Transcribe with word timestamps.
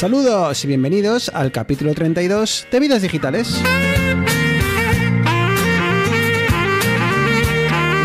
Saludos 0.00 0.64
y 0.64 0.66
bienvenidos 0.66 1.28
al 1.28 1.52
capítulo 1.52 1.92
32 1.92 2.68
de 2.72 2.80
Vidas 2.80 3.02
Digitales. 3.02 3.60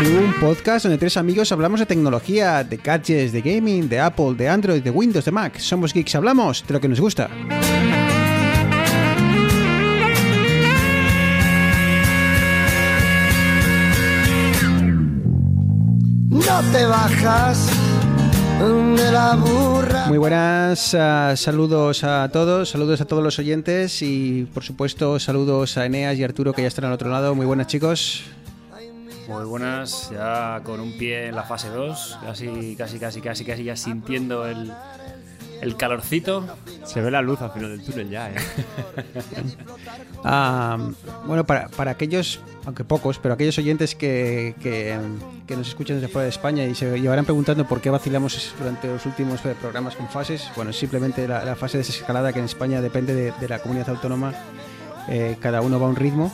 Un 0.04 0.34
podcast 0.38 0.84
donde 0.84 0.98
tres 0.98 1.16
amigos 1.16 1.52
hablamos 1.52 1.80
de 1.80 1.86
tecnología, 1.86 2.62
de 2.64 2.76
gadgets, 2.76 3.32
de 3.32 3.40
gaming, 3.40 3.88
de 3.88 3.98
Apple, 3.98 4.34
de 4.34 4.46
Android, 4.46 4.82
de 4.82 4.90
Windows, 4.90 5.24
de 5.24 5.32
Mac. 5.32 5.58
Somos 5.58 5.94
geeks, 5.94 6.14
hablamos 6.14 6.66
de 6.66 6.74
lo 6.74 6.82
que 6.82 6.88
nos 6.88 7.00
gusta. 7.00 7.30
No 16.28 16.62
te 16.72 16.84
bajas. 16.84 17.85
Muy 20.08 20.18
buenas, 20.18 20.94
ah, 20.94 21.34
saludos 21.36 22.04
a 22.04 22.28
todos, 22.32 22.70
saludos 22.70 23.00
a 23.00 23.04
todos 23.04 23.22
los 23.22 23.38
oyentes 23.38 24.00
y 24.02 24.48
por 24.54 24.62
supuesto 24.62 25.18
saludos 25.18 25.76
a 25.76 25.84
Eneas 25.84 26.16
y 26.16 26.24
Arturo 26.24 26.52
que 26.52 26.62
ya 26.62 26.68
están 26.68 26.86
al 26.86 26.92
otro 26.92 27.10
lado. 27.10 27.34
Muy 27.34 27.44
buenas 27.44 27.66
chicos. 27.66 28.24
Muy 29.28 29.44
buenas, 29.44 30.10
ya 30.10 30.60
con 30.64 30.80
un 30.80 30.96
pie 30.96 31.26
en 31.26 31.34
la 31.34 31.42
fase 31.42 31.68
2, 31.68 32.18
casi, 32.24 32.76
casi, 32.76 32.98
casi, 32.98 33.20
casi, 33.20 33.44
casi 33.44 33.64
ya 33.64 33.76
sintiendo 33.76 34.46
el, 34.46 34.72
el 35.60 35.76
calorcito. 35.76 36.46
Se 36.84 37.00
ve 37.00 37.10
la 37.10 37.22
luz 37.22 37.40
al 37.42 37.50
final 37.50 37.76
del 37.76 37.84
túnel 37.84 38.10
ya, 38.10 38.30
¿eh? 38.30 38.34
Ah, 40.28 40.76
bueno, 41.24 41.44
para, 41.44 41.68
para 41.68 41.92
aquellos, 41.92 42.40
aunque 42.64 42.82
pocos, 42.82 43.18
pero 43.20 43.34
aquellos 43.34 43.56
oyentes 43.58 43.94
que, 43.94 44.56
que, 44.60 44.98
que 45.46 45.56
nos 45.56 45.68
escuchan 45.68 45.96
desde 46.00 46.08
fuera 46.08 46.24
de 46.24 46.30
España 46.30 46.64
y 46.64 46.74
se 46.74 46.98
llevarán 46.98 47.24
preguntando 47.24 47.64
por 47.68 47.80
qué 47.80 47.90
vacilamos 47.90 48.52
durante 48.58 48.88
los 48.88 49.06
últimos 49.06 49.44
eh, 49.46 49.54
programas 49.60 49.94
con 49.94 50.08
fases, 50.08 50.50
bueno, 50.56 50.72
simplemente 50.72 51.28
la, 51.28 51.44
la 51.44 51.54
fase 51.54 51.78
de 51.78 51.84
desescalada 51.84 52.32
que 52.32 52.40
en 52.40 52.46
España 52.46 52.80
depende 52.80 53.14
de, 53.14 53.32
de 53.38 53.48
la 53.48 53.60
comunidad 53.60 53.90
autónoma, 53.90 54.32
eh, 55.08 55.36
cada 55.38 55.60
uno 55.60 55.78
va 55.78 55.86
a 55.86 55.90
un 55.90 55.96
ritmo, 55.96 56.32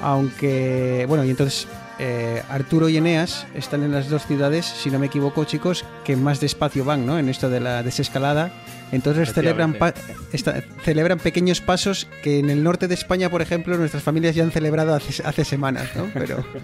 aunque, 0.00 1.04
bueno, 1.08 1.24
y 1.24 1.30
entonces 1.30 1.68
eh, 2.04 2.42
Arturo 2.50 2.88
y 2.88 2.96
Eneas 2.96 3.46
están 3.54 3.84
en 3.84 3.92
las 3.92 4.08
dos 4.10 4.26
ciudades, 4.26 4.66
si 4.66 4.90
no 4.90 4.98
me 4.98 5.06
equivoco, 5.06 5.44
chicos, 5.44 5.84
que 6.04 6.16
más 6.16 6.40
despacio 6.40 6.84
van, 6.84 7.06
¿no? 7.06 7.16
En 7.16 7.28
esto 7.28 7.48
de 7.48 7.60
la 7.60 7.84
desescalada. 7.84 8.50
Entonces 8.90 9.32
celebran, 9.32 9.76
esta- 10.32 10.62
celebran 10.84 11.18
pequeños 11.20 11.60
pasos 11.60 12.08
que 12.24 12.40
en 12.40 12.50
el 12.50 12.62
norte 12.64 12.88
de 12.88 12.94
España, 12.94 13.30
por 13.30 13.40
ejemplo, 13.40 13.76
nuestras 13.78 14.02
familias 14.02 14.34
ya 14.34 14.42
han 14.42 14.50
celebrado 14.50 14.94
hace, 14.94 15.22
hace 15.26 15.44
semanas, 15.44 15.90
¿no? 15.96 16.08
Pero... 16.12 16.44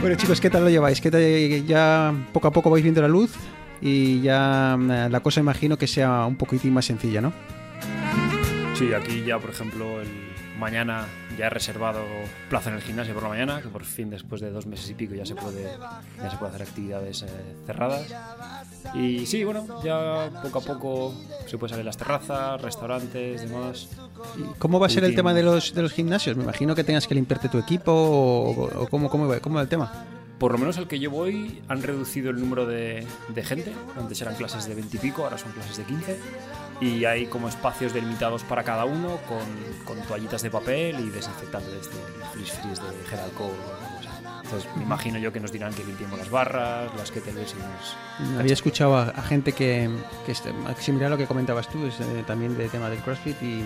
Bueno, 0.00 0.14
chicos, 0.16 0.40
¿qué 0.40 0.48
tal 0.48 0.62
lo 0.62 0.70
lleváis? 0.70 1.00
¿Qué 1.00 1.10
tal, 1.10 1.66
ya 1.66 2.14
poco 2.32 2.46
a 2.46 2.52
poco 2.52 2.70
vais 2.70 2.84
viendo 2.84 3.02
la 3.02 3.08
luz 3.08 3.32
y 3.80 4.20
ya 4.20 4.76
mm, 4.78 5.10
la 5.10 5.20
cosa 5.20 5.40
imagino 5.40 5.76
que 5.76 5.88
sea 5.88 6.24
un 6.24 6.36
poquitín 6.36 6.72
más 6.72 6.84
sencilla, 6.84 7.20
¿no? 7.20 7.32
Sí, 8.78 8.92
aquí 8.94 9.24
ya, 9.26 9.40
por 9.40 9.50
ejemplo, 9.50 10.00
el 10.00 10.08
mañana 10.56 11.06
ya 11.38 11.46
he 11.46 11.50
reservado 11.50 12.00
plaza 12.50 12.68
en 12.70 12.76
el 12.76 12.82
gimnasio 12.82 13.14
por 13.14 13.22
la 13.22 13.28
mañana, 13.30 13.62
que 13.62 13.68
por 13.68 13.84
fin 13.84 14.10
después 14.10 14.40
de 14.40 14.50
dos 14.50 14.66
meses 14.66 14.90
y 14.90 14.94
pico 14.94 15.14
ya 15.14 15.24
se 15.24 15.34
puede, 15.34 15.70
ya 16.22 16.30
se 16.30 16.36
puede 16.36 16.50
hacer 16.54 16.62
actividades 16.68 17.22
eh, 17.22 17.26
cerradas. 17.66 18.06
Y 18.94 19.24
sí, 19.26 19.44
bueno, 19.44 19.66
ya 19.84 20.30
poco 20.42 20.58
a 20.58 20.62
poco 20.62 21.14
se 21.46 21.56
puede 21.58 21.70
salir 21.70 21.84
las 21.84 21.96
terrazas, 21.96 22.60
restaurantes, 22.60 23.48
demás. 23.48 23.88
¿Y 24.36 24.58
¿Cómo 24.58 24.80
va 24.80 24.86
a 24.86 24.90
ser 24.90 25.04
el 25.04 25.14
tema 25.14 25.32
de 25.34 25.42
los, 25.42 25.72
de 25.74 25.82
los 25.82 25.92
gimnasios? 25.92 26.36
Me 26.36 26.42
imagino 26.42 26.74
que 26.74 26.84
tengas 26.84 27.06
que 27.06 27.14
limpiarte 27.14 27.48
tu 27.48 27.58
equipo 27.58 27.92
o, 27.92 28.82
o 28.82 28.88
cómo, 28.88 29.08
cómo, 29.08 29.28
va- 29.28 29.40
cómo 29.40 29.56
va 29.56 29.62
el 29.62 29.68
tema. 29.68 30.04
Por 30.38 30.52
lo 30.52 30.58
menos 30.58 30.78
al 30.78 30.86
que 30.86 31.00
yo 31.00 31.10
voy 31.10 31.62
han 31.66 31.82
reducido 31.82 32.30
el 32.30 32.38
número 32.40 32.64
de, 32.64 33.04
de 33.34 33.44
gente. 33.44 33.72
Antes 33.98 34.20
eran 34.22 34.36
clases 34.36 34.66
de 34.66 34.74
20 34.76 34.96
y 34.96 35.00
pico, 35.00 35.24
ahora 35.24 35.36
son 35.36 35.50
clases 35.52 35.76
de 35.78 35.84
15. 35.84 36.16
Y 36.80 37.04
hay 37.04 37.26
como 37.26 37.48
espacios 37.48 37.92
delimitados 37.92 38.44
para 38.44 38.62
cada 38.62 38.84
uno 38.84 39.18
con, 39.28 39.40
con 39.84 40.00
toallitas 40.06 40.42
de 40.42 40.50
papel 40.50 41.00
y 41.00 41.10
desinfectantes 41.10 41.72
de 41.72 41.80
frizz 42.32 42.52
frizz 42.52 42.78
de 42.80 43.06
gel 43.08 43.18
alcohol. 43.20 43.50
o 43.50 43.84
algo 43.84 43.98
así. 43.98 44.08
Entonces 44.44 44.70
me 44.76 44.82
imagino 44.84 45.18
yo 45.18 45.32
que 45.32 45.40
nos 45.40 45.50
dirán 45.52 45.74
que 45.74 45.84
limpiemos 45.84 46.18
las 46.18 46.30
barras, 46.30 46.90
las 46.96 47.10
kettles 47.10 47.54
y 47.54 48.24
nos... 48.26 48.38
Había 48.38 48.52
escuchado 48.54 48.96
a, 48.96 49.08
a 49.10 49.22
gente 49.22 49.52
que, 49.52 49.90
que 50.24 50.32
este- 50.32 50.52
similar 50.78 51.08
a 51.08 51.10
lo 51.10 51.16
que 51.18 51.26
comentabas 51.26 51.68
tú, 51.68 51.84
es, 51.86 51.98
eh, 52.00 52.24
también 52.26 52.56
del 52.56 52.70
tema 52.70 52.88
del 52.88 53.00
CrossFit 53.00 53.42
y, 53.42 53.62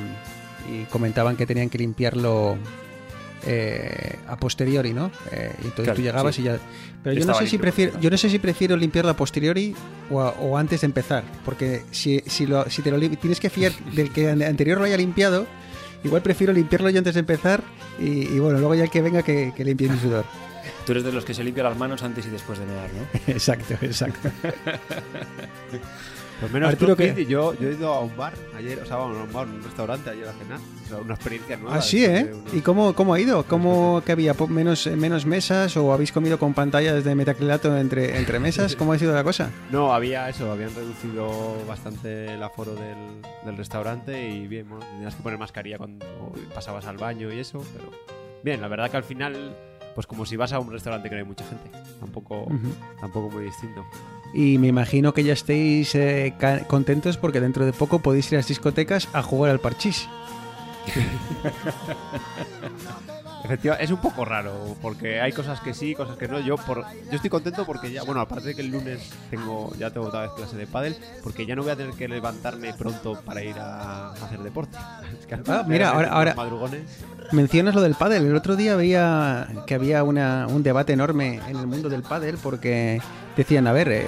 y 0.69 0.85
comentaban 0.91 1.37
que 1.37 1.47
tenían 1.47 1.69
que 1.71 1.79
limpiarlo 1.79 2.57
eh, 3.47 4.17
a 4.29 4.37
posteriori, 4.37 4.93
¿no? 4.93 5.11
Eh, 5.31 5.51
y 5.63 5.65
entonces 5.67 5.85
Claro, 5.85 5.97
tú 5.97 6.03
llegabas 6.03 6.35
sí. 6.35 6.43
y 6.43 6.45
ya. 6.47 6.59
Pero 7.03 7.19
yo 7.19 7.27
no 7.27 7.35
sé 7.35 7.47
si 7.47 7.59
prefiero, 7.59 7.99
yo 8.01 8.11
no 8.11 8.17
sé 8.17 8.31
si 8.31 8.39
prefiero 8.39 8.77
limpiarlo 8.77 9.11
a 9.11 9.17
posteriori 9.17 9.75
o, 10.11 10.21
a- 10.21 10.31
o 10.31 10.57
antes 10.59 10.81
de 10.83 10.87
empezar, 10.87 11.25
porque 11.45 11.83
si, 11.91 12.21
si, 12.27 12.47
lo, 12.47 12.69
si 12.71 12.83
te 12.83 12.91
lo 12.91 12.99
tienes 13.17 13.41
que 13.41 13.51
fiar 13.51 13.73
del 13.95 14.13
que 14.13 14.31
an- 14.31 14.43
anterior 14.43 14.79
lo 14.79 14.85
haya 14.85 14.97
limpiado. 14.97 15.47
Igual 16.05 16.23
prefiero 16.23 16.53
limpiarlo 16.53 16.91
yo 16.91 16.99
antes 16.99 17.15
de 17.15 17.21
empezar 17.21 17.63
y, 18.01 18.23
y 18.29 18.39
bueno, 18.41 18.59
luego 18.59 18.75
ya 18.75 18.85
el 18.85 18.91
que 18.91 19.01
venga 19.03 19.23
que, 19.23 19.53
que 19.57 19.65
limpie 19.65 19.89
mi 19.89 19.99
sudor. 19.99 20.25
Tú 20.85 20.93
eres 20.93 21.05
de 21.05 21.13
los 21.13 21.25
que 21.25 21.33
se 21.33 21.45
limpian 21.45 21.67
las 21.67 21.77
manos 21.79 22.03
antes 22.03 22.27
y 22.27 22.31
después 22.31 22.59
de 22.59 22.67
mear, 22.67 22.91
¿no? 22.93 23.21
exacto, 23.33 23.75
exacto. 23.81 24.29
Pues 26.43 26.53
menos 26.53 26.71
Arturo, 26.71 26.97
¿qué? 26.97 27.15
y 27.17 27.27
yo, 27.27 27.55
yo 27.55 27.69
he 27.69 27.73
ido 27.75 27.93
a 27.93 28.01
un 28.01 28.17
bar 28.17 28.33
ayer, 28.57 28.81
o 28.81 28.85
sea, 28.85 28.97
bueno, 28.97 29.21
a 29.21 29.23
un 29.23 29.33
bar, 29.33 29.47
un 29.47 29.63
restaurante 29.63 30.11
ayer 30.11 30.27
a 30.29 30.33
cenar. 30.33 30.59
O 30.59 30.89
sea, 30.89 30.99
una 30.99 31.15
experiencia 31.15 31.57
nueva. 31.57 31.77
Ah, 31.77 31.81
sí, 31.81 32.05
¿eh? 32.05 32.33
una- 32.35 32.59
¿Y 32.59 32.61
cómo, 32.63 32.95
cómo 32.95 33.15
ha 33.15 33.21
ido? 33.21 33.45
¿Cómo 33.45 34.03
que 34.05 34.11
había 34.13 34.35
menos, 34.49 34.87
menos 34.89 35.25
mesas 35.25 35.77
o 35.77 35.93
habéis 35.93 36.11
comido 36.11 36.39
con 36.41 36.53
pantallas 36.53 37.05
de 37.05 37.15
metacrilato 37.15 37.77
entre, 37.79 38.19
entre 38.19 38.41
mesas? 38.41 38.75
¿Cómo 38.75 38.93
ha 38.93 38.99
sido 38.99 39.15
la 39.15 39.23
cosa? 39.25 39.51
No, 39.71 39.95
había 39.95 40.29
eso, 40.29 40.51
habían 40.51 40.75
reducido 40.75 41.31
bastante 41.67 42.35
el 42.35 42.43
aforo 42.43 42.75
del, 42.75 43.23
del 43.45 43.57
restaurante 43.57 44.29
y 44.29 44.47
bien, 44.49 44.69
bueno, 44.69 44.85
tenías 44.85 45.15
que 45.15 45.23
poner 45.23 45.39
mascarilla 45.39 45.79
cuando 45.79 46.05
pasabas 46.55 46.85
al 46.87 46.97
baño 46.99 47.33
y 47.33 47.39
eso, 47.39 47.65
pero 47.73 47.91
bien, 48.43 48.61
la 48.61 48.67
verdad 48.69 48.91
que 48.91 48.97
al 48.97 49.05
final, 49.05 49.57
pues 49.95 50.07
como 50.09 50.27
si 50.27 50.37
vas 50.37 50.53
a 50.53 50.59
un 50.59 50.73
restaurante 50.73 51.09
que 51.09 51.15
no 51.15 51.21
hay 51.21 51.27
mucha 51.27 51.45
gente, 51.47 51.71
tampoco, 52.01 52.43
Ujú. 52.43 52.75
tampoco 53.01 53.31
muy 53.31 53.45
distinto. 53.45 53.85
Y 54.35 54.59
me 54.59 54.69
imagino 54.69 55.13
que 55.13 55.25
ya 55.25 55.35
estéis 55.35 55.95
eh, 55.95 56.35
contentos 56.69 57.19
porque 57.19 57.41
dentro 57.41 57.67
de 57.67 57.73
poco 57.73 57.99
podéis 57.99 58.33
ir 58.33 58.37
a 58.37 58.39
las 58.39 58.49
discotecas 58.49 59.09
a 59.13 59.23
jugar 59.23 59.51
al 59.51 59.61
parchís. 59.61 60.09
Efectivamente, 63.45 63.85
es 63.85 63.91
un 63.91 64.01
poco 64.01 64.25
raro, 64.25 64.77
porque 64.81 65.21
hay 65.21 65.33
cosas 65.33 65.61
que 65.61 65.75
sí, 65.75 65.95
cosas 65.95 66.17
que 66.17 66.29
no. 66.29 66.39
Yo 66.41 66.57
por, 66.57 66.85
yo 67.11 67.17
estoy 67.17 67.29
contento 67.29 67.67
porque 67.67 67.91
ya, 67.91 68.03
bueno, 68.05 68.21
aparte 68.21 68.49
de 68.49 68.55
que 68.55 68.61
el 68.63 68.69
lunes 68.69 69.11
tengo, 69.31 69.75
ya 69.79 69.91
tengo 69.91 70.07
otra 70.07 70.23
vez 70.23 70.31
clase 70.37 70.57
de 70.57 70.67
pádel, 70.67 70.97
porque 71.25 71.45
ya 71.45 71.57
no 71.57 71.63
voy 71.63 71.73
a 71.73 71.77
tener 71.77 71.93
que 71.95 72.07
levantarme 72.09 72.73
pronto 72.75 73.21
para 73.25 73.43
ir 73.43 73.59
a, 73.59 74.09
a 74.09 74.13
hacer 74.13 74.39
deporte. 74.41 74.77
Es 75.21 75.27
que 75.27 75.35
Ah, 75.49 75.65
mira, 75.67 75.91
ahora- 75.91 76.09
ahora- 76.11 76.35
madrugones. 76.35 76.83
Mencionas 77.33 77.75
lo 77.75 77.81
del 77.83 77.95
pádel. 77.95 78.27
El 78.27 78.37
otro 78.37 78.55
día 78.57 78.77
veía 78.77 79.49
que 79.67 79.75
había 79.75 80.03
una- 80.05 80.47
un 80.49 80.63
debate 80.63 80.93
enorme 80.93 81.41
en 81.49 81.57
el 81.57 81.67
mundo 81.67 81.89
del 81.89 82.03
pádel 82.03 82.39
porque 82.43 83.01
decían, 83.37 83.67
a 83.67 83.73
ver, 83.73 83.89
eh, 83.91 84.07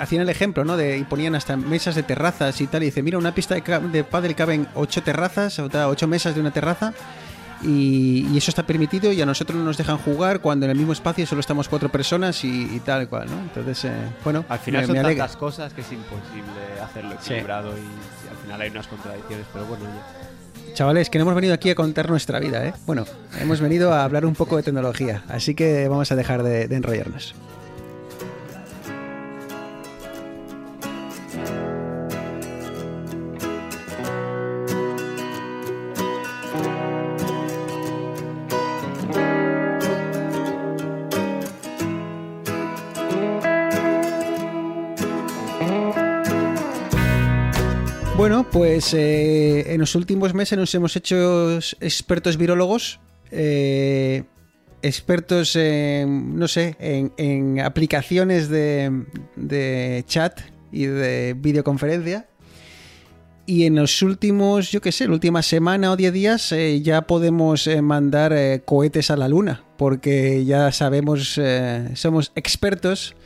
hacían 0.00 0.22
el 0.22 0.28
ejemplo, 0.30 0.64
¿no? 0.64 0.76
De, 0.76 0.96
y 0.96 1.04
ponían 1.04 1.34
hasta 1.34 1.56
mesas 1.56 1.94
de 1.94 2.02
terrazas 2.02 2.60
y 2.60 2.66
tal. 2.66 2.82
Y 2.82 2.86
dice, 2.86 3.02
mira, 3.02 3.18
una 3.18 3.34
pista 3.34 3.54
de, 3.54 3.62
de 3.90 4.04
pádel 4.04 4.34
caben 4.34 4.66
ocho 4.74 5.02
terrazas, 5.02 5.58
o 5.58 5.68
sea, 5.70 5.88
ocho 5.88 6.06
mesas 6.08 6.34
de 6.34 6.40
una 6.40 6.52
terraza. 6.52 6.92
Y, 7.64 8.26
y 8.30 8.36
eso 8.36 8.50
está 8.50 8.66
permitido 8.66 9.10
y 9.10 9.22
a 9.22 9.26
nosotros 9.26 9.58
no 9.58 9.64
nos 9.64 9.76
dejan 9.78 9.96
jugar 9.98 10.40
cuando 10.40 10.66
en 10.66 10.70
el 10.72 10.76
mismo 10.76 10.92
espacio 10.92 11.26
solo 11.26 11.40
estamos 11.40 11.68
cuatro 11.68 11.88
personas 11.88 12.44
y, 12.44 12.68
y 12.76 12.80
tal 12.80 13.08
cual, 13.08 13.26
¿no? 13.30 13.38
Entonces, 13.40 13.84
eh, 13.86 13.92
bueno, 14.22 14.44
Al 14.48 14.58
final 14.58 14.82
me- 14.82 14.86
son 14.88 14.96
me 14.96 15.02
tantas 15.02 15.36
cosas 15.36 15.72
que 15.72 15.80
es 15.80 15.90
imposible 15.92 16.80
hacerlo 16.82 17.12
Sí. 17.20 17.32
equilibrado 17.32 17.70
y, 17.76 17.80
y 17.80 18.28
al 18.30 18.36
final 18.42 18.60
hay 18.60 18.70
unas 18.70 18.86
contradicciones, 18.86 19.46
pero 19.52 19.64
bueno, 19.66 19.84
ya. 19.86 20.74
Chavales, 20.74 21.08
que 21.08 21.18
no 21.18 21.22
hemos 21.22 21.34
venido 21.36 21.54
aquí 21.54 21.70
a 21.70 21.74
contar 21.74 22.10
nuestra 22.10 22.40
vida, 22.40 22.66
¿eh? 22.66 22.74
Bueno, 22.84 23.04
hemos 23.40 23.60
venido 23.60 23.92
a 23.94 24.04
hablar 24.04 24.26
un 24.26 24.34
poco 24.34 24.56
de 24.56 24.62
tecnología, 24.64 25.22
así 25.28 25.54
que 25.54 25.86
vamos 25.88 26.10
a 26.12 26.16
dejar 26.16 26.42
de, 26.42 26.66
de 26.68 26.76
enrollarnos. 26.76 27.34
Bueno, 48.24 48.46
pues 48.50 48.94
eh, 48.94 49.74
en 49.74 49.80
los 49.80 49.94
últimos 49.94 50.32
meses 50.32 50.56
nos 50.56 50.74
hemos 50.74 50.96
hecho 50.96 51.58
expertos 51.58 52.38
virólogos, 52.38 52.98
eh, 53.30 54.22
expertos 54.80 55.54
en, 55.56 56.34
no 56.34 56.48
sé, 56.48 56.74
en, 56.78 57.60
aplicaciones 57.60 58.48
de, 58.48 60.04
chat 60.06 60.40
y 60.72 60.86
de 60.86 61.34
videoconferencia. 61.36 62.26
Y 63.44 63.66
en 63.66 63.74
los 63.74 64.00
últimos, 64.00 64.72
yo 64.72 64.80
qué 64.80 64.90
sé, 64.90 65.06
la 65.06 65.12
última 65.12 65.42
semana 65.42 65.92
o 65.92 65.96
10 65.96 66.12
días 66.14 66.50
eh, 66.52 66.80
ya 66.80 67.02
podemos 67.02 67.66
eh, 67.66 67.82
mandar 67.82 68.62
cohetes 68.64 69.10
a 69.10 69.18
la 69.18 69.28
luna, 69.28 69.64
porque 69.76 70.46
ya 70.46 70.72
sabemos, 70.72 71.38
somos 71.92 72.32
expertos 72.36 73.16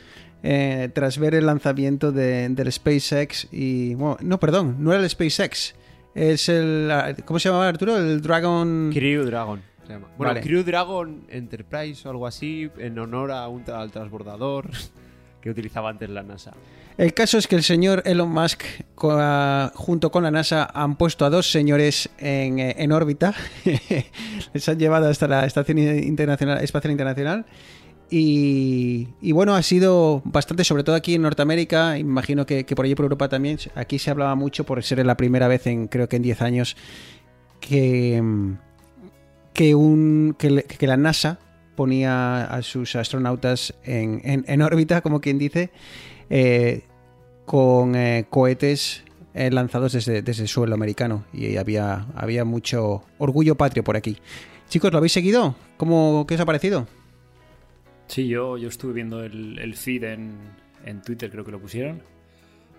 eh, 0.43 0.89
tras 0.95 1.19
ver 1.19 1.35
el 1.35 1.47
lanzamiento 1.47 2.13
de, 2.13 2.49
del 2.51 2.73
SpaceX 2.73 3.49
y... 3.51 3.95
Bueno, 3.95 4.17
no, 4.21 4.39
perdón, 4.41 4.77
no 4.79 4.93
era 4.93 5.03
el 5.03 5.09
SpaceX. 5.11 5.75
Es 6.15 6.49
el... 6.49 6.91
¿Cómo 7.25 7.39
se 7.39 7.49
llamaba 7.49 7.69
Arturo? 7.69 7.97
El 7.97 8.21
Dragon... 8.23 8.91
Crew 8.93 9.25
Dragon. 9.25 9.61
se 9.87 9.93
llama. 9.93 10.09
Bueno, 10.17 10.35
Vale. 10.35 10.41
Crew 10.47 10.63
Dragon 10.65 11.25
Enterprise 11.29 12.07
o 12.07 12.11
algo 12.11 12.27
así, 12.27 12.71
en 12.79 12.99
honor 12.99 13.31
a 13.33 13.47
un 13.49 13.63
al 13.71 13.91
transbordador 13.91 14.71
que 15.41 15.51
utilizaba 15.51 15.91
antes 15.91 16.09
la 16.11 16.23
NASA. 16.23 16.53
El 16.97 17.15
caso 17.15 17.39
es 17.39 17.47
que 17.47 17.55
el 17.55 17.63
señor 17.63 18.03
Elon 18.07 18.29
Musk, 18.29 18.65
co- 18.97 19.13
a- 19.17 19.71
junto 19.77 20.11
con 20.11 20.25
la 20.25 20.33
NASA, 20.33 20.69
han 20.75 20.97
puesto 20.97 21.25
a 21.25 21.31
dos 21.31 21.49
señores 21.49 22.11
en, 22.19 22.59
eh, 22.59 22.75
en 22.79 22.91
órbita. 22.91 23.35
Les 24.53 24.69
han 24.69 24.79
llevado 24.79 25.09
hasta 25.09 25.29
la 25.29 25.45
Estación 25.47 25.79
Internacional, 25.79 26.59
Espacial 26.63 26.91
Internacional. 26.91 27.47
Y, 28.11 29.33
bueno, 29.33 29.55
ha 29.55 29.63
sido 29.63 30.23
bastante, 30.25 30.65
sobre 30.65 30.83
todo 30.83 30.97
aquí 30.97 31.15
en 31.15 31.23
Norteamérica, 31.23 31.99
imagino 31.99 32.47
que, 32.47 32.65
por 32.65 32.85
allí 32.87 32.95
por 32.95 33.05
Europa 33.05 33.29
también. 33.29 33.59
Aquí 33.75 33.99
se 33.99 34.11
hablaba 34.11 34.35
mucho 34.35 34.65
por 34.65 34.83
ser 34.83 35.05
la 35.05 35.17
primera 35.17 35.47
vez 35.49 35.67
en, 35.67 35.89
creo 35.89 36.09
que 36.09 36.17
en 36.17 36.23
10 36.23 36.41
años, 36.43 36.77
que, 37.61 38.23
que, 39.53 39.75
un, 39.75 40.35
que, 40.39 40.87
la 40.87 40.97
NASA 40.97 41.39
ponía 41.77 42.45
a 42.45 42.63
sus 42.63 42.97
astronautas 42.97 43.75
en, 43.85 44.21
en- 44.25 44.45
en 44.49 44.63
órbita, 44.63 45.01
como 45.03 45.21
quien 45.21 45.39
dice, 45.39 45.71
eh, 46.31 46.85
con 47.45 47.95
eh, 47.95 48.27
cohetes 48.31 49.03
eh, 49.35 49.51
lanzados 49.51 49.93
desde, 49.93 50.23
desde 50.23 50.43
el 50.43 50.49
suelo 50.49 50.75
americano. 50.75 51.25
Y 51.33 51.57
había, 51.57 52.07
había 52.15 52.45
mucho 52.47 53.03
orgullo 53.19 53.55
patrio 53.57 53.85
por 53.85 53.97
aquí. 53.97 54.17
Chicos, 54.69 54.93
¿lo 54.93 54.99
habéis 54.99 55.13
seguido? 55.13 55.55
¿Cómo, 55.77 56.25
¿Qué 56.27 56.35
os 56.35 56.41
ha 56.41 56.47
parecido? 56.47 56.87
Sí, 58.09 58.27
yo, 58.27 58.57
yo 58.57 58.69
estuve 58.69 58.95
viendo 58.95 59.23
el, 59.23 59.59
el 59.59 59.75
feed 59.75 60.03
en, 60.05 60.39
en 60.85 61.03
Twitter, 61.03 61.31
creo 61.31 61.45
que 61.45 61.53
lo 61.53 61.61
pusieron. 61.61 62.03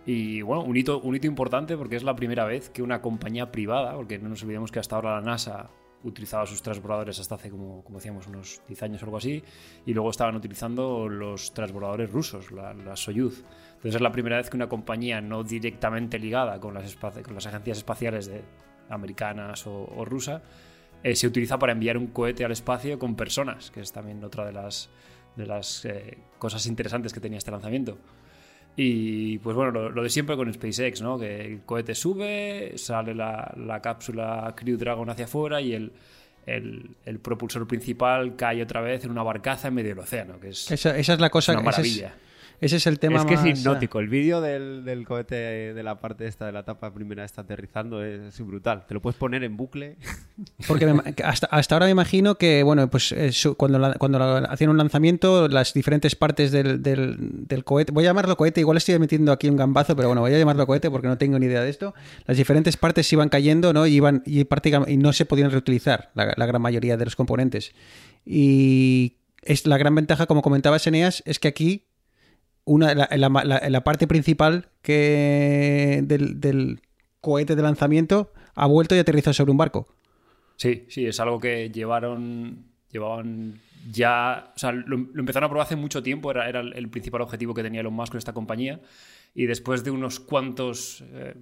Y 0.06 0.42
bueno, 0.42 0.64
un 0.64 0.76
hito, 0.76 1.00
un 1.00 1.16
hito 1.16 1.28
importante 1.28 1.78
porque 1.78 1.96
es 1.96 2.04
la 2.04 2.16
primera 2.16 2.46
vez 2.46 2.70
que 2.72 2.82
una 2.82 3.02
compañía 3.02 3.52
privada, 3.52 3.96
porque 3.96 4.18
no 4.18 4.30
nos 4.30 4.42
olvidemos 4.42 4.72
que 4.72 4.80
hasta 4.80 4.96
ahora 4.96 5.16
la 5.16 5.22
NASA 5.22 5.70
utilizaba 6.04 6.46
sus 6.48 6.64
transbordadores 6.64 7.20
hasta 7.20 7.36
hace, 7.36 7.52
como, 7.52 7.84
como 7.84 8.00
decíamos, 8.00 8.26
unos 8.26 8.62
10 8.68 8.84
años 8.84 9.04
o 9.04 9.06
algo 9.06 9.18
así, 9.18 9.44
y 9.86 9.94
luego 9.94 10.10
estaban 10.10 10.36
utilizando 10.36 11.08
los 11.08 11.54
transbordadores 11.54 12.12
rusos, 12.12 12.52
la, 12.52 12.96
Soyuz. 12.96 13.44
Entonces 13.68 13.96
es 13.96 14.02
la 14.02 14.12
primera 14.12 14.38
vez 14.38 14.50
que 14.50 14.58
una 14.58 14.68
compañía 14.68 15.22
no 15.22 15.44
directamente 15.44 16.18
ligada 16.18 16.60
con 16.60 16.74
las, 16.74 16.96
con 16.96 17.36
las 17.36 17.46
agencias 17.46 17.78
espaciales 17.78 18.26
de, 18.28 18.42
americanas 18.90 19.68
o, 19.68 19.86
o 19.96 20.06
rusa 20.06 20.42
eh, 21.04 21.16
se 21.16 21.28
utiliza 21.28 21.58
para 21.58 21.72
enviar 21.72 21.98
un 21.98 22.08
cohete 22.08 22.44
al 22.44 22.52
espacio 22.52 23.00
con 23.00 23.16
personas, 23.16 23.72
que 23.72 23.82
es 23.82 23.92
también 23.92 24.24
otra 24.24 24.46
de 24.46 24.52
las, 24.52 24.90
de 25.36 25.46
las 25.46 25.86
eh, 25.86 26.18
cosas 26.38 26.66
interesantes 26.66 27.14
que 27.14 27.20
tenía 27.20 27.38
este 27.38 27.52
lanzamiento. 27.52 27.98
Y 28.76 29.40
pues 29.40 29.56
bueno, 29.56 29.72
lo, 29.72 29.90
lo 29.90 30.04
de 30.04 30.10
siempre 30.10 30.38
con 30.38 30.52
SpaceX, 30.54 31.02
¿no? 31.02 31.20
Que 31.20 31.42
el 31.46 31.62
cohete 31.64 31.96
sube, 31.96 32.74
sale 32.78 33.14
la, 33.14 33.54
la 33.58 33.82
cápsula 33.82 34.54
Crew 34.56 34.78
Dragon 34.78 35.10
hacia 35.10 35.26
afuera 35.26 35.60
y 35.60 35.74
el, 35.74 35.92
el, 36.46 36.96
el 37.06 37.20
propulsor 37.20 37.68
principal 37.68 38.36
cae 38.36 38.62
otra 38.64 38.80
vez 38.82 39.04
en 39.04 39.12
una 39.12 39.24
barcaza 39.24 39.68
en 39.68 39.74
medio 39.74 39.90
del 39.90 40.00
océano, 40.00 40.40
que 40.40 40.50
es 40.50 40.72
Esa, 40.72 40.98
esa 40.98 41.14
es 41.14 41.20
la 41.20 41.30
cosa. 41.30 41.54
una 41.60 41.70
es-. 41.72 42.04
Ese 42.62 42.76
es 42.76 42.88
el 42.88 43.00
tema 43.00 43.20
es 43.20 43.26
que 43.26 43.36
más, 43.36 43.46
es 43.46 43.60
hipnótico. 43.60 44.00
El 44.00 44.10
vídeo 44.10 44.42
del, 44.42 44.84
del 44.84 45.06
cohete 45.06 45.36
de 45.74 45.84
la 45.84 46.00
parte 46.00 46.28
esta 46.28 46.46
de 46.46 46.52
la 46.52 46.60
etapa 46.60 46.94
primera 46.94 47.24
está 47.24 47.42
aterrizando 47.42 48.04
es 48.04 48.40
brutal. 48.46 48.86
Te 48.88 48.94
lo 48.94 49.02
puedes 49.02 49.18
poner 49.18 49.44
en 49.44 49.56
bucle. 49.56 49.98
Porque 50.68 50.86
me- 50.86 51.16
hasta, 51.24 51.48
hasta 51.48 51.76
ahora 51.76 51.86
me 51.86 51.92
imagino 51.92 52.36
que, 52.36 52.64
bueno, 52.64 52.90
pues 52.90 53.12
eh, 53.14 53.32
cuando, 53.56 53.80
la- 53.80 53.94
cuando 53.94 54.20
la- 54.20 54.40
hacían 54.40 54.70
un 54.72 54.78
lanzamiento, 54.78 55.48
las 55.48 55.74
diferentes 55.74 56.16
partes 56.16 56.52
del, 56.52 56.84
del- 56.84 57.48
del 57.48 57.64
cohete, 57.64 57.92
voy 57.92 58.04
a 58.04 58.08
llamarlo 58.08 58.36
cohete, 58.36 58.60
igual 58.60 58.78
estoy 58.78 59.00
metiendo 59.00 59.32
aquí 59.32 59.48
un 59.48 59.56
gambazo, 59.56 59.96
pero 59.96 60.10
bueno, 60.10 60.22
voy 60.22 60.34
a 60.34 60.38
llamarlo 60.38 60.66
cohete 60.68 60.90
porque 60.92 61.08
no 61.08 61.18
tengo 61.18 61.40
ni 61.40 61.46
idea 61.46 61.62
de 61.62 61.70
esto. 61.70 61.94
Las 62.26 62.36
diferentes 62.38 62.76
partes 62.78 63.12
iban 63.14 63.30
cayendo, 63.30 63.72
¿no? 63.74 63.88
Y, 63.88 63.96
iban, 63.96 64.22
y, 64.26 64.42
y 64.42 64.98
no 64.98 65.14
se 65.14 65.26
podían 65.26 65.52
reutilizar 65.52 66.12
la, 66.14 66.34
la 66.36 66.46
gran 66.46 66.62
mayoría 66.62 66.98
de 66.98 67.06
los 67.06 67.16
componentes. 67.16 67.74
Y 68.26 69.18
es 69.42 69.66
la 69.66 69.78
gran 69.78 69.96
ventaja, 69.96 70.26
como 70.26 70.42
comentaba 70.42 70.78
Eneas, 70.84 71.24
es 71.26 71.40
que 71.40 71.48
aquí 71.48 71.86
una, 72.70 72.94
la, 72.94 73.10
la- 73.70 73.84
parte 73.84 74.06
principal 74.08 74.70
que 74.84 76.02
del, 76.04 76.82
cohete 77.20 77.56
de 77.56 77.62
lanzamiento 77.64 78.32
ha 78.54 78.68
vuelto 78.68 78.96
y 78.96 79.00
aterrizado 79.00 79.34
sobre 79.34 79.52
un 79.52 79.58
barco. 79.58 79.88
Sí, 80.56 80.86
sí, 80.90 81.06
es 81.06 81.20
algo 81.20 81.40
que 81.40 81.72
llevaron, 81.72 82.66
llevaban 82.92 83.60
ya, 83.92 84.52
o 84.56 84.60
sea, 84.60 84.72
lo, 84.72 84.98
empezaron 84.98 85.46
a 85.46 85.50
probar 85.50 85.66
hace 85.66 85.76
mucho 85.76 86.04
tiempo, 86.04 86.30
era, 86.30 86.48
era 86.48 86.60
el, 86.60 86.74
el 86.74 86.90
principal 86.90 87.22
objetivo 87.22 87.54
que 87.54 87.64
tenía 87.64 87.82
Elon 87.82 87.94
Musk 87.94 88.12
con 88.12 88.18
esta 88.20 88.34
compañía, 88.34 88.80
y 89.34 89.46
después 89.48 89.84
de 89.84 89.92
unos 89.92 90.20
cuantos, 90.20 91.04
eh, 91.14 91.34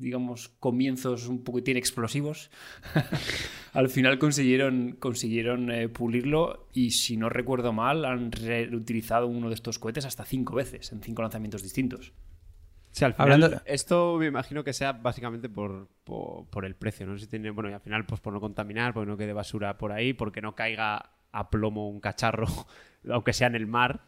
digamos, 0.00 0.48
comienzos 0.60 1.28
un 1.28 1.44
poquitín 1.44 1.76
explosivos, 1.76 2.50
al 3.72 3.88
final 3.88 4.18
consiguieron, 4.18 4.96
consiguieron 4.98 5.70
eh, 5.70 5.88
pulirlo 5.88 6.66
y 6.72 6.90
si 6.92 7.16
no 7.16 7.28
recuerdo 7.28 7.72
mal, 7.72 8.04
han 8.04 8.32
reutilizado 8.32 9.26
uno 9.26 9.48
de 9.48 9.54
estos 9.54 9.78
cohetes 9.78 10.04
hasta 10.04 10.24
cinco 10.24 10.54
veces, 10.56 10.90
en 10.92 11.02
cinco 11.02 11.22
lanzamientos 11.22 11.62
distintos. 11.62 12.12
Sí, 12.92 13.04
al 13.04 13.14
final, 13.14 13.32
Hablando- 13.44 13.62
esto 13.66 14.16
me 14.18 14.26
imagino 14.26 14.64
que 14.64 14.72
sea 14.72 14.92
básicamente 14.92 15.48
por, 15.48 15.88
por, 16.02 16.46
por 16.46 16.64
el 16.64 16.74
precio, 16.74 17.06
¿no? 17.06 17.16
Si 17.18 17.28
tiene, 17.28 17.50
bueno, 17.50 17.70
y 17.70 17.72
al 17.72 17.80
final, 17.80 18.04
pues 18.04 18.20
por 18.20 18.32
no 18.32 18.40
contaminar, 18.40 18.92
porque 18.92 19.08
no 19.08 19.16
quede 19.16 19.32
basura 19.32 19.78
por 19.78 19.92
ahí, 19.92 20.12
porque 20.12 20.40
no 20.42 20.56
caiga 20.56 21.10
a 21.30 21.50
plomo 21.50 21.88
un 21.88 22.00
cacharro, 22.00 22.46
aunque 23.08 23.32
sea 23.32 23.46
en 23.46 23.54
el 23.54 23.68
mar. 23.68 24.00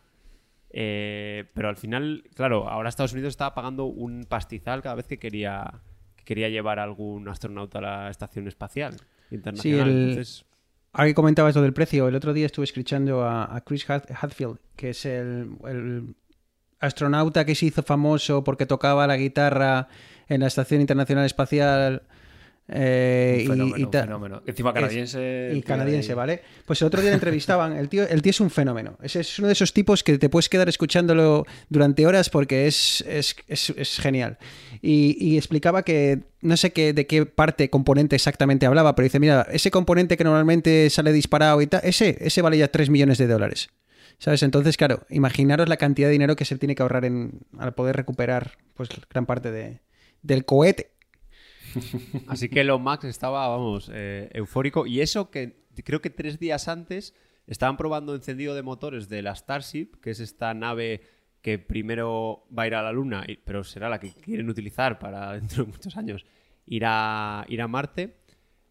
Eh, 0.72 1.44
pero 1.54 1.69
al 1.69 1.76
final, 1.76 2.24
claro, 2.34 2.69
ahora 2.69 2.88
Estados 2.88 3.12
Unidos 3.12 3.30
estaba 3.32 3.54
pagando 3.54 3.84
un 3.84 4.24
pastizal 4.24 4.82
cada 4.82 4.94
vez 4.94 5.06
que 5.06 5.19
quería, 5.19 5.80
que 6.16 6.24
quería 6.24 6.48
llevar 6.48 6.78
a 6.78 6.84
algún 6.84 7.28
astronauta 7.28 7.78
a 7.78 7.82
la 7.82 8.10
estación 8.10 8.48
espacial 8.48 8.96
internacional. 9.30 9.88
el- 9.88 10.08
Entonces, 10.10 10.44
Ahora 10.94 11.08
que 11.08 11.14
comentabas 11.14 11.54
lo 11.56 11.62
del 11.62 11.72
precio, 11.72 12.06
el 12.06 12.14
otro 12.14 12.34
día 12.34 12.44
estuve 12.44 12.64
escuchando 12.64 13.22
a, 13.24 13.54
a 13.56 13.60
Chris 13.62 13.88
Had- 13.88 14.10
Hadfield, 14.14 14.58
que 14.76 14.90
es 14.90 15.06
el, 15.06 15.56
el 15.66 16.14
astronauta 16.80 17.44
que 17.46 17.54
se 17.54 17.66
hizo 17.66 17.82
famoso 17.82 18.44
porque 18.44 18.66
tocaba 18.66 19.06
la 19.06 19.16
guitarra 19.16 19.88
en 20.28 20.40
la 20.40 20.48
Estación 20.48 20.80
Internacional 20.82 21.25
Espacial. 21.25 22.02
Eh, 22.74 23.34
Un 23.36 23.40
y- 23.42 23.46
fenómeno, 23.46 23.78
y, 23.78 23.84
un 23.84 23.90
ta- 23.90 24.00
fenómeno. 24.02 24.42
Encima 24.46 24.72
canadiense. 24.74 25.50
y 25.52 25.54
tío, 25.61 25.64
canadiense, 25.64 26.12
ahí. 26.12 26.16
¿vale? 26.16 26.42
Pues 26.66 26.80
el 26.82 26.87
otro 26.87 27.00
día 27.00 27.11
le 27.11 27.14
entrevistaban. 27.14 27.73
El 27.76 27.88
tío, 27.88 28.08
el 28.08 28.23
tío 28.23 28.30
es 28.30 28.40
un 28.40 28.50
fenómeno. 28.50 28.99
Es, 29.02 29.16
es 29.16 29.38
uno 29.38 29.49
de 29.49 29.52
esos 29.52 29.73
tipos 29.73 30.02
que 30.02 30.18
te 30.18 30.28
puedes 30.28 30.49
quedar 30.49 30.68
escuchándolo 30.68 31.47
durante 31.68 32.06
horas 32.06 32.30
porque 32.30 32.66
es, 32.66 33.02
es, 33.06 33.37
es- 33.49 33.70
es 33.76 33.99
genial. 34.00 34.38
Y, 34.80 35.16
y 35.20 35.37
explicaba 35.37 35.82
que 35.82 36.20
no 36.40 36.56
sé 36.56 36.73
qué, 36.73 36.92
de 36.92 37.06
qué 37.06 37.26
parte, 37.26 37.70
componente 37.70 38.16
exactamente 38.16 38.66
hablaba, 38.66 38.94
pero 38.94 39.04
dice: 39.04 39.20
Mira, 39.20 39.47
ese 39.52 39.70
componente 39.70 40.16
que 40.16 40.25
normalmente 40.25 40.88
sale 40.90 41.12
disparado 41.12 41.61
y 41.62 41.66
tal, 41.66 41.80
ese, 41.85 42.16
ese 42.20 42.42
vale 42.42 42.58
ya 42.58 42.68
3 42.68 42.90
millones 42.90 43.18
de 43.18 43.26
dólares. 43.26 43.68
¿Sabes? 44.18 44.44
Entonces, 44.44 44.76
claro, 44.76 45.04
imaginaros 45.11 45.68
la 45.68 45.76
cantidad 45.78 46.06
de 46.06 46.12
dinero 46.12 46.37
que 46.37 46.44
se 46.44 46.56
tiene 46.56 46.76
que 46.76 46.82
ahorrar 46.82 47.04
en, 47.04 47.40
al 47.58 47.75
poder 47.75 47.97
recuperar 47.97 48.52
pues 48.75 48.88
gran 49.11 49.26
parte 49.26 49.50
de, 49.50 49.80
del 50.23 50.44
cohete. 50.44 50.91
Así 52.29 52.49
que 52.49 52.61
Elon 52.61 52.83
Musk 52.83 53.05
estaba, 53.05 53.49
vamos, 53.49 53.91
eh, 53.93 54.31
eufórico. 54.33 54.87
Y 54.87 55.00
eso 55.00 55.31
que 55.31 55.64
creo 55.85 56.00
que 56.00 56.11
tres 56.11 56.38
días 56.38 56.69
antes 56.69 57.14
estaban 57.47 57.76
probando 57.76 58.14
encendido 58.14 58.55
de 58.55 58.62
motores 58.62 59.09
de 59.09 59.23
la 59.23 59.35
Starship, 59.35 60.00
que 60.00 60.11
es 60.11 60.21
esta 60.21 60.55
nave 60.55 61.02
que 61.43 61.59
primero 61.59 62.45
va 62.57 62.62
a 62.62 62.67
ir 62.69 62.75
a 62.75 62.83
la 62.83 62.93
Luna, 62.93 63.26
pero 63.45 63.64
será 63.64 63.88
la 63.88 63.99
que 63.99 64.12
quieren 64.12 64.49
utilizar 64.49 64.99
para 64.99 65.33
dentro 65.33 65.64
de 65.64 65.73
muchos 65.73 65.97
años 65.97 66.25
ir 66.67 66.85
a, 66.87 67.45
ir 67.49 67.61
a 67.61 67.69
Marte. 67.69 68.17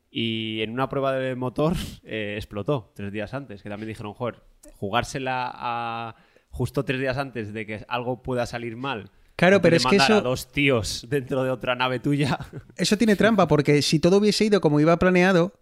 Y 0.10 0.62
en 0.62 0.72
una 0.72 0.90
prueba 0.90 1.14
de 1.14 1.36
motor 1.36 1.74
eh, 2.04 2.36
explotó 2.36 2.92
tres 2.96 3.12
días 3.12 3.34
antes, 3.34 3.62
que 3.62 3.70
también 3.70 3.88
dijeron, 3.88 4.14
joder, 4.14 4.42
jugársela 4.76 5.52
a 5.54 6.16
justo 6.50 6.84
tres 6.84 7.00
días 7.00 7.18
antes 7.18 7.54
de 7.54 7.66
que 7.66 7.86
algo 7.88 8.22
pueda 8.22 8.46
salir 8.46 8.76
mal. 8.76 9.10
Claro, 9.36 9.62
pero 9.62 9.76
es 9.76 9.84
que 9.84 9.98
mandar 9.98 10.12
a 10.12 10.16
eso- 10.18 10.22
dos 10.22 10.52
tíos 10.52 11.06
dentro 11.10 11.44
de 11.44 11.50
otra 11.50 11.76
nave 11.76 12.00
tuya. 12.00 12.38
Eso 12.78 12.98
tiene 12.98 13.16
trampa, 13.16 13.48
porque 13.48 13.82
si 13.82 14.00
todo 14.00 14.18
hubiese 14.18 14.46
ido 14.46 14.62
como 14.62 14.80
iba 14.80 14.98
planeado, 14.98 15.54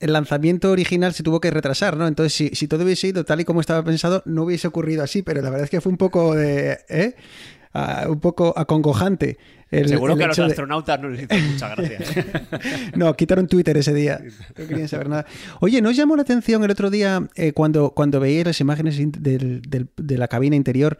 el 0.00 0.12
lanzamiento 0.14 0.70
original 0.70 1.12
se 1.14 1.22
tuvo 1.22 1.40
que 1.40 1.50
retrasar, 1.50 1.96
¿no? 1.96 2.06
Entonces, 2.08 2.32
si, 2.32 2.48
si 2.54 2.66
todo 2.68 2.84
hubiese 2.84 3.08
ido 3.08 3.24
tal 3.24 3.40
y 3.40 3.44
como 3.44 3.60
estaba 3.60 3.84
pensado, 3.84 4.22
no 4.24 4.44
hubiese 4.44 4.66
ocurrido 4.66 5.02
así, 5.02 5.22
pero 5.22 5.42
la 5.42 5.50
verdad 5.50 5.64
es 5.64 5.70
que 5.70 5.80
fue 5.80 5.92
un 5.92 5.98
poco 5.98 6.34
de. 6.34 6.78
¿eh? 6.88 7.14
Ah, 7.72 8.06
un 8.08 8.18
poco 8.18 8.52
acongojante. 8.56 9.36
el- 9.70 9.88
Seguro 9.88 10.14
el 10.14 10.18
que 10.18 10.24
a 10.24 10.28
los 10.28 10.36
de- 10.38 10.44
astronautas 10.44 11.00
no 11.00 11.08
les 11.10 11.22
hizo 11.30 11.34
mucha 11.52 11.68
gracia. 11.76 11.98
No, 12.96 13.14
quitaron 13.14 13.46
Twitter 13.46 13.76
ese 13.76 13.94
día. 13.94 14.20
No 14.58 14.66
querían 14.66 14.88
saber 14.88 15.08
nada. 15.08 15.26
Oye, 15.60 15.80
¿no 15.80 15.90
os 15.90 15.96
llamó 15.96 16.16
la 16.16 16.22
atención 16.22 16.64
el 16.64 16.70
otro 16.72 16.90
día 16.90 17.28
eh, 17.36 17.52
cuando, 17.52 17.90
cuando 17.90 18.18
veíais 18.18 18.46
las 18.46 18.60
imágenes 18.60 18.98
in- 18.98 19.12
del- 19.12 19.62
del- 19.62 19.88
de 19.96 20.18
la 20.18 20.26
cabina 20.26 20.56
interior? 20.56 20.98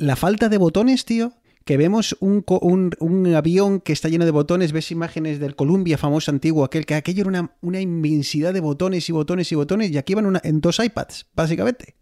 La 0.00 0.16
falta 0.16 0.48
de 0.48 0.56
botones, 0.58 1.04
tío. 1.04 1.34
Que 1.66 1.76
vemos 1.76 2.16
un, 2.20 2.42
un- 2.62 2.90
un 3.00 3.34
avión 3.34 3.80
que 3.80 3.92
está 3.92 4.08
lleno 4.08 4.24
de 4.24 4.30
botones, 4.30 4.72
ves 4.72 4.90
imágenes 4.90 5.38
del 5.38 5.54
Columbia 5.54 5.98
famoso 5.98 6.30
antiguo, 6.30 6.64
aquel 6.64 6.86
que 6.86 6.94
aquello 6.94 7.20
era 7.20 7.28
una, 7.28 7.54
una 7.60 7.80
inmensidad 7.82 8.54
de 8.54 8.60
botones 8.60 9.06
y 9.10 9.12
botones 9.12 9.52
y 9.52 9.54
botones, 9.56 9.90
y 9.90 9.98
aquí 9.98 10.14
van 10.14 10.40
en 10.42 10.60
dos 10.62 10.78
iPads, 10.82 11.26
básicamente. 11.36 11.96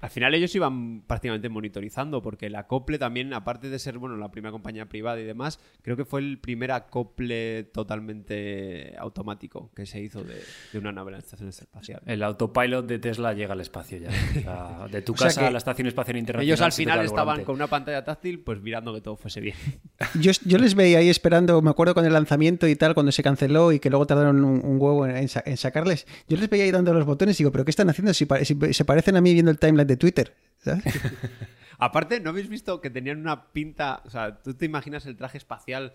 Al 0.00 0.10
final 0.10 0.34
ellos 0.34 0.54
iban 0.54 1.02
prácticamente 1.02 1.48
monitorizando, 1.48 2.22
porque 2.22 2.46
el 2.46 2.56
acople 2.56 2.98
también, 2.98 3.34
aparte 3.34 3.68
de 3.68 3.78
ser 3.78 3.98
bueno 3.98 4.16
la 4.16 4.30
primera 4.30 4.52
compañía 4.52 4.88
privada 4.88 5.20
y 5.20 5.24
demás, 5.24 5.60
creo 5.82 5.96
que 5.96 6.04
fue 6.04 6.20
el 6.20 6.38
primer 6.38 6.70
acople 6.72 7.64
totalmente 7.64 8.94
automático 8.98 9.70
que 9.74 9.86
se 9.86 10.00
hizo 10.00 10.22
de, 10.22 10.40
de 10.72 10.78
una 10.78 10.92
nave 10.92 11.10
en 11.10 11.12
la 11.14 11.18
estación 11.18 11.48
espacial. 11.48 12.02
El 12.06 12.22
autopilot 12.22 12.86
de 12.86 12.98
Tesla 12.98 13.32
llega 13.32 13.54
al 13.54 13.60
espacio 13.60 13.98
ya. 13.98 14.08
O 14.08 14.40
sea, 14.40 14.88
de 14.90 15.02
tu 15.02 15.14
casa 15.14 15.46
a 15.46 15.50
la 15.50 15.58
Estación 15.58 15.88
Espacial 15.88 16.16
Internacional. 16.16 16.48
Ellos 16.48 16.60
al 16.60 16.72
final 16.72 17.04
estaban 17.04 17.44
con 17.44 17.54
una 17.54 17.66
pantalla 17.66 18.04
táctil, 18.04 18.40
pues 18.40 18.60
mirando 18.60 18.94
que 18.94 19.00
todo 19.00 19.16
fuese 19.16 19.40
bien. 19.40 19.56
Yo, 20.20 20.30
yo 20.44 20.58
les 20.58 20.74
veía 20.76 20.98
ahí 20.98 21.08
esperando, 21.08 21.60
me 21.60 21.70
acuerdo 21.70 21.92
con 21.94 22.04
el 22.04 22.12
lanzamiento 22.12 22.68
y 22.68 22.76
tal, 22.76 22.94
cuando 22.94 23.10
se 23.10 23.22
canceló 23.24 23.72
y 23.72 23.80
que 23.80 23.90
luego 23.90 24.06
tardaron 24.06 24.44
un, 24.44 24.80
huevo 24.80 25.04
en, 25.06 25.16
en 25.16 25.28
sa- 25.28 25.42
en 25.44 25.56
sacarles. 25.56 26.06
Yo 26.28 26.36
les 26.36 26.48
veía 26.48 26.64
ahí 26.64 26.70
dando 26.70 26.94
los 26.94 27.04
botones 27.04 27.38
y 27.38 27.42
digo, 27.42 27.50
¿pero 27.50 27.64
qué 27.64 27.70
están 27.72 27.90
haciendo? 27.90 28.14
Si, 28.14 28.24
si 28.44 28.74
se 28.74 28.84
parecen 28.84 29.16
a 29.16 29.20
mí 29.20 29.32
viendo 29.32 29.50
el 29.50 29.58
timeline 29.58 29.88
de 29.88 29.96
Twitter. 29.96 30.34
Aparte, 31.78 32.20
¿no 32.20 32.30
habéis 32.30 32.48
visto 32.48 32.80
que 32.80 32.90
tenían 32.90 33.18
una 33.20 33.52
pinta? 33.52 34.02
O 34.04 34.10
sea, 34.10 34.40
tú 34.42 34.54
te 34.54 34.66
imaginas 34.66 35.06
el 35.06 35.16
traje 35.16 35.38
espacial, 35.38 35.92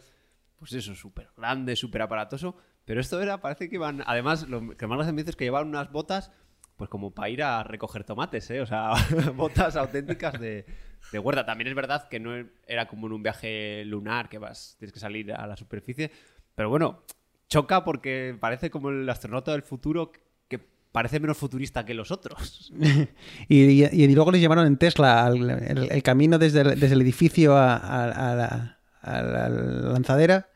pues 0.57 0.73
eso, 0.73 0.95
súper 0.95 1.29
grande, 1.37 1.75
súper 1.75 2.01
aparatoso. 2.01 2.55
Pero 2.85 3.01
esto 3.01 3.21
era, 3.21 3.41
parece 3.41 3.69
que 3.69 3.75
iban. 3.75 4.03
Además, 4.05 4.47
lo 4.49 4.75
que 4.77 4.87
más 4.87 4.97
gracia 4.97 5.13
me 5.13 5.21
dice 5.21 5.31
es 5.31 5.35
que 5.35 5.45
llevaban 5.45 5.67
unas 5.69 5.91
botas, 5.91 6.31
pues 6.77 6.89
como 6.89 7.11
para 7.11 7.29
ir 7.29 7.43
a 7.43 7.63
recoger 7.63 8.03
tomates, 8.03 8.49
¿eh? 8.51 8.61
O 8.61 8.65
sea, 8.65 8.91
botas 9.35 9.75
auténticas 9.75 10.39
de, 10.39 10.65
de 11.11 11.19
huerta. 11.19 11.45
También 11.45 11.67
es 11.67 11.75
verdad 11.75 12.07
que 12.09 12.19
no 12.19 12.31
era 12.67 12.87
como 12.87 13.07
en 13.07 13.13
un 13.13 13.23
viaje 13.23 13.83
lunar 13.85 14.29
que 14.29 14.37
vas, 14.39 14.75
tienes 14.79 14.91
que 14.93 14.99
salir 14.99 15.31
a 15.33 15.45
la 15.47 15.55
superficie. 15.55 16.11
Pero 16.55 16.69
bueno, 16.69 17.03
choca 17.47 17.83
porque 17.83 18.35
parece 18.39 18.69
como 18.69 18.89
el 18.89 19.07
astronauta 19.09 19.51
del 19.51 19.61
futuro 19.63 20.11
que 20.47 20.59
parece 20.91 21.19
menos 21.19 21.37
futurista 21.37 21.85
que 21.85 21.93
los 21.93 22.11
otros. 22.11 22.71
Y, 23.47 23.83
y- 23.83 23.85
y 24.03 24.15
luego 24.15 24.31
les 24.31 24.41
llamaron 24.41 24.65
en 24.67 24.77
Tesla 24.77 25.25
al- 25.25 25.49
el, 25.49 25.91
el 25.91 26.03
camino 26.03 26.37
desde 26.39 26.61
el, 26.61 26.79
desde 26.79 26.95
el 26.95 27.01
edificio 27.01 27.55
a, 27.57 27.75
a- 27.77 28.31
a 28.31 28.35
la, 28.35 28.79
a 29.01 29.21
la 29.21 29.49
lanzadera. 29.49 30.49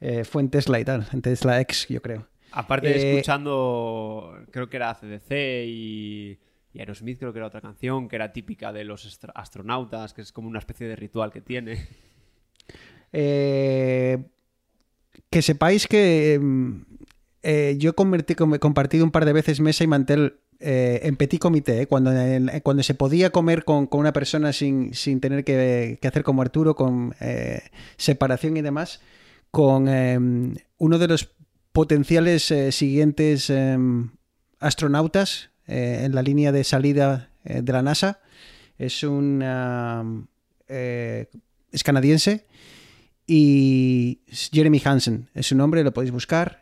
eh, 0.00 0.24
fue 0.24 0.42
en 0.42 0.50
Tesla 0.50 0.80
y 0.80 0.84
tal, 0.84 1.06
en 1.12 1.22
Tesla 1.22 1.60
X, 1.60 1.86
yo 1.88 2.00
creo. 2.02 2.26
Aparte, 2.52 2.94
Eh, 2.94 3.10
escuchando, 3.10 4.34
creo 4.50 4.68
que 4.68 4.76
era 4.76 4.90
ACDC 4.90 5.30
y, 5.66 6.38
y 6.74 6.78
Aerosmith, 6.80 7.18
creo 7.18 7.32
que 7.32 7.38
era 7.38 7.46
otra 7.46 7.60
canción 7.60 8.08
que 8.08 8.16
era 8.16 8.32
típica 8.32 8.72
de 8.72 8.84
los 8.84 9.04
astro- 9.06 9.32
astronautas, 9.34 10.12
que 10.14 10.22
es 10.22 10.32
como 10.32 10.48
una 10.48 10.58
especie 10.58 10.86
de 10.86 10.96
ritual 10.96 11.32
que 11.32 11.40
tiene. 11.40 11.86
Eh, 13.12 14.18
que 15.30 15.42
sepáis 15.42 15.86
que 15.86 16.38
mm, 16.40 16.80
eh, 17.42 17.76
yo 17.78 17.90
he 17.90 17.94
converti- 17.94 18.34
com- 18.34 18.56
compartido 18.58 19.04
un 19.04 19.10
par 19.10 19.24
de 19.24 19.32
veces 19.32 19.60
mesa 19.60 19.84
y 19.84 19.86
mantel 19.86 20.36
eh, 20.60 21.00
en 21.02 21.16
petit 21.16 21.40
comité, 21.40 21.82
eh, 21.82 21.86
cuando, 21.86 22.12
en- 22.12 22.50
cuando 22.62 22.82
se 22.82 22.94
podía 22.94 23.30
comer 23.30 23.64
con, 23.64 23.86
con 23.86 24.00
una 24.00 24.12
persona 24.12 24.52
sin, 24.52 24.94
sin 24.94 25.20
tener 25.20 25.44
que, 25.44 25.98
que 26.00 26.08
hacer 26.08 26.22
como 26.22 26.40
Arturo, 26.42 26.74
con 26.76 27.14
eh, 27.20 27.60
separación 27.96 28.56
y 28.56 28.62
demás, 28.62 29.00
con 29.50 29.88
eh, 29.88 30.18
uno 30.78 30.98
de 30.98 31.08
los 31.08 31.30
potenciales 31.72 32.50
eh, 32.50 32.70
siguientes 32.72 33.48
eh, 33.50 33.76
astronautas 34.60 35.50
eh, 35.66 36.02
en 36.04 36.14
la 36.14 36.22
línea 36.22 36.52
de 36.52 36.64
salida 36.64 37.30
eh, 37.44 37.62
de 37.62 37.72
la 37.72 37.82
NASA. 37.82 38.20
Es 38.78 39.02
un... 39.04 39.42
es 40.68 41.84
canadiense 41.84 42.46
y 43.26 44.20
Jeremy 44.52 44.80
Hansen 44.84 45.28
es 45.34 45.46
su 45.46 45.56
nombre, 45.56 45.84
lo 45.84 45.92
podéis 45.92 46.10
buscar. 46.12 46.60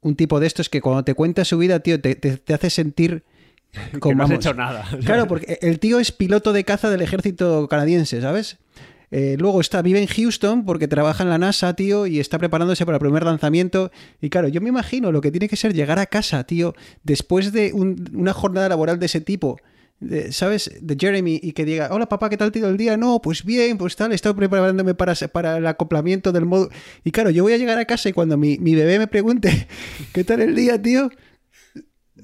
Un 0.00 0.14
tipo 0.16 0.40
de 0.40 0.46
estos 0.46 0.68
que 0.68 0.80
cuando 0.80 1.04
te 1.04 1.14
cuenta 1.14 1.44
su 1.44 1.58
vida, 1.58 1.80
tío, 1.80 2.00
te, 2.00 2.14
te- 2.14 2.36
te 2.36 2.54
hace 2.54 2.70
sentir 2.70 3.24
que 3.92 3.98
como 3.98 4.14
no 4.14 4.24
has 4.24 4.30
hecho 4.30 4.54
nada. 4.54 4.84
Claro, 5.04 5.26
porque 5.26 5.58
el 5.60 5.78
tío 5.80 5.98
es 5.98 6.12
piloto 6.12 6.52
de 6.52 6.64
caza 6.64 6.88
del 6.90 7.02
ejército 7.02 7.66
canadiense, 7.68 8.20
¿sabes? 8.20 8.58
Eh, 9.10 9.36
luego 9.38 9.60
está, 9.60 9.82
vive 9.82 10.00
en 10.00 10.06
Houston 10.06 10.64
porque 10.64 10.88
trabaja 10.88 11.22
en 11.22 11.30
la 11.30 11.38
NASA, 11.38 11.74
tío, 11.74 12.06
y 12.06 12.18
está 12.20 12.38
preparándose 12.38 12.84
para 12.84 12.96
el 12.96 13.00
primer 13.00 13.22
lanzamiento. 13.24 13.90
Y 14.20 14.30
claro, 14.30 14.48
yo 14.48 14.60
me 14.60 14.68
imagino 14.68 15.12
lo 15.12 15.20
que 15.20 15.30
tiene 15.30 15.48
que 15.48 15.56
ser 15.56 15.74
llegar 15.74 15.98
a 15.98 16.06
casa, 16.06 16.44
tío, 16.44 16.74
después 17.02 17.52
de 17.52 17.72
un- 17.72 18.10
una 18.14 18.32
jornada 18.32 18.68
laboral 18.68 18.98
de 18.98 19.06
ese 19.06 19.20
tipo, 19.20 19.58
¿sabes? 20.30 20.70
De 20.82 20.96
Jeremy, 21.00 21.40
y 21.42 21.52
que 21.52 21.64
diga, 21.64 21.88
hola 21.90 22.06
papá, 22.08 22.28
¿qué 22.28 22.36
tal 22.36 22.52
tío 22.52 22.68
el 22.68 22.76
día? 22.76 22.96
No, 22.96 23.22
pues 23.22 23.44
bien, 23.44 23.78
pues 23.78 23.96
tal, 23.96 24.12
estoy 24.12 24.34
preparándome 24.34 24.94
para, 24.94 25.14
el 25.56 25.66
acoplamiento 25.66 26.32
del 26.32 26.44
modo... 26.44 26.68
Y 27.04 27.12
claro, 27.12 27.30
yo 27.30 27.42
voy 27.44 27.52
a 27.54 27.58
llegar 27.58 27.78
a 27.78 27.84
casa 27.86 28.08
y 28.08 28.12
cuando 28.12 28.36
mi 28.36 28.74
bebé 28.74 28.98
me 28.98 29.06
pregunte, 29.06 29.68
¿qué 30.12 30.24
tal 30.24 30.42
el 30.42 30.54
día, 30.54 30.80
tío? 30.82 31.10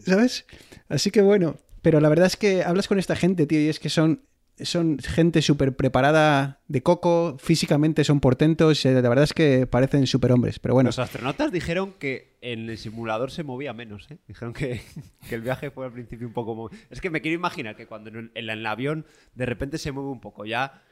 ¿Sabes? 0.04 0.46
Así 0.88 1.10
que 1.10 1.22
bueno, 1.22 1.56
pero 1.80 2.00
la 2.00 2.08
verdad 2.08 2.26
es 2.26 2.36
que 2.36 2.62
hablas 2.64 2.88
con 2.88 2.98
esta 2.98 3.16
gente, 3.16 3.46
tío, 3.46 3.60
y 3.60 3.68
es 3.68 3.78
que 3.80 3.88
son, 3.88 4.22
son 4.60 4.98
gente 4.98 5.42
súper 5.42 5.74
preparada 5.74 6.60
de 6.68 6.82
coco, 6.82 7.36
físicamente 7.38 8.04
son 8.04 8.20
portentos, 8.20 8.84
eh, 8.84 9.00
la 9.00 9.08
verdad 9.08 9.24
es 9.24 9.32
que 9.32 9.66
parecen 9.66 10.06
superhombres, 10.06 10.58
pero 10.58 10.74
bueno. 10.74 10.88
Los 10.88 10.98
astronautas 10.98 11.52
dijeron 11.52 11.94
que 11.98 12.36
en 12.40 12.68
el 12.68 12.78
simulador 12.78 13.30
se 13.30 13.42
movía 13.42 13.72
menos, 13.72 14.10
¿eh? 14.10 14.18
Dijeron 14.28 14.52
que, 14.52 14.82
que 15.28 15.34
el 15.34 15.42
viaje 15.42 15.70
fue 15.70 15.86
al 15.86 15.92
principio 15.92 16.26
un 16.26 16.32
poco... 16.32 16.70
Es 16.90 17.00
que 17.00 17.10
me 17.10 17.20
quiero 17.20 17.36
imaginar 17.36 17.76
que 17.76 17.86
cuando 17.86 18.10
en 18.10 18.16
el, 18.16 18.32
en 18.34 18.50
el 18.50 18.66
avión 18.66 19.06
de 19.34 19.46
repente 19.46 19.78
se 19.78 19.92
mueve 19.92 20.10
un 20.10 20.20
poco, 20.20 20.44
ya... 20.44 20.82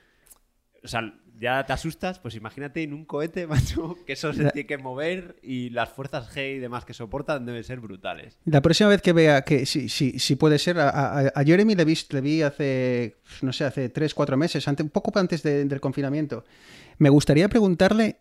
O 0.83 0.89
sea, 0.89 1.15
ya 1.41 1.65
te 1.65 1.73
asustas, 1.73 2.19
pues 2.19 2.35
imagínate 2.35 2.83
en 2.83 2.93
un 2.93 3.05
cohete, 3.05 3.47
macho, 3.49 3.97
que 4.07 4.13
eso 4.13 4.33
se 4.33 4.51
tiene 4.51 4.67
que 4.67 4.77
mover 4.79 5.37
y 5.43 5.71
las 5.71 5.89
fuerzas 5.89 6.29
G 6.37 6.57
y 6.57 6.59
demás 6.59 6.85
que 6.85 6.93
soportan 6.95 7.47
deben 7.47 7.65
ser 7.65 7.81
brutales. 7.81 8.39
La 8.45 8.61
próxima 8.61 8.91
vez 8.91 9.01
que 9.03 9.13
vea 9.13 9.43
que 9.43 9.65
si, 9.67 9.89
si, 9.89 10.19
si 10.19 10.37
puede 10.37 10.59
ser, 10.59 10.79
a, 10.79 10.91
a- 10.91 11.33
a 11.35 11.45
Jeremy 11.45 11.75
le 11.75 11.85
vi, 11.85 11.99
le 12.11 12.21
vi 12.21 12.43
hace, 12.43 13.17
no 13.43 13.53
sé, 13.53 13.65
hace 13.65 13.89
tres, 13.89 14.15
cuatro 14.15 14.37
meses, 14.37 14.69
ante, 14.69 14.83
un 14.83 14.91
poco 14.91 15.17
antes 15.19 15.43
de- 15.43 15.65
del 15.65 15.81
confinamiento. 15.81 16.45
Me 16.99 17.09
gustaría 17.09 17.49
preguntarle, 17.49 18.19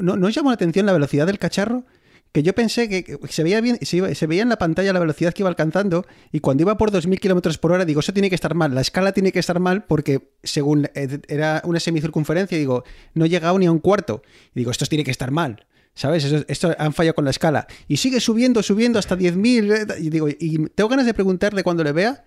¿no, 0.00 0.16
¿no 0.16 0.26
os 0.28 0.34
llamó 0.34 0.48
la 0.50 0.54
atención 0.54 0.86
la 0.86 0.92
velocidad 0.94 1.26
del 1.26 1.38
cacharro? 1.38 1.84
Que 2.32 2.42
yo 2.42 2.54
pensé 2.54 2.88
que 2.88 3.18
se 3.28 3.42
veía 3.42 3.60
bien, 3.60 3.78
se, 3.82 4.26
veía 4.26 4.42
en 4.42 4.48
la 4.48 4.56
pantalla 4.56 4.94
la 4.94 5.00
velocidad 5.00 5.34
que 5.34 5.42
iba 5.42 5.50
alcanzando 5.50 6.06
y 6.32 6.40
cuando 6.40 6.62
iba 6.62 6.78
por 6.78 6.90
2.000 6.90 7.20
kilómetros 7.20 7.58
por 7.58 7.72
hora, 7.72 7.84
digo, 7.84 8.00
eso 8.00 8.14
tiene 8.14 8.30
que 8.30 8.34
estar 8.34 8.54
mal, 8.54 8.74
la 8.74 8.80
escala 8.80 9.12
tiene 9.12 9.32
que 9.32 9.38
estar 9.38 9.60
mal 9.60 9.84
porque 9.84 10.30
según 10.42 10.88
eh, 10.94 11.20
era 11.28 11.60
una 11.66 11.78
semicircunferencia, 11.78 12.56
digo, 12.56 12.84
no 13.12 13.26
he 13.26 13.28
llegado 13.28 13.58
ni 13.58 13.66
a 13.66 13.72
un 13.72 13.80
cuarto. 13.80 14.22
Y 14.54 14.60
digo, 14.60 14.70
esto 14.70 14.86
tiene 14.86 15.04
que 15.04 15.10
estar 15.10 15.30
mal. 15.30 15.66
¿Sabes? 15.94 16.24
Eso- 16.24 16.42
esto 16.48 16.74
han 16.78 16.94
fallado 16.94 17.14
con 17.16 17.26
la 17.26 17.30
escala. 17.32 17.66
Y 17.86 17.98
sigue 17.98 18.18
subiendo, 18.18 18.62
subiendo 18.62 18.98
hasta 18.98 19.14
10.000. 19.14 19.70
eh, 19.70 19.86
Y 20.00 20.08
digo, 20.08 20.26
y 20.30 20.68
tengo 20.74 20.88
ganas 20.88 21.04
de 21.04 21.12
preguntarle 21.12 21.62
cuando 21.62 21.84
le 21.84 21.92
vea 21.92 22.24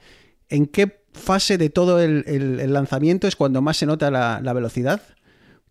en 0.50 0.68
qué 0.68 1.02
fase 1.14 1.58
de 1.58 1.72
todo 1.72 2.00
el, 2.00 2.72
lanzamiento 2.72 3.28
es 3.28 3.36
cuando 3.36 3.64
más 3.64 3.78
se 3.78 3.88
nota 3.88 4.12
la 4.12 4.54
velocidad. 4.54 5.02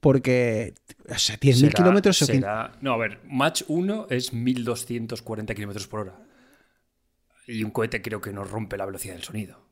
Porque, 0.04 0.74
o 1.08 1.18
sea, 1.18 1.36
10.000 1.38 1.54
Será- 1.70 1.72
kilómetros 1.72 2.20
o 2.20 2.26
será- 2.26 2.72
No, 2.82 2.92
a 2.92 2.98
ver, 2.98 3.20
Mach 3.24 3.62
1 3.68 4.06
es 4.10 4.34
1240 4.34 5.54
kilómetros 5.54 5.86
por 5.88 6.00
hora. 6.00 6.18
Y 7.46 7.64
un 7.64 7.70
cohete 7.70 8.02
creo 8.02 8.20
que 8.20 8.30
no 8.30 8.44
rompe 8.44 8.76
la 8.76 8.84
velocidad 8.84 9.14
del 9.14 9.22
sonido. 9.22 9.64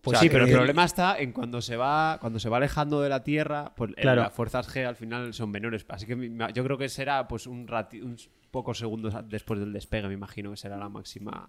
Pues 0.00 0.18
sí, 0.20 0.30
pero 0.30 0.46
el 0.46 0.52
problema 0.52 0.84
está 0.86 1.18
en 1.18 1.32
cuando 1.32 1.60
se 1.60 1.76
va 1.76 2.16
cuando 2.18 2.38
se 2.40 2.48
va 2.48 2.56
alejando 2.56 3.02
de 3.02 3.10
la 3.10 3.22
Tierra, 3.22 3.74
pues 3.76 3.90
eh, 3.92 4.00
Claro. 4.00 4.22
las 4.22 4.32
fuerzas 4.32 4.66
G 4.74 4.86
al 4.86 4.96
final 4.96 5.34
son 5.34 5.50
menores. 5.50 5.84
Así 5.90 6.06
que 6.06 6.32
yo 6.54 6.64
creo 6.64 6.78
que 6.78 6.88
será 6.88 7.28
pues 7.28 7.46
un 7.46 7.68
rati- 7.68 8.02
unos 8.02 8.30
pocos 8.50 8.78
segundos 8.78 9.14
después 9.28 9.60
del 9.60 9.74
despegue, 9.74 10.08
me 10.08 10.14
imagino 10.14 10.50
que 10.50 10.56
será 10.56 10.78
la 10.78 10.88
máxima 10.88 11.46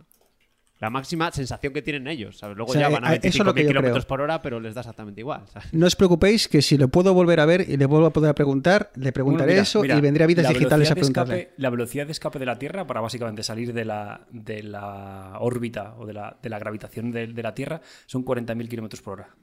la 0.81 0.89
máxima 0.89 1.31
sensación 1.31 1.71
que 1.71 1.81
tienen 1.81 2.07
ellos. 2.07 2.37
¿sabes? 2.39 2.57
Luego 2.57 2.71
O 2.71 2.73
sea, 2.73 2.81
ya 2.81 2.89
van 2.89 3.05
a 3.05 3.13
eh, 3.15 3.19
eso 3.23 3.27
es 3.29 3.35
25.000 3.35 3.45
lo 3.45 3.53
que 3.53 3.61
yo 3.63 3.67
kilómetros 3.69 4.03
creo. 4.03 4.07
por 4.09 4.21
hora, 4.21 4.41
pero 4.41 4.59
les 4.59 4.73
da 4.75 4.81
exactamente 4.81 5.21
igual. 5.21 5.43
¿sabes? 5.53 5.73
No 5.73 5.85
os 5.85 5.95
preocupéis 5.95 6.47
que 6.49 6.61
si 6.61 6.77
lo 6.77 6.89
puedo 6.89 7.13
volver 7.13 7.39
a 7.39 7.45
ver 7.45 7.61
y 7.69 7.77
le 7.77 7.85
vuelvo 7.85 8.07
a 8.07 8.11
poder 8.13 8.35
preguntar, 8.35 8.91
le 8.95 9.11
preguntaré 9.13 9.45
Bueno, 9.45 9.53
mira, 9.53 9.61
eso 9.63 9.81
mira, 9.83 9.95
y 9.97 10.01
vendré 10.01 10.23
a 10.23 10.27
vidas 10.27 10.43
la 10.43 10.49
digitales 10.49 10.91
a 10.91 10.93
velocidad 10.95 10.95
de 10.95 10.99
preguntarle. 11.23 11.43
escape- 11.49 11.53
la 11.61 11.69
velocidad 11.69 12.05
de 12.07 12.11
escape 12.11 12.39
de 12.39 12.45
la 12.45 12.59
Tierra 12.59 12.85
para 12.87 12.99
básicamente 12.99 13.43
salir 13.43 13.73
de 13.73 13.85
la, 13.85 14.25
de 14.31 14.63
la 14.63 15.37
órbita 15.39 15.95
o 15.97 16.05
de 16.05 16.13
la, 16.13 16.37
de 16.41 16.49
la 16.49 16.59
gravitación 16.59 17.11
de, 17.11 17.27
de 17.27 17.43
la 17.43 17.53
Tierra 17.53 17.79
son 18.07 18.25
40.000 18.25 18.67
kilómetros 18.67 19.01
por 19.01 19.19
hora. 19.19 19.35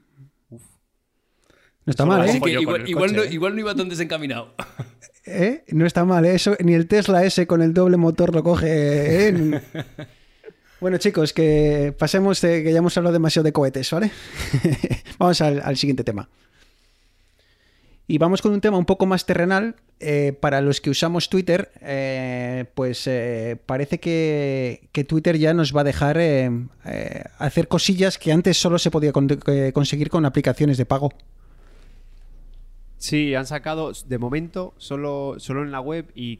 No 1.85 1.91
está 1.91 2.03
Solo 2.03 2.17
mal, 2.17 2.29
¿eh? 2.29 2.39
con 2.39 2.49
el 2.49 2.65
coche, 2.65 2.83
¿eh? 3.29 3.33
igual 3.33 3.55
no 3.55 3.61
iba 3.61 3.73
tan 3.73 3.89
desencaminado. 3.89 4.53
¿Eh? 5.25 5.63
No 5.69 5.85
está 5.85 6.03
mal, 6.05 6.25
¿eh? 6.25 6.35
Eso, 6.35 6.55
ni 6.59 6.73
el 6.73 6.87
Tesla 6.87 7.23
S 7.23 7.47
con 7.47 7.61
el 7.61 7.73
doble 7.73 7.97
motor 7.97 8.35
lo 8.35 8.43
coge. 8.43 8.67
¿eh? 9.29 9.61
Bueno, 10.79 10.97
chicos, 10.97 11.33
que 11.33 11.93
pasemos, 11.97 12.39
que 12.39 12.71
ya 12.71 12.77
hemos 12.77 12.95
hablado 12.97 13.13
demasiado 13.13 13.43
de 13.43 13.51
cohetes, 13.53 13.91
¿vale? 13.91 14.11
vamos 15.19 15.41
al, 15.41 15.77
siguiente 15.77 16.03
tema. 16.03 16.29
Y 18.07 18.17
vamos 18.17 18.41
con 18.41 18.53
un 18.53 18.61
tema 18.61 18.77
un 18.77 18.85
poco 18.85 19.05
más 19.05 19.25
terrenal. 19.25 19.75
Eh, 20.01 20.33
para 20.39 20.61
los 20.61 20.79
que 20.79 20.89
usamos 20.89 21.29
Twitter, 21.29 21.71
eh, 21.81 22.65
pues 22.73 23.05
eh, 23.05 23.57
parece 23.65 23.99
que, 23.99 24.87
que 24.93 25.03
Twitter 25.03 25.37
ya 25.37 25.53
nos 25.53 25.75
va 25.75 25.81
a 25.81 25.83
dejar 25.83 26.17
hacer 27.37 27.67
cosillas 27.67 28.17
que 28.17 28.31
antes 28.31 28.57
solo 28.57 28.79
se 28.79 28.91
podía 28.91 29.11
con- 29.11 29.27
conseguir 29.73 30.09
con 30.09 30.25
aplicaciones 30.25 30.77
de 30.77 30.85
pago. 30.85 31.11
Sí, 32.97 33.35
han 33.35 33.45
sacado 33.45 33.91
de 34.05 34.17
momento 34.17 34.73
solo, 34.77 35.35
solo 35.37 35.63
en 35.63 35.71
la 35.71 35.81
web 35.81 36.11
y 36.15 36.39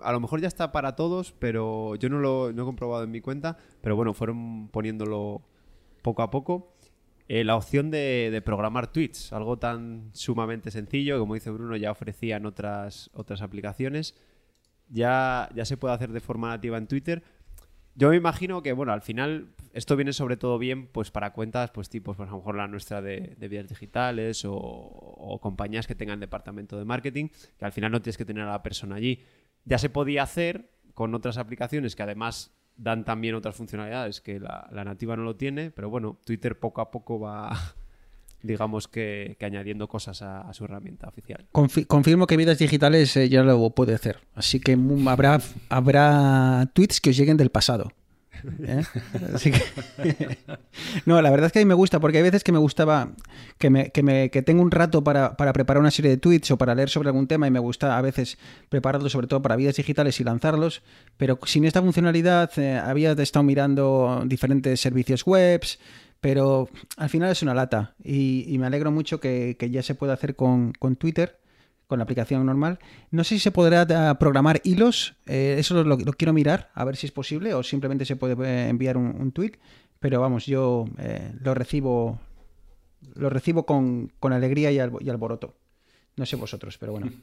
a 0.00 0.12
lo 0.12 0.20
mejor 0.20 0.40
ya 0.40 0.48
está 0.48 0.72
para 0.72 0.96
todos, 0.96 1.32
pero 1.38 1.96
yo 1.96 2.08
no 2.08 2.18
lo 2.18 2.52
no 2.52 2.62
he 2.62 2.64
comprobado 2.64 3.04
en 3.04 3.10
mi 3.10 3.20
cuenta. 3.20 3.56
Pero 3.80 3.96
bueno, 3.96 4.14
fueron 4.14 4.68
poniéndolo 4.68 5.42
poco 6.02 6.22
a 6.22 6.30
poco. 6.30 6.74
Eh, 7.26 7.42
la 7.42 7.56
opción 7.56 7.90
de, 7.90 8.28
de 8.30 8.42
programar 8.42 8.92
tweets, 8.92 9.32
algo 9.32 9.58
tan 9.58 10.10
sumamente 10.12 10.70
sencillo, 10.70 11.18
como 11.18 11.34
dice 11.34 11.50
Bruno, 11.50 11.74
ya 11.76 11.90
ofrecían 11.90 12.44
otras, 12.44 13.10
otras 13.14 13.40
aplicaciones. 13.40 14.14
Ya, 14.90 15.48
ya 15.54 15.64
se 15.64 15.78
puede 15.78 15.94
hacer 15.94 16.12
de 16.12 16.20
forma 16.20 16.50
nativa 16.50 16.76
en 16.76 16.86
Twitter. 16.86 17.22
Yo 17.96 18.10
me 18.10 18.16
imagino 18.16 18.62
que, 18.62 18.72
bueno, 18.72 18.92
al 18.92 19.02
final 19.02 19.54
esto 19.72 19.96
viene 19.96 20.12
sobre 20.12 20.36
todo 20.36 20.58
bien 20.58 20.88
pues 20.88 21.10
para 21.10 21.32
cuentas 21.32 21.70
pues 21.70 21.88
tipos, 21.88 22.16
pues 22.16 22.28
a 22.28 22.32
lo 22.32 22.38
mejor 22.38 22.56
la 22.56 22.66
nuestra 22.66 23.00
de, 23.00 23.36
de 23.38 23.48
vías 23.48 23.68
digitales 23.68 24.44
o, 24.44 24.54
o 24.54 25.40
compañías 25.40 25.86
que 25.86 25.94
tengan 25.94 26.20
departamento 26.20 26.76
de 26.76 26.84
marketing, 26.84 27.28
que 27.56 27.64
al 27.64 27.72
final 27.72 27.92
no 27.92 28.02
tienes 28.02 28.18
que 28.18 28.24
tener 28.24 28.42
a 28.42 28.50
la 28.50 28.62
persona 28.62 28.96
allí. 28.96 29.20
Ya 29.64 29.78
se 29.78 29.88
podía 29.90 30.22
hacer 30.22 30.70
con 30.94 31.14
otras 31.14 31.38
aplicaciones 31.38 31.96
que 31.96 32.02
además 32.02 32.52
dan 32.76 33.04
también 33.04 33.34
otras 33.34 33.54
funcionalidades 33.54 34.20
que 34.20 34.40
la, 34.40 34.68
nativa 34.84 35.16
no 35.16 35.22
lo 35.22 35.36
tiene, 35.36 35.70
pero 35.70 35.90
bueno, 35.90 36.18
Twitter 36.24 36.58
poco 36.58 36.80
a 36.80 36.90
poco 36.90 37.20
va, 37.20 37.56
digamos 38.42 38.88
que, 38.88 39.36
añadiendo 39.40 39.88
cosas 39.88 40.22
a, 40.22 40.52
su 40.52 40.64
herramienta 40.64 41.08
oficial. 41.08 41.46
Confi- 41.52 41.86
confirmo 41.86 42.26
que 42.26 42.36
Vidas 42.36 42.58
Digitales 42.58 43.16
eh, 43.16 43.28
ya 43.28 43.42
lo 43.42 43.70
puede 43.70 43.94
hacer. 43.94 44.20
Así 44.34 44.60
que 44.60 44.76
habrá, 45.08 45.40
habrá 45.68 46.68
tweets 46.74 47.00
que 47.00 47.10
os 47.10 47.16
lleguen 47.16 47.36
del 47.36 47.50
pasado. 47.50 47.90
¿Eh? 48.62 48.82
Así 49.34 49.50
que... 49.50 49.62
no, 51.06 51.20
la 51.22 51.30
verdad 51.30 51.46
es 51.46 51.52
que 51.52 51.60
a 51.60 51.62
mí 51.62 51.66
me 51.66 51.74
gusta, 51.74 52.00
porque 52.00 52.18
hay 52.18 52.24
veces 52.24 52.44
que 52.44 52.52
me 52.52 52.58
gustaba 52.58 53.12
que, 53.58 53.70
me, 53.70 53.90
que, 53.90 54.42
tengo 54.42 54.62
un 54.62 54.70
rato 54.70 55.04
para, 55.04 55.36
para 55.36 55.52
preparar 55.52 55.80
una 55.80 55.90
serie 55.90 56.10
de 56.10 56.16
tweets 56.16 56.50
o 56.50 56.58
para 56.58 56.74
leer 56.74 56.90
sobre 56.90 57.08
algún 57.08 57.26
tema 57.26 57.46
y 57.46 57.50
me 57.50 57.58
gusta 57.58 57.96
a 57.96 58.02
veces 58.02 58.38
prepararlos 58.68 59.12
sobre 59.12 59.26
todo 59.26 59.42
para 59.42 59.56
vidas 59.56 59.76
digitales 59.76 60.20
y 60.20 60.24
lanzarlos, 60.24 60.82
pero 61.16 61.38
sin 61.44 61.64
esta 61.64 61.82
funcionalidad 61.82 62.50
eh, 62.58 62.76
había 62.76 63.12
estado 63.12 63.42
mirando 63.42 64.22
diferentes 64.26 64.80
servicios 64.80 65.26
webs, 65.26 65.78
pero 66.20 66.68
al 66.96 67.10
final 67.10 67.30
es 67.30 67.42
una 67.42 67.54
lata 67.54 67.94
y, 68.02 68.56
me 68.58 68.66
alegro 68.66 68.90
mucho 68.90 69.20
que, 69.20 69.56
que 69.58 69.70
ya 69.70 69.82
se 69.82 69.94
pueda 69.94 70.14
hacer 70.14 70.36
con, 70.36 70.72
con 70.72 70.96
Twitter 70.96 71.43
con 71.86 71.98
la 71.98 72.04
aplicación 72.04 72.44
normal. 72.46 72.78
No 73.10 73.24
sé 73.24 73.34
si 73.36 73.40
se 73.40 73.50
podrá 73.50 73.82
eh, 73.88 74.14
programar 74.18 74.60
hilos, 74.64 75.14
eh, 75.26 75.56
eso 75.58 75.82
lo, 75.84 75.96
lo 75.96 76.12
quiero 76.12 76.32
mirar, 76.32 76.70
a 76.74 76.84
ver 76.84 76.96
si 76.96 77.06
es 77.06 77.12
posible, 77.12 77.54
o 77.54 77.62
simplemente 77.62 78.04
se 78.04 78.16
puede 78.16 78.34
eh, 78.46 78.68
enviar 78.68 78.96
un, 78.96 79.06
un 79.18 79.32
tweet, 79.32 79.52
pero 80.00 80.20
vamos, 80.20 80.46
yo 80.46 80.86
eh, 80.98 81.32
lo 81.40 81.54
recibo 81.54 82.20
lo 83.16 83.28
recibo 83.28 83.66
con, 83.66 84.10
con 84.18 84.32
alegría 84.32 84.72
y, 84.72 84.78
albo- 84.78 84.98
y 85.00 85.10
alboroto. 85.10 85.54
No 86.16 86.24
sé 86.26 86.36
vosotros, 86.36 86.78
pero 86.78 86.92
bueno. 86.92 87.10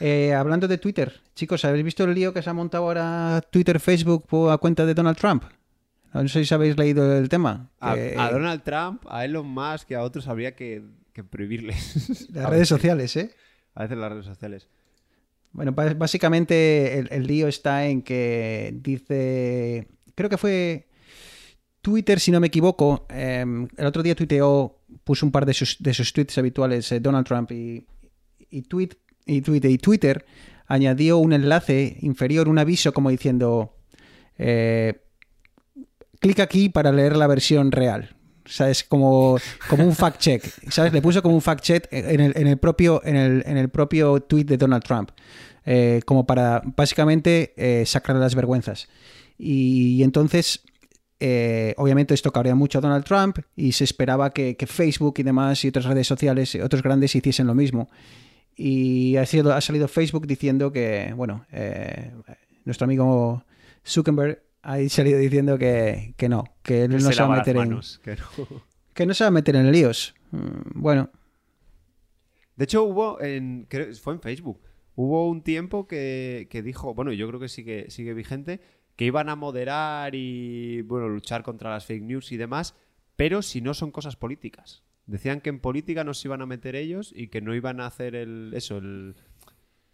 Eh, 0.00 0.32
hablando 0.32 0.68
de 0.68 0.78
Twitter, 0.78 1.12
chicos, 1.34 1.64
¿habéis 1.64 1.84
visto 1.84 2.04
el 2.04 2.14
lío 2.14 2.32
que 2.32 2.40
se 2.40 2.48
ha 2.48 2.52
montado 2.52 2.84
ahora 2.84 3.42
Twitter, 3.50 3.80
Facebook 3.80 4.26
a 4.48 4.56
cuenta 4.58 4.86
de 4.86 4.94
Donald 4.94 5.16
Trump? 5.18 5.42
No 6.14 6.28
sé 6.28 6.44
si 6.44 6.54
habéis 6.54 6.76
leído 6.78 7.16
el 7.18 7.28
tema. 7.28 7.68
A, 7.80 7.96
que- 7.96 8.14
a 8.16 8.30
Donald 8.30 8.62
Trump, 8.62 9.02
a 9.08 9.24
Elon 9.24 9.48
Musk 9.48 9.90
y 9.90 9.94
a 9.94 10.02
otros 10.02 10.28
habría 10.28 10.54
que, 10.54 10.84
que 11.12 11.24
prohibirles. 11.24 12.30
las 12.32 12.48
redes 12.48 12.68
sociales, 12.68 13.16
¿eh? 13.16 13.32
A 13.78 13.82
veces 13.82 13.96
las 13.96 14.10
redes 14.10 14.26
sociales. 14.26 14.66
Bueno, 15.52 15.72
básicamente 15.72 16.98
el, 16.98 17.26
lío 17.28 17.46
está 17.46 17.86
en 17.86 18.02
que 18.02 18.74
dice, 18.74 19.86
creo 20.16 20.28
que 20.28 20.36
fue 20.36 20.88
Twitter, 21.80 22.18
si 22.18 22.32
no 22.32 22.40
me 22.40 22.48
equivoco, 22.48 23.06
eh, 23.08 23.44
el 23.76 23.86
otro 23.86 24.02
día 24.02 24.16
tuiteó, 24.16 24.80
puso 25.04 25.24
un 25.24 25.30
par 25.30 25.46
de 25.46 25.54
sus, 25.54 25.80
de 25.80 25.94
sus 25.94 26.12
tweets 26.12 26.36
habituales, 26.38 26.90
eh, 26.90 26.98
Donald 26.98 27.24
Trump, 27.24 27.52
y, 27.52 27.86
y, 28.50 28.58
y, 28.58 28.62
tweet- 28.62 28.98
y 29.70 29.78
Twitter 29.78 30.26
añadió 30.66 31.18
un 31.18 31.32
enlace 31.32 31.98
inferior, 32.00 32.48
un 32.48 32.58
aviso 32.58 32.92
como 32.92 33.10
diciendo, 33.10 33.76
eh, 34.38 35.02
clic 36.18 36.40
aquí 36.40 36.68
para 36.68 36.90
leer 36.90 37.16
la 37.16 37.28
versión 37.28 37.70
real. 37.70 38.17
¿Sabes? 38.48 38.82
Como, 38.84 39.38
como 39.68 39.84
un 39.84 39.94
fact 39.94 40.18
check. 40.18 40.42
¿Sabes? 40.70 40.92
Le 40.92 41.02
puso 41.02 41.22
como 41.22 41.34
un 41.34 41.42
fact 41.42 41.62
check 41.62 41.88
en 41.90 42.20
el, 42.20 42.32
en 42.36 42.46
el 42.46 42.56
propio, 42.56 43.02
en 43.04 43.16
el, 43.16 43.42
en 43.46 43.56
el 43.56 43.68
propio 43.68 44.20
tweet 44.20 44.44
de 44.44 44.56
Donald 44.56 44.82
Trump. 44.82 45.10
Eh, 45.70 46.00
como 46.06 46.26
para 46.26 46.62
básicamente 46.64 47.52
eh, 47.56 47.84
sacarle 47.84 48.22
las 48.22 48.34
vergüenzas. 48.34 48.88
Y, 49.36 50.02
entonces, 50.02 50.62
eh, 51.20 51.74
obviamente, 51.76 52.14
esto 52.14 52.32
cabrea 52.32 52.54
mucho 52.54 52.78
a 52.78 52.80
Donald 52.80 53.04
Trump 53.04 53.38
y 53.54 53.72
se 53.72 53.84
esperaba 53.84 54.32
que, 54.32 54.56
Facebook 54.66 55.16
y 55.18 55.22
demás 55.22 55.64
y 55.64 55.68
otras 55.68 55.84
redes 55.84 56.06
sociales, 56.06 56.54
otros 56.56 56.82
grandes, 56.82 57.14
hiciesen 57.14 57.46
lo 57.46 57.54
mismo. 57.54 57.90
Y 58.56 59.16
ha, 59.16 59.26
sido, 59.26 59.52
ha 59.52 59.60
salido 59.60 59.88
Facebook 59.88 60.26
diciendo 60.26 60.72
que, 60.72 61.12
bueno, 61.14 61.44
eh, 61.52 62.12
nuestro 62.64 62.86
amigo 62.86 63.44
Zuckerberg 63.86 64.42
ha 64.72 64.88
salido 64.88 65.18
diciendo 65.18 65.58
que, 65.58 66.14
que 66.16 66.28
no, 66.28 66.44
que 66.62 66.84
él 66.84 66.90
Que 66.90 66.94
no 66.98 67.08
se 67.08 67.12
se 67.14 67.22
va 67.22 67.34
a 67.34 67.38
meter 67.38 67.56
en, 67.56 67.80
que 68.02 68.16
no. 68.16 68.62
que 68.94 69.06
no 69.06 69.14
se 69.14 69.24
va 69.24 69.28
a 69.28 69.30
meter 69.30 69.56
en 69.56 69.70
líos. 69.72 70.14
Mm, 70.30 70.80
Bueno, 70.80 71.10
De 72.56 72.64
hecho, 72.64 72.82
hubo, 72.84 73.20
en, 73.20 73.66
creo- 73.68 73.94
fue 73.94 74.14
en 74.14 74.20
Facebook, 74.20 74.60
hubo 74.96 75.28
un 75.28 75.42
tiempo 75.42 75.86
que, 75.86 76.48
que 76.50 76.62
dijo, 76.62 76.92
bueno, 76.94 77.12
yo 77.12 77.28
creo 77.28 77.40
que 77.40 77.48
sigue, 77.48 77.90
sigue 77.90 78.14
vigente, 78.14 78.60
que 78.96 79.04
iban 79.04 79.28
a 79.28 79.36
moderar 79.36 80.14
y, 80.14 80.82
bueno, 80.82 81.08
luchar 81.08 81.42
contra 81.44 81.70
las 81.70 81.86
fake 81.86 82.02
news 82.02 82.32
y 82.32 82.36
demás, 82.36 82.74
pero 83.16 83.42
si 83.42 83.60
no 83.60 83.74
son 83.74 83.90
cosas 83.92 84.16
políticas. 84.16 84.82
Decían 85.06 85.40
que 85.40 85.48
en 85.50 85.60
política 85.60 86.02
no 86.04 86.12
se 86.14 86.28
iban 86.28 86.42
a 86.42 86.46
meter 86.46 86.74
ellos 86.76 87.12
y 87.16 87.28
que 87.28 87.40
no 87.40 87.54
iban 87.54 87.80
a 87.80 87.86
hacer 87.86 88.14
el, 88.16 88.50
eso, 88.54 88.76
el, 88.78 89.14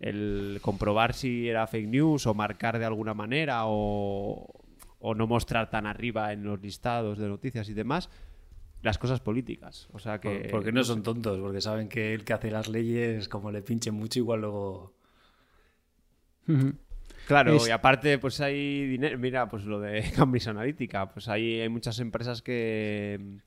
el 0.00 0.58
comprobar 0.62 1.14
si 1.14 1.48
era 1.48 1.66
fake 1.66 1.86
news 1.88 2.26
o 2.26 2.34
marcar 2.34 2.78
de 2.78 2.84
alguna 2.86 3.14
manera 3.14 3.62
o, 3.66 4.63
o 5.06 5.14
no 5.14 5.26
mostrar 5.26 5.68
tan 5.68 5.86
arriba 5.86 6.32
en 6.32 6.44
los 6.44 6.60
listados 6.62 7.18
de 7.18 7.28
noticias 7.28 7.68
y 7.68 7.74
demás 7.74 8.08
las 8.80 8.96
cosas 8.98 9.20
políticas. 9.20 9.88
O 9.92 9.98
sea 9.98 10.18
que... 10.18 10.48
Porque 10.50 10.72
no 10.72 10.82
son 10.84 11.02
tontos, 11.02 11.38
porque 11.40 11.60
saben 11.60 11.88
que 11.88 12.14
el 12.14 12.24
que 12.24 12.32
hace 12.32 12.50
las 12.50 12.68
leyes, 12.68 13.28
como 13.28 13.50
le 13.50 13.60
pinche 13.62 13.90
mucho, 13.90 14.18
igual 14.18 14.40
luego. 14.40 14.94
Claro, 17.26 17.56
Es- 17.56 17.68
y 17.68 17.70
aparte, 17.70 18.18
pues 18.18 18.40
hay 18.40 18.86
dinero. 18.86 19.18
Mira, 19.18 19.48
pues 19.48 19.64
lo 19.64 19.80
de 19.80 20.02
Cambridge 20.16 20.48
Analytica. 20.48 21.10
Pues 21.12 21.28
hay, 21.28 21.60
hay 21.60 21.68
muchas 21.68 21.98
empresas 22.00 22.42
que, 22.42 23.38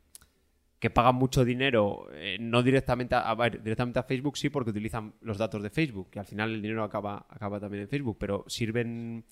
que 0.80 0.90
pagan 0.90 1.16
mucho 1.16 1.46
dinero, 1.46 2.08
eh, 2.14 2.38
no 2.40 2.64
directamente 2.64 3.16
a, 3.16 3.30
a 3.30 3.36
ver, 3.36 3.62
directamente 3.62 4.00
a 4.00 4.04
Facebook, 4.04 4.38
sí, 4.38 4.50
porque 4.50 4.72
utilizan 4.72 5.14
los 5.22 5.38
datos 5.38 5.62
de 5.62 5.70
Facebook, 5.70 6.10
que 6.10 6.20
al 6.20 6.26
final 6.26 6.54
el 6.54 6.62
dinero 6.62 6.84
acaba, 6.84 7.26
acaba 7.30 7.60
también 7.60 7.84
en 7.84 7.90
Facebook, 7.90 8.18
pero 8.20 8.44
sirven, 8.48 9.24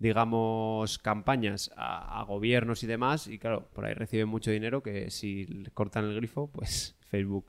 digamos, 0.00 0.98
campañas 0.98 1.70
a, 1.76 2.20
a 2.20 2.24
gobiernos 2.24 2.82
y 2.82 2.86
demás, 2.88 3.26
y 3.28 3.38
claro, 3.38 3.68
por 3.72 3.84
ahí 3.84 3.94
reciben 3.94 4.28
mucho 4.28 4.50
dinero 4.50 4.82
que 4.82 5.10
si 5.10 5.44
le 5.46 5.70
cortan 5.70 6.06
el 6.06 6.16
grifo, 6.16 6.48
pues 6.52 6.96
Facebook. 7.10 7.44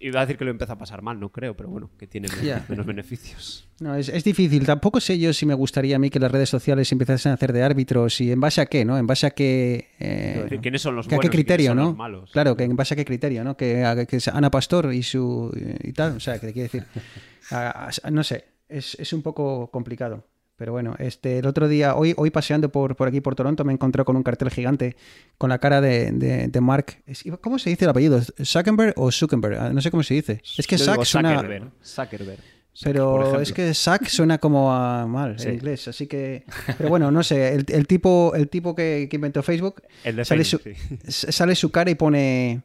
Iba 0.00 0.20
a 0.20 0.26
decir 0.26 0.36
que 0.36 0.44
lo 0.44 0.50
empieza 0.50 0.74
a 0.74 0.78
pasar 0.78 1.00
mal, 1.00 1.18
no 1.18 1.30
creo, 1.30 1.56
pero 1.56 1.70
bueno, 1.70 1.88
que 1.98 2.06
tiene 2.06 2.28
menos, 2.68 2.84
beneficios. 2.84 3.66
No, 3.80 3.94
es, 3.96 4.10
es 4.10 4.22
difícil. 4.22 4.66
Tampoco 4.66 5.00
sé 5.00 5.18
yo 5.18 5.32
si 5.32 5.46
me 5.46 5.54
gustaría 5.54 5.96
a 5.96 5.98
mí 5.98 6.10
que 6.10 6.20
las 6.20 6.30
redes 6.30 6.50
sociales 6.50 6.92
empezasen 6.92 7.30
a 7.32 7.36
hacer 7.36 7.54
de 7.54 7.62
árbitros 7.62 8.20
y 8.20 8.30
en 8.30 8.38
base 8.38 8.60
a 8.60 8.66
qué, 8.66 8.84
¿no? 8.84 8.98
En 8.98 9.06
base 9.06 9.26
a 9.26 9.30
qué... 9.30 9.88
eh, 9.98 10.40
decir, 10.42 10.60
¿quiénes 10.60 10.82
son 10.82 10.94
los 10.94 11.08
que 11.08 11.14
a 11.14 11.16
buenos 11.16 11.30
qué 11.30 11.36
criterio, 11.38 11.70
son 11.70 11.76
¿no? 11.78 11.84
los 11.86 11.96
malos? 11.96 12.30
Claro, 12.32 12.54
que 12.54 12.64
en 12.64 12.76
base 12.76 12.92
a 12.92 12.96
qué 12.98 13.06
criterio, 13.06 13.42
¿no? 13.44 13.56
Que, 13.56 13.82
a- 13.82 14.04
que 14.04 14.16
es 14.16 14.28
Ana 14.28 14.50
Pastor 14.50 14.92
y 14.92 15.02
su... 15.02 15.50
y 15.82 15.92
tal. 15.94 16.16
O 16.16 16.20
sea, 16.20 16.38
que 16.38 16.48
te 16.48 16.52
quiere 16.52 16.68
decir... 16.70 16.84
a- 17.50 17.90
no 18.12 18.22
sé, 18.22 18.44
es, 18.68 18.94
es 19.00 19.12
un 19.14 19.22
poco 19.22 19.70
complicado. 19.70 20.22
Pero 20.58 20.72
bueno, 20.72 20.94
este, 20.98 21.38
el 21.38 21.46
otro 21.46 21.68
día, 21.68 21.94
hoy, 21.94 22.14
hoy 22.16 22.30
paseando 22.30 22.68
por, 22.70 22.96
por 22.96 23.06
aquí, 23.08 23.20
por 23.20 23.34
Toronto, 23.36 23.64
me 23.64 23.72
encontré 23.72 24.04
con 24.04 24.16
un 24.16 24.22
cartel 24.24 24.50
gigante 24.50 24.96
con 25.38 25.48
la 25.50 25.58
cara 25.58 25.80
de, 25.80 26.10
de, 26.10 26.48
de 26.48 26.60
Mark. 26.60 26.98
¿Cómo 27.40 27.58
se 27.60 27.70
dice 27.70 27.84
el 27.84 27.90
apellido? 27.90 28.20
¿Zuckerberg 28.44 28.92
o 28.96 29.10
Zuckerberg? 29.12 29.56
Ah, 29.58 29.70
No 29.72 29.80
sé 29.80 29.90
cómo 29.92 30.02
se 30.02 30.14
dice. 30.14 30.42
Es 30.58 30.66
que 30.66 30.76
Zuck 30.76 31.04
suena... 31.04 31.36
Zuckerberg. 31.36 31.70
Zuckerberg. 31.84 32.38
Pero 32.82 33.40
es 33.40 33.52
que 33.52 33.74
Zack 33.74 34.06
suena 34.06 34.38
como 34.38 34.72
a 34.72 35.04
mal 35.06 35.36
Sí. 35.38 35.48
en 35.48 35.54
inglés, 35.54 35.88
así 35.88 36.06
que... 36.06 36.44
Pero 36.78 36.88
bueno, 36.90 37.10
no 37.10 37.22
sé, 37.24 37.54
el, 37.54 37.64
el 37.68 37.86
tipo, 37.88 38.32
el 38.36 38.48
tipo 38.48 38.74
que, 38.76 39.08
que 39.10 39.16
inventó 39.16 39.42
Facebook, 39.42 39.82
El 40.04 40.14
de 40.16 40.24
sale, 40.24 40.44
Facebook, 40.44 40.76
su, 41.08 41.26
sí. 41.26 41.32
sale 41.32 41.54
su 41.56 41.70
cara 41.72 41.90
y 41.90 41.96
pone 41.96 42.62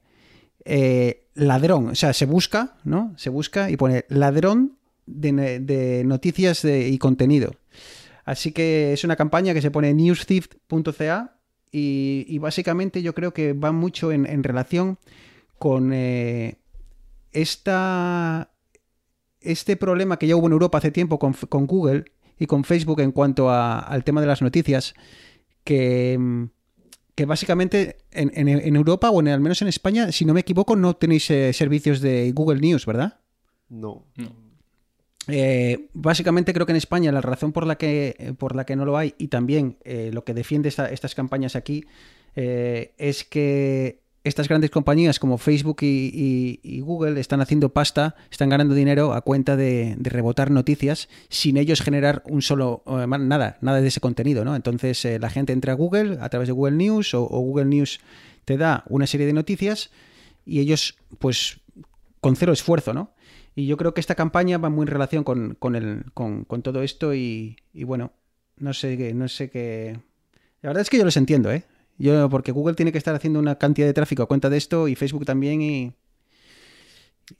eh, 0.65 1.25
ladrón, 1.33 1.89
o 1.89 1.95
sea, 1.95 2.13
se 2.13 2.25
busca, 2.27 2.75
¿no? 2.83 3.13
Se 3.17 3.29
busca 3.31 3.69
y 3.71 3.77
pone 3.77 4.05
ladrón 4.09 4.77
de, 5.07 5.59
de 5.59 6.03
noticias 6.05 6.61
de- 6.61 6.87
y 6.89 6.97
contenido. 6.99 7.55
Así 8.25 8.51
que 8.51 8.93
es 8.93 9.03
una 9.03 9.15
campaña 9.15 9.53
que 9.53 9.61
se 9.61 9.71
pone 9.71 9.93
newsthief.ca 9.93 11.37
y, 11.71 12.25
y 12.27 12.37
básicamente 12.37 13.01
yo 13.01 13.13
creo 13.13 13.33
que 13.33 13.53
va 13.53 13.71
mucho 13.71 14.11
en, 14.11 14.25
en 14.25 14.43
relación 14.43 14.97
con 15.59 15.91
eh, 15.93 16.57
esta, 17.31 18.51
este 19.41 19.75
problema 19.77 20.17
que 20.17 20.27
ya 20.27 20.35
hubo 20.35 20.47
en 20.47 20.53
Europa 20.53 20.77
hace 20.77 20.91
tiempo 20.91 21.19
con, 21.19 21.33
con 21.33 21.65
Google 21.67 22.05
y 22.39 22.45
con 22.47 22.63
Facebook 22.63 23.01
en 23.01 23.11
cuanto 23.11 23.49
a- 23.49 23.79
al 23.79 24.03
tema 24.03 24.21
de 24.21 24.27
las 24.27 24.41
noticias, 24.41 24.93
que, 25.63 26.17
mm, 26.19 26.43
que 27.15 27.25
básicamente 27.25 27.97
en, 28.11 28.31
en- 28.35 28.47
en 28.49 28.75
Europa 28.75 29.09
o 29.09 29.19
en, 29.19 29.27
al 29.29 29.39
menos 29.41 29.61
en 29.61 29.67
España, 29.67 30.11
si 30.11 30.25
no 30.25 30.33
me 30.33 30.41
equivoco, 30.41 30.75
no 30.75 30.95
tenéis 30.95 31.29
eh, 31.31 31.53
servicios 31.53 32.01
de 32.01 32.31
Google 32.33 32.59
News, 32.61 32.85
¿verdad? 32.85 33.19
No. 34.15 34.33
Eh, 35.27 35.87
básicamente 35.93 36.53
creo 36.53 36.65
que 36.65 36.73
en 36.73 36.77
España 36.77 37.11
la 37.11 37.21
razón 37.21 37.53
por 37.53 37.65
la 37.65 37.77
que, 37.77 38.15
eh, 38.19 38.33
por 38.33 38.55
la 38.55 38.65
que 38.65 38.75
no 38.75 38.85
lo 38.85 38.97
hay 38.97 39.15
y 39.17 39.29
también 39.29 39.77
eh, 39.85 40.11
lo 40.13 40.25
que 40.25 40.33
defiende 40.33 40.69
esta- 40.69 40.89
estas 40.89 41.15
campañas 41.15 41.55
aquí 41.55 41.85
es 42.35 43.23
que 43.25 44.01
estas 44.23 44.47
grandes 44.47 44.71
compañías 44.71 45.19
como 45.19 45.37
Facebook 45.37 45.77
y, 45.81 46.81
Google 46.81 47.19
están 47.19 47.41
haciendo 47.41 47.69
pasta, 47.69 48.15
están 48.31 48.49
ganando 48.49 48.73
dinero 48.73 49.13
a 49.13 49.21
cuenta 49.21 49.55
de, 49.55 49.95
rebotar 49.99 50.49
noticias 50.49 51.09
sin 51.29 51.57
ellos 51.57 51.81
generar 51.81 52.23
un 52.27 52.41
solo, 52.41 52.81
nada, 52.87 53.59
nada 53.61 53.81
de 53.81 53.87
ese 53.87 53.99
contenido, 53.99 54.43
¿no? 54.43 54.55
Entonces 54.55 55.05
la 55.19 55.29
gente 55.29 55.53
entra 55.53 55.73
a 55.73 55.75
Google 55.75 56.17
a 56.21 56.29
través 56.29 56.47
de 56.47 56.53
Google 56.53 56.75
News 56.75 57.13
o 57.13 57.27
Google 57.27 57.65
News 57.65 57.99
te 58.45 58.57
da 58.57 58.83
una 58.89 59.05
serie 59.05 59.27
de 59.27 59.33
noticias 59.33 59.91
y 60.43 60.59
ellos, 60.59 60.97
pues, 61.19 61.59
con 62.19 62.35
cero 62.35 62.51
esfuerzo, 62.51 62.93
¿no? 62.95 63.11
Y 63.55 63.67
yo 63.67 63.77
creo 63.77 63.93
que 63.93 64.01
esta 64.01 64.15
campaña 64.15 64.57
va 64.57 64.69
muy 64.69 64.83
en 64.83 64.87
relación 64.87 65.23
con, 65.23 65.55
con, 65.55 65.75
el, 65.75 66.05
con, 66.13 66.43
con 66.45 66.61
todo 66.61 66.81
esto 66.81 67.13
y, 67.13 67.57
y 67.73 67.83
bueno, 67.83 68.11
no 68.57 68.73
sé 68.73 68.97
qué, 68.97 69.13
no 69.13 69.27
sé 69.27 69.49
qué. 69.49 69.99
La 70.61 70.69
verdad 70.69 70.81
es 70.81 70.89
que 70.89 70.97
yo 70.97 71.05
los 71.05 71.17
entiendo, 71.17 71.51
¿eh? 71.51 71.63
Yo, 71.97 72.29
porque 72.29 72.51
Google 72.51 72.75
tiene 72.75 72.91
que 72.91 72.97
estar 72.97 73.13
haciendo 73.13 73.39
una 73.39 73.57
cantidad 73.57 73.85
de 73.85 73.93
tráfico 73.93 74.23
a 74.23 74.27
cuenta 74.27 74.49
de 74.49 74.57
esto 74.57 74.87
y 74.87 74.95
Facebook 74.95 75.25
también 75.25 75.61
y. 75.61 75.93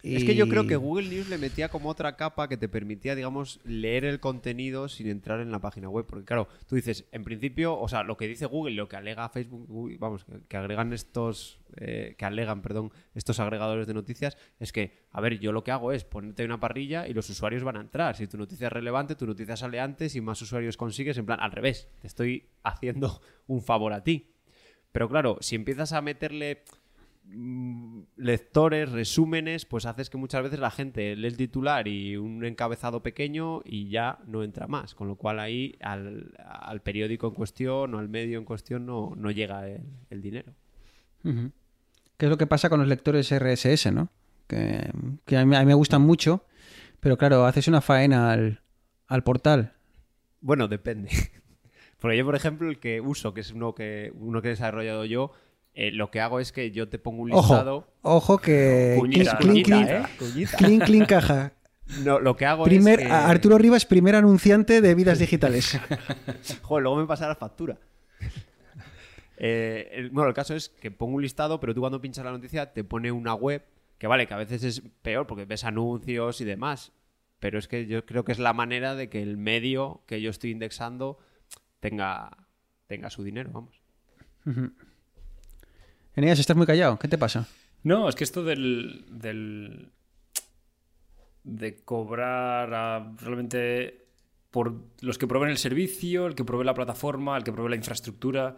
Es 0.01 0.23
que 0.23 0.35
yo 0.35 0.47
creo 0.47 0.65
que 0.65 0.77
Google 0.77 1.09
News 1.09 1.27
le 1.27 1.37
metía 1.37 1.67
como 1.67 1.89
otra 1.89 2.15
capa 2.15 2.47
que 2.47 2.55
te 2.55 2.69
permitía, 2.69 3.15
digamos, 3.15 3.59
leer 3.65 4.05
el 4.05 4.21
contenido 4.21 4.87
sin 4.87 5.07
entrar 5.07 5.41
en 5.41 5.51
la 5.51 5.59
página 5.59 5.89
web. 5.89 6.05
Porque 6.05 6.25
claro, 6.25 6.47
tú 6.67 6.75
dices, 6.75 7.05
en 7.11 7.23
principio, 7.23 7.77
o 7.77 7.87
sea, 7.89 8.03
lo 8.03 8.15
que 8.15 8.27
dice 8.27 8.45
Google, 8.45 8.75
lo 8.75 8.87
que 8.87 8.95
alega 8.95 9.27
Facebook, 9.27 9.67
vamos, 9.99 10.25
que, 10.47 10.57
agregan 10.57 10.93
estos, 10.93 11.59
eh, 11.75 12.15
que 12.17 12.25
alegan, 12.25 12.61
perdón, 12.61 12.91
estos 13.13 13.41
agregadores 13.41 13.85
de 13.85 13.93
noticias, 13.93 14.37
es 14.59 14.71
que, 14.71 15.03
a 15.11 15.19
ver, 15.19 15.39
yo 15.39 15.51
lo 15.51 15.63
que 15.65 15.71
hago 15.71 15.91
es 15.91 16.05
ponerte 16.05 16.45
una 16.45 16.61
parrilla 16.61 17.05
y 17.07 17.13
los 17.13 17.29
usuarios 17.29 17.63
van 17.63 17.75
a 17.75 17.81
entrar. 17.81 18.15
Si 18.15 18.27
tu 18.27 18.37
noticia 18.37 18.67
es 18.67 18.73
relevante, 18.73 19.15
tu 19.15 19.27
noticia 19.27 19.57
sale 19.57 19.81
antes 19.81 20.15
y 20.15 20.21
más 20.21 20.41
usuarios 20.41 20.77
consigues, 20.77 21.17
en 21.17 21.25
plan, 21.25 21.39
al 21.41 21.51
revés, 21.51 21.89
te 21.99 22.07
estoy 22.07 22.47
haciendo 22.63 23.21
un 23.47 23.61
favor 23.61 23.91
a 23.91 24.03
ti. 24.03 24.29
Pero 24.93 25.09
claro, 25.09 25.37
si 25.41 25.55
empiezas 25.55 25.91
a 25.91 26.01
meterle 26.01 26.63
lectores, 28.15 28.91
resúmenes, 28.91 29.65
pues 29.65 29.85
haces 29.85 30.09
que 30.09 30.17
muchas 30.17 30.43
veces 30.43 30.59
la 30.59 30.71
gente 30.71 31.15
lee 31.15 31.27
el 31.27 31.37
titular 31.37 31.87
y 31.87 32.17
un 32.17 32.43
encabezado 32.45 33.01
pequeño 33.01 33.61
y 33.65 33.89
ya 33.89 34.19
no 34.27 34.43
entra 34.43 34.67
más. 34.67 34.93
Con 34.95 35.07
lo 35.07 35.15
cual 35.15 35.39
ahí 35.39 35.75
al, 35.81 36.33
al 36.37 36.81
periódico 36.81 37.27
en 37.27 37.33
cuestión 37.33 37.93
o 37.95 37.99
al 37.99 38.09
medio 38.09 38.37
en 38.37 38.45
cuestión 38.45 38.85
no, 38.85 39.13
no 39.15 39.31
llega 39.31 39.67
el, 39.67 39.81
el 40.09 40.21
dinero. 40.21 40.53
¿Qué 41.23 42.25
es 42.25 42.29
lo 42.29 42.37
que 42.37 42.47
pasa 42.47 42.69
con 42.69 42.79
los 42.79 42.87
lectores 42.87 43.33
RSS, 43.33 43.91
no? 43.91 44.09
Que, 44.47 44.91
que 45.25 45.37
a, 45.37 45.45
mí, 45.45 45.55
a 45.55 45.59
mí 45.61 45.65
me 45.65 45.73
gustan 45.73 46.01
mucho, 46.01 46.45
pero 46.99 47.17
claro, 47.17 47.45
haces 47.45 47.67
una 47.67 47.81
faena 47.81 48.31
al, 48.31 48.61
al 49.07 49.23
portal. 49.23 49.73
Bueno, 50.41 50.67
depende. 50.67 51.09
Porque 51.99 52.17
yo, 52.17 52.25
por 52.25 52.35
ejemplo, 52.35 52.69
el 52.69 52.79
que 52.79 52.99
uso, 52.99 53.33
que 53.33 53.39
es 53.39 53.51
uno 53.51 53.73
que, 53.73 54.11
uno 54.15 54.41
que 54.41 54.49
he 54.49 54.51
desarrollado 54.51 55.05
yo, 55.05 55.31
eh, 55.73 55.91
lo 55.91 56.11
que 56.11 56.19
hago 56.21 56.39
es 56.39 56.51
que 56.51 56.71
yo 56.71 56.87
te 56.89 56.99
pongo 56.99 57.23
un 57.23 57.29
listado. 57.31 57.87
Ojo, 58.01 58.33
ojo 58.33 58.37
que... 58.39 58.95
Cuñita, 58.99 59.37
clink, 59.37 59.65
clink, 59.65 59.67
cuñita, 59.67 59.87
clink, 59.87 59.89
¿eh? 59.89 60.15
Cuñita. 60.19 60.57
clink, 60.57 60.83
clink, 60.85 61.07
caja. 61.07 61.53
No, 62.05 62.17
lo 62.19 62.37
que 62.37 62.45
hago 62.45 62.63
Primer, 62.63 63.01
es 63.01 63.05
que... 63.07 63.11
a- 63.11 63.27
Arturo 63.27 63.57
Rivas, 63.57 63.85
primer 63.85 64.15
anunciante 64.15 64.79
de 64.79 64.95
vidas 64.95 65.19
digitales. 65.19 65.77
Joder, 66.61 66.83
luego 66.83 66.97
me 66.97 67.05
pasa 67.05 67.27
la 67.27 67.35
factura. 67.35 67.77
Eh, 69.37 69.89
el- 69.93 70.09
bueno, 70.11 70.29
el 70.29 70.33
caso 70.35 70.55
es 70.55 70.69
que 70.69 70.91
pongo 70.91 71.15
un 71.15 71.21
listado, 71.21 71.59
pero 71.59 71.73
tú 71.73 71.81
cuando 71.81 71.99
pinchas 71.99 72.23
la 72.23 72.31
noticia 72.31 72.71
te 72.71 72.83
pone 72.83 73.11
una 73.11 73.33
web 73.33 73.65
que 73.97 74.07
vale, 74.07 74.27
que 74.27 74.33
a 74.33 74.37
veces 74.37 74.63
es 74.63 74.81
peor 75.01 75.27
porque 75.27 75.43
ves 75.45 75.63
anuncios 75.65 76.39
y 76.39 76.45
demás. 76.45 76.93
Pero 77.39 77.59
es 77.59 77.67
que 77.67 77.85
yo 77.87 78.05
creo 78.05 78.23
que 78.23 78.31
es 78.31 78.39
la 78.39 78.53
manera 78.53 78.95
de 78.95 79.09
que 79.09 79.21
el 79.21 79.35
medio 79.37 80.01
que 80.05 80.21
yo 80.21 80.29
estoy 80.29 80.51
indexando 80.51 81.17
tenga, 81.81 82.37
tenga 82.87 83.09
su 83.09 83.23
dinero, 83.23 83.49
vamos. 83.51 83.81
Eneas, 86.15 86.39
estás 86.39 86.55
muy 86.57 86.65
callado. 86.65 86.99
¿Qué 86.99 87.07
te 87.07 87.17
pasa? 87.17 87.47
No, 87.83 88.07
es 88.07 88.15
que 88.15 88.23
esto 88.23 88.43
del. 88.43 89.05
del 89.09 89.89
de 91.43 91.83
cobrar 91.83 92.73
a- 92.73 93.15
realmente 93.19 94.05
por 94.49 94.75
los 95.01 95.17
que 95.17 95.27
proveen 95.27 95.51
el 95.51 95.57
servicio, 95.57 96.27
el 96.27 96.35
que 96.35 96.45
provee 96.45 96.63
la 96.63 96.73
plataforma, 96.73 97.35
el 97.35 97.43
que 97.43 97.51
provee 97.51 97.71
la 97.71 97.75
infraestructura. 97.75 98.55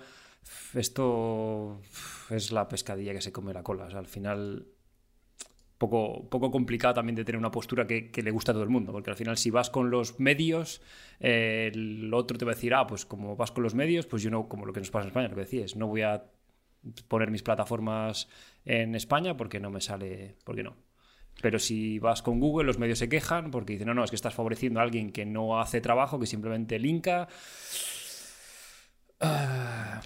Esto 0.74 1.82
es 2.30 2.52
la 2.52 2.68
pescadilla 2.68 3.13
que 3.13 3.22
se 3.22 3.32
come 3.32 3.54
la 3.54 3.63
cola. 3.63 3.86
Al 3.86 4.06
final, 4.06 4.68
poco, 5.78 6.30
poco 6.30 6.52
complicado 6.52 6.96
también 6.96 7.15
de 7.15 7.26
tener 7.26 7.39
una 7.39 7.50
postura 7.50 7.88
que, 7.88 8.12
le 8.22 8.32
gusta 8.32 8.52
a 8.52 8.54
todo 8.54 8.63
el 8.63 8.70
mundo. 8.70 8.91
Porque 8.91 9.10
al 9.10 9.15
final, 9.15 9.38
si 9.38 9.50
vas 9.50 9.70
con 9.72 9.89
los 9.89 10.20
medios, 10.20 10.82
el 11.20 12.13
otro 12.13 12.38
te 12.38 12.46
va 12.46 12.52
a 12.52 12.56
decir, 12.56 12.74
ah, 12.76 12.86
pues 12.86 13.06
como 13.06 13.36
vas 13.36 13.52
con 13.52 13.63
los 13.63 13.74
medios, 13.74 14.06
pues 14.06 14.22
yo 14.22 14.30
no, 14.30 14.48
como 14.48 14.65
lo 14.65 14.74
que 14.74 14.82
nos 14.82 14.91
pasa 14.91 15.04
en 15.06 15.08
España, 15.08 15.30
lo 15.30 15.36
que 15.36 15.41
decías, 15.41 15.76
no 15.76 15.88
voy 15.88 16.04
a 16.04 16.24
poner 17.08 17.32
mis 17.32 17.43
plataformas 17.43 18.28
en 18.65 18.95
España 18.95 19.38
porque 19.38 19.60
no 19.60 19.69
me 19.69 19.82
sale, 19.82 20.36
porque 20.43 20.63
no. 20.63 20.76
Pero 21.41 21.60
si 21.60 22.00
vas 22.00 22.21
con 22.21 22.39
Google, 22.39 22.65
los 22.65 22.80
medios 22.80 23.00
se 23.00 23.10
quejan 23.10 23.52
porque 23.52 23.74
dicen, 23.74 23.88
no, 23.88 23.93
no, 23.93 24.04
es 24.04 24.10
que 24.10 24.15
estás 24.15 24.34
favoreciendo 24.34 24.80
a 24.80 24.84
alguien 24.84 25.12
que 25.12 25.26
no 25.26 25.60
hace 25.60 25.82
trabajo, 25.82 26.19
que 26.19 26.26
simplemente 26.26 26.80
linka. 26.80 27.28
Ah, 29.19 30.02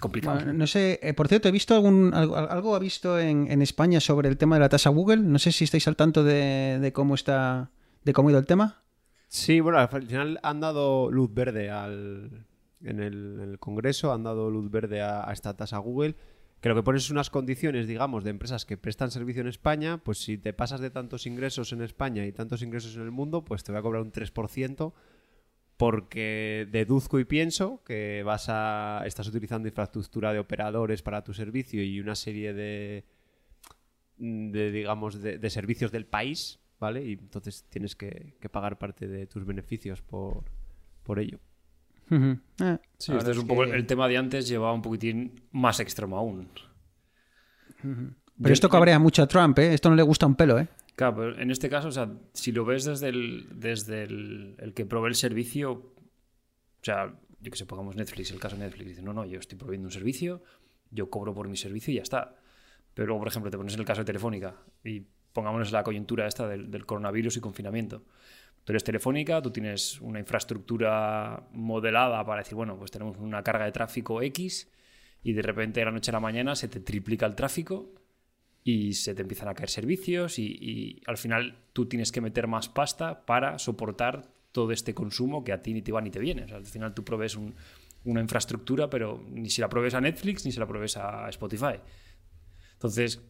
complicado. 0.00 0.36
Bueno, 0.36 0.52
no 0.52 0.66
sé, 0.66 1.00
eh, 1.02 1.14
por 1.14 1.28
cierto, 1.28 1.48
he 1.48 1.52
visto 1.52 1.74
algún, 1.74 2.12
algo, 2.12 2.36
algo 2.36 2.74
ha 2.74 2.78
visto 2.78 3.18
en, 3.18 3.50
en 3.50 3.62
España 3.62 4.00
sobre 4.00 4.28
el 4.28 4.36
tema 4.36 4.56
de 4.56 4.60
la 4.60 4.68
tasa 4.68 4.90
Google. 4.90 5.18
No 5.18 5.38
sé 5.38 5.52
si 5.52 5.64
estáis 5.64 5.88
al 5.88 5.96
tanto 5.96 6.22
de, 6.22 6.78
de 6.80 6.92
cómo 6.92 7.14
está, 7.14 7.70
de 8.04 8.12
cómo 8.12 8.28
ha 8.28 8.32
ido 8.32 8.40
el 8.40 8.46
tema. 8.46 8.82
Sí, 9.28 9.60
bueno, 9.60 9.78
al 9.78 9.88
final 9.88 10.40
han 10.42 10.60
dado 10.60 11.10
luz 11.10 11.32
verde 11.32 11.70
al, 11.70 12.46
en, 12.82 13.00
el, 13.00 13.58
Congreso, 13.58 14.12
han 14.12 14.22
dado 14.22 14.50
luz 14.50 14.70
verde 14.70 15.02
a, 15.02 15.30
esta 15.32 15.56
tasa 15.56 15.78
Google, 15.78 16.16
que 16.60 16.68
lo 16.68 16.74
que 16.74 16.82
pones 16.82 17.04
es 17.04 17.10
unas 17.10 17.30
condiciones, 17.30 17.86
digamos, 17.86 18.24
de 18.24 18.30
empresas 18.30 18.66
que 18.66 18.76
prestan 18.76 19.10
servicio 19.10 19.40
en 19.40 19.48
España, 19.48 19.98
pues 19.98 20.18
si 20.18 20.36
te 20.38 20.52
pasas 20.52 20.80
de 20.80 20.90
tantos 20.90 21.26
ingresos 21.26 21.72
en 21.72 21.82
España 21.82 22.26
y 22.26 22.32
tantos 22.32 22.62
ingresos 22.62 22.96
en 22.96 23.02
el 23.02 23.10
mundo, 23.10 23.44
pues 23.44 23.64
te 23.64 23.72
voy 23.72 23.78
a 23.78 23.82
cobrar 23.82 24.02
un 24.02 24.12
3%, 24.12 24.92
porque 25.76 26.68
deduzco 26.70 27.18
y 27.18 27.24
pienso 27.24 27.82
que 27.84 28.22
vas 28.22 28.46
a 28.48 29.02
estás 29.06 29.26
utilizando 29.28 29.68
infraestructura 29.68 30.32
de 30.34 30.38
operadores 30.38 31.00
para 31.00 31.24
tu 31.24 31.32
servicio 31.32 31.82
y 31.82 32.00
una 32.00 32.14
serie 32.14 32.52
de, 32.52 33.06
de 34.18 34.70
digamos, 34.70 35.22
de, 35.22 35.38
de 35.38 35.50
servicios 35.50 35.90
del 35.90 36.04
país, 36.04 36.60
¿vale? 36.78 37.02
Y 37.06 37.12
entonces 37.12 37.64
tienes 37.70 37.96
que, 37.96 38.36
que 38.38 38.48
pagar 38.50 38.78
parte 38.78 39.08
de 39.08 39.26
tus 39.26 39.46
beneficios 39.46 40.02
por, 40.02 40.44
por 41.02 41.18
ello. 41.18 41.40
Eh, 42.10 42.78
Sí, 42.98 43.12
este 43.12 43.12
verdad 43.14 43.30
es 43.30 43.38
un 43.38 43.46
poco 43.46 43.64
que- 43.64 43.70
el 43.70 43.86
tema 43.86 44.08
de 44.08 44.16
antes 44.18 44.48
llevaba 44.48 44.72
un 44.72 44.82
poquitín 44.82 45.40
más 45.52 45.80
extremo 45.80 46.16
aún. 46.18 46.48
Pero 47.82 48.52
esto 48.52 48.68
cabrea 48.68 48.98
mucho 48.98 49.22
a 49.22 49.26
Trump, 49.26 49.58
¿eh? 49.58 49.74
Esto 49.74 49.90
no 49.90 49.96
le 49.96 50.02
gusta 50.02 50.26
un 50.26 50.34
pelo, 50.34 50.58
¿eh? 50.58 50.68
Claro, 50.96 51.16
pero 51.16 51.38
en 51.38 51.50
este 51.50 51.68
caso, 51.70 51.88
o 51.88 51.92
sea, 51.92 52.10
si 52.34 52.52
lo 52.52 52.64
ves 52.64 52.84
desde 52.84 53.08
el, 53.08 53.46
desde 53.54 54.02
el, 54.02 54.54
el 54.58 54.74
que 54.74 54.84
provee 54.84 55.08
el 55.08 55.14
servicio, 55.14 55.72
o 55.72 55.94
sea, 56.82 57.14
yo 57.40 57.50
que 57.50 57.56
sé, 57.56 57.64
pongamos 57.64 57.96
Netflix, 57.96 58.30
el 58.32 58.40
caso 58.40 58.56
de 58.56 58.64
Netflix, 58.64 58.86
dice, 58.88 59.02
no, 59.02 59.12
no, 59.14 59.24
yo 59.24 59.38
estoy 59.38 59.56
proveyendo 59.56 59.86
un 59.88 59.92
servicio, 59.92 60.42
yo 60.90 61.08
cobro 61.08 61.32
por 61.32 61.48
mi 61.48 61.56
servicio 61.56 61.92
y 61.92 61.96
ya 61.96 62.02
está. 62.02 62.36
Pero 62.92 63.06
luego, 63.06 63.20
por 63.20 63.28
ejemplo, 63.28 63.50
te 63.50 63.56
pones 63.56 63.72
en 63.74 63.80
el 63.80 63.86
caso 63.86 64.02
de 64.02 64.04
Telefónica 64.06 64.56
y 64.84 65.00
pongámonos 65.32 65.72
la 65.72 65.82
coyuntura 65.84 66.26
esta 66.26 66.46
del, 66.48 66.70
del 66.70 66.84
coronavirus 66.84 67.36
y 67.36 67.40
confinamiento. 67.40 68.02
Tú 68.64 68.72
eres 68.72 68.84
Telefónica, 68.84 69.40
tú 69.40 69.50
tienes 69.50 70.00
una 70.00 70.18
infraestructura 70.20 71.48
modelada 71.52 72.24
para 72.24 72.42
decir, 72.42 72.54
bueno, 72.54 72.76
pues 72.78 72.90
tenemos 72.90 73.16
una 73.18 73.42
carga 73.42 73.64
de 73.64 73.72
tráfico 73.72 74.20
X 74.22 74.70
y 75.22 75.32
de 75.32 75.42
repente 75.42 75.80
de 75.80 75.86
la 75.86 75.92
noche 75.92 76.10
a 76.10 76.12
la 76.12 76.20
mañana 76.20 76.54
se 76.54 76.68
te 76.68 76.80
triplica 76.80 77.26
el 77.26 77.34
tráfico 77.34 77.92
y 78.62 78.92
se 78.92 79.14
te 79.14 79.22
empiezan 79.22 79.48
a 79.48 79.54
caer 79.54 79.70
servicios 79.70 80.38
y, 80.38 81.00
al 81.06 81.16
final 81.16 81.56
tú 81.72 81.86
tienes 81.86 82.12
que 82.12 82.20
meter 82.20 82.46
más 82.46 82.68
pasta 82.68 83.24
para 83.24 83.58
soportar 83.58 84.30
todo 84.52 84.72
este 84.72 84.94
consumo 84.94 85.42
que 85.44 85.52
a 85.52 85.62
ti 85.62 85.72
ni 85.72 85.82
te 85.82 85.92
va 85.92 86.00
ni 86.00 86.10
te 86.10 86.18
viene. 86.18 86.42
Al 86.52 86.66
final 86.66 86.92
tú 86.92 87.04
provees 87.04 87.36
un- 87.36 87.54
una 88.04 88.20
infraestructura, 88.20 88.90
pero 88.90 89.22
ni 89.30 89.48
si 89.48 89.60
la 89.60 89.68
provees 89.68 89.94
a 89.94 90.00
Netflix 90.00 90.44
ni 90.44 90.52
se 90.52 90.60
la 90.60 90.66
provees 90.66 90.96
a 90.96 91.28
Spotify. 91.30 91.80
Entonces, 92.72 93.22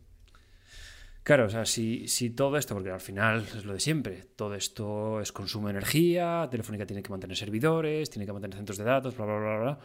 claro, 1.30 1.46
o 1.46 1.48
sea, 1.48 1.64
si, 1.64 2.08
si 2.08 2.30
todo 2.30 2.56
esto, 2.56 2.74
porque 2.74 2.90
al 2.90 2.98
final 2.98 3.46
es 3.56 3.64
lo 3.64 3.72
de 3.72 3.78
siempre, 3.78 4.24
todo 4.34 4.56
esto 4.56 5.20
es 5.20 5.30
consumo 5.30 5.68
de 5.68 5.74
energía, 5.74 6.48
Telefónica 6.50 6.84
tiene 6.84 7.04
que 7.04 7.10
mantener 7.10 7.36
servidores, 7.36 8.10
tiene 8.10 8.26
que 8.26 8.32
mantener 8.32 8.56
centros 8.56 8.78
de 8.78 8.82
datos, 8.82 9.16
bla, 9.16 9.26
bla, 9.26 9.38
bla, 9.38 9.58
bla. 9.60 9.78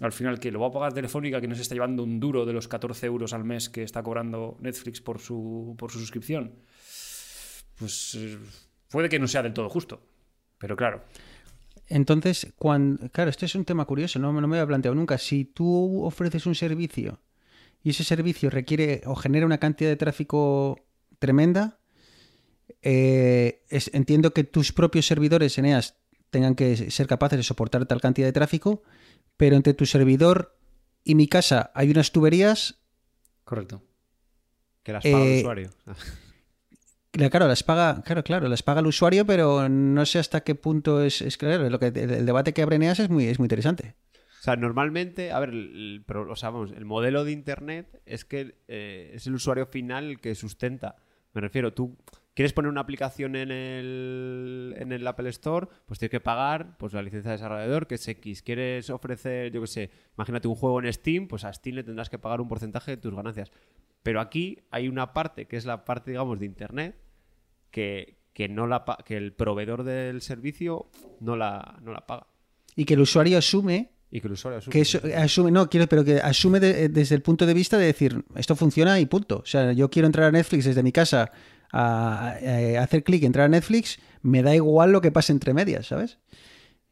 Al 0.00 0.12
final, 0.12 0.38
que 0.38 0.50
lo 0.50 0.60
va 0.60 0.66
a 0.66 0.70
pagar 0.70 0.92
Telefónica, 0.92 1.40
que 1.40 1.48
no 1.48 1.54
se 1.54 1.62
está 1.62 1.74
llevando 1.74 2.02
un 2.02 2.20
duro 2.20 2.44
de 2.44 2.52
los 2.52 2.68
14 2.68 3.06
euros 3.06 3.32
al 3.32 3.42
mes 3.42 3.70
que 3.70 3.84
está 3.84 4.02
cobrando 4.02 4.58
Netflix 4.60 5.00
por 5.00 5.18
su, 5.18 5.74
por 5.78 5.90
su 5.90 5.98
suscripción, 5.98 6.56
pues 7.78 8.14
eh, 8.16 8.38
puede 8.90 9.08
que 9.08 9.18
no 9.18 9.26
sea 9.28 9.42
del 9.42 9.54
todo 9.54 9.70
justo. 9.70 10.06
Pero 10.58 10.76
claro, 10.76 11.04
Entonces, 11.88 12.52
cuando, 12.58 13.08
claro, 13.08 13.30
este 13.30 13.46
es 13.46 13.54
un 13.54 13.64
tema 13.64 13.86
curioso, 13.86 14.18
no, 14.18 14.30
no 14.30 14.46
me 14.46 14.58
había 14.58 14.66
planteado 14.66 14.94
nunca. 14.94 15.16
Si 15.16 15.46
tú 15.46 16.04
ofreces 16.04 16.44
un 16.44 16.54
servicio 16.54 17.18
y 17.82 17.90
ese 17.90 18.04
servicio 18.04 18.50
requiere 18.50 19.02
o 19.06 19.14
genera 19.16 19.46
una 19.46 19.58
cantidad 19.58 19.90
de 19.90 19.96
tráfico 19.96 20.78
tremenda, 21.18 21.78
eh, 22.82 23.62
es- 23.68 23.90
entiendo 23.94 24.32
que 24.32 24.44
tus 24.44 24.72
propios 24.72 25.06
servidores, 25.06 25.56
Eneas, 25.58 25.96
tengan 26.30 26.54
que 26.54 26.90
ser 26.90 27.06
capaces 27.06 27.38
de 27.38 27.42
soportar 27.42 27.84
tal 27.86 28.00
cantidad 28.00 28.26
de 28.26 28.32
tráfico, 28.32 28.82
pero 29.36 29.56
entre 29.56 29.74
tu 29.74 29.86
servidor 29.86 30.56
y 31.04 31.14
mi 31.14 31.28
casa 31.28 31.70
hay 31.74 31.90
unas 31.90 32.12
tuberías. 32.12 32.80
Correcto. 33.44 33.82
Que 34.82 34.92
las 34.92 35.02
paga 35.04 35.24
el 35.24 35.32
Eh, 35.32 35.38
usuario. 35.40 35.70
Claro, 37.12 37.46
las 37.46 37.62
paga, 37.62 38.00
claro, 38.02 38.24
claro, 38.24 38.48
las 38.48 38.62
paga 38.62 38.80
el 38.80 38.86
usuario, 38.86 39.26
pero 39.26 39.68
no 39.68 40.06
sé 40.06 40.18
hasta 40.18 40.40
qué 40.40 40.54
punto 40.54 41.02
es, 41.02 41.20
es 41.20 41.36
claro, 41.36 41.68
lo 41.68 41.78
que 41.78 41.88
el, 41.88 41.98
el 42.10 42.24
debate 42.24 42.54
que 42.54 42.62
abre 42.62 42.76
Eneas 42.76 43.00
es 43.00 43.10
muy, 43.10 43.26
es 43.26 43.38
muy 43.38 43.44
interesante. 43.44 43.96
O 44.42 44.44
sea, 44.44 44.56
normalmente, 44.56 45.30
a 45.30 45.38
ver, 45.38 45.50
el, 45.50 46.02
el 46.04 46.04
vamos, 46.42 46.72
el 46.72 46.84
modelo 46.84 47.22
de 47.22 47.30
Internet 47.30 48.02
es 48.06 48.24
que 48.24 48.56
eh, 48.66 49.12
es 49.14 49.28
el 49.28 49.34
usuario 49.34 49.66
final 49.66 50.10
el 50.10 50.18
que 50.18 50.34
sustenta. 50.34 50.96
Me 51.32 51.40
refiero, 51.40 51.72
tú 51.74 51.96
quieres 52.34 52.52
poner 52.52 52.68
una 52.68 52.80
aplicación 52.80 53.36
en 53.36 53.52
el, 53.52 54.74
en 54.78 54.90
el 54.90 55.06
Apple 55.06 55.28
Store, 55.28 55.68
pues 55.86 56.00
tienes 56.00 56.10
que 56.10 56.18
pagar 56.18 56.76
pues, 56.76 56.92
la 56.92 57.02
licencia 57.02 57.30
de 57.30 57.36
desarrollador, 57.36 57.86
que 57.86 57.94
es 57.94 58.08
X. 58.08 58.42
Quieres 58.42 58.90
ofrecer, 58.90 59.52
yo 59.52 59.60
qué 59.60 59.66
sé, 59.68 59.90
imagínate 60.18 60.48
un 60.48 60.56
juego 60.56 60.82
en 60.82 60.92
Steam, 60.92 61.28
pues 61.28 61.44
a 61.44 61.52
Steam 61.52 61.76
le 61.76 61.84
tendrás 61.84 62.10
que 62.10 62.18
pagar 62.18 62.40
un 62.40 62.48
porcentaje 62.48 62.90
de 62.90 62.96
tus 62.96 63.14
ganancias. 63.14 63.52
Pero 64.02 64.20
aquí 64.20 64.58
hay 64.72 64.88
una 64.88 65.12
parte, 65.12 65.46
que 65.46 65.56
es 65.56 65.66
la 65.66 65.84
parte, 65.84 66.10
digamos, 66.10 66.40
de 66.40 66.46
Internet, 66.46 66.96
que, 67.70 68.18
que, 68.32 68.48
no 68.48 68.66
la, 68.66 68.84
que 69.06 69.16
el 69.16 69.34
proveedor 69.34 69.84
del 69.84 70.20
servicio 70.20 70.90
no 71.20 71.36
la, 71.36 71.78
no 71.80 71.92
la 71.92 72.08
paga. 72.08 72.26
Y 72.74 72.86
que 72.86 72.94
el 72.94 73.00
usuario 73.02 73.38
asume 73.38 73.92
Y 74.14 74.20
que 74.20 74.26
el 74.28 74.34
usuario 74.34 74.58
asume. 74.58 74.72
que 74.72 74.80
eso, 74.82 75.00
asume, 75.16 75.50
no, 75.50 75.68
quiero, 75.70 75.88
pero 75.88 76.04
que 76.04 76.18
asume 76.20 76.60
de- 76.60 76.88
desde 76.90 77.14
el 77.14 77.22
punto 77.22 77.46
de 77.46 77.54
vista 77.54 77.78
de 77.78 77.86
decir, 77.86 78.22
esto 78.36 78.54
funciona 78.54 79.00
y 79.00 79.06
punto. 79.06 79.38
O 79.38 79.46
sea, 79.46 79.72
yo 79.72 79.90
quiero 79.90 80.06
entrar 80.06 80.26
a 80.28 80.32
Netflix 80.32 80.66
desde 80.66 80.82
mi 80.82 80.92
casa 80.92 81.32
a, 81.72 82.28
a- 82.28 82.78
a 82.78 82.82
hacer 82.82 83.02
clic, 83.04 83.22
entrar 83.24 83.46
a 83.46 83.48
Netflix, 83.48 83.98
me 84.20 84.42
da 84.42 84.54
igual 84.54 84.92
lo 84.92 85.00
que 85.00 85.10
pase 85.10 85.32
entre 85.32 85.54
medias, 85.54 85.86
¿sabes? 85.86 86.18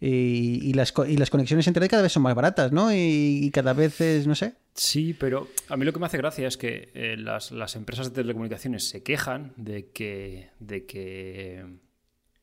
Y, 0.03 0.61
y 0.63 0.73
las, 0.73 0.95
y 1.07 1.19
las 1.19 1.29
conexiones 1.29 1.67
internet 1.67 1.91
cada 1.91 2.03
vez 2.03 2.13
son 2.13 2.23
más 2.23 2.35
baratas, 2.35 2.73
¿no? 2.73 2.91
Y, 2.91 3.41
y 3.45 3.51
cada 3.51 3.75
vez 3.75 4.01
es, 4.01 4.27
no 4.27 4.35
sé. 4.35 4.55
Sí, 4.75 5.13
pero 5.13 5.49
a 5.69 5.77
mí 5.77 5.85
lo 5.85 5.93
que 5.93 5.99
me 5.99 6.07
hace 6.07 6.17
gracia 6.17 6.49
es 6.49 6.57
que 6.57 6.91
eh, 6.95 7.17
las, 7.19 7.51
las 7.53 7.77
empresas 7.77 8.09
de 8.09 8.15
telecomunicaciones 8.15 8.89
se 8.89 9.03
quejan 9.03 9.53
de 9.59 9.91
que, 9.91 10.49
de 10.59 10.87
que 10.87 11.67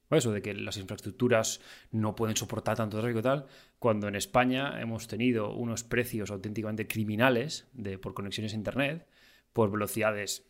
o 0.10 0.16
eso, 0.16 0.32
de 0.32 0.42
que 0.44 0.54
las 0.54 0.78
infraestructuras 0.78 1.60
no 1.92 2.16
pueden 2.16 2.38
soportar 2.38 2.78
tanto 2.78 2.98
tráfico 3.00 3.20
y 3.20 3.24
tal, 3.24 3.46
cuando 3.80 4.08
en 4.08 4.16
España 4.16 4.82
hemos 4.82 5.08
tenido 5.08 5.54
unos 5.54 5.84
precios 5.84 6.32
auténticamente 6.32 6.88
criminales 6.88 7.68
de, 7.74 7.98
por 7.98 8.14
conexiones 8.14 8.54
a 8.54 8.58
Internet, 8.58 9.08
por 9.54 9.72
velocidades 9.72 10.48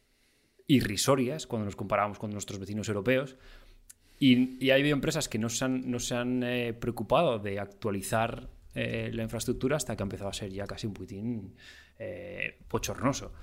irrisorias 0.68 1.48
cuando 1.48 1.66
nos 1.66 1.76
comparamos 1.76 2.20
con 2.20 2.32
nuestros 2.32 2.60
vecinos 2.60 2.88
europeos. 2.88 3.36
Y, 4.20 4.64
y 4.66 4.72
ha 4.72 4.78
empresas 4.78 5.30
que 5.30 5.38
no 5.38 5.50
se 5.50 5.66
han, 5.66 5.92
no 5.92 6.00
se 6.00 6.16
han 6.16 6.44
eh, 6.44 6.74
preocupado 6.74 7.40
de 7.40 7.60
actualizar 7.60 8.50
eh, 8.80 9.10
la 9.12 9.24
infraestructura 9.24 9.76
hasta 9.76 9.96
que 9.96 10.04
ha 10.04 10.06
empezado 10.06 10.30
a 10.30 10.34
ser 10.34 10.52
ya 10.52 10.68
casi 10.68 10.86
un 10.86 10.94
poquitín 10.94 11.56
eh, 11.98 12.60
bochornoso. 12.70 13.34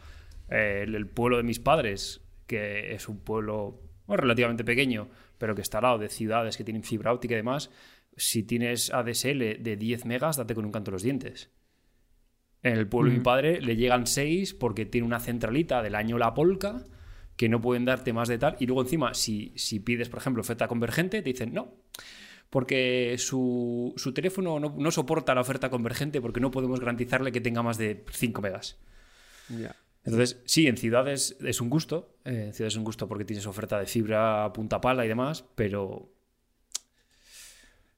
Eh, 0.48 0.84
el, 0.86 1.08
pueblo 1.08 1.38
de 1.38 1.42
mis 1.42 1.58
padres, 1.58 2.20
que 2.46 2.94
es 2.94 3.08
un 3.08 3.18
pueblo 3.18 3.80
relativamente 4.06 4.62
pequeño, 4.62 5.08
pero 5.36 5.56
que 5.56 5.62
está 5.62 5.78
al 5.78 5.82
lado 5.82 5.98
de 5.98 6.08
ciudades 6.08 6.56
que 6.56 6.62
tienen 6.62 6.84
fibra 6.84 7.12
óptica 7.12 7.34
y 7.34 7.38
demás, 7.38 7.70
si 8.16 8.42
tienes 8.42 8.92
ADSL 8.92 9.62
de 9.62 9.76
10 9.78 10.04
megas, 10.06 10.36
date 10.36 10.54
con 10.54 10.64
un 10.64 10.72
canto 10.72 10.90
los 10.90 11.02
dientes. 11.02 11.50
En 12.62 12.78
el 12.78 12.88
pueblo 12.88 13.10
de 13.10 13.18
mi 13.18 13.22
padre 13.22 13.60
le 13.60 13.76
llegan 13.76 14.06
6 14.06 14.54
porque 14.54 14.86
tiene 14.86 15.06
una 15.06 15.20
centralita 15.20 15.82
del 15.82 15.94
año 15.94 16.16
La 16.16 16.32
Polca 16.32 16.84
que 17.36 17.48
no 17.48 17.60
pueden 17.60 17.84
darte 17.84 18.12
más 18.12 18.28
de 18.28 18.38
tal. 18.38 18.56
Y 18.58 18.66
luego 18.66 18.82
encima, 18.82 19.12
si, 19.14 19.52
si 19.56 19.80
pides, 19.80 20.08
por 20.08 20.20
ejemplo, 20.20 20.40
oferta 20.40 20.68
convergente, 20.68 21.20
te 21.20 21.30
dicen 21.30 21.52
no. 21.52 21.74
Porque 22.48 23.16
su, 23.18 23.92
su 23.96 24.14
teléfono 24.14 24.60
no, 24.60 24.74
no 24.78 24.90
soporta 24.90 25.34
la 25.34 25.40
oferta 25.40 25.68
convergente 25.70 26.20
porque 26.20 26.40
no 26.40 26.50
podemos 26.50 26.80
garantizarle 26.80 27.32
que 27.32 27.40
tenga 27.40 27.62
más 27.62 27.76
de 27.78 28.04
5 28.10 28.40
megas. 28.40 28.78
Entonces, 30.04 30.40
sí, 30.44 30.66
en 30.66 30.76
ciudades 30.76 31.36
es 31.40 31.60
un 31.60 31.70
gusto. 31.70 32.16
eh, 32.24 32.44
en 32.46 32.54
ciudades 32.54 32.74
es 32.74 32.78
un 32.78 32.84
gusto 32.84 33.08
porque 33.08 33.24
tienes 33.24 33.46
oferta 33.46 33.78
de 33.78 33.86
fibra 33.86 34.52
punta 34.52 34.80
pala 34.80 35.04
y 35.04 35.08
demás, 35.08 35.44
pero. 35.54 36.13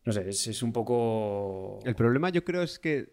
No 0.06 0.12
sé, 0.12 0.28
es, 0.28 0.46
es 0.46 0.62
un 0.62 0.72
poco. 0.72 1.80
El 1.84 1.94
problema 1.94 2.30
yo 2.30 2.44
creo 2.44 2.62
es 2.62 2.78
que 2.78 3.10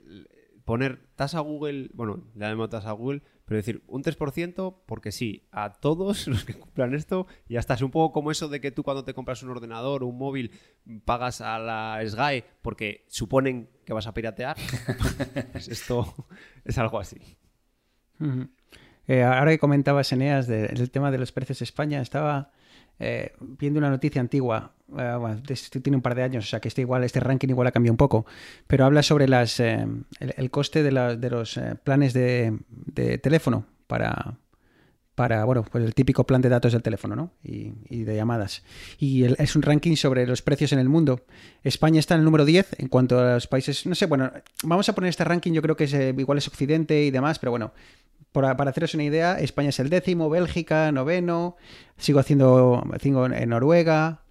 poner 0.64 1.08
tasa 1.16 1.40
Google, 1.42 1.90
bueno, 1.94 2.24
le 2.36 2.46
damos 2.46 2.70
tasa 2.70 2.92
Google, 2.94 3.22
pero 3.46 3.58
decir 3.58 3.84
un 3.88 4.02
3% 4.02 4.84
porque 4.86 5.12
sí, 5.12 5.48
a 5.52 5.74
todos 5.74 6.28
los 6.30 6.46
que 6.46 6.54
cumplan 6.54 6.94
esto, 6.94 7.28
y 7.50 7.58
hasta 7.58 7.74
es 7.74 7.82
un 7.82 7.92
poco 7.92 8.14
como 8.14 8.32
eso 8.32 8.48
de 8.48 8.62
que 8.62 8.72
tú 8.72 8.84
cuando 8.84 9.04
te 9.04 9.14
compras 9.14 9.44
un 9.44 9.50
ordenador 9.50 10.04
o 10.04 10.08
un 10.08 10.18
móvil 10.18 10.52
pagas 11.04 11.42
a 11.42 11.60
la 11.60 12.00
SGAE 12.06 12.46
porque 12.62 13.06
suponen 13.10 13.70
que 13.86 13.92
vas 13.94 14.08
a 14.08 14.14
piratear. 14.14 14.56
Pues 15.52 15.68
esto 15.68 16.14
es 16.64 16.78
algo 16.78 17.00
así. 17.00 17.18
Eh, 19.08 19.22
ahora 19.24 19.52
que 19.52 19.60
comentabas, 19.60 20.12
Eneas, 20.14 20.48
de- 20.48 20.68
del 20.70 20.90
tema 20.92 21.12
de 21.12 21.18
los 21.18 21.32
precios 21.32 21.60
de 21.60 21.66
España, 21.66 22.02
estaba 22.02 22.52
eh, 23.00 23.34
viendo 23.40 23.80
una 23.80 23.90
noticia 23.90 24.22
antigua, 24.22 24.74
eh, 24.98 25.16
bueno, 25.20 25.42
esto 25.48 25.82
tiene 25.82 25.98
un 25.98 26.02
par 26.02 26.16
de 26.16 26.24
años, 26.24 26.46
o 26.46 26.48
sea 26.48 26.60
que 26.60 26.68
este, 26.68 26.82
igual, 26.82 27.04
este 27.04 27.20
ranking 27.20 27.50
igual 27.50 27.68
ha 27.68 27.72
cambiado 27.72 27.94
un 27.94 27.98
poco, 27.98 28.26
pero 28.68 28.86
habla 28.86 29.02
sobre 29.02 29.28
las, 29.28 29.60
eh, 29.60 29.88
el, 30.20 30.52
coste 30.52 30.84
de, 30.84 31.18
de 31.18 31.30
los 31.30 31.58
eh, 31.58 31.76
planes 31.84 32.14
de, 32.14 32.60
teléfono 33.22 33.66
para, 33.88 34.38
para, 35.16 35.46
bueno, 35.46 35.64
pues 35.64 35.84
el 35.84 35.96
típico 35.96 36.26
plan 36.26 36.42
de 36.42 36.50
datos 36.50 36.74
del 36.74 36.84
teléfono, 36.84 37.16
¿no? 37.16 37.32
Y, 37.44 37.74
y 37.90 38.04
de 38.04 38.16
llamadas. 38.16 38.64
Y 39.00 39.24
es 39.24 39.56
un 39.56 39.62
ranking 39.64 39.96
sobre 39.96 40.28
los 40.28 40.42
precios 40.42 40.74
en 40.74 40.80
el 40.80 40.90
mundo. 40.90 41.22
España 41.64 42.00
está 42.00 42.14
en 42.16 42.20
el 42.20 42.26
número 42.26 42.46
10 42.46 42.80
en 42.80 42.88
cuanto 42.88 43.20
a 43.20 43.36
los 43.36 43.48
países, 43.48 43.86
no 43.86 43.96
sé, 43.96 44.06
bueno, 44.06 44.32
vamos 44.64 44.90
a 44.90 44.96
poner 44.96 45.10
este 45.10 45.24
ranking, 45.24 45.54
yo 45.54 45.62
creo 45.62 45.76
que 45.76 45.86
es, 45.86 45.94
igual 45.94 46.38
es 46.38 46.48
Occidente 46.48 47.04
y 47.04 47.10
demás, 47.10 47.40
pero 47.40 47.52
bueno, 47.52 47.74
para, 48.34 48.52
haceros 48.52 48.94
una 48.94 49.04
idea, 49.04 49.40
España 49.40 49.70
es 49.70 49.80
el 49.80 49.90
décimo, 49.90 50.30
Bélgica, 50.30 50.92
noveno, 50.92 51.56
sigo 51.98 52.20
haciendo, 52.20 52.84
en 52.94 53.50
Noruega, 53.50 54.24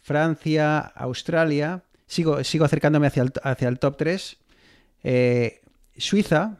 Francia, 0.00 0.78
Australia, 0.78 1.82
sigo, 2.06 2.44
sigo 2.44 2.64
acercándome 2.64 3.08
hacia 3.08 3.24
el, 3.24 3.32
hacia 3.42 3.68
el 3.68 3.80
top 3.80 3.96
3, 3.96 4.36
eh, 5.02 5.62
Suiza, 5.96 6.58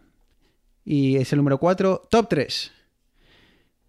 y 0.84 1.16
es 1.16 1.32
el 1.32 1.38
número 1.38 1.58
4, 1.58 2.08
top 2.10 2.28
3 2.28 2.72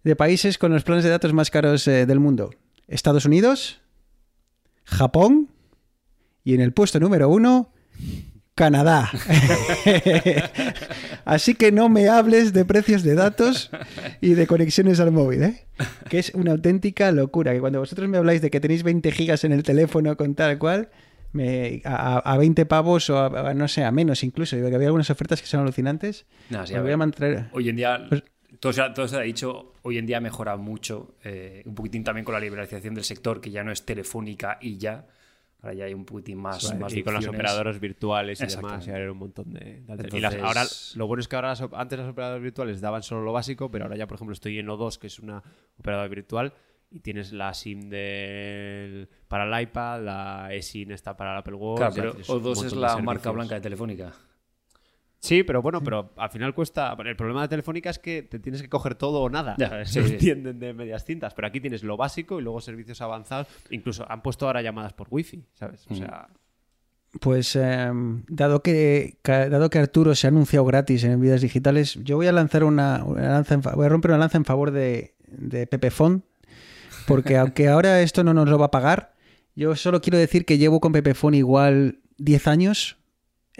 de 0.04 0.16
países 0.16 0.58
con 0.58 0.72
los 0.72 0.84
planes 0.84 1.04
de 1.04 1.10
datos 1.10 1.32
más 1.32 1.50
caros 1.50 1.86
eh, 1.88 2.06
del 2.06 2.20
mundo. 2.20 2.50
Estados 2.86 3.24
Unidos, 3.24 3.80
Japón 4.84 5.48
y 6.44 6.54
en 6.54 6.60
el 6.60 6.72
puesto 6.72 7.00
número 7.00 7.28
1, 7.28 7.70
Canadá. 8.58 9.10
Así 11.24 11.54
que 11.54 11.72
no 11.72 11.88
me 11.88 12.08
hables 12.08 12.52
de 12.52 12.64
precios 12.64 13.02
de 13.02 13.14
datos 13.14 13.70
y 14.20 14.34
de 14.34 14.46
conexiones 14.46 15.00
al 15.00 15.12
móvil, 15.12 15.42
¿eh? 15.44 15.64
Que 16.08 16.18
es 16.18 16.32
una 16.34 16.52
auténtica 16.52 17.10
locura. 17.12 17.52
Que 17.52 17.60
cuando 17.60 17.78
vosotros 17.80 18.08
me 18.08 18.18
habláis 18.18 18.42
de 18.42 18.50
que 18.50 18.60
tenéis 18.60 18.82
20 18.82 19.10
gigas 19.12 19.44
en 19.44 19.52
el 19.52 19.62
teléfono 19.62 20.16
con 20.16 20.34
tal 20.34 20.58
cual, 20.58 20.90
me, 21.32 21.82
a, 21.84 22.18
a 22.18 22.36
20 22.36 22.66
pavos 22.66 23.08
o 23.10 23.18
a, 23.18 23.50
a, 23.50 23.54
no 23.54 23.68
sé, 23.68 23.84
a 23.84 23.92
menos 23.92 24.22
incluso. 24.24 24.56
Digo 24.56 24.68
que 24.68 24.74
había 24.74 24.88
algunas 24.88 25.10
ofertas 25.10 25.40
que 25.40 25.46
son 25.46 25.60
alucinantes. 25.60 26.26
Nah, 26.50 26.66
sí, 26.66 26.74
voy 26.74 26.92
a 26.92 26.96
mantener. 26.96 27.46
Hoy 27.52 27.68
en 27.68 27.76
día, 27.76 28.06
Pues- 28.08 28.24
todo, 28.60 28.72
se 28.72 28.82
ha, 28.82 28.92
todo 28.92 29.06
se 29.06 29.16
ha 29.16 29.20
dicho, 29.20 29.72
hoy 29.82 29.98
en 29.98 30.06
día 30.06 30.20
mejora 30.20 30.56
mucho, 30.56 31.14
eh, 31.22 31.62
un 31.64 31.74
poquitín 31.76 32.02
también 32.02 32.24
con 32.24 32.34
la 32.34 32.40
liberalización 32.40 32.94
del 32.94 33.04
sector, 33.04 33.40
que 33.40 33.50
ya 33.50 33.62
no 33.62 33.70
es 33.70 33.84
telefónica 33.84 34.58
y 34.60 34.78
ya, 34.78 35.06
ahora 35.60 35.74
ya 35.74 35.84
hay 35.86 35.94
un 35.94 36.04
poquitín 36.04 36.38
más, 36.38 36.62
más 36.78 36.92
y 36.94 37.02
con 37.02 37.14
las 37.14 37.24
operadoras 37.36 37.80
virtuales 37.80 38.40
y 38.40 38.44
demás, 38.56 38.86
y 38.86 38.90
ahora 38.90 39.02
hay 39.04 39.10
un 39.10 39.18
montón 39.18 39.52
de, 39.52 39.60
de 39.60 39.76
Entonces- 39.88 40.14
y 40.14 40.20
las- 40.20 40.34
ahora, 40.36 40.64
lo 40.96 41.06
bueno 41.06 41.20
es 41.20 41.28
que 41.28 41.36
ahora 41.36 41.48
las 41.48 41.60
antes 41.72 41.98
las 41.98 42.08
operadoras 42.08 42.42
virtuales 42.42 42.80
daban 42.80 43.02
solo 43.02 43.22
lo 43.22 43.32
básico, 43.32 43.70
pero 43.70 43.84
ahora 43.84 43.96
ya, 43.96 44.06
por 44.06 44.16
ejemplo, 44.16 44.32
estoy 44.34 44.58
en 44.58 44.66
O2, 44.68 44.98
que 44.98 45.06
es 45.08 45.18
una 45.18 45.42
operadora 45.78 46.08
virtual, 46.08 46.52
y 46.90 47.00
tienes 47.00 47.32
la 47.32 47.52
SIM 47.54 47.90
del, 47.90 49.08
para 49.28 49.44
el 49.44 49.62
iPad, 49.62 50.02
la 50.04 50.48
eSIM 50.54 50.92
está 50.92 51.16
para 51.16 51.32
el 51.32 51.38
Apple 51.38 51.54
Watch. 51.54 51.76
Claro, 51.78 51.94
pero 51.94 52.10
tienes 52.12 52.28
un 52.28 52.42
O2 52.42 52.64
es 52.64 52.72
la 52.74 52.96
marca 52.98 53.30
blanca 53.30 53.54
de 53.56 53.60
Telefónica. 53.60 54.12
Sí, 55.20 55.42
pero 55.42 55.60
bueno, 55.62 55.82
pero 55.82 56.12
al 56.16 56.30
final 56.30 56.54
cuesta. 56.54 56.96
El 57.04 57.16
problema 57.16 57.42
de 57.42 57.48
Telefónica 57.48 57.90
es 57.90 57.98
que 57.98 58.22
te 58.22 58.38
tienes 58.38 58.62
que 58.62 58.68
coger 58.68 58.94
todo 58.94 59.20
o 59.20 59.28
nada. 59.28 59.56
Ya, 59.58 59.68
¿sabes? 59.68 59.88
sí, 59.92 60.00
Se 60.00 60.06
sí. 60.06 60.12
entienden 60.14 60.58
de 60.60 60.72
medias 60.72 61.04
cintas. 61.04 61.34
Pero 61.34 61.48
aquí 61.48 61.60
tienes 61.60 61.82
lo 61.82 61.96
básico 61.96 62.38
y 62.38 62.42
luego 62.42 62.60
servicios 62.60 63.00
avanzados. 63.00 63.48
Incluso 63.70 64.06
han 64.10 64.22
puesto 64.22 64.46
ahora 64.46 64.62
llamadas 64.62 64.92
por 64.92 65.08
wifi, 65.10 65.44
¿sabes? 65.54 65.84
O 65.90 65.94
sea, 65.96 66.28
Pues 67.20 67.56
eh, 67.56 67.90
dado, 68.28 68.62
que, 68.62 69.18
dado 69.24 69.70
que 69.70 69.78
Arturo 69.78 70.14
se 70.14 70.26
ha 70.26 70.30
anunciado 70.30 70.64
gratis 70.66 71.02
en 71.04 71.20
vidas 71.20 71.40
digitales, 71.40 71.94
yo 72.04 72.16
voy 72.16 72.26
a 72.28 72.32
lanzar 72.32 72.62
una, 72.62 73.02
una 73.04 73.28
lanza 73.30 73.54
en 73.54 73.60
voy 73.62 73.86
a 73.86 73.88
romper 73.88 74.10
una 74.12 74.18
lanza 74.18 74.38
en 74.38 74.44
favor 74.44 74.70
de, 74.70 75.14
de 75.26 75.66
Pepefon, 75.66 76.22
porque 77.08 77.36
aunque 77.38 77.68
ahora 77.68 78.02
esto 78.02 78.22
no 78.22 78.34
nos 78.34 78.48
lo 78.48 78.58
va 78.58 78.66
a 78.66 78.70
pagar, 78.70 79.14
yo 79.56 79.74
solo 79.74 80.00
quiero 80.00 80.18
decir 80.18 80.44
que 80.44 80.58
llevo 80.58 80.80
con 80.80 80.92
Pepefon 80.92 81.34
igual 81.34 81.98
10 82.18 82.46
años 82.46 82.97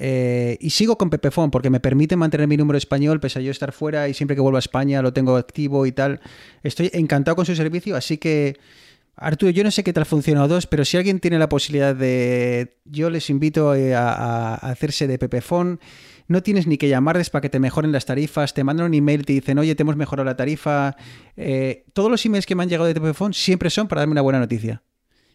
eh, 0.01 0.57
y 0.61 0.71
sigo 0.71 0.97
con 0.97 1.11
Pepefon 1.11 1.51
porque 1.51 1.71
me 1.71 1.81
permite 1.81 2.15
mantener 2.15 2.47
mi 2.47 2.57
número 2.57 2.79
español 2.79 3.19
pese 3.19 3.41
a 3.41 3.43
yo 3.43 3.51
estar 3.51 3.73
fuera 3.73 4.09
y 4.09 4.15
siempre 4.15 4.37
que 4.37 4.41
vuelvo 4.41 4.57
a 4.57 4.61
España 4.61 5.03
lo 5.03 5.13
tengo 5.13 5.37
activo 5.37 5.87
y 5.87 5.93
tal. 5.93 6.21
Estoy 6.63 6.91
encantado 6.95 7.35
con 7.35 7.45
su 7.45 7.57
servicio, 7.57 7.97
así 7.97 8.17
que 8.17 8.57
Arturo, 9.17 9.51
yo 9.51 9.65
no 9.65 9.73
sé 9.73 9.83
qué 9.83 9.93
tal 9.93 10.07
funciona 10.07 10.45
o 10.45 10.49
dos, 10.49 10.69
pero 10.69 10.85
si 10.85 10.97
alguien 10.97 11.19
tiene 11.19 11.41
la 11.41 11.49
posibilidad 11.49 11.97
de. 11.97 12.77
Yo 12.85 13.11
les 13.11 13.29
invito 13.29 13.75
eh, 13.75 13.97
a, 13.97 14.11
a 14.13 14.55
hacerse 14.55 15.09
de 15.09 15.19
Pepefon. 15.19 15.81
No 16.29 16.43
tienes 16.43 16.67
ni 16.69 16.79
que 16.79 16.89
llamarles 16.89 17.31
para 17.31 17.43
que 17.43 17.49
te 17.49 17.59
mejoren 17.59 17.91
las 17.91 18.05
tarifas. 18.05 18.55
Te 18.55 18.63
mandan 18.63 18.87
un 18.87 18.95
email 18.95 19.25
te 19.25 19.33
dicen, 19.33 19.59
oye, 19.59 19.75
te 19.75 19.83
hemos 19.83 19.97
mejorado 19.97 20.25
la 20.25 20.37
tarifa. 20.37 20.95
Eh, 21.37 21.87
todos 21.95 22.11
los 22.11 22.25
emails 22.25 22.47
que 22.47 22.55
me 22.55 22.63
han 22.63 22.69
llegado 22.69 22.87
de 22.87 22.95
Pepefon 22.95 23.35
siempre 23.35 23.71
son 23.71 23.89
para 23.89 24.03
darme 24.03 24.13
una 24.13 24.21
buena 24.21 24.39
noticia. 24.39 24.83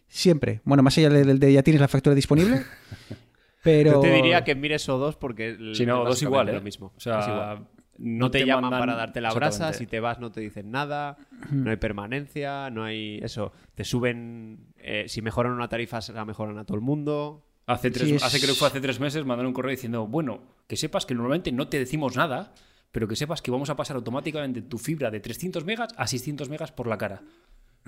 Siempre. 0.08 0.62
Bueno, 0.64 0.82
más 0.82 0.96
allá 0.96 1.10
del 1.10 1.38
de, 1.38 1.52
ya 1.52 1.62
tienes 1.62 1.80
la 1.80 1.88
factura 1.88 2.14
disponible. 2.14 2.62
Pero. 3.64 3.92
Yo 3.94 4.00
te 4.00 4.12
diría 4.12 4.44
que 4.44 4.54
mires 4.54 4.88
o 4.88 4.98
dos 4.98 5.16
porque. 5.16 5.56
Si 5.74 5.84
no, 5.84 5.98
dos 6.04 6.10
básicamente 6.10 6.24
igual, 6.24 6.48
¿eh? 6.50 6.52
lo 6.52 6.60
mismo. 6.62 6.92
O 6.96 7.00
sea, 7.00 7.18
Es 7.20 7.26
igual. 7.28 7.66
No 7.96 8.28
te, 8.30 8.44
llaman 8.44 8.64
mandan- 8.70 8.80
para 8.80 8.94
darte 8.96 9.20
la 9.20 9.32
brasa, 9.32 9.72
si 9.72 9.86
te 9.86 10.00
vas 10.00 10.18
no 10.18 10.32
te 10.32 10.40
dicen 10.40 10.70
nada, 10.72 11.16
no 11.52 11.70
hay 11.70 11.76
permanencia, 11.76 12.68
no 12.70 12.82
hay 12.84 13.18
eso. 13.22 13.52
Te 13.76 13.84
suben, 13.84 14.66
eh, 14.78 15.04
si 15.06 15.22
mejoran 15.22 15.52
una 15.52 15.68
tarifa, 15.68 16.00
se 16.00 16.12
la 16.12 16.24
mejoran 16.24 16.58
a 16.58 16.64
todo 16.64 16.76
el 16.76 16.82
mundo. 16.82 17.46
Hace, 17.66 17.90
tres, 17.92 18.08
Sí, 18.08 18.14
es- 18.16 18.22
hace 18.24 18.38
creo 18.40 18.50
que 18.54 18.58
fue 18.58 18.66
hace 18.68 18.80
tres 18.80 18.98
meses 19.00 19.24
mandaron 19.24 19.46
un 19.48 19.54
correo 19.54 19.70
diciendo, 19.70 20.06
bueno, 20.08 20.40
que 20.66 20.76
sepas 20.76 21.06
que 21.06 21.14
normalmente 21.14 21.52
no 21.52 21.68
te 21.68 21.78
decimos 21.78 22.16
nada, 22.16 22.52
pero 22.90 23.06
que 23.06 23.14
sepas 23.16 23.40
que 23.40 23.50
vamos 23.52 23.70
a 23.70 23.76
pasar 23.76 23.94
automáticamente 23.96 24.60
tu 24.62 24.76
fibra 24.78 25.10
de 25.12 25.20
300 25.20 25.64
megas 25.64 25.88
a 25.96 26.06
600 26.08 26.48
megas 26.48 26.72
por 26.72 26.88
la 26.88 26.98
cara. 26.98 27.22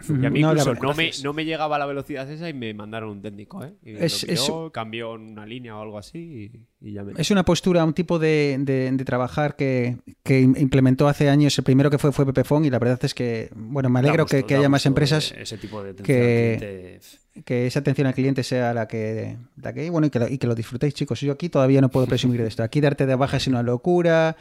Y 0.09 0.27
a 0.27 0.31
mí 0.31 0.41
No, 0.43 0.51
incluso 0.51 0.75
me, 0.75 0.81
gracias. 0.81 1.25
no 1.25 1.33
me 1.33 1.45
llegaba 1.47 1.79
la 1.79 1.87
velocidad 1.87 2.31
esa 2.31 2.49
y 2.51 2.53
me 2.53 2.75
mandaron 2.75 3.09
un 3.11 3.23
técnico, 3.23 3.65
¿eh? 3.65 3.73
Y 3.83 3.93
Es- 3.93 4.23
lo 4.25 4.29
miró, 4.33 4.67
es- 4.67 4.73
cambió 4.73 5.13
una 5.13 5.47
línea 5.47 5.75
o 5.77 5.81
algo 5.83 5.97
así 5.99 6.61
y, 6.81 6.89
y 6.89 6.93
ya 6.93 7.03
me... 7.03 7.13
Es 7.21 7.31
una 7.31 7.45
postura, 7.45 7.83
un 7.85 7.95
tipo 7.95 8.19
de, 8.19 8.57
de- 8.61 8.91
de 8.93 9.05
trabajar 9.07 9.57
que, 9.57 9.97
que 10.23 10.43
im- 10.45 10.61
implementó 10.61 11.09
hace 11.09 11.31
años. 11.31 11.57
El 11.57 11.65
primero 11.65 11.89
que 11.91 11.97
fue 11.99 12.13
fue 12.13 12.27
Pepefon 12.27 12.65
y 12.67 12.71
la 12.71 12.79
verdad 12.79 12.99
es 13.03 13.15
que, 13.15 13.49
bueno, 13.55 13.89
me 13.89 14.01
alegro 14.01 14.27
que, 14.27 14.45
haya 14.55 14.69
más 14.69 14.85
empresas 14.85 15.33
Ese 15.33 15.57
tipo 15.57 15.83
de 15.83 15.91
atención 15.93 16.05
que- 16.19 16.53
al 16.53 16.59
cliente. 16.59 17.01
que 17.45 17.67
esa 17.67 17.79
atención 17.81 18.07
al 18.07 18.15
cliente 18.15 18.43
sea 18.43 18.75
la 18.75 18.87
que, 18.89 19.37
la 19.63 19.73
que 19.73 19.89
bueno, 19.89 20.07
y 20.09 20.11
que, 20.11 20.19
lo, 20.19 20.29
y 20.29 20.37
que 20.37 20.47
lo 20.47 20.55
disfrutéis, 20.55 20.93
chicos. 20.93 21.21
Yo 21.23 21.33
aquí 21.33 21.49
todavía 21.49 21.81
no 21.81 21.89
puedo 21.89 22.07
presumir 22.07 22.43
de 22.43 22.49
esto. 22.49 22.63
Aquí 22.63 22.83
darte 22.83 23.07
de 23.07 23.15
baja 23.15 23.39
es 23.39 23.47
una 23.47 23.63
locura, 23.63 24.37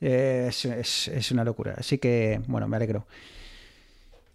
eh, 0.00 0.46
es, 0.48 0.64
es- 0.64 1.08
es 1.08 1.30
una 1.30 1.44
locura. 1.44 1.74
Así 1.78 1.98
que, 1.98 2.40
bueno, 2.48 2.66
me 2.66 2.76
alegro. 2.76 3.06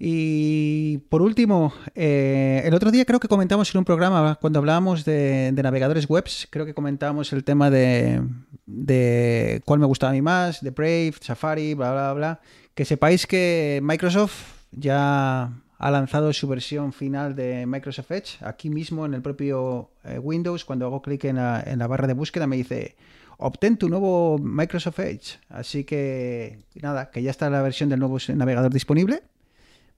Y 0.03 0.97
por 1.09 1.21
último, 1.21 1.73
eh, 1.93 2.63
el 2.65 2.73
otro 2.73 2.89
día 2.89 3.05
creo 3.05 3.19
que 3.19 3.27
comentamos 3.27 3.71
en 3.71 3.77
un 3.77 3.85
programa, 3.85 4.39
cuando 4.41 4.57
hablábamos 4.57 5.05
de, 5.05 5.53
navegadores 5.55 6.09
webs, 6.09 6.47
creo 6.49 6.65
que 6.65 6.73
comentábamos 6.73 7.31
el 7.33 7.43
tema 7.43 7.69
de, 7.69 8.19
de 8.65 9.61
cuál 9.63 9.79
me 9.79 9.85
gustaba 9.85 10.09
a 10.09 10.13
mí 10.13 10.23
más, 10.23 10.61
de 10.61 10.71
Brave, 10.71 11.13
Safari, 11.21 11.75
bla, 11.75 11.91
bla, 11.91 12.13
bla. 12.13 12.41
Que 12.73 12.83
sepáis 12.83 13.27
que 13.27 13.79
Microsoft 13.83 14.41
ya 14.71 15.51
ha 15.77 15.91
lanzado 15.91 16.33
su 16.33 16.47
versión 16.47 16.93
final 16.93 17.35
de 17.35 17.67
Microsoft 17.67 18.09
Edge. 18.09 18.43
Aquí 18.43 18.71
mismo 18.71 19.05
en 19.05 19.13
el 19.13 19.21
propio 19.21 19.91
eh, 20.03 20.17
Windows, 20.17 20.65
cuando 20.65 20.87
hago 20.87 21.03
clic 21.03 21.25
en 21.25 21.35
la, 21.35 21.61
en 21.63 21.77
la 21.77 21.85
barra 21.85 22.07
de 22.07 22.15
búsqueda, 22.15 22.47
me 22.47 22.57
dice 22.57 22.95
obtén 23.37 23.77
tu 23.77 23.87
nuevo 23.87 24.39
Microsoft 24.39 24.97
Edge. 24.97 25.37
Así 25.49 25.83
que 25.83 26.57
nada, 26.81 27.11
que 27.11 27.21
ya 27.21 27.29
está 27.29 27.51
la 27.51 27.61
versión 27.61 27.87
del 27.89 27.99
nuevo 27.99 28.17
navegador 28.33 28.73
disponible, 28.73 29.21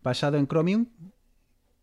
basado 0.04 0.38
en 0.38 0.48
Chromium, 0.48 0.88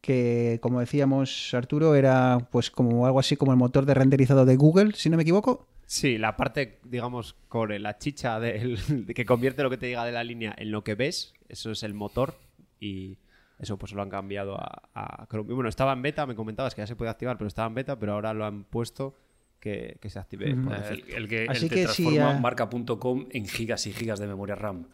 que 0.00 0.58
como 0.62 0.80
decíamos 0.80 1.52
Arturo, 1.54 1.94
era 1.94 2.48
pues 2.50 2.70
como 2.70 3.06
algo 3.06 3.20
así 3.20 3.36
como 3.36 3.52
el 3.52 3.58
motor 3.58 3.86
de 3.86 3.94
renderizado 3.94 4.44
de 4.44 4.56
Google, 4.56 4.92
si 4.94 5.10
no 5.10 5.16
me 5.16 5.22
equivoco. 5.22 5.66
Sí, 5.86 6.18
la 6.18 6.36
parte, 6.36 6.78
digamos, 6.84 7.34
core, 7.48 7.80
la 7.80 7.98
chicha 7.98 8.38
de 8.38 8.78
que 9.14 9.24
convierte 9.24 9.62
lo 9.62 9.70
que 9.70 9.76
te 9.76 9.86
diga 9.86 10.04
de 10.04 10.12
la 10.12 10.22
línea 10.22 10.54
en 10.56 10.70
lo 10.70 10.84
que 10.84 10.94
ves, 10.94 11.34
eso 11.48 11.72
es 11.72 11.82
el 11.82 11.94
motor 11.94 12.38
y 12.78 13.18
eso 13.58 13.76
pues 13.76 13.92
lo 13.92 14.00
han 14.00 14.08
cambiado 14.08 14.56
a. 14.58 15.28
Y 15.32 15.36
Bueno, 15.36 15.68
estaba 15.68 15.92
en 15.92 16.02
beta, 16.02 16.26
me 16.26 16.34
comentabas 16.34 16.74
que 16.74 16.82
ya 16.82 16.86
se 16.86 16.96
puede 16.96 17.10
activar, 17.10 17.36
pero 17.36 17.48
estaba 17.48 17.68
en 17.68 17.74
beta, 17.74 17.98
pero 17.98 18.14
ahora 18.14 18.32
lo 18.32 18.46
han 18.46 18.64
puesto 18.64 19.16
que, 19.60 19.98
que 20.00 20.08
se 20.08 20.18
active. 20.18 20.50
El, 20.50 21.04
el 21.08 21.28
que 21.28 21.46
Así 21.48 21.66
el 21.66 21.70
que 21.70 21.84
transforma 21.84 22.30
ah. 22.30 22.40
marca.com 22.40 23.26
en 23.30 23.46
gigas 23.46 23.86
y 23.86 23.92
gigas 23.92 24.18
de 24.18 24.26
memoria 24.26 24.54
RAM. 24.54 24.86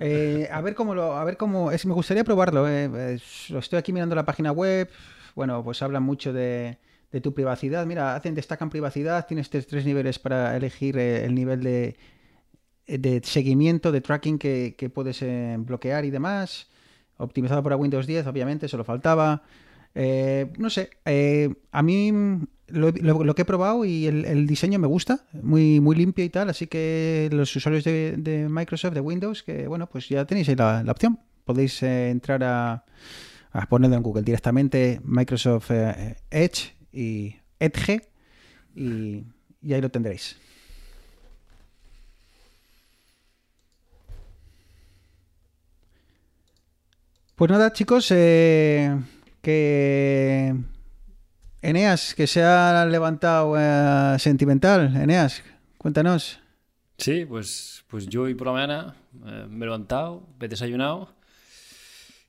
Eh, 0.00 0.48
a 0.52 0.60
ver 0.60 0.74
cómo 0.74 0.94
lo, 0.94 1.16
a 1.16 1.24
ver 1.24 1.36
cómo 1.36 1.70
es, 1.70 1.86
me 1.86 1.94
gustaría 1.94 2.24
probarlo. 2.24 2.68
eh. 2.68 3.18
Lo 3.48 3.58
estoy 3.58 3.78
aquí 3.78 3.92
mirando 3.92 4.14
la 4.14 4.24
página 4.24 4.52
web. 4.52 4.90
Bueno, 5.34 5.62
pues 5.62 5.82
hablan 5.82 6.02
mucho 6.02 6.32
de, 6.32 6.78
de 7.12 7.20
tu 7.20 7.32
privacidad. 7.34 7.86
Mira, 7.86 8.14
hacen 8.14 8.34
destacan 8.34 8.70
privacidad. 8.70 9.26
Tienes 9.26 9.50
tres, 9.50 9.84
niveles 9.84 10.18
para 10.18 10.56
elegir 10.56 10.98
eh, 10.98 11.24
el 11.24 11.34
nivel 11.34 11.62
de, 11.62 11.96
de 12.86 13.20
seguimiento, 13.24 13.92
de 13.92 14.00
tracking 14.00 14.38
que, 14.38 14.74
que 14.76 14.90
puedes 14.90 15.22
eh, 15.22 15.56
bloquear 15.58 16.04
y 16.04 16.10
demás. 16.10 16.68
Optimizado 17.16 17.62
para 17.62 17.76
Windows 17.76 18.06
10, 18.06 18.26
obviamente, 18.26 18.68
solo 18.68 18.84
faltaba. 18.84 19.42
Eh, 20.00 20.52
no 20.58 20.70
sé, 20.70 20.90
eh, 21.06 21.52
a 21.72 21.82
mí 21.82 22.12
lo, 22.68 23.34
que 23.34 23.42
he 23.42 23.44
probado 23.44 23.84
y 23.84 24.06
el, 24.06 24.46
diseño 24.46 24.78
me 24.78 24.86
gusta, 24.86 25.24
muy, 25.42 25.80
muy 25.80 25.96
limpio 25.96 26.24
y 26.24 26.28
tal, 26.28 26.48
así 26.50 26.68
que 26.68 27.28
los 27.32 27.56
usuarios 27.56 27.82
de, 27.82 28.46
Microsoft, 28.48 28.94
de 28.94 29.00
Windows, 29.00 29.42
que 29.42 29.66
bueno, 29.66 29.88
pues 29.88 30.08
ya 30.08 30.24
tenéis 30.24 30.48
ahí 30.50 30.54
la, 30.54 30.84
opción. 30.88 31.18
Podéis 31.44 31.82
eh, 31.82 32.10
entrar 32.10 32.44
a, 32.44 32.84
ponerlo 33.68 33.96
en 33.96 34.02
Google 34.04 34.22
directamente, 34.22 35.00
Microsoft 35.02 35.72
Edge 36.30 36.76
y 36.92 37.34
Edge, 37.58 38.00
y, 38.76 39.24
y 39.60 39.72
ahí 39.72 39.80
lo 39.80 39.90
tendréis. 39.90 40.36
Pues 47.34 47.50
nada, 47.50 47.72
chicos, 47.72 48.12
que 49.48 50.54
Eneas, 51.62 52.14
que 52.14 52.26
se 52.26 52.42
ha 52.42 52.84
levantado 52.84 53.54
eh, 53.58 54.18
sentimental. 54.18 54.94
Eneas, 54.94 55.42
cuéntanos. 55.78 56.38
Sí, 56.98 57.24
pues, 57.24 57.82
pues 57.88 58.06
yo 58.08 58.24
hoy 58.24 58.34
por 58.34 58.48
la 58.48 58.52
mañana 58.52 58.96
eh, 59.24 59.46
me 59.48 59.64
he 59.64 59.68
levantado, 59.68 60.28
me 60.38 60.44
he 60.44 60.48
desayunado 60.50 61.14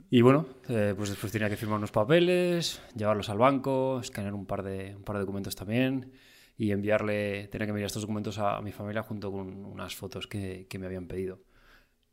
y 0.10 0.21
bueno, 0.21 0.45
eh, 0.69 0.93
pues 0.95 1.10
después 1.10 1.29
tenía 1.34 1.49
que 1.49 1.58
firmar 1.58 1.79
unos 1.79 1.91
papeles, 1.91 2.82
llevarlos 2.95 3.27
al 3.27 3.38
banco, 3.38 3.99
escanear 3.99 4.34
un 4.34 4.45
par 4.45 4.63
de, 4.63 4.95
un 4.95 5.03
par 5.03 5.17
de 5.17 5.19
documentos 5.19 5.58
también 5.58 6.13
y 6.58 6.71
enviarle, 6.71 7.49
tenía 7.49 7.65
que 7.65 7.71
enviar 7.71 7.88
estos 7.88 8.03
documentos 8.03 8.39
a, 8.39 8.62
mi 8.62 8.71
familia 8.71 9.03
junto 9.03 9.29
con 9.29 9.65
unas 9.65 9.93
fotos 9.93 10.25
que, 10.25 10.67
que 10.69 10.79
me 10.79 10.86
habían 10.86 11.08
pedido. 11.08 11.41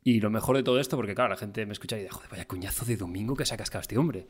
Y 0.03 0.19
lo 0.19 0.29
mejor 0.29 0.57
de 0.57 0.63
todo 0.63 0.81
esto, 0.81 0.97
porque 0.97 1.15
claro, 1.15 1.29
la 1.29 1.37
gente 1.37 1.65
me 1.65 1.71
escucha 1.71 1.95
y 1.95 2.01
dice, 2.01 2.11
joder, 2.11 2.29
vaya 2.29 2.45
coñazo 2.45 2.83
de 2.83 2.97
domingo 2.97 3.37
que 3.37 3.45
se 3.45 3.53
ha 3.53 3.57
cascado 3.57 3.83
este 3.83 3.97
hombre. 3.97 4.27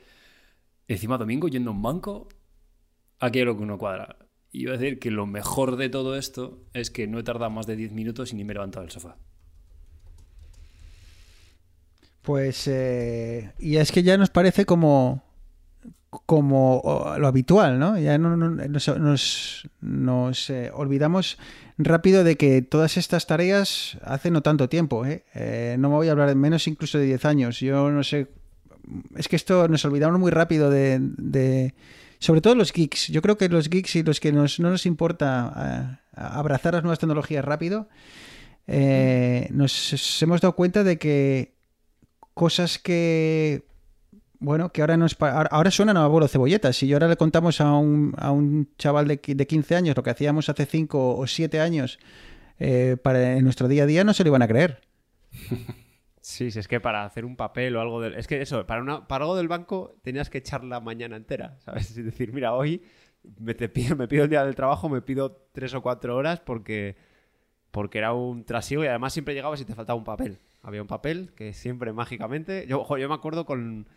Encima 0.87 1.17
domingo 1.17 1.47
yendo 1.47 1.71
a 1.71 1.73
un 1.73 1.81
banco, 1.81 2.27
aquí 3.19 3.39
hay 3.39 3.45
lo 3.45 3.57
que 3.57 3.63
uno 3.63 3.77
cuadra. 3.77 4.17
Y 4.51 4.61
iba 4.63 4.73
a 4.73 4.77
decir 4.77 4.99
que 4.99 5.11
lo 5.11 5.25
mejor 5.25 5.75
de 5.75 5.89
todo 5.89 6.15
esto 6.15 6.63
es 6.73 6.89
que 6.91 7.07
no 7.07 7.19
he 7.19 7.23
tardado 7.23 7.51
más 7.51 7.67
de 7.67 7.75
10 7.75 7.91
minutos 7.91 8.31
y 8.31 8.35
ni 8.35 8.43
me 8.43 8.53
he 8.53 8.55
levantado 8.55 8.83
del 8.83 8.91
sofá. 8.91 9.17
Pues, 12.21 12.67
eh, 12.67 13.51
y 13.59 13.77
es 13.77 13.91
que 13.91 14.03
ya 14.03 14.17
nos 14.17 14.29
parece 14.29 14.65
como, 14.65 15.23
como 16.25 17.15
lo 17.17 17.27
habitual, 17.27 17.79
¿no? 17.79 17.97
Ya 17.97 18.17
no, 18.17 18.35
no- 18.35 18.49
nos, 18.49 18.87
nos- 18.97 19.69
nos, 19.81 20.49
eh, 20.49 20.71
olvidamos 20.73 21.37
rápido 21.77 22.23
de 22.25 22.35
que 22.35 22.61
todas 22.61 22.97
estas 22.97 23.27
tareas 23.27 23.97
hace 24.03 24.29
no 24.31 24.41
tanto 24.41 24.67
tiempo, 24.67 25.05
¿eh? 25.05 25.23
Eh, 25.35 25.75
no 25.79 25.89
me 25.89 25.95
voy 25.95 26.07
a 26.09 26.11
hablar 26.11 26.27
de 26.27 26.35
menos 26.35 26.67
incluso 26.67 26.97
de 26.97 27.05
10 27.05 27.23
años. 27.23 27.59
Yo 27.61 27.91
no 27.91 28.03
sé, 28.03 28.27
es 29.15 29.27
que 29.27 29.35
esto 29.35 29.67
nos 29.67 29.83
olvidamos 29.85 30.19
muy 30.19 30.31
rápido 30.31 30.69
de, 30.69 31.73
sobre 32.19 32.41
todo 32.41 32.55
los 32.55 32.71
geeks. 32.73 33.07
Yo 33.07 33.21
creo 33.21 33.37
que 33.37 33.49
los 33.49 33.69
geeks 33.69 33.95
y 33.97 34.03
los 34.03 34.19
que 34.19 34.31
nos, 34.31 34.59
no 34.59 34.69
nos 34.69 34.85
importa 34.85 35.97
eh, 35.97 36.11
abrazar 36.15 36.73
las 36.73 36.83
nuevas 36.83 36.99
tecnologías 36.99 37.43
rápido, 37.45 37.87
eh, 38.67 39.47
nos 39.51 40.21
hemos 40.21 40.41
dado 40.41 40.55
cuenta 40.55 40.83
de 40.83 40.97
que 40.97 41.53
cosas 42.33 42.79
que 42.79 43.65
bueno, 44.39 44.71
que 44.71 44.81
ahora 44.81 44.97
nos 44.97 45.15
ahora- 45.19 45.71
suenan 45.71 45.97
a 45.97 46.03
abuelo 46.03 46.27
cebolletas. 46.27 46.75
Si 46.77 46.93
ahora 46.93 47.07
le 47.07 47.17
contamos 47.17 47.59
a 47.59 47.73
un, 47.73 48.13
a 48.17 48.31
un 48.31 48.69
chaval 48.77 49.07
de, 49.07 49.19
de 49.25 49.47
15 49.47 49.75
años 49.75 49.97
lo 49.97 50.03
que 50.03 50.11
hacíamos 50.11 50.47
hace 50.49 50.65
5 50.67 51.17
o 51.17 51.25
7 51.25 51.59
años 51.59 51.97
eh, 52.59 52.97
para 53.01 53.37
en 53.37 53.43
nuestro 53.43 53.67
día 53.67 53.83
a 53.83 53.85
día, 53.87 54.03
no 54.03 54.13
se 54.13 54.23
lo 54.23 54.29
iban 54.29 54.43
a 54.43 54.47
creer. 54.47 54.81
Sí, 56.27 56.51
si 56.51 56.59
es 56.59 56.67
que 56.67 56.81
para 56.81 57.05
hacer 57.05 57.23
un 57.23 57.37
papel 57.37 57.73
o 57.77 57.79
algo 57.79 58.01
del... 58.01 58.15
Es 58.15 58.27
que 58.27 58.41
eso, 58.41 58.67
para, 58.67 58.81
una, 58.81 59.07
para 59.07 59.23
algo 59.23 59.37
del 59.37 59.47
banco 59.47 59.95
tenías 60.01 60.29
que 60.29 60.39
echar 60.39 60.61
la 60.65 60.81
mañana 60.81 61.15
entera, 61.15 61.57
¿sabes? 61.61 61.97
Es 61.97 62.03
decir, 62.03 62.33
mira, 62.33 62.53
hoy 62.53 62.83
me, 63.39 63.53
te 63.53 63.69
pido, 63.69 63.95
me 63.95 64.09
pido 64.09 64.25
el 64.25 64.29
día 64.29 64.43
del 64.43 64.53
trabajo, 64.53 64.89
me 64.89 65.01
pido 65.01 65.47
tres 65.53 65.73
o 65.73 65.81
cuatro 65.81 66.17
horas 66.17 66.41
porque, 66.41 66.97
porque 67.71 67.99
era 67.99 68.11
un 68.11 68.43
trasiego 68.43 68.83
y 68.83 68.87
además 68.87 69.13
siempre 69.13 69.35
llegabas 69.35 69.61
y 69.61 69.65
te 69.65 69.73
faltaba 69.73 69.97
un 69.97 70.03
papel. 70.03 70.37
Había 70.63 70.81
un 70.81 70.89
papel 70.89 71.31
que 71.33 71.53
siempre 71.53 71.93
mágicamente... 71.93 72.67
Yo, 72.67 72.85
yo 72.97 73.07
me 73.07 73.15
acuerdo 73.15 73.45
con, 73.45 73.87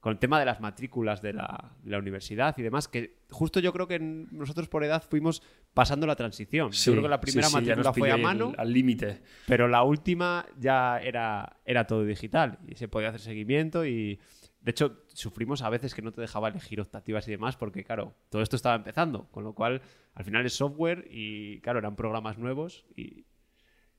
con 0.00 0.12
el 0.12 0.18
tema 0.18 0.38
de 0.38 0.44
las 0.46 0.60
matrículas 0.60 1.20
de 1.22 1.32
la, 1.32 1.72
de 1.82 1.90
la 1.90 1.98
universidad 1.98 2.56
y 2.56 2.62
demás, 2.62 2.86
que 2.88 3.18
justo 3.30 3.58
yo 3.60 3.72
creo 3.72 3.88
que 3.88 3.98
nosotros 3.98 4.68
por 4.68 4.84
edad 4.84 5.02
fuimos 5.02 5.42
pasando 5.74 6.06
la 6.06 6.14
transición. 6.16 6.70
yo 6.70 6.92
creo 6.92 7.02
que 7.02 7.08
la 7.08 7.20
primera 7.20 7.48
sí, 7.48 7.54
sí, 7.54 7.60
matrícula 7.60 7.92
fue 7.92 8.10
a 8.12 8.16
mano. 8.16 8.50
el- 8.54 8.60
Al 8.60 8.72
límite. 8.72 9.22
Pero 9.46 9.66
la 9.68 9.82
última 9.82 10.46
ya 10.58 10.98
era, 11.00 11.56
era 11.64 11.86
todo 11.86 12.04
digital 12.04 12.58
y 12.68 12.76
se 12.76 12.86
podía 12.88 13.08
hacer 13.08 13.20
seguimiento 13.20 13.84
y, 13.84 14.20
de 14.60 14.70
hecho, 14.70 15.02
sufrimos 15.08 15.62
a 15.62 15.68
veces 15.70 15.94
que 15.94 16.02
no 16.02 16.12
te 16.12 16.20
dejaba 16.20 16.48
elegir 16.48 16.80
optativas 16.80 17.26
y 17.26 17.32
demás, 17.32 17.56
porque 17.56 17.82
claro, 17.82 18.14
todo 18.28 18.42
esto 18.42 18.54
estaba 18.54 18.76
empezando, 18.76 19.24
con 19.32 19.42
lo 19.42 19.52
cual 19.52 19.82
al 20.14 20.24
final 20.24 20.46
es 20.46 20.52
software 20.54 21.08
y 21.10 21.60
claro, 21.60 21.80
eran 21.80 21.96
programas 21.96 22.38
nuevos 22.38 22.84
y, 22.96 23.24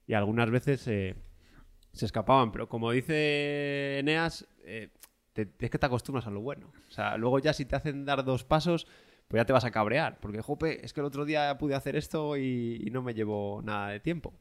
y 0.07 0.13
algunas 0.13 0.49
veces 0.49 0.87
eh, 0.87 1.15
se 1.91 2.05
escapaban, 2.05 2.51
pero 2.53 2.69
como 2.69 2.91
dice 2.91 3.99
Eneas, 3.99 4.47
eh, 4.63 4.89
te- 5.45 5.65
es 5.65 5.71
que 5.71 5.77
te 5.79 5.85
acostumbras 5.85 6.27
a 6.27 6.31
lo 6.31 6.41
bueno. 6.41 6.67
O 6.87 6.91
sea, 6.91 7.17
luego 7.17 7.39
ya 7.39 7.53
si 7.53 7.65
te 7.65 7.75
hacen 7.75 8.05
dar 8.05 8.23
dos 8.23 8.43
pasos, 8.43 8.87
pues 9.27 9.39
ya 9.41 9.45
te 9.45 9.53
vas 9.53 9.65
a 9.65 9.71
cabrear, 9.71 10.17
porque 10.19 10.41
jope, 10.41 10.83
es 10.85 10.93
que 10.93 11.01
el 11.01 11.05
otro 11.05 11.25
día 11.25 11.57
pude 11.57 11.75
hacer 11.75 11.95
esto 11.95 12.35
y, 12.37 12.81
y 12.85 12.89
no 12.91 13.01
me 13.01 13.13
llevo 13.13 13.61
nada 13.63 13.89
de 13.89 13.99
tiempo. 13.99 14.33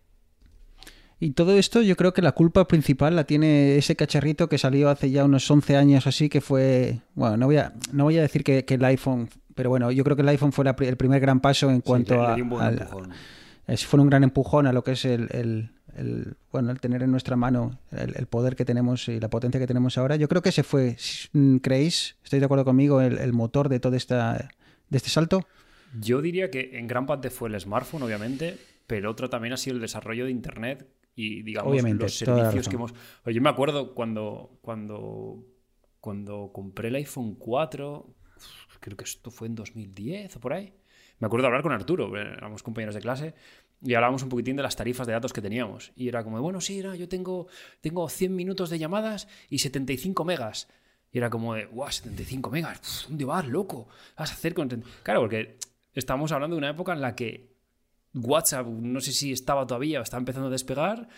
Y 1.20 1.32
todo 1.32 1.58
esto 1.58 1.82
yo 1.82 1.96
creo 1.96 2.14
que 2.14 2.22
la 2.22 2.30
culpa 2.32 2.68
principal 2.68 3.16
la 3.16 3.24
tiene 3.24 3.76
ese 3.76 3.96
cacharrito 3.96 4.48
que 4.48 4.56
salió 4.56 4.88
hace 4.88 5.10
ya 5.10 5.24
unos 5.24 5.50
11 5.50 5.76
años 5.76 6.06
o 6.06 6.10
así, 6.10 6.28
que 6.28 6.40
fue, 6.40 7.00
bueno, 7.14 7.36
no 7.36 7.46
voy 7.46 7.56
a, 7.56 7.72
no 7.92 8.04
voy 8.04 8.18
a 8.18 8.22
decir 8.22 8.44
que, 8.44 8.64
que 8.64 8.74
el 8.74 8.84
iPhone, 8.84 9.28
pero 9.56 9.68
bueno, 9.68 9.90
yo 9.90 10.04
creo 10.04 10.14
que 10.14 10.22
el 10.22 10.28
iPhone 10.28 10.52
fue 10.52 10.64
la 10.64 10.76
el 10.78 10.96
primer 10.96 11.20
gran 11.20 11.40
paso 11.40 11.70
en 11.70 11.80
cuanto 11.80 12.14
le- 12.14 12.20
le 12.20 12.26
a... 12.28 12.34
dio 12.36 12.44
un 12.44 12.50
buen 12.50 12.62
al- 12.64 12.74
empujón. 12.80 13.10
es- 13.66 13.84
fue 13.84 13.98
un 14.00 14.08
gran 14.08 14.22
empujón 14.22 14.68
a 14.68 14.72
lo 14.72 14.84
que 14.84 14.92
es 14.92 15.04
el, 15.06 15.28
el- 15.32 15.70
el- 15.98 16.36
bueno, 16.52 16.70
el 16.70 16.80
tener 16.80 17.02
en 17.02 17.10
nuestra 17.10 17.36
mano 17.36 17.78
el, 17.92 18.14
el 18.16 18.26
poder 18.26 18.56
que 18.56 18.64
tenemos 18.64 19.08
y 19.08 19.20
la 19.20 19.28
potencia 19.30 19.60
que 19.60 19.66
tenemos 19.66 19.98
ahora. 19.98 20.16
Yo 20.16 20.28
creo 20.28 20.42
que 20.42 20.48
ese 20.50 20.62
fue, 20.62 20.96
mm, 21.32 21.56
¿creéis? 21.58 22.16
¿Estáis 22.24 22.40
de 22.40 22.44
acuerdo 22.46 22.64
conmigo? 22.64 23.00
El, 23.00 23.18
el 23.18 23.32
motor 23.32 23.68
de 23.68 23.80
todo 23.80 23.94
esta, 23.96 24.48
de 24.88 24.96
este 24.96 25.10
salto. 25.10 25.46
Yo 26.00 26.20
diría 26.22 26.50
que 26.50 26.78
en 26.78 26.86
gran 26.86 27.06
parte 27.06 27.30
fue 27.30 27.48
el 27.48 27.60
smartphone, 27.60 28.02
obviamente, 28.02 28.58
pero 28.86 29.10
otro 29.10 29.28
también 29.30 29.54
ha 29.54 29.56
sido 29.56 29.76
el 29.76 29.82
desarrollo 29.82 30.24
de 30.26 30.30
Internet 30.30 30.86
y, 31.14 31.42
digamos, 31.42 31.72
Obviamente, 31.72 32.02
los 32.04 32.14
servicios 32.14 32.68
que 32.68 32.76
hemos... 32.76 32.94
Yo 33.26 33.40
me 33.42 33.48
acuerdo 33.48 33.94
cuando, 33.94 34.58
cuando, 34.62 35.44
cuando 36.00 36.50
compré 36.52 36.88
el 36.88 36.94
iPhone 36.96 37.34
4, 37.36 38.14
creo 38.80 38.96
que 38.96 39.04
esto 39.04 39.30
fue 39.30 39.48
en 39.48 39.54
2010 39.54 40.36
o 40.36 40.40
por 40.40 40.52
ahí. 40.52 40.72
Me 41.18 41.26
acuerdo 41.26 41.42
de 41.42 41.46
hablar 41.48 41.62
con 41.62 41.72
Arturo, 41.72 42.16
eh, 42.16 42.20
éramos 42.36 42.62
compañeros 42.62 42.94
de 42.94 43.00
clase, 43.00 43.34
y 43.82 43.94
hablábamos 43.94 44.22
un 44.22 44.28
poquitín 44.28 44.56
de 44.56 44.62
las 44.62 44.76
tarifas 44.76 45.06
de 45.06 45.12
datos 45.12 45.32
que 45.32 45.40
teníamos. 45.40 45.92
Y 45.94 46.08
era 46.08 46.24
como, 46.24 46.40
bueno, 46.40 46.60
sí, 46.60 46.80
no, 46.82 46.94
yo 46.94 47.08
tengo, 47.08 47.46
tengo 47.80 48.08
100 48.08 48.34
minutos 48.34 48.70
de 48.70 48.78
llamadas 48.78 49.28
y 49.48 49.58
75 49.58 50.24
megas. 50.24 50.68
Y 51.12 51.18
era 51.18 51.30
como 51.30 51.54
guau, 51.70 51.90
75 51.90 52.50
megas, 52.50 52.80
pf, 52.80 53.08
¿dónde 53.08 53.24
vas, 53.24 53.46
loco? 53.46 53.88
¿Qué 53.88 54.14
vas 54.18 54.30
a 54.30 54.34
hacer 54.34 54.54
con...? 54.54 54.68
Claro, 55.02 55.20
porque 55.20 55.58
estamos 55.94 56.32
hablando 56.32 56.56
de 56.56 56.58
una 56.58 56.70
época 56.70 56.92
en 56.92 57.00
la 57.00 57.14
que 57.14 57.56
WhatsApp, 58.14 58.66
no 58.66 59.00
sé 59.00 59.12
si 59.12 59.32
estaba 59.32 59.66
todavía 59.66 60.00
estaba 60.00 60.20
empezando 60.20 60.48
a 60.48 60.50
despegar, 60.50 61.08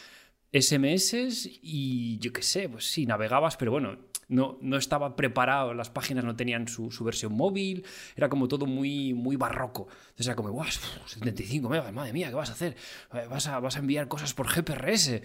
SMS 0.53 1.49
y 1.63 2.19
yo 2.19 2.33
qué 2.33 2.43
sé, 2.43 2.69
pues 2.69 2.91
sí, 2.91 3.07
navegabas, 3.07 3.57
pero 3.57 3.71
bueno, 3.71 3.99
no, 4.29 4.59
no 4.61 4.77
estaba 4.77 5.17
preparado, 5.17 5.75
las 5.75 5.91
páginas 5.91 6.25
no 6.25 6.37
tenían 6.37 6.69
su, 6.69 6.91
su 6.91 7.05
versión 7.05 7.33
móvil, 7.33 7.85
era 8.17 8.29
como 8.29 8.49
todo 8.49 8.67
muy, 8.67 9.13
muy 9.13 9.37
barroco. 9.37 9.89
Entonces 10.11 10.27
era 10.27 10.37
como, 10.37 10.51
guau, 10.51 10.69
75 11.07 11.69
megas, 11.69 11.93
madre 11.93 12.13
mía, 12.13 12.29
¿qué 12.29 12.35
vas 12.35 12.51
a 12.51 12.53
hacer? 12.53 12.77
Eh, 13.13 13.27
Vas 13.29 13.47
a, 13.49 13.59
vas 13.61 13.77
a 13.77 13.81
enviar 13.81 14.09
cosas 14.09 14.33
por 14.35 14.47
GPRS. 14.49 15.21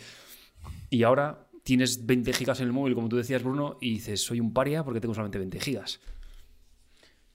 Y 0.90 1.04
ahora 1.04 1.48
tienes 1.64 2.06
20 2.06 2.34
gigas 2.34 2.60
en 2.60 2.68
el 2.68 2.74
móvil, 2.74 2.96
como 2.96 3.10
tú 3.10 3.18
decías, 3.18 3.44
Bruno, 3.44 3.78
y 3.80 3.92
dices, 3.96 4.24
soy 4.24 4.40
un 4.40 4.54
paria 4.54 4.84
porque 4.84 5.00
tengo 5.02 5.14
solamente 5.14 5.38
20 5.38 5.60
gigas. 5.60 6.00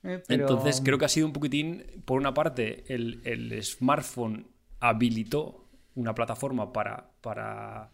Entonces 0.02 0.80
creo 0.84 0.98
que 0.98 1.04
ha 1.04 1.08
sido 1.08 1.26
un 1.26 1.32
poquitín, 1.32 1.84
por 2.04 2.18
una 2.18 2.32
parte, 2.32 2.84
el, 2.92 3.20
el 3.24 3.62
smartphone 3.62 4.48
habilitó 4.80 5.68
una 5.94 6.14
plataforma 6.14 6.72
para, 6.72 7.09
para, 7.20 7.90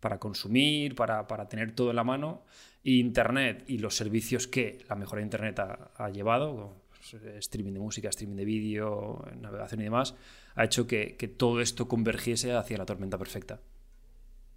para 0.00 0.18
consumir, 0.18 0.94
para, 0.94 1.26
para 1.26 1.48
tener 1.48 1.72
todo 1.72 1.90
en 1.90 1.96
la 1.96 2.04
mano, 2.04 2.42
y 2.82 3.00
Internet 3.00 3.64
y 3.66 3.78
los 3.78 3.94
servicios 3.96 4.46
que 4.46 4.84
la 4.88 4.94
mejora 4.96 5.18
de 5.20 5.24
Internet 5.24 5.58
ha, 5.60 5.90
ha 5.96 6.10
llevado, 6.10 6.76
pues, 6.90 7.14
eh, 7.22 7.38
streaming 7.38 7.72
de 7.72 7.80
música, 7.80 8.08
streaming 8.10 8.36
de 8.36 8.44
vídeo, 8.44 9.24
navegación 9.40 9.80
y 9.80 9.84
demás, 9.84 10.14
ha 10.54 10.64
hecho 10.64 10.86
que, 10.86 11.16
que 11.16 11.28
todo 11.28 11.60
esto 11.60 11.88
convergiese 11.88 12.52
hacia 12.52 12.76
la 12.78 12.84
tormenta 12.86 13.16
perfecta. 13.18 13.60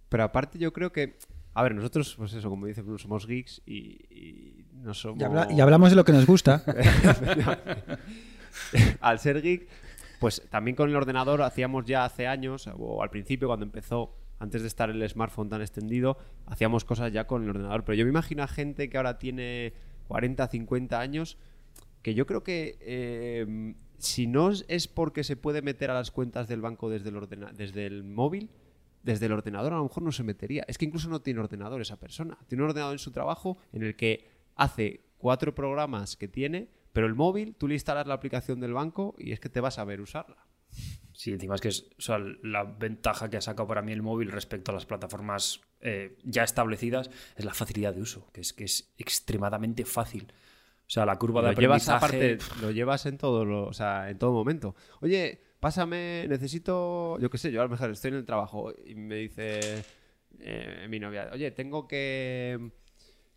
Pero 0.08 0.24
aparte 0.24 0.58
yo 0.58 0.72
creo 0.72 0.92
que, 0.92 1.16
a 1.54 1.62
ver, 1.62 1.74
nosotros, 1.74 2.14
pues 2.16 2.32
eso, 2.34 2.48
como 2.50 2.66
dice 2.66 2.82
Bruno, 2.82 2.98
somos 2.98 3.26
geeks 3.26 3.62
y, 3.66 3.76
y 4.14 4.66
no 4.74 4.94
somos... 4.94 5.20
Y, 5.20 5.24
habla- 5.24 5.48
y 5.50 5.60
hablamos 5.60 5.90
de 5.90 5.96
lo 5.96 6.04
que 6.04 6.12
nos 6.12 6.26
gusta. 6.26 6.62
al 9.00 9.18
ser 9.18 9.42
geek, 9.42 9.68
pues 10.18 10.42
también 10.50 10.74
con 10.76 10.88
el 10.88 10.96
ordenador 10.96 11.42
hacíamos 11.42 11.84
ya 11.84 12.04
hace 12.04 12.26
años, 12.26 12.68
o 12.78 13.02
al 13.02 13.10
principio 13.10 13.48
cuando 13.48 13.64
empezó, 13.64 14.14
antes 14.38 14.62
de 14.62 14.68
estar 14.68 14.90
el 14.90 15.08
smartphone 15.08 15.48
tan 15.48 15.60
extendido, 15.60 16.16
hacíamos 16.46 16.84
cosas 16.84 17.12
ya 17.12 17.26
con 17.26 17.42
el 17.44 17.50
ordenador. 17.50 17.84
Pero 17.84 17.96
yo 17.96 18.04
me 18.04 18.10
imagino 18.10 18.42
a 18.42 18.48
gente 18.48 18.88
que 18.88 18.96
ahora 18.96 19.18
tiene 19.18 19.72
40, 20.08 20.46
50 20.48 21.00
años, 21.00 21.38
que 22.02 22.14
yo 22.14 22.26
creo 22.26 22.42
que 22.44 22.78
eh, 22.80 23.74
si 23.98 24.26
no 24.26 24.50
es 24.50 24.88
porque 24.88 25.24
se 25.24 25.36
puede 25.36 25.62
meter 25.62 25.90
a 25.90 25.94
las 25.94 26.10
cuentas 26.10 26.46
del 26.48 26.60
banco 26.60 26.88
desde 26.88 27.08
el, 27.10 27.16
ordena- 27.16 27.52
desde 27.52 27.86
el 27.86 28.04
móvil, 28.04 28.50
desde 29.02 29.26
el 29.26 29.32
ordenador 29.32 29.72
a 29.72 29.76
lo 29.76 29.84
mejor 29.84 30.02
no 30.02 30.12
se 30.12 30.22
metería. 30.22 30.64
Es 30.68 30.78
que 30.78 30.84
incluso 30.84 31.08
no 31.08 31.20
tiene 31.20 31.40
ordenador 31.40 31.80
esa 31.80 31.98
persona. 31.98 32.38
Tiene 32.46 32.62
un 32.64 32.70
ordenador 32.70 32.94
en 32.94 32.98
su 32.98 33.10
trabajo 33.10 33.58
en 33.72 33.82
el 33.82 33.96
que 33.96 34.28
hace 34.56 35.00
cuatro 35.18 35.54
programas 35.54 36.16
que 36.16 36.28
tiene, 36.28 36.68
pero 36.98 37.06
el 37.06 37.14
móvil, 37.14 37.54
tú 37.54 37.68
le 37.68 37.74
instalas 37.74 38.08
la 38.08 38.14
aplicación 38.14 38.58
del 38.58 38.72
banco 38.72 39.14
y 39.18 39.30
es 39.30 39.38
que 39.38 39.48
te 39.48 39.60
vas 39.60 39.78
a 39.78 39.84
ver 39.84 40.00
usarla. 40.00 40.48
Sí, 41.12 41.30
encima 41.32 41.54
es 41.54 41.60
que 41.60 41.68
es 41.68 41.86
o 41.96 42.00
sea, 42.02 42.18
la 42.42 42.64
ventaja 42.64 43.30
que 43.30 43.36
ha 43.36 43.40
sacado 43.40 43.68
para 43.68 43.82
mí 43.82 43.92
el 43.92 44.02
móvil 44.02 44.32
respecto 44.32 44.72
a 44.72 44.74
las 44.74 44.84
plataformas 44.84 45.60
eh, 45.80 46.18
ya 46.24 46.42
establecidas 46.42 47.08
es 47.36 47.44
la 47.44 47.54
facilidad 47.54 47.94
de 47.94 48.00
uso, 48.00 48.28
que 48.32 48.40
es 48.40 48.52
que 48.52 48.64
es 48.64 48.92
extremadamente 48.98 49.84
fácil. 49.84 50.32
O 50.88 50.90
sea, 50.90 51.06
la 51.06 51.14
curva 51.20 51.40
de 51.40 51.52
Lo 51.52 51.60
llevas 51.60 51.88
aprendizaje... 51.88 52.32
aparte, 52.34 52.60
lo 52.66 52.72
llevas 52.72 53.06
en 53.06 53.16
todo, 53.16 53.44
lo- 53.44 53.66
o 53.68 53.72
sea, 53.72 54.10
en 54.10 54.18
todo 54.18 54.32
momento. 54.32 54.74
Oye, 55.00 55.40
pásame, 55.60 56.26
necesito, 56.28 57.16
yo 57.20 57.30
qué 57.30 57.38
sé, 57.38 57.52
yo 57.52 57.60
a 57.60 57.64
lo 57.64 57.70
mejor 57.70 57.90
estoy 57.90 58.08
en 58.08 58.16
el 58.16 58.24
trabajo 58.24 58.72
y 58.84 58.96
me 58.96 59.14
dice 59.14 59.84
eh, 60.40 60.88
mi 60.90 60.98
novia, 60.98 61.30
oye, 61.32 61.52
tengo 61.52 61.86
que, 61.86 62.72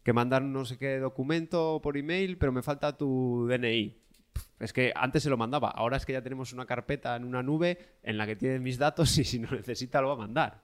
que 0.03 0.13
mandar 0.13 0.41
no 0.41 0.65
sé 0.65 0.77
qué 0.77 0.97
documento 0.99 1.79
por 1.83 1.97
email, 1.97 2.37
pero 2.37 2.51
me 2.51 2.61
falta 2.61 2.97
tu 2.97 3.47
DNI. 3.49 3.97
Es 4.59 4.73
que 4.73 4.91
antes 4.95 5.23
se 5.23 5.29
lo 5.29 5.37
mandaba, 5.37 5.69
ahora 5.69 5.97
es 5.97 6.05
que 6.05 6.13
ya 6.13 6.21
tenemos 6.21 6.53
una 6.53 6.65
carpeta 6.65 7.15
en 7.15 7.25
una 7.25 7.43
nube 7.43 7.77
en 8.03 8.17
la 8.17 8.25
que 8.25 8.35
tiene 8.35 8.59
mis 8.59 8.77
datos 8.77 9.17
y 9.17 9.23
si 9.23 9.39
no 9.39 9.49
necesita 9.51 10.01
lo 10.01 10.07
va 10.09 10.13
a 10.13 10.17
mandar. 10.17 10.61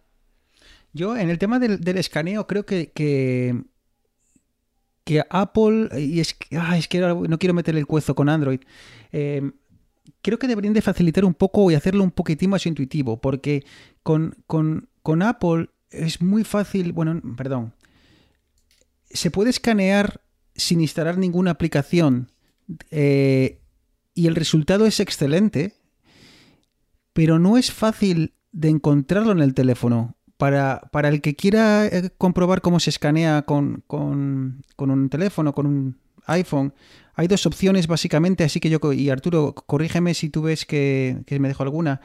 Yo 0.94 1.16
en 1.18 1.30
el 1.30 1.38
tema 1.38 1.60
del, 1.60 1.80
del 1.82 1.98
escaneo 1.98 2.48
creo 2.48 2.66
que, 2.66 2.92
que, 2.92 3.54
Apple, 5.30 5.90
y 6.00 6.20
es 6.20 6.36
ah, 6.58 6.78
es 6.78 6.88
que 6.88 7.00
no 7.00 7.38
quiero 7.40 7.54
meterle 7.54 7.80
el 7.80 7.88
cuezo 7.88 8.14
con 8.16 8.30
Android, 8.30 8.60
eh, 9.12 9.52
creo 10.22 10.38
que 10.40 10.48
deberían 10.48 10.74
de 10.74 10.82
facilitar 10.82 11.24
un 11.26 11.34
poco 11.34 11.70
y 11.72 11.76
hacerlo 11.76 12.04
un 12.04 12.12
poquitín 12.12 12.50
más 12.50 12.66
intuitivo, 12.66 13.20
porque 13.22 13.64
con, 14.04 14.36
con- 14.48 14.90
con 15.04 15.22
Apple 15.22 15.70
es 15.92 16.22
muy 16.22 16.44
fácil, 16.44 16.92
bueno, 16.92 17.22
perdón, 17.38 17.74
se 19.18 19.32
puede 19.32 19.50
escanear 19.50 20.22
sin 20.56 20.82
instalar 20.82 21.18
ninguna 21.18 21.52
aplicación 21.52 22.32
eh, 22.92 23.60
y 24.14 24.28
el 24.28 24.36
resultado 24.36 24.86
es 24.86 25.00
excelente, 25.00 25.74
pero 27.14 27.40
no 27.40 27.58
es 27.58 27.72
fácil 27.72 28.34
de 28.52 28.70
encontrarlo 28.70 29.32
en 29.32 29.40
el 29.40 29.54
teléfono. 29.54 30.16
Para, 30.38 30.82
para 30.92 31.10
el 31.10 31.22
que 31.22 31.36
quiera 31.36 31.88
eh, 31.88 32.12
comprobar 32.16 32.62
cómo 32.62 32.80
se 32.80 32.92
escanea 32.92 33.42
con, 33.42 33.84
con- 33.88 34.62
un 34.78 35.10
teléfono, 35.10 35.52
con 35.54 35.66
un 35.66 35.98
iPhone, 36.28 36.76
hay 37.16 37.28
dos 37.28 37.48
opciones 37.48 37.88
básicamente, 37.88 38.44
así 38.44 38.60
que 38.60 38.70
yo, 38.70 38.80
y 38.94 39.10
Arturo, 39.10 39.56
corrígeme 39.56 40.14
si 40.14 40.30
tú 40.30 40.44
ves 40.44 40.66
que, 40.68 41.24
que 41.26 41.40
me 41.40 41.48
dejo 41.48 41.64
alguna, 41.64 42.02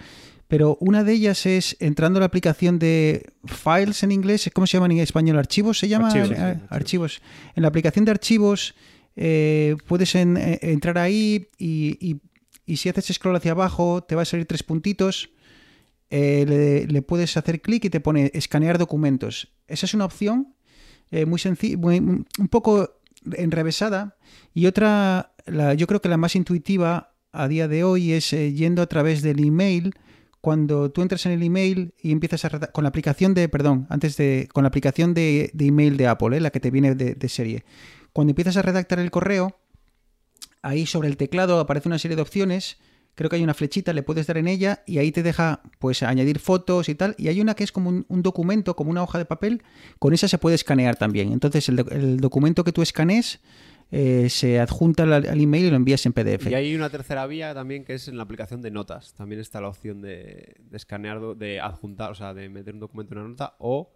pero 0.53 0.77
una 0.81 1.03
de 1.03 1.15
ellas 1.15 1.47
es 1.47 1.79
entrando 1.81 2.19
a 2.19 2.21
la 2.21 2.27
aplicación 2.27 2.79
de 2.79 3.33
Files 3.47 4.03
en 4.03 4.13
inglés, 4.13 4.51
¿cómo 4.53 4.67
se 4.67 4.77
llaman 4.77 4.93
en 4.93 4.99
español? 4.99 5.39
¿Archivos 5.39 5.79
se 5.79 5.89
llama? 5.89 6.09
Archivos, 6.09 6.29
sí, 6.29 6.35
archivos. 6.35 6.69
archivos. 6.71 7.23
En 7.57 7.63
la 7.63 7.69
aplicación 7.69 8.05
de 8.05 8.11
archivos 8.11 8.75
eh, 9.17 9.77
puedes 9.89 10.15
en- 10.15 10.37
eh, 10.37 10.59
entrar 10.61 10.99
ahí 10.99 11.49
y, 11.57 11.97
y- 12.07 12.21
y 12.67 12.77
si 12.77 12.91
haces 12.91 13.07
scroll 13.15 13.35
hacia 13.37 13.53
abajo 13.53 14.03
te 14.03 14.15
va 14.15 14.23
a 14.23 14.25
salir 14.27 14.45
tres 14.45 14.63
puntitos. 14.63 15.31
eh, 16.11 16.45
le, 16.47 16.87
le 16.87 17.01
puedes 17.01 17.35
hacer 17.39 17.63
clic 17.63 17.87
y 17.87 17.89
te 17.91 18.01
pone 18.01 18.31
escanear 18.35 18.77
documentos. 18.77 19.49
Esa 19.69 19.87
es 19.87 19.95
una 19.95 20.05
opción 20.05 20.55
eh, 21.11 21.25
muy 21.25 21.39
sencilla, 21.39 21.79
un 21.79 22.27
poco 22.51 23.01
enrevesada. 23.39 24.19
Y 24.53 24.67
otra, 24.67 25.33
la- 25.47 25.73
yo 25.73 25.87
creo 25.87 26.03
que 26.03 26.11
la 26.11 26.19
más 26.19 26.37
intuitiva 26.37 27.15
a 27.33 27.49
día 27.49 27.69
de 27.69 27.85
hoy 27.85 28.13
es 28.13 28.35
eh, 28.35 28.53
yendo 28.53 28.83
a 28.83 28.87
través 28.87 29.23
del 29.23 29.41
email. 29.43 29.95
Cuando 30.43 30.91
tú 30.91 31.01
entras 31.01 31.25
en 31.25 31.33
el 31.33 31.43
email 31.43 31.95
y 32.03 32.13
empiezas 32.13 32.45
a 32.45 32.51
reda- 32.51 32.71
con 32.73 32.85
la 32.85 32.89
aplicación 32.89 33.33
de, 33.33 33.49
perdón, 33.49 33.87
antes 33.89 34.19
de, 34.19 34.49
con 34.53 34.65
la 34.65 34.69
aplicación 34.69 35.15
de, 35.15 35.51
email 35.59 35.97
de 35.97 36.09
Apple, 36.09 36.37
eh, 36.37 36.41
la 36.41 36.51
que 36.51 36.61
te 36.61 36.71
viene 36.71 36.95
de, 36.95 37.15
de 37.15 37.29
serie. 37.31 37.65
Cuando 38.13 38.33
empiezas 38.33 38.59
a 38.59 38.63
redactar 38.63 38.99
el 38.99 39.11
correo, 39.11 39.59
ahí 40.61 40.85
sobre 40.85 41.09
el 41.09 41.17
teclado 41.17 41.59
aparece 41.59 41.89
una 41.89 41.99
serie 41.99 42.17
de 42.17 42.23
opciones 42.23 42.77
creo 43.15 43.29
que 43.29 43.37
hay 43.37 43.45
una 43.45 43.55
flechita, 43.55 43.93
le 43.93 44.03
puedes 44.03 44.27
dar 44.27 44.39
en 44.39 44.49
ella 44.49 44.83
y 44.87 44.99
ahí 44.99 45.13
te 45.13 45.23
deja 45.23 45.61
pues 45.79 46.03
añadir 46.03 46.39
fotos 46.39 46.89
y 46.89 46.95
tal. 46.95 47.15
Y 47.19 47.29
hay 47.29 47.41
una 47.41 47.55
que 47.55 47.65
es 47.65 47.73
como 47.73 47.91
un, 47.91 48.23
documento, 48.23 48.75
como 48.75 48.91
una 48.91 49.03
hoja 49.03 49.19
de 49.19 49.25
papel, 49.25 49.63
con 49.99 50.15
esa 50.15 50.29
se 50.29 50.39
puede 50.39 50.55
escanear 50.55 50.97
también. 50.97 51.33
Entonces 51.33 51.69
el, 51.69 51.85
el 51.91 52.21
documento 52.21 52.65
que 52.65 52.73
tú 52.73 52.83
escanees 52.83 53.41
eh, 53.95 54.31
se 54.31 54.59
adjunta 54.59 55.03
al, 55.03 55.39
email 55.39 55.67
y 55.67 55.71
lo 55.71 55.77
envías 55.77 56.07
en 56.07 56.15
PDF. 56.15 56.47
Y 56.51 56.55
hay 56.55 56.75
una 56.75 56.89
tercera 56.89 57.27
vía 57.27 57.53
también 57.53 57.85
que 57.85 57.93
es 57.93 58.09
en 58.09 58.17
la 58.17 58.23
aplicación 58.23 58.63
de 58.63 58.71
notas. 58.71 59.13
También 59.13 59.39
está 59.39 59.61
la 59.61 59.69
opción 59.69 60.01
de, 60.01 60.63
escanear, 60.73 61.21
de 61.37 61.61
adjuntar, 61.61 62.11
o 62.11 62.15
sea, 62.15 62.33
de 62.33 62.49
meter 62.49 62.73
un 62.73 62.81
documento 62.81 63.13
en 63.13 63.21
una 63.21 63.29
nota 63.29 63.55
o 63.59 63.93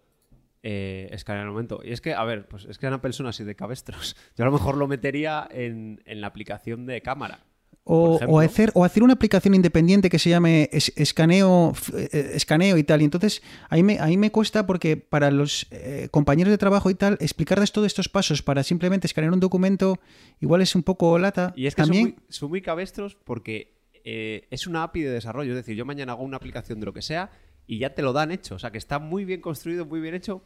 eh, 0.61 1.09
escanear 1.11 1.45
el 1.45 1.51
momento. 1.51 1.81
Y 1.83 1.93
es 1.93 2.01
que, 2.01 2.13
a 2.13 2.23
ver, 2.25 2.47
pues 2.47 2.65
es 2.65 2.77
que 2.77 2.85
una 2.85 3.01
persona 3.01 3.29
así 3.29 3.43
de 3.43 3.55
cabestros. 3.55 4.15
Yo 4.37 4.43
a 4.43 4.45
lo 4.45 4.51
mejor 4.51 4.77
lo 4.77 4.87
metería 4.87 5.47
en, 5.49 6.03
en 6.05 6.21
la 6.21 6.27
aplicación 6.27 6.85
de 6.85 7.01
cámara. 7.01 7.46
O, 7.89 8.41
hacer, 8.41 8.71
o 8.73 8.83
hacer 8.83 9.01
una 9.01 9.13
aplicación 9.13 9.55
independiente 9.55 10.09
que 10.09 10.19
se 10.19 10.29
llame 10.29 10.69
escaneo, 10.73 11.73
eh, 11.95 12.31
escaneo 12.33 12.77
y 12.77 12.83
tal. 12.83 13.01
Y 13.01 13.05
entonces 13.05 13.41
ahí 13.69 13.81
me, 13.81 13.97
ahí 13.99 14.17
me 14.17 14.29
cuesta 14.29 14.67
porque 14.67 14.97
para 14.97 15.31
los 15.31 15.67
eh, 15.71 16.09
compañeros 16.11 16.51
de 16.51 16.57
trabajo 16.57 16.89
y 16.89 16.95
tal, 16.95 17.17
explicarles 17.21 17.71
todos 17.71 17.87
estos 17.87 18.09
pasos 18.09 18.41
para 18.41 18.63
simplemente 18.63 19.07
escanear 19.07 19.31
un 19.31 19.39
documento 19.39 19.99
igual 20.41 20.61
es 20.61 20.75
un 20.75 20.83
poco 20.83 21.17
lata. 21.17 21.53
Y 21.55 21.67
es 21.67 21.75
que 21.75 21.83
También... 21.83 22.17
son, 22.27 22.49
muy, 22.49 22.61
cabestros 22.61 23.15
porque 23.15 23.77
eh, 24.03 24.47
es 24.51 24.67
una 24.67 24.83
API 24.83 25.03
de 25.03 25.11
desarrollo. 25.11 25.51
Es 25.51 25.57
decir, 25.57 25.77
yo 25.77 25.85
mañana 25.85 26.11
hago 26.11 26.23
una 26.23 26.35
aplicación 26.35 26.81
de 26.81 26.87
lo 26.87 26.93
que 26.93 27.01
sea 27.01 27.31
y 27.67 27.79
ya 27.79 27.93
te 27.93 28.01
lo 28.01 28.11
dan 28.11 28.31
hecho. 28.31 28.55
O 28.55 28.59
sea, 28.59 28.71
que 28.71 28.77
está 28.77 28.99
muy 28.99 29.23
bien 29.23 29.39
construido, 29.39 29.85
muy 29.85 30.01
bien 30.01 30.13
hecho, 30.13 30.43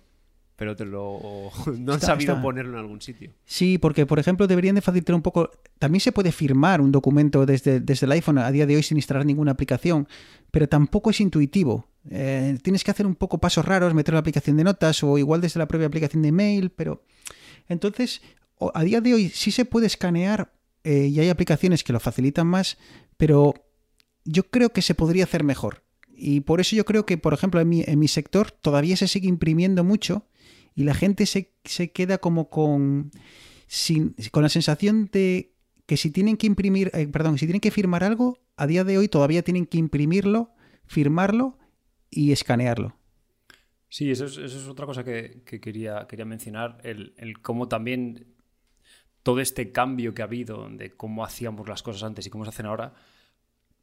pero 0.62 0.76
te 0.76 0.86
lo 0.86 1.49
no 1.80 1.93
han 1.93 2.01
sabido 2.01 2.39
ponerlo 2.39 2.74
en 2.74 2.82
algún 2.82 3.01
sitio. 3.01 3.32
Sí, 3.45 3.80
porque 3.80 4.05
por 4.05 4.20
ejemplo 4.20 4.45
deberían 4.45 4.76
de 4.76 4.82
facilitar 4.82 5.16
un 5.16 5.24
poco. 5.24 5.49
También 5.80 6.01
se 6.01 6.12
puede 6.12 6.32
firmar 6.32 6.82
un 6.82 6.91
documento 6.91 7.47
desde, 7.47 7.80
desde 7.80 8.05
el 8.05 8.12
iPhone 8.12 8.38
a 8.38 8.51
día 8.51 8.68
de 8.68 8.76
hoy 8.76 8.84
sin 8.84 8.99
instalar 8.99 9.26
ninguna 9.26 9.53
aplicación, 9.53 10.07
pero 10.51 10.70
tampoco 10.70 11.09
es 11.09 11.20
intuitivo. 11.20 11.88
Eh, 12.12 12.59
tienes 12.62 12.84
que 12.84 12.91
hacer 12.91 13.07
un 13.07 13.16
poco 13.16 13.39
pasos 13.39 13.66
raros, 13.66 13.95
meter 13.95 14.14
la 14.14 14.20
aplicación 14.20 14.55
de 14.55 14.64
notas 14.64 15.03
o 15.03 15.18
igual 15.18 15.41
desde 15.41 15.57
la 15.57 15.68
propia 15.68 15.88
aplicación 15.88 16.22
de 16.22 16.30
email, 16.30 16.70
pero 16.70 17.05
entonces 17.68 18.22
a 18.76 18.84
día 18.84 19.01
de 19.01 19.16
hoy 19.16 19.30
sí 19.30 19.49
se 19.49 19.66
puede 19.66 19.88
escanear 19.88 20.53
eh, 20.84 21.07
y 21.07 21.20
hay 21.20 21.30
aplicaciones 21.30 21.84
que 21.84 21.91
lo 21.91 21.99
facilitan 21.99 22.45
más, 22.45 22.78
pero 23.18 23.55
yo 24.26 24.43
creo 24.43 24.70
que 24.70 24.84
se 24.84 24.93
podría 24.93 25.24
hacer 25.24 25.43
mejor. 25.43 25.82
Y 26.07 26.41
por 26.41 26.62
eso 26.62 26.76
yo 26.76 26.86
creo 26.86 27.07
que, 27.07 27.18
por 27.18 27.34
ejemplo, 27.34 27.59
en 27.59 27.68
mi, 27.68 27.84
en 27.84 27.97
mi 27.97 28.07
sector 28.07 28.51
todavía 28.51 28.95
se 28.95 29.07
sigue 29.07 29.28
imprimiendo 29.28 29.84
mucho 29.84 30.28
y 30.76 30.84
la 30.84 30.93
gente 30.93 31.26
se, 31.26 31.51
queda 31.91 32.17
como 32.19 32.49
con, 32.49 33.11
sin, 33.67 34.15
con 34.32 34.43
la 34.43 34.49
sensación 34.49 35.09
de 35.11 35.53
que 35.86 35.97
si 35.97 36.11
tienen 36.11 36.38
que 36.38 36.47
imprimir, 36.47 36.91
eh, 36.93 37.07
perdón, 37.07 37.38
si 37.38 37.45
tienen 37.45 37.59
que 37.59 37.72
firmar 37.72 38.03
algo, 38.03 38.39
a 38.55 38.67
día 38.67 38.84
de 38.84 38.97
hoy 38.97 39.07
todavía 39.07 39.43
tienen 39.43 39.65
que 39.65 39.78
imprimirlo, 39.78 40.51
firmarlo 40.86 41.57
y 42.09 42.32
escanearlo. 42.32 42.95
Sí, 43.89 44.09
eso 44.09 44.26
es, 44.26 44.38
eso 44.38 44.57
es 44.57 44.67
otra 44.67 44.86
cosa 44.86 45.03
que, 45.03 45.41
quería, 45.43 46.07
quería 46.07 46.24
mencionar, 46.24 46.80
el, 46.84 47.13
cómo 47.41 47.67
también 47.67 48.36
todo 49.22 49.41
este 49.41 49.74
cambio 49.74 50.13
que 50.13 50.22
ha 50.22 50.26
habido 50.26 50.69
de 50.69 50.91
cómo 50.91 51.26
hacíamos 51.26 51.67
las 51.67 51.84
cosas 51.84 52.03
antes 52.03 52.26
y 52.26 52.30
cómo 52.30 52.45
se 52.45 52.49
hacen 52.49 52.65
ahora, 52.67 52.93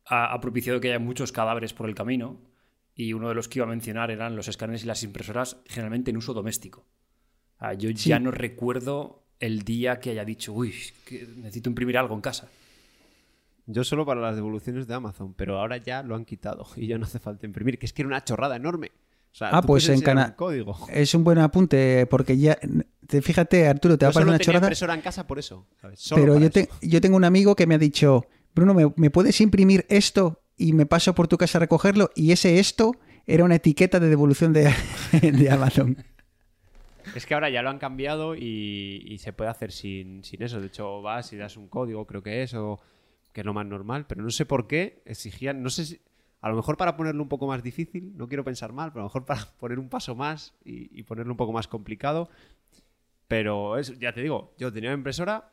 ha 0.07 0.41
propiciado 0.41 0.81
que 0.81 0.89
haya 0.89 0.99
muchos 0.99 1.33
cadáveres 1.33 1.75
por 1.75 1.87
el 1.87 1.95
camino 1.95 2.41
y 2.99 3.13
uno 3.13 3.29
de 3.29 3.35
los 3.37 3.47
que 3.49 3.61
iba 3.61 3.67
a 3.67 3.71
mencionar 3.71 4.11
eran 4.11 4.35
los 4.35 4.49
escáneres 4.49 4.83
y 4.83 4.87
las 4.87 5.05
impresoras 5.05 5.59
generalmente 5.67 6.11
en 6.11 6.17
uso 6.17 6.35
doméstico. 6.35 6.85
yo 7.79 7.91
ya 7.91 8.19
no 8.19 8.33
recuerdo 8.33 9.23
el 9.39 9.63
día 9.63 10.01
que 10.01 10.11
haya 10.11 10.25
dicho, 10.25 10.53
uy, 10.53 10.75
necesito 11.37 11.71
imprimir 11.71 11.97
algo 11.97 12.17
en 12.17 12.21
casa. 12.21 12.49
Yo 13.67 13.85
solo 13.85 14.05
para 14.05 14.21
las 14.21 14.35
devoluciones 14.35 14.89
de 14.89 14.95
Amazon, 14.95 15.33
pero 15.35 15.61
ahora 15.61 15.77
ya 15.77 16.03
lo 16.03 16.17
han 16.17 16.25
quitado 16.25 16.67
y 16.75 16.89
ya 16.89 16.99
no 16.99 17.05
hace 17.05 17.21
falta 17.21 17.47
imprimir, 17.47 17.79
que 17.79 17.87
es 17.87 17.93
que 17.93 18.03
era 18.03 18.09
una 18.09 18.25
chorrada 18.25 18.57
enorme. 18.57 18.91
ah, 19.43 19.63
pues 19.63 19.89
en 19.91 20.01
Canadá. 20.01 20.35
Es 20.89 21.15
un 21.15 21.23
buen 21.23 21.39
apunte 21.39 22.05
porque 22.07 22.37
ya. 22.37 22.59
fíjate, 23.07 23.69
Arturo, 23.69 23.97
te 23.97 24.07
va 24.07 24.11
a 24.11 24.13
parecer 24.13 24.29
una 24.29 24.39
chorrada. 24.41 24.67
impresora 24.67 24.95
en 24.95 25.03
casa 25.03 25.25
por 25.25 25.39
eso. 25.39 25.69
Pero 26.17 26.37
yo, 26.37 26.49
yo 26.83 27.01
tengo 27.01 27.17
un 27.17 27.25
amigo 27.25 27.55
que 27.55 27.69
me 27.69 27.77
ha 27.77 27.79
dicho, 27.79 28.27
Bruno, 28.57 28.75
¿me 28.97 29.11
puedes 29.11 29.41
imprimir 29.41 29.87
esto 29.89 30.41
y 30.59 30.73
me 30.73 30.85
paso 30.85 31.15
por 31.15 31.29
tu 31.29 31.39
casa 31.39 31.59
a 31.59 31.61
recogerlo 31.61 32.11
y 32.15 32.33
ese 32.33 32.59
esto 32.59 32.97
era 33.27 33.45
una 33.45 33.57
etiqueta 33.57 34.01
de 34.01 34.09
devolución 34.09 34.53
de, 34.53 34.69
Amazon. 35.51 35.97
Es 37.15 37.27
que 37.27 37.35
ahora 37.35 37.51
ya 37.51 37.63
lo 37.63 37.71
han 37.71 37.79
cambiado 37.79 38.35
y, 38.35 39.17
se 39.21 39.33
puede 39.33 39.51
hacer 39.51 39.71
sin, 39.71 40.23
eso. 40.39 40.61
De 40.61 40.67
hecho, 40.67 41.03
vas 41.03 41.33
y 41.33 41.37
das 41.37 41.57
un 41.57 41.69
código, 41.69 42.07
creo 42.07 42.23
que 42.23 42.43
es, 42.43 42.55
o 42.55 42.81
que 43.33 43.43
es 43.43 43.47
lo 43.47 43.53
más 43.53 43.67
normal. 43.67 44.07
Pero 44.07 44.23
no 44.23 44.31
sé 44.31 44.47
por 44.47 44.67
qué 44.67 45.03
exigían, 45.05 45.63
no 45.63 45.69
sé 45.69 45.85
si, 45.85 46.01
a 46.41 46.49
lo 46.49 46.57
mejor 46.57 46.79
para 46.79 46.97
ponerlo 46.97 47.23
un 47.23 47.29
poco 47.29 47.47
más 47.47 47.63
difícil, 47.63 48.17
no 48.17 48.29
quiero 48.29 48.45
pensar 48.45 48.73
mal, 48.73 48.93
pero 48.93 49.03
a 49.03 49.05
lo 49.05 49.09
mejor 49.09 49.27
para 49.27 49.41
poner 49.61 49.79
un 49.79 49.91
paso 49.91 50.15
más 50.15 50.55
y, 50.65 51.03
ponerlo 51.03 51.33
un 51.33 51.39
poco 51.39 51.53
más 51.53 51.69
complicado. 51.69 52.31
Pero 53.27 53.77
es, 53.77 53.99
ya 53.99 54.13
te 54.13 54.23
digo, 54.23 54.55
yo 54.59 54.73
tenía 54.73 54.89
una 54.89 54.99
impresora 54.99 55.53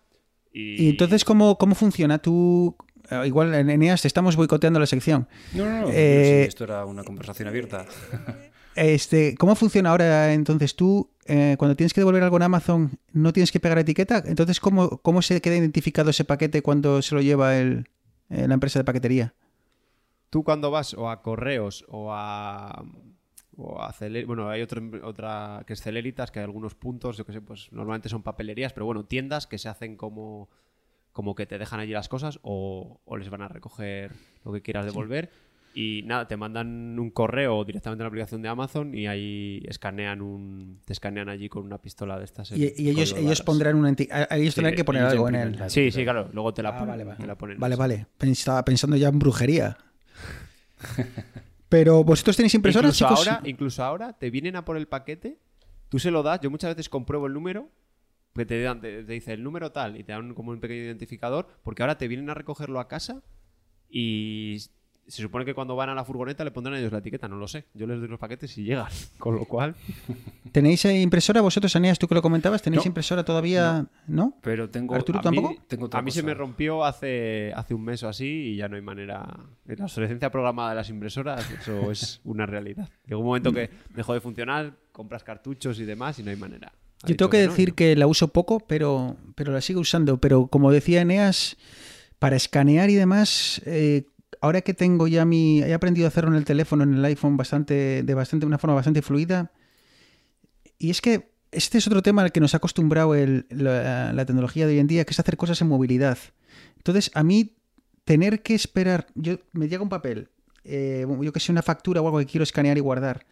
y... 0.53 0.86
¿Y 0.86 0.89
entonces 0.91 1.26
cómo, 1.26 1.58
cómo 1.58 1.76
funciona? 1.76 2.20
¿Tú 2.20 2.78
igual 3.26 3.53
en 3.53 3.70
Eneas 3.70 4.06
estamos 4.06 4.36
boicoteando 4.36 4.80
la 4.80 4.86
sección. 4.86 5.28
No, 5.53 5.66
no, 5.66 5.82
no. 5.82 5.89
Eh, 5.89 6.45
esto 6.45 6.64
era 6.64 6.86
una 6.86 7.03
conversación 7.03 7.47
abierta. 7.47 7.86
Este, 8.76 9.36
¿Cómo 9.38 9.56
funciona 9.56 9.91
ahora 9.91 10.34
entonces 10.34 10.76
tú, 10.76 11.10
eh, 11.28 11.56
cuando 11.58 11.78
tienes 11.78 11.93
que 11.93 12.01
devolver 12.01 12.24
algo 12.24 12.36
en 12.36 12.43
Amazon, 12.43 12.99
no 13.14 13.32
tienes 13.32 13.49
que 13.49 13.62
pegar 13.62 13.80
etiqueta? 13.80 14.22
Entonces, 14.26 14.60
¿cómo, 14.60 14.97
cómo 14.97 15.22
se 15.22 15.39
queda 15.39 15.56
identificado 15.56 16.10
ese 16.10 16.26
paquete 16.26 16.62
cuando 16.62 17.01
se 17.01 17.16
lo 17.16 17.22
lleva 17.22 17.58
el, 17.58 17.88
la 18.28 18.53
empresa 18.53 18.80
de 18.80 18.84
paquetería? 18.84 19.34
Tú 20.30 20.43
cuando 20.43 20.72
vas 20.72 20.93
o 20.93 21.10
a 21.10 21.22
correos 21.22 21.86
o 21.88 22.12
a... 22.12 22.84
O 23.58 23.82
a 23.82 23.95
bueno, 24.28 24.49
hay 24.49 24.62
otra, 24.62 24.82
otra 25.03 25.64
que 25.66 25.72
es 25.72 25.82
Celeritas, 25.82 26.30
que 26.30 26.39
hay 26.39 26.43
algunos 26.43 26.76
puntos, 26.76 27.16
yo 27.16 27.26
que 27.26 27.32
sé, 27.32 27.39
pues 27.39 27.72
normalmente 27.72 28.10
son 28.10 28.22
papelerías, 28.22 28.74
pero 28.74 28.86
bueno, 28.86 29.06
tiendas 29.06 29.47
que 29.47 29.58
se 29.58 29.70
hacen 29.70 29.95
como 29.95 30.49
como 31.16 31.34
que 31.34 31.45
te 31.45 31.57
dejan 31.57 31.80
allí 31.80 31.93
las 31.93 32.09
cosas 32.09 32.39
o, 32.43 32.99
les 33.18 33.30
van 33.30 33.41
a 33.41 33.47
recoger 33.47 34.11
lo 34.43 34.51
que 34.51 34.61
quieras 34.61 34.86
devolver. 34.86 35.30
Y 35.74 36.03
nada, 36.03 36.28
te 36.28 36.36
mandan 36.36 36.99
un 36.99 37.09
correo 37.09 37.63
directamente 37.63 38.01
en 38.01 38.03
la 38.03 38.09
aplicación 38.09 38.41
de 38.41 38.49
Amazon 38.49 38.93
y 38.93 39.07
ahí 39.07 39.63
escanean 39.66 40.22
un, 40.22 40.82
te 40.84 40.91
escanean 40.91 41.30
allí 41.30 41.47
con 41.47 41.63
una 41.63 41.78
pistola 41.78 42.20
de 42.20 42.26
estas. 42.26 42.51
Y, 42.51 42.66
ellos, 42.89 43.16
ellos 43.18 43.41
pondrán 43.43 43.78
una 43.78 43.95
ellos 44.32 44.55
tendrán 44.55 44.76
que 44.76 44.84
poner 44.84 45.03
algo 45.03 45.30
en 45.30 45.36
él. 45.36 45.59
Sí, 45.70 45.89
sí, 45.89 46.03
claro. 46.03 46.30
Luego 46.34 46.53
te 46.53 46.61
la, 46.61 46.70
ah, 46.70 46.80
ponen, 46.80 47.07
vale, 47.57 47.78
vale. 47.78 47.78
Vale, 47.78 48.07
Estaba 48.20 48.66
pensando 48.66 48.97
ya 48.97 49.07
en 49.07 49.18
brujería. 49.18 49.78
Pero 51.70 52.03
vosotros 52.03 52.36
tenéis 52.36 52.55
impresoras, 52.55 52.99
incluso 52.99 53.30
Ahora, 53.30 53.41
incluso 53.45 53.84
ahora 53.84 54.13
te 54.13 54.30
vienen 54.30 54.57
a 54.57 54.66
por 54.66 54.76
el 54.76 54.89
paquete, 54.89 55.39
tú 55.88 55.97
se 55.97 56.11
lo 56.11 56.24
das, 56.24 56.41
yo 56.41 56.51
muchas 56.51 56.72
veces 56.72 56.89
compruebo 56.89 57.28
el 57.28 57.34
número 57.34 57.70
que 58.36 58.45
te, 58.45 58.75
te, 58.75 59.03
dice 59.03 59.33
el 59.33 59.43
número 59.43 59.71
tal 59.71 59.97
y 59.97 60.03
te 60.03 60.11
dan 60.11 60.33
como 60.33 60.51
un 60.51 60.59
pequeño 60.59 60.83
identificador, 60.83 61.47
porque 61.63 61.83
ahora 61.83 61.97
te 61.97 62.07
vienen 62.07 62.29
a 62.29 62.33
recogerlo 62.33 62.79
a 62.79 62.88
casa 62.88 63.23
y 63.89 64.57
se 65.07 65.21
supone 65.21 65.45
que 65.45 65.53
cuando 65.53 65.75
van 65.75 65.89
a 65.89 65.95
la 65.95 66.03
furgoneta 66.03 66.43
le 66.43 66.51
pondrán 66.51 66.75
a 66.75 66.79
ellos 66.79 66.91
la 66.91 66.97
etiqueta, 66.97 67.27
no 67.27 67.38
lo 67.38 67.47
sé. 67.47 67.65
Yo 67.73 67.86
les 67.86 67.99
doy 67.99 68.07
los 68.07 68.19
paquetes 68.19 68.57
y 68.57 68.63
llegan, 68.63 68.88
con 69.17 69.36
lo 69.36 69.45
cual... 69.45 69.75
¿Tenéis 70.51 70.86
impresora 70.86 71.41
vosotros, 71.41 71.75
Anías, 71.75 71.99
tú 71.99 72.07
que 72.07 72.15
lo 72.15 72.21
comentabas? 72.21 72.61
¿Tenéis 72.61 72.86
impresora 72.86 73.25
todavía? 73.25 73.86
No. 74.07 74.38
Pero 74.41 74.69
tengo... 74.69 74.95
¿Arturo 74.95 75.19
tampoco? 75.19 75.53
a 75.91 76.01
mí 76.01 76.11
se 76.11 76.23
me 76.23 76.33
rompió 76.33 76.86
hace, 76.86 77.51
hace 77.53 77.73
un 77.73 77.83
mes 77.83 78.01
o 78.03 78.07
así 78.07 78.25
y 78.25 78.55
ya 78.55 78.69
no 78.69 78.77
hay 78.77 78.81
manera... 78.81 79.25
La 79.65 79.83
obsolescencia 79.83 80.31
programada 80.31 80.69
de 80.69 80.75
las 80.75 80.89
impresoras, 80.89 81.49
eso 81.51 81.91
es 81.91 82.21
una 82.23 82.45
realidad. 82.45 82.89
Llegó 83.05 83.19
un 83.19 83.27
momento 83.27 83.51
que 83.51 83.69
dejó 83.89 84.13
de 84.13 84.21
funcionar, 84.21 84.77
compras 84.91 85.23
cartuchos 85.23 85.79
y 85.79 85.86
demás 85.86 86.19
y 86.19 86.23
no 86.23 86.31
hay 86.31 86.38
manera. 86.38 86.71
Yo 87.03 87.15
tengo 87.15 87.29
que, 87.29 87.37
decir 87.37 87.73
que 87.73 87.95
la 87.95 88.07
uso 88.07 88.29
poco, 88.29 88.59
pero, 88.59 89.17
pero 89.35 89.51
la 89.51 89.61
sigo 89.61 89.81
usando. 89.81 90.19
Pero 90.19 90.47
como 90.47 90.71
decía 90.71 91.01
Eneas, 91.01 91.57
para 92.19 92.35
escanear 92.35 92.89
y 92.89 92.95
demás, 92.95 93.61
eh, 93.65 94.07
ahora 94.41 94.61
que 94.61 94.73
tengo 94.73 95.07
ya 95.07 95.25
mi. 95.25 95.61
He 95.61 95.73
aprendido 95.73 96.07
a 96.07 96.09
hacerlo 96.09 96.31
en 96.31 96.37
el 96.37 96.45
teléfono, 96.45 96.83
en 96.83 96.95
el 96.95 97.05
iPhone, 97.05 97.37
bastante, 97.37 98.03
de 98.03 98.13
bastante, 98.13 98.45
una 98.45 98.57
forma 98.57 98.75
bastante 98.75 99.01
fluida. 99.01 99.51
Y 100.77 100.89
es 100.89 101.01
que 101.01 101.31
este 101.51 101.77
es 101.77 101.87
otro 101.87 102.01
tema 102.01 102.21
al 102.21 102.31
que 102.31 102.39
nos 102.39 102.53
ha 102.53 102.57
acostumbrado 102.57 103.15
la, 103.15 104.25
tecnología 104.25 104.65
de 104.65 104.73
hoy 104.73 104.79
en 104.79 104.87
día, 104.87 105.05
que 105.05 105.11
es 105.11 105.19
hacer 105.19 105.37
cosas 105.37 105.61
en 105.61 105.67
movilidad. 105.67 106.17
Entonces, 106.77 107.11
a 107.13 107.23
mí, 107.23 107.55
tener 108.03 108.41
que 108.41 108.55
esperar. 108.55 109.07
Yo 109.15 109.39
me 109.53 109.67
llega 109.67 109.83
un 109.83 109.89
papel, 109.89 110.29
eh, 110.63 111.05
yo 111.21 111.31
que 111.31 111.39
sé, 111.39 111.51
una 111.51 111.61
factura 111.61 112.01
o 112.01 112.05
algo 112.07 112.19
que 112.19 112.25
quiero 112.25 112.43
escanear 112.43 112.77
y 112.77 112.81
guardar 112.81 113.25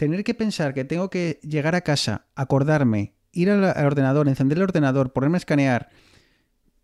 tener 0.00 0.24
que 0.24 0.32
pensar 0.32 0.72
que 0.72 0.86
tengo 0.86 1.10
que 1.10 1.40
llegar 1.42 1.74
a 1.74 1.82
casa, 1.82 2.24
acordarme, 2.34 3.12
ir 3.32 3.50
al, 3.50 3.62
ordenador, 3.84 4.28
encender 4.28 4.56
el 4.56 4.64
ordenador, 4.64 5.12
ponerme 5.12 5.36
a 5.36 5.44
escanear, 5.44 5.90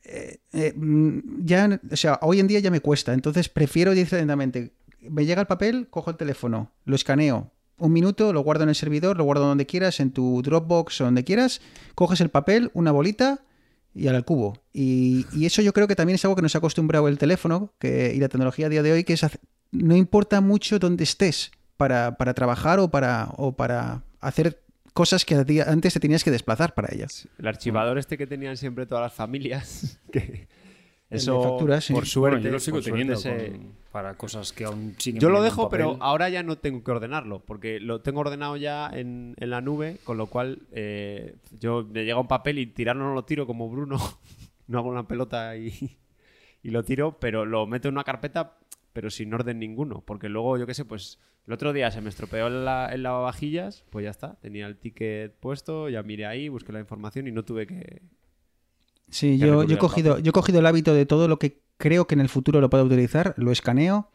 eh, 0.05 0.41
eh, 0.53 0.75
mm, 0.77 1.43
ya, 1.43 1.81
o 1.91 1.97
sea, 1.97 2.19
hoy 2.21 2.41
en 2.41 2.47
día 2.47 2.61
ya 2.61 2.71
me 2.71 2.81
cuesta, 2.81 3.15
entonces 3.15 3.49
prefiero 3.49 3.93
directamente, 3.93 4.75
me 5.01 5.25
llega 5.25 5.41
el 5.41 5.47
papel, 5.47 5.89
cojo 5.89 6.11
el 6.11 6.19
teléfono, 6.19 6.73
lo 6.85 6.95
escaneo, 6.95 7.53
un 7.79 7.95
minuto, 7.95 8.35
lo 8.35 8.43
guardo 8.43 8.65
en 8.65 8.69
el 8.69 8.75
servidor, 8.75 9.17
lo 9.17 9.25
guardo 9.25 9.47
donde 9.47 9.65
quieras, 9.65 9.99
en 10.01 10.11
tu 10.11 10.43
Dropbox 10.43 11.01
o 11.01 11.05
donde 11.05 11.25
quieras, 11.25 11.63
coges 11.95 12.21
el 12.21 12.29
papel, 12.29 12.71
una 12.75 12.93
bolita 12.93 13.45
y 13.95 14.09
al 14.09 14.27
cubo. 14.27 14.63
Y, 14.75 15.25
eso 15.47 15.63
yo 15.63 15.73
creo 15.73 15.89
que 15.89 15.97
también 15.97 16.17
es 16.17 16.25
algo 16.27 16.37
que 16.37 16.43
nos 16.43 16.55
ha 16.55 16.59
acostumbrado 16.59 17.09
el 17.09 17.17
teléfono 17.17 17.73
que, 17.79 18.13
y 18.15 18.21
la 18.21 18.29
tecnología 18.29 18.67
a 18.67 18.69
día 18.69 18.83
de 18.83 18.93
hoy, 18.93 19.05
que 19.05 19.15
es 19.15 19.25
no 19.73 19.97
importa 19.97 20.43
mucho 20.43 20.79
dónde 20.79 21.05
estés 21.05 21.51
para, 21.77 22.17
para 22.17 22.35
trabajar 22.35 22.79
o 22.79 22.89
para, 22.89 23.29
o 23.37 23.53
para 23.53 24.03
hacer 24.21 24.63
cosas 24.93 25.25
que 25.25 25.35
antes 25.67 25.93
te 25.93 26.01
tenías 26.01 26.25
que 26.25 26.31
desplazar 26.31 26.75
para 26.75 26.95
ellas. 26.95 27.29
El 27.39 27.47
archivador 27.47 27.99
este 27.99 28.17
que 28.17 28.27
tenían 28.27 28.57
siempre 28.57 28.87
todas 28.87 29.03
las 29.03 29.13
familias, 29.13 30.01
que 30.13 30.49
eso, 31.09 31.59
por 31.93 32.07
suerte, 32.07 32.43
yo 32.43 32.51
lo 32.51 32.59
sigo 32.59 32.81
teniendo 32.81 33.15
para 33.93 34.15
cosas 34.15 34.53
que 34.53 34.65
aún 34.65 34.95
siguen. 34.99 35.21
Yo 35.21 35.31
lo 35.31 35.41
dejo, 35.41 35.69
pero 35.69 35.97
ahora 36.01 36.29
ya 36.29 36.43
no 36.43 36.59
tengo 36.59 36.83
que 36.83 36.91
ordenarlo, 36.91 37.41
porque 37.41 37.79
lo 37.79 38.01
tengo 38.01 38.21
ordenado 38.21 38.57
ya 38.57 38.91
en, 38.93 39.35
en 39.39 39.51
la 39.51 39.61
nube, 39.61 39.99
con 40.03 40.17
lo 40.17 40.27
cual 40.27 40.63
eh, 40.73 41.37
yo 41.61 41.87
me 41.89 42.05
llega 42.05 42.19
un 42.19 42.27
papel 42.27 42.59
y 42.59 42.67
tirarlo 42.67 43.05
no 43.05 43.15
lo 43.15 43.25
tiro 43.25 43.47
como 43.47 43.71
Bruno, 43.71 43.99
no 44.67 44.79
hago 44.79 44.89
una 44.89 45.07
pelota 45.07 45.57
y, 45.57 45.97
y 46.63 46.71
lo 46.71 46.83
tiro, 46.83 47.19
pero 47.21 47.47
lo 47.47 47.67
meto 47.67 47.87
en 47.87 47.95
una 47.95 48.05
carpeta, 48.05 48.57
pero 48.93 49.09
sin 49.11 49.33
orden 49.33 49.61
ninguno, 49.61 50.03
porque 50.05 50.29
luego, 50.29 50.59
yo 50.59 50.67
qué 50.67 50.75
sé, 50.75 50.85
pues 50.85 51.21
el 51.47 51.53
otro 51.53 51.73
día 51.73 51.91
se 51.91 52.01
me 52.01 52.09
estropeó 52.09 52.47
el, 52.49 52.67
el 52.93 53.03
lavavajillas, 53.03 53.85
pues 53.91 54.05
ya 54.05 54.11
está, 54.11 54.35
tenía 54.41 54.67
el 54.67 54.77
ticket 54.77 55.35
puesto, 55.39 55.89
ya 55.89 56.03
miré 56.03 56.27
ahí, 56.27 56.49
busqué 56.49 56.73
la 56.73 56.81
información 56.81 57.29
y 57.29 57.33
no 57.33 57.45
tuve 57.45 57.67
que, 57.67 58.03
Sí, 59.09 59.39
yo, 59.39 59.63
yo, 59.63 59.77
he 59.77 59.79
cogido, 59.79 60.19
yo 60.19 60.31
he 60.31 60.33
cogido 60.33 60.59
el 60.59 60.67
hábito 60.67 60.93
de 60.93 61.07
todo 61.07 61.29
lo 61.29 61.39
que 61.39 61.63
creo 61.77 62.07
que 62.07 62.15
en 62.15 62.21
el 62.21 62.29
futuro 62.29 62.61
lo 62.61 62.71
puedo 62.71 62.85
utilizar, 62.85 63.35
lo 63.37 63.53
escaneo 63.53 64.11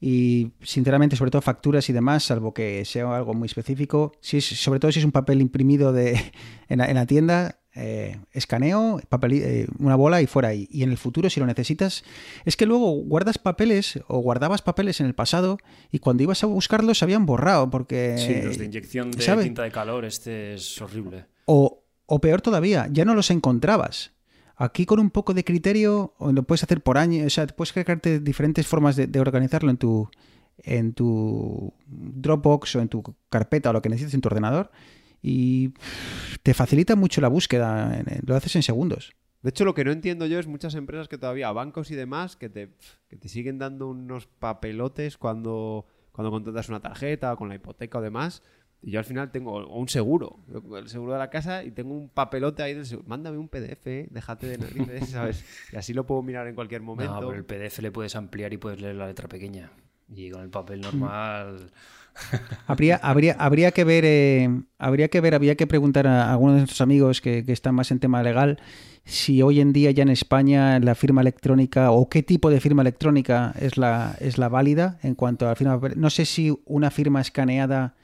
y 0.00 0.52
sinceramente 0.62 1.16
sobre 1.16 1.30
todo 1.30 1.42
facturas 1.42 1.88
y 1.88 1.92
demás, 1.92 2.24
salvo 2.24 2.54
que 2.54 2.84
sea 2.84 3.16
algo 3.16 3.34
muy 3.34 3.46
específico, 3.46 4.12
si 4.20 4.36
es, 4.36 4.44
sobre 4.44 4.78
todo 4.78 4.92
si 4.92 5.00
es 5.00 5.04
un 5.04 5.12
papel 5.12 5.40
imprimido 5.40 5.92
de, 5.92 6.20
en, 6.68 6.78
la, 6.78 7.06
tienda, 7.06 7.58
eh, 7.78 8.16
escaneo, 8.32 9.00
papel, 9.10 9.32
eh, 9.34 9.66
una 9.78 9.96
bola 9.96 10.22
y 10.22 10.26
fuera 10.26 10.48
ahí. 10.48 10.66
Y 10.70 10.82
en 10.82 10.90
el 10.90 10.96
futuro, 10.96 11.28
si 11.28 11.40
lo 11.40 11.46
necesitas, 11.46 12.04
es 12.46 12.56
que 12.56 12.64
luego 12.64 12.90
guardas 13.02 13.36
papeles 13.36 14.00
o 14.08 14.18
guardabas 14.18 14.62
papeles 14.62 15.00
en 15.00 15.06
el 15.06 15.14
pasado 15.14 15.58
y 15.92 15.98
cuando 15.98 16.22
ibas 16.22 16.42
a 16.42 16.46
buscarlos 16.46 16.98
se 16.98 17.04
habían 17.04 17.26
borrado 17.26 17.68
porque... 17.68 18.16
Sí, 18.18 18.46
los 18.46 18.56
de 18.56 18.64
inyección 18.64 19.10
de 19.10 19.42
tinta 19.42 19.62
de 19.62 19.70
calor, 19.70 20.06
este 20.06 20.54
es 20.54 20.80
horrible. 20.80 21.26
O, 21.44 21.84
o 22.06 22.20
peor 22.20 22.40
todavía, 22.40 22.88
ya 22.90 23.04
no 23.04 23.14
los 23.14 23.30
encontrabas. 23.30 24.12
Aquí 24.56 24.86
con 24.86 24.98
un 24.98 25.10
poco 25.10 25.34
de 25.34 25.44
criterio 25.44 26.14
lo 26.18 26.42
puedes 26.44 26.62
hacer 26.62 26.80
por 26.80 26.96
año, 26.96 27.26
o 27.26 27.30
sea, 27.30 27.46
puedes 27.46 27.74
crearte 27.74 28.20
diferentes 28.20 28.66
formas 28.66 28.96
de, 28.96 29.20
organizarlo 29.20 29.70
en 29.70 29.76
tu, 29.76 30.08
en 30.62 30.94
tu 30.94 31.74
Dropbox 31.86 32.76
o 32.76 32.80
en 32.80 32.88
tu 32.88 33.02
carpeta 33.28 33.68
o 33.68 33.74
lo 33.74 33.82
que 33.82 33.90
necesites 33.90 34.14
en 34.14 34.22
tu 34.22 34.28
ordenador 34.28 34.70
y 35.22 35.72
te 36.42 36.54
facilita 36.54 36.96
mucho 36.96 37.20
la 37.20 37.28
búsqueda, 37.28 38.02
lo 38.24 38.36
haces 38.36 38.56
en 38.56 38.62
segundos. 38.62 39.12
De 39.42 39.50
hecho, 39.50 39.64
lo 39.64 39.74
que 39.74 39.84
no 39.84 39.92
entiendo 39.92 40.26
yo 40.26 40.38
es 40.38 40.46
muchas 40.46 40.74
empresas 40.74 41.08
que 41.08 41.18
todavía, 41.18 41.52
bancos 41.52 41.90
y 41.90 41.94
demás, 41.94 42.36
que 42.36 42.48
te, 42.48 42.70
que 43.08 43.16
te 43.16 43.28
siguen 43.28 43.58
dando 43.58 43.88
unos 43.88 44.26
papelotes 44.26 45.16
cuando, 45.18 45.86
cuando 46.12 46.30
contratas 46.30 46.68
una 46.68 46.80
tarjeta 46.80 47.32
o 47.32 47.36
con 47.36 47.48
la 47.48 47.54
hipoteca 47.54 47.98
o 47.98 48.02
demás, 48.02 48.42
y 48.82 48.90
yo 48.90 48.98
al 48.98 49.04
final 49.04 49.30
tengo 49.32 49.66
un 49.66 49.88
seguro, 49.88 50.40
el 50.76 50.88
seguro 50.88 51.12
de 51.12 51.18
la 51.18 51.30
casa, 51.30 51.64
y 51.64 51.70
tengo 51.70 51.94
un 51.94 52.08
papelote 52.08 52.62
ahí 52.62 52.74
del 52.74 52.86
seguro. 52.86 53.08
Mándame 53.08 53.38
un 53.38 53.48
PDF, 53.48 53.84
déjate 54.10 54.46
de 54.46 54.58
narices, 54.58 55.08
¿sabes? 55.10 55.44
Y 55.72 55.76
así 55.76 55.92
lo 55.92 56.06
puedo 56.06 56.22
mirar 56.22 56.46
en 56.46 56.54
cualquier 56.54 56.82
momento. 56.82 57.20
No, 57.20 57.28
pero 57.28 57.38
el 57.38 57.44
PDF 57.44 57.80
le 57.80 57.90
puedes 57.90 58.14
ampliar 58.16 58.52
y 58.52 58.58
puedes 58.58 58.80
leer 58.80 58.96
la 58.96 59.06
letra 59.06 59.28
pequeña. 59.28 59.72
Y 60.08 60.30
con 60.30 60.42
el 60.42 60.50
papel 60.50 60.82
normal. 60.82 61.72
Habría, 62.66 62.96
habría, 63.02 63.34
habría 63.38 63.70
que 63.72 63.84
ver, 63.84 64.04
eh, 64.06 64.48
habría 64.78 65.08
que 65.08 65.20
ver, 65.20 65.34
habría 65.34 65.54
que 65.56 65.66
preguntar 65.66 66.06
a 66.06 66.30
algunos 66.32 66.54
de 66.54 66.60
nuestros 66.60 66.80
amigos 66.80 67.20
que, 67.20 67.44
que, 67.44 67.52
están 67.52 67.74
más 67.74 67.90
en 67.90 68.00
tema 68.00 68.22
legal 68.22 68.58
si 69.06 69.40
hoy 69.40 69.60
en 69.60 69.72
día 69.72 69.92
ya 69.92 70.02
en 70.02 70.08
España 70.08 70.80
la 70.80 70.96
firma 70.96 71.20
electrónica 71.20 71.92
o 71.92 72.08
qué 72.08 72.24
tipo 72.24 72.50
de 72.50 72.60
firma 72.60 72.82
electrónica 72.82 73.54
es 73.60 73.78
la, 73.78 74.16
es 74.20 74.36
la 74.36 74.48
válida 74.48 74.98
en 75.02 75.14
cuanto 75.14 75.46
a 75.46 75.50
la 75.50 75.54
firma. 75.54 75.80
No 75.94 76.10
sé 76.10 76.26
si 76.26 76.52
una 76.64 76.90
firma 76.90 77.20
escaneada 77.20 77.94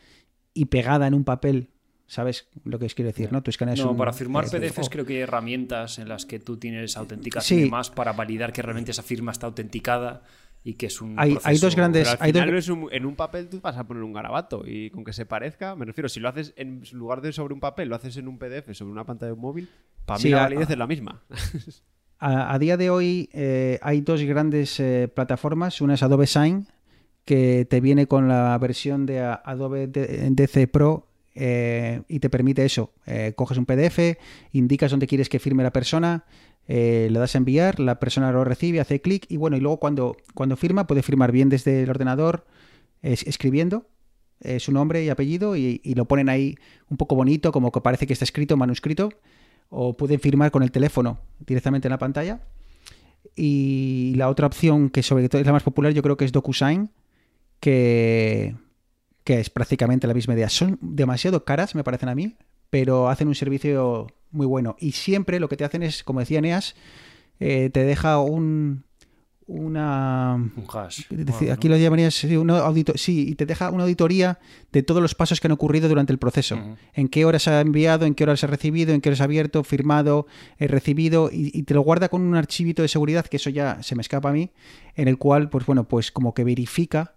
y 0.54 0.66
pegada 0.66 1.08
en 1.08 1.14
un 1.14 1.24
papel. 1.24 1.70
¿Sabes 2.06 2.46
lo 2.64 2.78
que 2.78 2.86
quiero 2.88 3.08
decir? 3.08 3.32
¿no? 3.32 3.42
Tú 3.42 3.50
escaneas 3.50 3.80
no, 3.80 3.96
para 3.96 4.12
firmar 4.12 4.44
eh, 4.44 4.48
PDFs 4.48 4.90
creo 4.90 5.04
que 5.04 5.14
hay 5.14 5.20
herramientas 5.20 5.98
en 5.98 6.08
las 6.08 6.24
que 6.24 6.38
tú 6.38 6.56
tienes 6.58 6.96
autenticación 6.96 7.60
y 7.60 7.62
demás 7.64 7.90
para 7.90 8.12
validar 8.12 8.52
que 8.52 8.62
realmente 8.62 8.90
esa 8.90 9.02
firma 9.02 9.32
está 9.32 9.46
autenticada 9.46 10.22
y 10.64 10.74
que 10.74 10.86
es 10.86 11.00
un 11.00 11.18
hay, 11.18 11.36
hay 11.42 11.58
dos 11.58 11.74
grandes 11.74 12.08
al 12.08 12.18
hay 12.20 12.32
dos... 12.32 12.68
en 12.92 13.06
un 13.06 13.16
papel 13.16 13.48
tú 13.48 13.60
vas 13.60 13.76
a 13.76 13.84
poner 13.84 14.02
un 14.02 14.12
garabato 14.12 14.62
y 14.64 14.90
con 14.90 15.04
que 15.04 15.12
se 15.12 15.26
parezca 15.26 15.74
me 15.74 15.84
refiero 15.84 16.08
si 16.08 16.20
lo 16.20 16.28
haces 16.28 16.52
en 16.56 16.82
lugar 16.92 17.20
de 17.20 17.32
sobre 17.32 17.54
un 17.54 17.60
papel 17.60 17.88
lo 17.88 17.96
haces 17.96 18.16
en 18.16 18.28
un 18.28 18.38
PDF 18.38 18.72
sobre 18.72 18.92
una 18.92 19.04
pantalla 19.04 19.28
de 19.28 19.34
un 19.34 19.40
móvil 19.40 19.68
para 20.04 20.22
mí 20.22 20.30
la 20.30 20.42
validez 20.42 20.70
es 20.70 20.78
la 20.78 20.86
misma 20.86 21.22
a, 22.18 22.58
día 22.60 22.76
de 22.76 22.90
hoy 22.90 23.28
eh, 23.32 23.80
hay 23.82 24.00
dos 24.00 24.22
grandes 24.22 24.78
eh, 24.78 25.08
plataformas 25.12 25.80
una 25.80 25.94
es 25.94 26.02
Adobe 26.02 26.26
Sign 26.26 26.68
que 27.24 27.66
te 27.68 27.80
viene 27.80 28.06
con 28.06 28.28
la 28.28 28.56
versión 28.58 29.06
de 29.06 29.20
Adobe 29.20 29.88
DC 29.88 30.68
Pro 30.68 31.08
eh, 31.34 32.02
y 32.08 32.18
te 32.18 32.28
permite 32.28 32.64
eso. 32.64 32.92
Coges 33.36 33.56
un 33.56 33.64
PDF, 33.64 34.18
indicas 34.50 34.90
dónde 34.90 35.06
quieres 35.06 35.28
que 35.28 35.38
firme 35.38 35.62
la 35.62 35.72
persona, 35.72 36.24
eh, 36.68 37.08
le 37.10 37.18
das 37.18 37.34
a 37.34 37.38
enviar, 37.38 37.80
la 37.80 37.98
persona 37.98 38.32
lo 38.32 38.44
recibe, 38.44 38.80
hace 38.80 39.00
clic 39.00 39.26
y 39.28 39.36
bueno, 39.36 39.56
y 39.56 39.60
luego 39.60 39.78
cuando, 39.78 40.16
cuando 40.34 40.56
firma 40.56 40.86
puede 40.86 41.02
firmar 41.02 41.32
bien 41.32 41.48
desde 41.48 41.82
el 41.82 41.90
ordenador 41.90 42.46
escribiendo 43.02 43.88
su 44.58 44.70
nombre 44.70 45.04
y 45.04 45.08
apellido 45.08 45.56
y, 45.56 45.80
lo 45.96 46.04
ponen 46.04 46.28
ahí 46.28 46.56
un 46.88 46.96
poco 46.96 47.16
bonito, 47.16 47.50
como 47.50 47.72
que 47.72 47.80
parece 47.80 48.06
que 48.06 48.12
está 48.12 48.24
escrito, 48.24 48.56
manuscrito, 48.56 49.08
o 49.70 49.96
pueden 49.96 50.20
firmar 50.20 50.50
con 50.50 50.62
el 50.62 50.70
teléfono 50.70 51.18
directamente 51.40 51.88
en 51.88 51.92
la 51.92 51.98
pantalla. 51.98 52.40
Y 53.34 54.14
la 54.16 54.28
otra 54.28 54.46
opción, 54.46 54.90
que 54.90 55.02
sobre 55.02 55.28
todo 55.28 55.40
es 55.40 55.46
la 55.46 55.52
más 55.52 55.62
popular, 55.62 55.92
yo 55.92 56.02
creo 56.02 56.16
que 56.16 56.24
es 56.24 56.32
DocuSign, 56.32 56.90
que, 57.60 58.56
es 59.24 59.50
prácticamente 59.50 60.06
la 60.06 60.14
misma 60.14 60.34
idea. 60.34 60.48
Son 60.48 60.78
demasiado 60.82 61.44
caras, 61.44 61.74
me 61.74 61.84
parecen 61.84 62.08
a 62.08 62.14
mí, 62.14 62.36
pero 62.68 63.08
hacen 63.08 63.28
un 63.28 63.34
servicio 63.34 64.08
muy 64.32 64.46
bueno. 64.46 64.76
Y 64.78 64.92
siempre 64.92 65.40
lo 65.40 65.48
que 65.48 65.56
te 65.56 65.64
hacen 65.64 65.82
es, 65.82 66.02
como 66.02 66.20
decía 66.20 66.40
Neas, 66.40 66.74
eh, 67.40 67.70
te 67.72 67.84
deja 67.84 68.18
un, 68.18 68.84
una 69.46 70.34
un 70.34 70.64
hash. 70.72 71.02
Aquí 71.52 71.68
lo 71.68 71.76
llamarías 71.76 72.14
sí, 72.14 72.34
audito 72.34 72.92
sí, 72.96 73.28
y 73.28 73.34
te 73.34 73.46
deja 73.46 73.70
una 73.70 73.84
auditoría 73.84 74.38
de 74.72 74.82
todos 74.82 75.02
los 75.02 75.14
pasos 75.14 75.40
que 75.40 75.48
han 75.48 75.52
ocurrido 75.52 75.88
durante 75.88 76.12
el 76.12 76.18
proceso. 76.18 76.58
En 76.94 77.08
qué 77.08 77.24
horas 77.24 77.48
ha 77.48 77.60
enviado, 77.60 78.06
en 78.06 78.14
qué 78.14 78.24
horas 78.24 78.42
ha 78.44 78.46
recibido, 78.46 78.94
en 78.94 79.00
qué 79.00 79.10
horas 79.10 79.20
ha 79.20 79.24
abierto, 79.24 79.64
firmado, 79.64 80.26
he 80.58 80.66
recibido, 80.66 81.30
y, 81.32 81.50
y, 81.52 81.62
te 81.64 81.74
lo 81.74 81.82
guarda 81.82 82.08
con 82.08 82.22
un 82.22 82.36
archivito 82.36 82.82
de 82.82 82.88
seguridad, 82.88 83.26
que 83.26 83.36
eso 83.36 83.50
ya 83.50 83.82
se 83.82 83.94
me 83.94 84.02
escapa 84.02 84.30
a 84.30 84.32
mí, 84.32 84.50
en 84.94 85.08
el 85.08 85.18
cual, 85.18 85.50
pues 85.50 85.66
bueno, 85.66 85.88
pues 85.88 86.12
como 86.12 86.34
que 86.34 86.44
verifica 86.44 87.16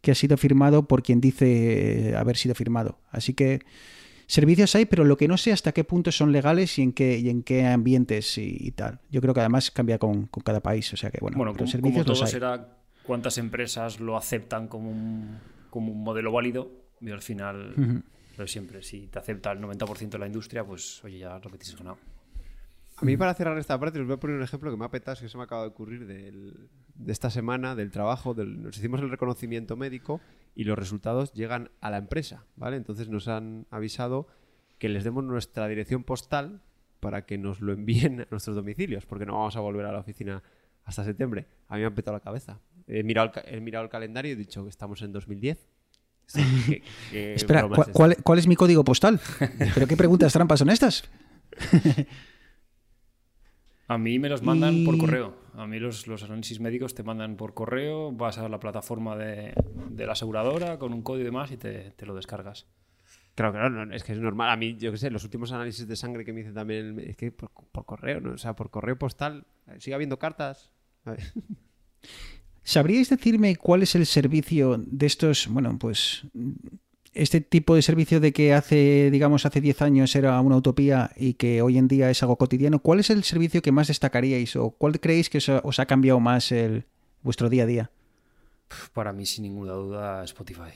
que 0.00 0.10
ha 0.10 0.14
sido 0.14 0.36
firmado 0.36 0.86
por 0.88 1.02
quien 1.02 1.20
dice 1.20 2.14
haber 2.16 2.36
sido 2.36 2.54
firmado. 2.54 2.98
Así 3.10 3.34
que 3.34 3.60
servicios 4.30 4.74
hay, 4.76 4.86
pero 4.86 5.04
lo 5.04 5.16
que 5.16 5.26
no 5.26 5.36
sé 5.36 5.52
hasta 5.52 5.72
qué 5.72 5.84
punto 5.84 6.12
son 6.12 6.30
legales 6.30 6.78
y 6.78 6.82
en 6.82 6.92
qué, 6.92 7.18
y 7.18 7.28
en 7.28 7.42
qué 7.42 7.66
ambientes 7.66 8.38
y, 8.38 8.70
tal. 8.70 9.00
Yo 9.10 9.20
creo 9.20 9.34
que 9.34 9.40
además 9.40 9.70
cambia 9.70 9.98
con, 9.98 10.26
cada 10.44 10.60
país. 10.60 10.92
O 10.92 10.96
sea 10.96 11.10
que 11.10 11.18
bueno, 11.20 11.36
bueno 11.36 11.52
como, 11.54 11.66
servicios 11.66 12.06
todo 12.06 12.26
será 12.26 12.76
cuántas 13.02 13.38
empresas 13.38 13.98
lo 13.98 14.16
aceptan 14.16 14.68
como 14.68 14.90
un, 14.90 15.38
como 15.68 15.92
un 15.92 16.02
modelo 16.02 16.32
válido 16.32 16.70
y 17.00 17.10
al 17.10 17.22
final, 17.22 18.04
pero 18.36 18.46
siempre, 18.46 18.82
si 18.82 19.08
te 19.08 19.18
acepta 19.18 19.52
el 19.52 19.60
90% 19.60 20.10
de 20.10 20.18
la 20.18 20.26
industria, 20.26 20.64
pues 20.64 21.02
oye, 21.04 21.18
ya 21.18 21.38
lo 21.38 21.50
que 21.50 21.58
tienes 21.58 21.76
ganado. 21.76 21.98
A 22.96 23.04
mí 23.04 23.16
para 23.16 23.32
cerrar 23.34 23.56
esta 23.58 23.80
parte 23.80 23.98
os 23.98 24.06
voy 24.06 24.14
a 24.14 24.20
poner 24.20 24.36
un 24.36 24.42
ejemplo 24.42 24.70
que 24.70 24.76
me 24.76 24.84
ha 24.84 24.90
petado, 24.90 25.18
que 25.18 25.28
se 25.28 25.38
me 25.38 25.44
acaba 25.44 25.62
de 25.62 25.68
ocurrir 25.68 26.06
de 26.06 27.12
esta 27.12 27.30
semana, 27.30 27.74
del 27.74 27.90
trabajo, 27.90 28.34
nos 28.34 28.76
hicimos 28.76 29.00
el 29.00 29.10
reconocimiento 29.10 29.76
médico 29.76 30.20
y 30.54 30.64
los 30.64 30.78
resultados 30.78 31.32
llegan 31.32 31.70
a 31.80 31.90
la 31.90 31.98
empresa, 31.98 32.44
¿vale? 32.56 32.76
Entonces 32.76 33.08
nos 33.08 33.28
han 33.28 33.66
avisado 33.70 34.26
que 34.78 34.88
les 34.88 35.04
demos 35.04 35.24
nuestra 35.24 35.68
dirección 35.68 36.04
postal 36.04 36.62
para 37.00 37.24
que 37.26 37.38
nos 37.38 37.60
lo 37.60 37.72
envíen 37.72 38.22
a 38.22 38.26
nuestros 38.30 38.56
domicilios, 38.56 39.06
porque 39.06 39.26
no 39.26 39.34
vamos 39.34 39.56
a 39.56 39.60
volver 39.60 39.86
a 39.86 39.92
la 39.92 40.00
oficina 40.00 40.42
hasta 40.84 41.04
septiembre. 41.04 41.46
A 41.68 41.76
mí 41.76 41.80
me 41.80 41.86
ha 41.86 41.94
petado 41.94 42.16
la 42.16 42.20
cabeza. 42.20 42.60
He 42.86 43.02
mirado 43.02 43.32
el, 43.44 43.60
mirado 43.60 43.84
el 43.84 43.90
calendario 43.90 44.30
y 44.30 44.34
he 44.34 44.36
dicho 44.36 44.62
que 44.64 44.70
estamos 44.70 45.00
en 45.02 45.12
2010. 45.12 45.68
Espera, 47.12 47.68
¿cuál, 47.92 48.16
¿cuál, 48.22 48.38
es 48.38 48.46
mi 48.46 48.56
código 48.56 48.84
postal? 48.84 49.20
¿Pero 49.74 49.86
qué 49.86 49.96
preguntas 49.96 50.32
trampas 50.32 50.58
son 50.60 50.70
estas? 50.70 51.04
A 53.90 53.98
mí 53.98 54.20
me 54.20 54.28
los 54.28 54.40
mandan 54.44 54.84
por 54.84 54.96
correo. 54.98 55.34
A 55.54 55.66
mí 55.66 55.80
los, 55.80 56.06
los, 56.06 56.22
análisis 56.22 56.60
médicos 56.60 56.94
te 56.94 57.02
mandan 57.02 57.36
por 57.36 57.54
correo, 57.54 58.12
vas 58.12 58.38
a 58.38 58.48
la 58.48 58.60
plataforma 58.60 59.16
de, 59.16 59.52
la 59.96 60.12
aseguradora 60.12 60.78
con 60.78 60.92
un 60.94 61.02
código 61.02 61.22
y 61.22 61.24
demás 61.24 61.50
y 61.50 61.56
te, 61.56 61.92
lo 62.06 62.14
descargas. 62.14 62.68
Claro, 63.34 63.52
claro, 63.52 63.92
es 63.92 64.04
que 64.04 64.12
es 64.12 64.20
normal. 64.20 64.50
A 64.50 64.56
mí, 64.56 64.76
yo 64.76 64.92
qué 64.92 64.96
sé, 64.96 65.10
los 65.10 65.24
últimos 65.24 65.50
análisis 65.50 65.88
de 65.88 65.96
sangre 65.96 66.24
que 66.24 66.32
me 66.32 66.38
dicen 66.38 66.54
también, 66.54 67.00
es 67.00 67.16
que 67.16 67.32
por, 67.32 67.50
correo, 67.84 68.20
¿no? 68.20 68.34
O 68.34 68.38
sea, 68.38 68.54
por 68.54 68.70
correo 68.70 68.96
postal, 68.96 69.44
sigue 69.78 69.94
habiendo 69.96 70.20
cartas. 70.20 70.70
¿Sabríais 72.62 73.10
decirme 73.10 73.56
cuál 73.56 73.82
es 73.82 73.96
el 73.96 74.06
servicio 74.06 74.80
de 74.86 75.06
estos, 75.06 75.48
bueno, 75.48 75.76
pues 75.80 76.28
este 77.12 77.40
tipo 77.40 77.74
de 77.74 77.82
servicio 77.82 78.20
de 78.20 78.32
que 78.32 78.54
hace, 78.54 79.10
digamos, 79.10 79.44
hace 79.44 79.60
10 79.60 79.82
años 79.82 80.14
era 80.14 80.40
una 80.40 80.56
utopía 80.56 81.10
y 81.16 81.34
que 81.34 81.60
hoy 81.62 81.78
en 81.78 81.88
día 81.88 82.10
es 82.10 82.22
algo 82.22 82.36
cotidiano, 82.36 82.80
¿cuál 82.80 83.00
es 83.00 83.10
el 83.10 83.24
servicio 83.24 83.62
que 83.62 83.72
más 83.72 83.88
destacaríais 83.88 84.54
o 84.56 84.70
cuál 84.70 85.00
creéis 85.00 85.28
que 85.28 85.38
os 85.38 85.78
ha, 85.78 85.86
cambiado 85.86 86.20
más 86.20 86.52
el, 86.52 86.84
vuestro 87.22 87.48
día 87.48 87.64
a 87.64 87.66
día? 87.66 87.90
Para 88.92 89.12
mí, 89.12 89.26
sin 89.26 89.42
ninguna 89.42 89.72
duda, 89.72 90.22
Spotify. 90.24 90.70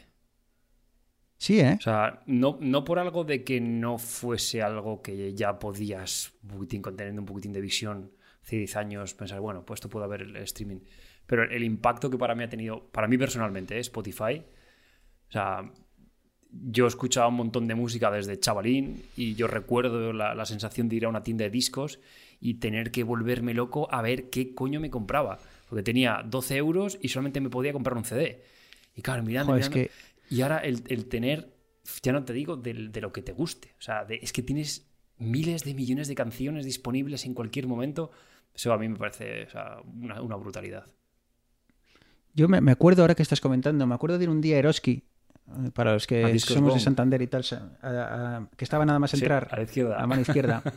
Sí, 1.39 1.61
¿eh? 1.61 1.76
O 1.78 1.82
sea, 1.82 2.22
no, 2.26 2.59
no 2.61 2.85
por 2.85 2.99
algo 2.99 3.22
de 3.22 3.45
que 3.45 3.61
no 3.61 3.99
fuese 3.99 4.62
algo 4.62 5.03
que 5.03 5.35
ya 5.35 5.59
podías, 5.59 6.32
un 6.43 6.49
poquitín, 6.49 6.82
conteniendo 6.82 7.22
un 7.22 7.26
poquitín 7.26 7.53
de 7.53 7.61
visión, 7.61 8.11
hace 8.43 8.57
10 8.57 8.76
años, 8.76 9.14
pensar, 9.14 9.41
bueno, 9.41 9.64
pues 9.64 9.78
esto 9.78 9.89
puede 9.89 10.07
haber 10.07 10.22
el 10.22 10.37
streaming. 10.39 10.80
Pero 11.26 11.45
el 11.45 11.62
impacto 11.62 12.11
que 12.11 12.18
para 12.18 12.35
mí 12.35 12.43
ha 12.43 12.49
tenido, 12.49 12.89
para 12.91 13.07
mí 13.07 13.16
personalmente, 13.16 13.76
¿eh? 13.76 13.80
Spotify, 13.80 14.43
o 15.28 15.32
sea, 15.32 15.70
yo 16.62 16.86
escuchaba 16.86 17.28
un 17.28 17.34
montón 17.34 17.66
de 17.66 17.74
música 17.74 18.11
desde 18.11 18.38
chavalín 18.38 19.02
y 19.16 19.34
yo 19.34 19.46
recuerdo 19.46 20.12
la, 20.12 20.34
la, 20.34 20.46
sensación 20.46 20.88
de 20.88 20.96
ir 20.96 21.07
a 21.07 21.09
una 21.09 21.22
tienda 21.22 21.44
de 21.44 21.50
discos 21.50 21.98
y 22.40 22.55
tener 22.55 22.90
que 22.90 23.02
volverme 23.02 23.55
loco 23.55 23.88
a 23.92 24.02
ver 24.02 24.30
qué 24.30 24.55
coño 24.55 24.80
me 24.80 24.90
compraba. 24.90 25.38
Porque 25.68 25.82
tenía 25.82 26.22
12 26.24 26.57
euros 26.57 26.98
y 27.00 27.09
solamente 27.09 27.40
me 27.40 27.50
podía 27.50 27.72
comprar 27.72 27.96
un 27.96 28.05
CD. 28.05 28.42
Y 28.94 29.02
claro, 29.02 29.22
mirando, 29.22 29.55
mirando 29.55 29.74
que... 29.74 29.90
Y 30.30 30.42
ahora 30.42 30.59
el, 30.59 30.82
el, 30.88 31.07
tener, 31.07 31.55
ya 32.02 32.12
no 32.12 32.24
te 32.24 32.32
digo 32.32 32.57
de, 32.57 32.88
de 32.88 33.00
lo 33.00 33.12
que 33.12 33.22
te 33.22 33.32
guste. 33.32 33.74
O 33.78 33.82
sea, 33.82 34.07
es 34.09 34.32
que 34.32 34.42
tienes 34.42 34.90
miles 35.18 35.64
de 35.64 35.74
millones 35.74 36.09
de 36.09 36.14
canciones 36.14 36.64
disponibles 36.64 37.24
en 37.24 37.34
cualquier 37.34 37.66
momento. 37.66 38.11
Eso 38.55 38.72
a 38.72 38.78
mí 38.78 38.88
me 38.88 38.96
parece 38.96 39.44
o 39.44 39.50
sea, 39.50 39.76
una, 39.84 40.22
una, 40.22 40.36
brutalidad. 40.36 40.86
Yo 42.34 42.48
me, 42.48 42.61
me, 42.61 42.72
acuerdo 42.72 43.02
ahora 43.02 43.14
que 43.14 43.22
estás 43.22 43.40
comentando, 43.40 43.86
me 43.86 43.94
acuerdo 43.94 44.18
de 44.18 44.24
ir 44.24 44.30
un 44.30 44.40
día 44.40 44.57
a 44.57 44.59
Eroski 44.61 45.05
para 45.72 45.92
los 45.92 46.07
que 46.07 46.38
somos 46.38 46.74
de 46.74 46.80
Santander 46.80 47.20
y 47.22 47.26
tal, 47.26 47.45
que 48.57 48.64
estaba 48.64 48.84
nada 48.84 48.99
más 48.99 49.14
entrar 49.14 49.49
a, 49.51 49.57
la 49.57 49.62
izquierda. 49.62 50.01
a 50.01 50.07
mano 50.07 50.22
izquierda. 50.22 50.62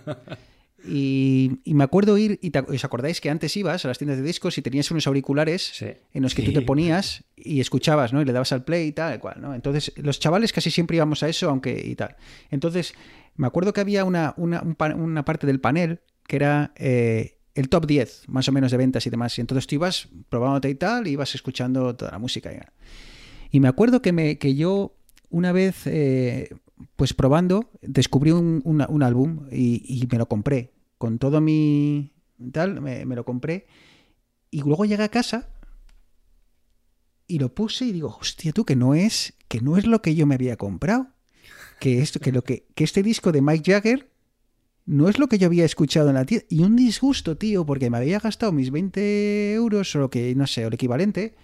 Y, 0.85 1.59
me 1.65 1.83
acuerdo 1.83 2.17
ir, 2.17 2.39
y 2.41 2.51
os 2.55 2.85
acordáis 2.85 3.19
que 3.19 3.29
antes 3.29 3.57
ibas 3.57 3.83
a 3.83 3.87
las 3.87 3.97
tiendas 3.97 4.17
de 4.17 4.23
discos 4.23 4.57
y 4.57 4.61
tenías 4.61 4.89
unos 4.91 5.07
auriculares 5.07 5.81
en 5.81 6.23
los 6.23 6.35
que 6.35 6.43
tú 6.43 6.53
te 6.53 6.61
ponías 6.61 7.23
y 7.35 7.59
escuchabas, 7.59 8.13
¿no? 8.13 8.21
Y 8.21 8.25
le 8.25 8.31
dabas 8.31 8.51
al 8.51 8.63
play 8.63 8.87
y 8.87 8.91
tal, 8.91 9.19
cual, 9.19 9.41
¿no? 9.41 9.55
Entonces, 9.55 9.91
los 9.97 10.19
chavales 10.19 10.53
casi 10.53 10.69
siempre 10.71 10.95
íbamos 10.97 11.23
a 11.23 11.29
eso, 11.29 11.49
aunque 11.49 11.81
y 11.83 11.95
tal. 11.95 12.15
Entonces, 12.51 12.93
me 13.35 13.47
acuerdo 13.47 13.73
que 13.73 13.81
había 13.81 14.05
una, 14.05 14.33
una, 14.37 14.63
una 14.95 15.25
parte 15.25 15.47
del 15.47 15.59
panel 15.59 15.99
que 16.27 16.35
era 16.35 16.73
eh, 16.75 17.39
el 17.55 17.69
top 17.69 17.87
10, 17.87 18.29
más 18.29 18.47
o 18.47 18.51
menos, 18.51 18.71
de 18.71 18.77
ventas 18.77 19.05
y 19.07 19.09
demás. 19.09 19.37
Y 19.37 19.41
entonces 19.41 19.65
tú 19.65 19.75
ibas 19.75 20.09
probándote 20.29 20.69
y 20.69 20.75
tal, 20.75 21.07
y 21.07 21.11
ibas 21.11 21.33
escuchando 21.33 21.95
toda 21.95 22.11
la 22.11 22.19
música. 22.19 22.51
Y 22.53 22.59
me 23.53 23.67
acuerdo 23.67 24.01
que, 24.01 24.11
me, 24.11 24.37
que 24.37 24.55
yo 24.55 24.95
una 25.29 25.51
vez, 25.51 25.87
eh, 25.87 26.49
pues 26.95 27.13
probando, 27.13 27.71
descubrí 27.81 28.31
un, 28.31 28.61
un 28.63 29.03
álbum 29.03 29.47
y, 29.51 29.83
y, 29.85 30.07
me 30.07 30.17
lo 30.17 30.27
compré. 30.27 30.73
Con 30.97 31.19
todo 31.19 31.41
mi 31.41 32.11
tal, 32.51 32.81
me, 32.81 33.05
me, 33.05 33.15
lo 33.15 33.25
compré. 33.25 33.67
Y 34.51 34.61
luego 34.61 34.85
llegué 34.85 35.03
a 35.03 35.09
casa 35.09 35.49
y 37.27 37.39
lo 37.39 37.53
puse 37.53 37.85
y 37.85 37.91
digo, 37.91 38.17
hostia, 38.19 38.53
tú, 38.53 38.65
que 38.65 38.75
no 38.75 38.95
es, 38.95 39.33
que 39.47 39.61
no 39.61 39.77
es 39.77 39.85
lo 39.85 40.01
que 40.01 40.15
yo 40.15 40.25
me 40.25 40.35
había 40.35 40.57
comprado. 40.57 41.07
Que, 41.79 42.01
esto, 42.01 42.19
que, 42.19 42.31
lo 42.31 42.43
que, 42.43 42.65
que 42.73 42.83
este 42.83 43.03
disco 43.03 43.31
de 43.31 43.41
Mike 43.41 43.71
Jagger 43.71 44.09
no 44.85 45.09
es 45.09 45.19
lo 45.19 45.27
que 45.27 45.37
yo 45.37 45.47
había 45.47 45.65
escuchado 45.65 46.09
en 46.09 46.15
la 46.15 46.25
tienda. 46.25 46.45
Y 46.49 46.63
un 46.63 46.75
disgusto, 46.75 47.37
tío, 47.37 47.65
porque 47.65 47.89
me 47.89 47.97
había 47.97 48.19
gastado 48.19 48.51
mis 48.51 48.71
20 48.71 49.53
euros 49.53 49.95
o 49.95 49.99
lo 49.99 50.09
que, 50.09 50.33
no 50.33 50.47
sé, 50.47 50.63
o 50.63 50.69
el 50.69 50.73
equivalente 50.73 51.35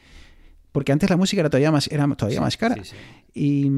porque 0.74 0.91
antes 0.91 1.09
la 1.09 1.15
música 1.15 1.39
era 1.39 1.49
todavía 1.49 1.71
más, 1.71 1.88
era 1.88 2.05
todavía 2.15 2.41
más 2.41 2.57
cara. 2.57 2.76
Y, 3.34 3.71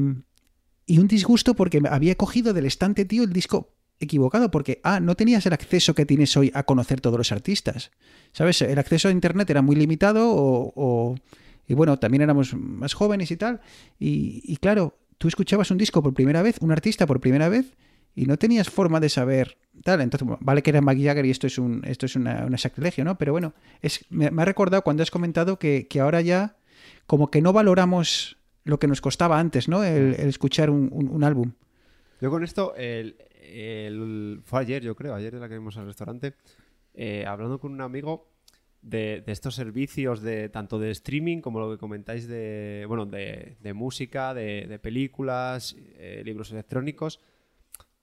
y, 0.86 0.98
un 0.98 1.06
disgusto 1.06 1.54
porque 1.54 1.80
había 1.88 2.16
cogido 2.16 2.52
del 2.52 2.66
estante, 2.66 3.04
tío, 3.04 3.22
el 3.22 3.32
disco 3.32 3.74
equivocado, 4.00 4.50
porque, 4.50 4.80
ah, 4.82 4.98
no 4.98 5.14
tenías 5.14 5.44
el 5.46 5.52
acceso 5.52 5.94
que 5.94 6.06
tienes 6.06 6.36
hoy 6.36 6.50
a 6.54 6.64
conocer 6.64 7.00
todos 7.00 7.18
los 7.18 7.32
artistas. 7.32 7.92
¿Sabes? 8.32 8.62
El 8.62 8.78
acceso 8.78 9.08
a 9.08 9.12
Internet 9.12 9.48
era 9.50 9.62
muy 9.62 9.76
limitado 9.76 10.26
o... 10.28 11.14
y 11.68 11.74
bueno, 11.74 11.98
también 11.98 12.22
éramos 12.22 12.54
más 12.54 12.94
jóvenes 12.94 13.30
y 13.30 13.36
tal. 13.36 13.60
Y, 13.98 14.42
y 14.44 14.56
claro, 14.56 14.98
tú 15.18 15.28
escuchabas 15.28 15.70
un 15.70 15.78
disco 15.78 16.02
por 16.02 16.14
primera 16.14 16.40
vez, 16.42 16.56
un 16.60 16.72
artista 16.72 17.06
por 17.06 17.20
primera 17.20 17.50
vez, 17.50 17.76
y 18.14 18.24
no 18.24 18.38
tenías 18.38 18.70
forma 18.70 19.00
de 19.00 19.10
saber 19.10 19.58
tal. 19.84 20.00
Entonces, 20.00 20.26
vale 20.40 20.62
que 20.62 20.70
era 20.70 20.80
Mick 20.80 21.04
Jagger 21.04 21.26
y 21.26 21.30
esto 21.30 21.46
es 21.46 21.58
un, 21.58 21.82
esto 21.84 22.06
es 22.06 22.16
una, 22.16 22.56
sacrilegio, 22.56 23.04
¿no? 23.04 23.18
Pero 23.18 23.32
bueno, 23.32 23.52
es, 23.82 24.06
me, 24.08 24.30
me, 24.30 24.40
ha 24.40 24.44
recordado 24.46 24.82
cuando 24.82 25.02
has 25.02 25.10
comentado 25.10 25.58
que, 25.58 25.86
que 25.88 26.00
ahora 26.00 26.22
ya 26.22 26.56
como 27.06 27.30
que 27.30 27.40
no 27.40 27.52
valoramos 27.52 28.36
lo 28.64 28.78
que 28.78 28.88
nos 28.88 29.00
costaba 29.00 29.38
antes, 29.38 29.68
¿no? 29.68 29.84
El, 29.84 30.14
escuchar 30.14 30.70
un, 30.70 31.22
álbum. 31.24 31.52
Yo 32.20 32.30
con 32.30 32.42
esto, 32.42 32.74
el, 32.76 34.40
fue 34.44 34.60
ayer, 34.60 34.82
yo 34.82 34.96
creo, 34.96 35.14
ayer 35.14 35.32
de 35.32 35.40
la 35.40 35.48
que 35.48 35.54
vimos 35.54 35.76
al 35.76 35.86
restaurante, 35.86 36.34
eh, 36.94 37.24
hablando 37.26 37.60
con 37.60 37.72
un 37.72 37.80
amigo 37.80 38.28
de, 38.82 39.22
estos 39.26 39.54
servicios 39.54 40.20
de 40.20 40.48
tanto 40.48 40.78
de 40.78 40.90
streaming 40.90 41.40
como 41.40 41.60
lo 41.60 41.70
que 41.70 41.78
comentáis 41.78 42.26
de, 42.26 42.84
bueno, 42.88 43.06
de, 43.06 43.72
música, 43.74 44.34
de, 44.34 44.78
películas, 44.82 45.76
eh, 45.78 46.22
libros 46.24 46.50
electrónicos. 46.50 47.20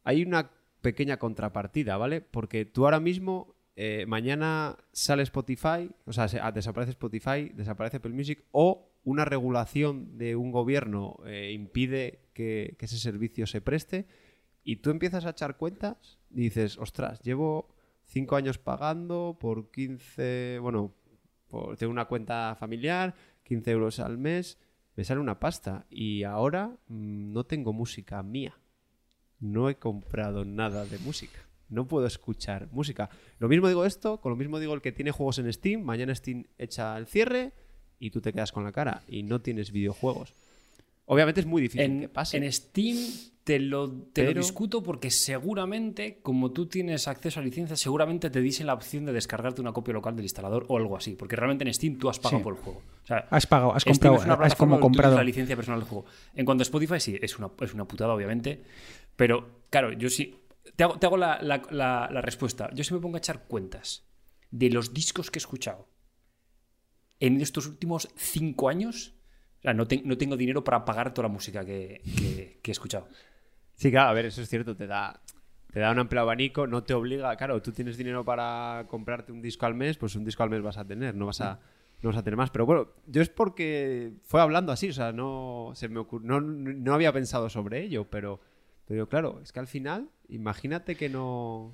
Hay 0.04 0.24
una 0.24 0.52
pequeña 0.82 1.18
contrapartida, 1.18 1.98
¿vale? 1.98 2.22
Porque 2.22 2.66
tú 2.66 2.86
ahora 2.86 3.00
mismo 3.00 3.56
eh, 3.76 4.06
mañana 4.08 4.78
sale 4.92 5.24
Spotify, 5.24 5.90
o 6.06 6.14
sea, 6.14 6.28
ah, 6.42 6.52
desaparece 6.52 6.92
Spotify, 6.92 7.52
desaparece 7.54 7.98
Apple 7.98 8.12
Music 8.12 8.44
o 8.52 8.93
una 9.04 9.26
regulación 9.26 10.18
de 10.18 10.36
un 10.36 10.52
gobierno 10.52 11.18
eh, 11.26 11.52
impide 11.54 12.20
que, 12.34 12.76
ese 12.80 12.98
servicio 12.98 13.48
se 13.48 13.62
preste 13.62 14.08
y 14.64 14.78
tú 14.78 14.90
empiezas 14.90 15.26
a 15.26 15.32
echar 15.32 15.58
cuentas 15.58 16.20
y 16.32 16.42
dices, 16.42 16.78
ostras, 16.78 17.22
llevo 17.22 17.70
cinco 18.06 18.36
años 18.36 18.58
pagando 18.58 19.38
por 19.40 19.72
15, 19.72 20.60
bueno, 20.62 20.94
por, 21.48 21.78
tengo 21.78 21.92
una 21.92 22.06
cuenta 22.06 22.56
familiar, 22.58 23.16
15 23.44 23.72
euros 23.72 24.00
al 24.00 24.18
mes, 24.18 24.58
me 24.96 25.04
sale 25.04 25.20
una 25.20 25.40
pasta 25.40 25.86
y 25.90 26.24
ahora 26.24 26.68
mm, 26.88 27.34
no 27.34 27.44
tengo 27.46 27.74
música 27.74 28.22
mía. 28.24 28.58
No 29.40 29.70
he 29.70 29.76
comprado 29.76 30.46
nada 30.46 30.86
de 30.86 31.00
música. 31.00 31.40
No 31.68 31.88
puedo 31.88 32.06
escuchar 32.06 32.70
música. 32.72 33.10
Lo 33.40 33.50
mismo 33.50 33.68
digo 33.68 33.84
esto, 33.84 34.22
con 34.22 34.30
lo 34.30 34.36
mismo 34.38 34.60
digo 34.60 34.74
el 34.74 34.82
que 34.82 34.92
tiene 34.94 35.12
juegos 35.12 35.40
en 35.40 35.52
Steam. 35.52 35.82
Mañana 35.82 36.16
Steam 36.16 36.46
echa 36.58 36.96
el 36.98 37.08
cierre 37.08 37.52
y 38.04 38.10
tú 38.10 38.20
te 38.20 38.34
quedas 38.34 38.52
con 38.52 38.66
la 38.66 38.74
cara 38.74 39.04
y 39.08 39.24
no 39.24 39.40
tienes 39.40 39.72
videojuegos. 39.72 40.34
Obviamente 41.06 41.40
es 41.40 41.46
muy 41.46 41.62
difícil 41.62 41.86
en, 41.86 42.00
que 42.02 42.10
pase. 42.10 42.36
En 42.36 42.52
Steam 42.52 42.98
te 43.46 43.60
lo, 43.60 43.90
te 43.90 44.24
lo 44.24 44.34
discuto 44.34 44.84
porque 44.84 45.10
seguramente, 45.10 46.20
como 46.22 46.52
tú 46.52 46.66
tienes 46.66 47.08
acceso 47.08 47.40
a 47.40 47.44
licencias, 47.44 47.80
seguramente 47.80 48.30
te 48.30 48.42
dicen 48.42 48.68
la 48.68 48.74
opción 48.74 49.06
de 49.06 49.14
descargarte 49.14 49.62
una 49.62 49.72
copia 49.72 49.94
local 49.94 50.18
del 50.18 50.26
instalador 50.26 50.66
o 50.68 50.76
algo 50.76 50.98
así. 50.98 51.16
Porque 51.16 51.38
realmente 51.38 51.64
en 51.64 51.74
Steam 51.74 51.98
tú 51.98 52.10
has 52.10 52.20
pagado 52.20 52.44
por 52.44 52.56
el 52.56 52.62
juego. 52.62 52.82
has 53.08 53.48
pagado, 53.48 53.74
has 53.74 53.86
comprado, 53.86 54.16
es 54.18 54.28
has 54.28 54.56
como 54.56 54.82
comprado. 54.82 55.16
la 55.16 55.24
licencia 55.24 55.56
personal 55.56 55.80
del 55.80 55.88
juego. 55.88 56.06
En 56.36 56.46
cuanto 56.46 56.62
a 56.62 56.64
Spotify, 56.64 57.00
sí, 57.00 57.18
es 57.22 57.38
una, 57.40 57.52
es 57.62 57.74
una 57.74 57.86
putada, 57.86 58.14
obviamente. 58.14 58.64
Pero, 59.16 59.62
claro, 59.70 59.94
yo 59.94 60.10
sí. 60.10 60.40
Te 60.76 60.84
hago, 60.84 60.98
te 60.98 61.06
hago 61.06 61.18
la, 61.18 61.42
la, 61.42 62.10
la 62.12 62.22
respuesta. 62.22 62.70
Yo 62.74 62.84
sí 62.84 62.94
me 62.94 63.00
pongo 63.00 63.16
a 63.16 63.20
echar 63.20 63.44
cuentas 63.44 64.06
de 64.52 64.70
los 64.70 64.94
discos 64.94 65.30
que 65.30 65.38
he 65.38 65.42
escuchado 65.42 65.93
en 67.24 67.40
estos 67.40 67.68
últimos 67.68 68.10
cinco 68.18 68.68
años, 68.68 69.14
no, 69.64 69.88
tengo 69.88 70.36
dinero 70.36 70.62
para 70.66 70.84
pagar 70.84 71.14
toda 71.14 71.30
la 71.30 71.34
música 71.34 71.64
que, 71.64 72.02
he 72.62 72.72
escuchado. 72.72 73.08
Sí, 73.76 73.92
claro, 73.92 74.10
a 74.10 74.14
ver, 74.14 74.26
eso 74.26 74.42
es 74.42 74.50
cierto, 74.50 74.76
te 74.76 74.88
da, 74.88 75.22
te 75.72 75.80
da 75.80 75.92
un 75.92 76.00
amplio 76.00 76.22
abanico, 76.22 76.68
no 76.68 76.84
te 76.84 76.94
obliga, 76.94 77.34
claro, 77.38 77.62
tú 77.62 77.72
tienes 77.72 77.96
dinero 77.96 78.26
para 78.26 78.86
comprarte 78.90 79.32
un 79.32 79.42
disco 79.42 79.66
al 79.66 79.74
mes, 79.74 79.96
pues 79.96 80.18
un 80.18 80.26
disco 80.26 80.44
al 80.44 80.50
mes 80.50 80.62
vas 80.62 80.78
a 80.78 80.86
tener, 80.86 81.16
no 81.16 81.28
vas 81.28 81.40
a, 81.40 81.62
no 82.02 82.10
vas 82.10 82.18
a 82.18 82.24
tener 82.24 82.36
más. 82.36 82.50
Pero 82.50 82.66
bueno, 82.66 82.90
yo 83.08 83.22
es 83.22 83.30
porque 83.30 84.12
fue 84.24 84.42
hablando 84.42 84.74
así, 84.74 84.90
o 84.90 84.94
sea, 84.94 85.14
no, 85.14 85.72
se 85.76 85.88
me 85.88 86.06
no, 86.24 86.42
no 86.42 86.94
había 86.94 87.14
pensado 87.14 87.50
sobre 87.50 87.84
ello, 87.84 88.06
pero, 88.10 88.42
pero 88.86 89.08
claro, 89.08 89.40
es 89.42 89.54
que 89.54 89.62
al 89.62 89.68
final, 89.68 90.10
imagínate 90.28 90.98
que 90.98 91.08
no, 91.08 91.74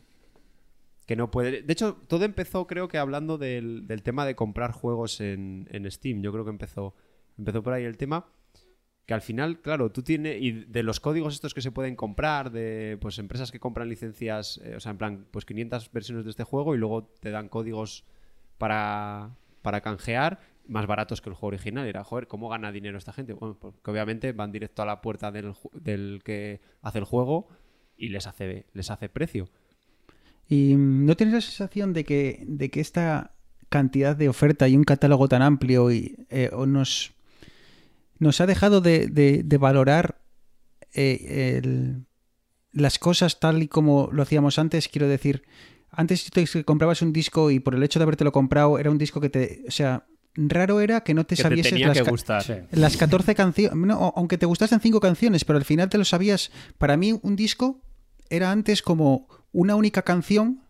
que 1.09 1.15
no 1.15 1.31
puede. 1.31 1.63
De 1.63 1.73
hecho, 1.73 1.95
todo 2.05 2.23
empezó, 2.23 2.67
creo 2.67 2.87
que 2.87 2.99
hablando 2.99 3.39
del, 3.39 3.87
tema 4.03 4.27
de 4.27 4.35
comprar 4.35 4.71
juegos 4.73 5.19
en, 5.21 5.67
Steam. 5.89 6.21
Yo 6.21 6.31
creo 6.31 6.43
que 6.43 6.51
empezó, 6.51 6.93
empezó 7.35 7.63
por 7.63 7.73
ahí 7.73 7.83
el 7.83 7.97
tema. 7.97 8.27
Que 9.07 9.15
al 9.15 9.21
final, 9.21 9.59
claro, 9.59 9.91
tú 9.91 10.03
tienes. 10.03 10.39
Y 10.39 10.51
de 10.51 10.83
los 10.83 10.99
códigos 10.99 11.33
estos 11.33 11.55
que 11.55 11.61
se 11.61 11.71
pueden 11.71 11.95
comprar, 11.95 12.51
de 12.51 12.99
pues 13.01 13.17
empresas 13.17 13.51
que 13.51 13.59
compran 13.59 13.89
licencias, 13.89 14.61
eh, 14.63 14.75
o 14.75 14.79
sea, 14.79 14.91
en 14.91 14.99
plan, 14.99 15.25
pues 15.31 15.45
500 15.45 15.91
versiones 15.91 16.25
de 16.25 16.29
este 16.29 16.43
juego 16.43 16.75
y 16.75 16.77
luego 16.77 17.05
te 17.19 17.31
dan 17.31 17.49
códigos 17.49 18.05
para, 18.59 19.35
para 19.63 19.81
canjear 19.81 20.39
más 20.67 20.85
baratos 20.85 21.21
que 21.21 21.31
el 21.31 21.35
juego 21.35 21.55
original. 21.55 21.87
Era, 21.87 22.03
joder, 22.03 22.27
¿cómo 22.27 22.49
gana 22.49 22.71
dinero 22.71 22.99
esta 22.99 23.13
gente? 23.13 23.33
Bueno, 23.33 23.57
porque 23.59 23.79
pues 23.81 23.93
obviamente 23.93 24.31
van 24.31 24.51
directo 24.51 24.83
a 24.83 24.85
la 24.85 25.01
puerta 25.01 25.31
del, 25.31 25.55
del 25.73 26.21
que 26.23 26.61
hace 26.83 26.99
el 26.99 27.05
juego 27.05 27.47
y 27.97 28.09
les 28.09 28.27
hace, 28.27 28.67
les 28.73 28.91
hace 28.91 29.09
precio. 29.09 29.49
¿Y 30.49 30.73
no 30.77 31.15
tienes 31.15 31.35
la 31.35 31.41
sensación 31.41 31.93
de 31.93 32.03
que, 32.03 32.43
de 32.47 32.69
que 32.71 32.81
esta 32.81 33.35
cantidad 33.69 34.15
de 34.15 34.29
oferta 34.29 34.67
y 34.67 34.75
un 34.75 34.83
catálogo 34.83 35.29
tan 35.29 35.43
amplio 35.43 35.91
y, 35.91 36.25
eh, 36.31 36.49
nos, 36.67 37.11
nos 38.17 38.41
ha 38.41 38.47
dejado 38.47 38.81
de, 38.81 39.43
valorar 39.59 40.19
eh, 40.93 41.59
el- 41.63 42.05
las 42.71 42.97
cosas 42.99 43.39
tal 43.39 43.61
y 43.63 43.67
como 43.67 44.09
lo 44.11 44.23
hacíamos 44.23 44.57
antes, 44.59 44.87
quiero 44.87 45.07
decir, 45.07 45.43
antes 45.91 46.23
tú 46.25 46.29
te 46.31 46.63
comprabas 46.63 47.01
un 47.03 47.13
disco 47.13 47.51
y 47.51 47.59
por 47.59 47.75
el 47.75 47.83
hecho 47.83 47.99
de 47.99 48.03
habértelo 48.03 48.31
comprado 48.31 48.79
era 48.79 48.89
un 48.91 48.97
disco 48.97 49.21
que 49.21 49.29
te, 49.29 49.63
o 49.67 49.71
sea, 49.71 50.05
raro 50.35 50.79
era 50.79 51.01
que 51.01 51.13
no 51.13 51.25
te 51.25 51.35
Que 51.35 51.37
te 51.37 51.49
sabieses 51.49 51.71
tenía 51.73 51.87
las 51.89 51.97
que 52.01 52.09
gustar. 52.09 52.43
Sí. 52.43 52.53
las 52.71 52.95
14 52.97 53.35
canciones, 53.35 53.75
no, 53.75 54.13
aunque 54.15 54.37
te 54.37 54.45
gustasen 54.45 54.79
cinco 54.79 54.99
canciones, 54.99 55.45
pero 55.45 55.57
al 55.57 55.65
final 55.65 55.89
te 55.89 55.97
lo 55.97 56.05
sabías. 56.05 56.51
Para 56.77 56.95
mí 56.97 57.19
un 57.21 57.35
disco 57.35 57.81
era 58.29 58.51
antes 58.51 58.81
como 58.81 59.27
una 59.51 59.75
única 59.75 60.01
canción 60.01 60.61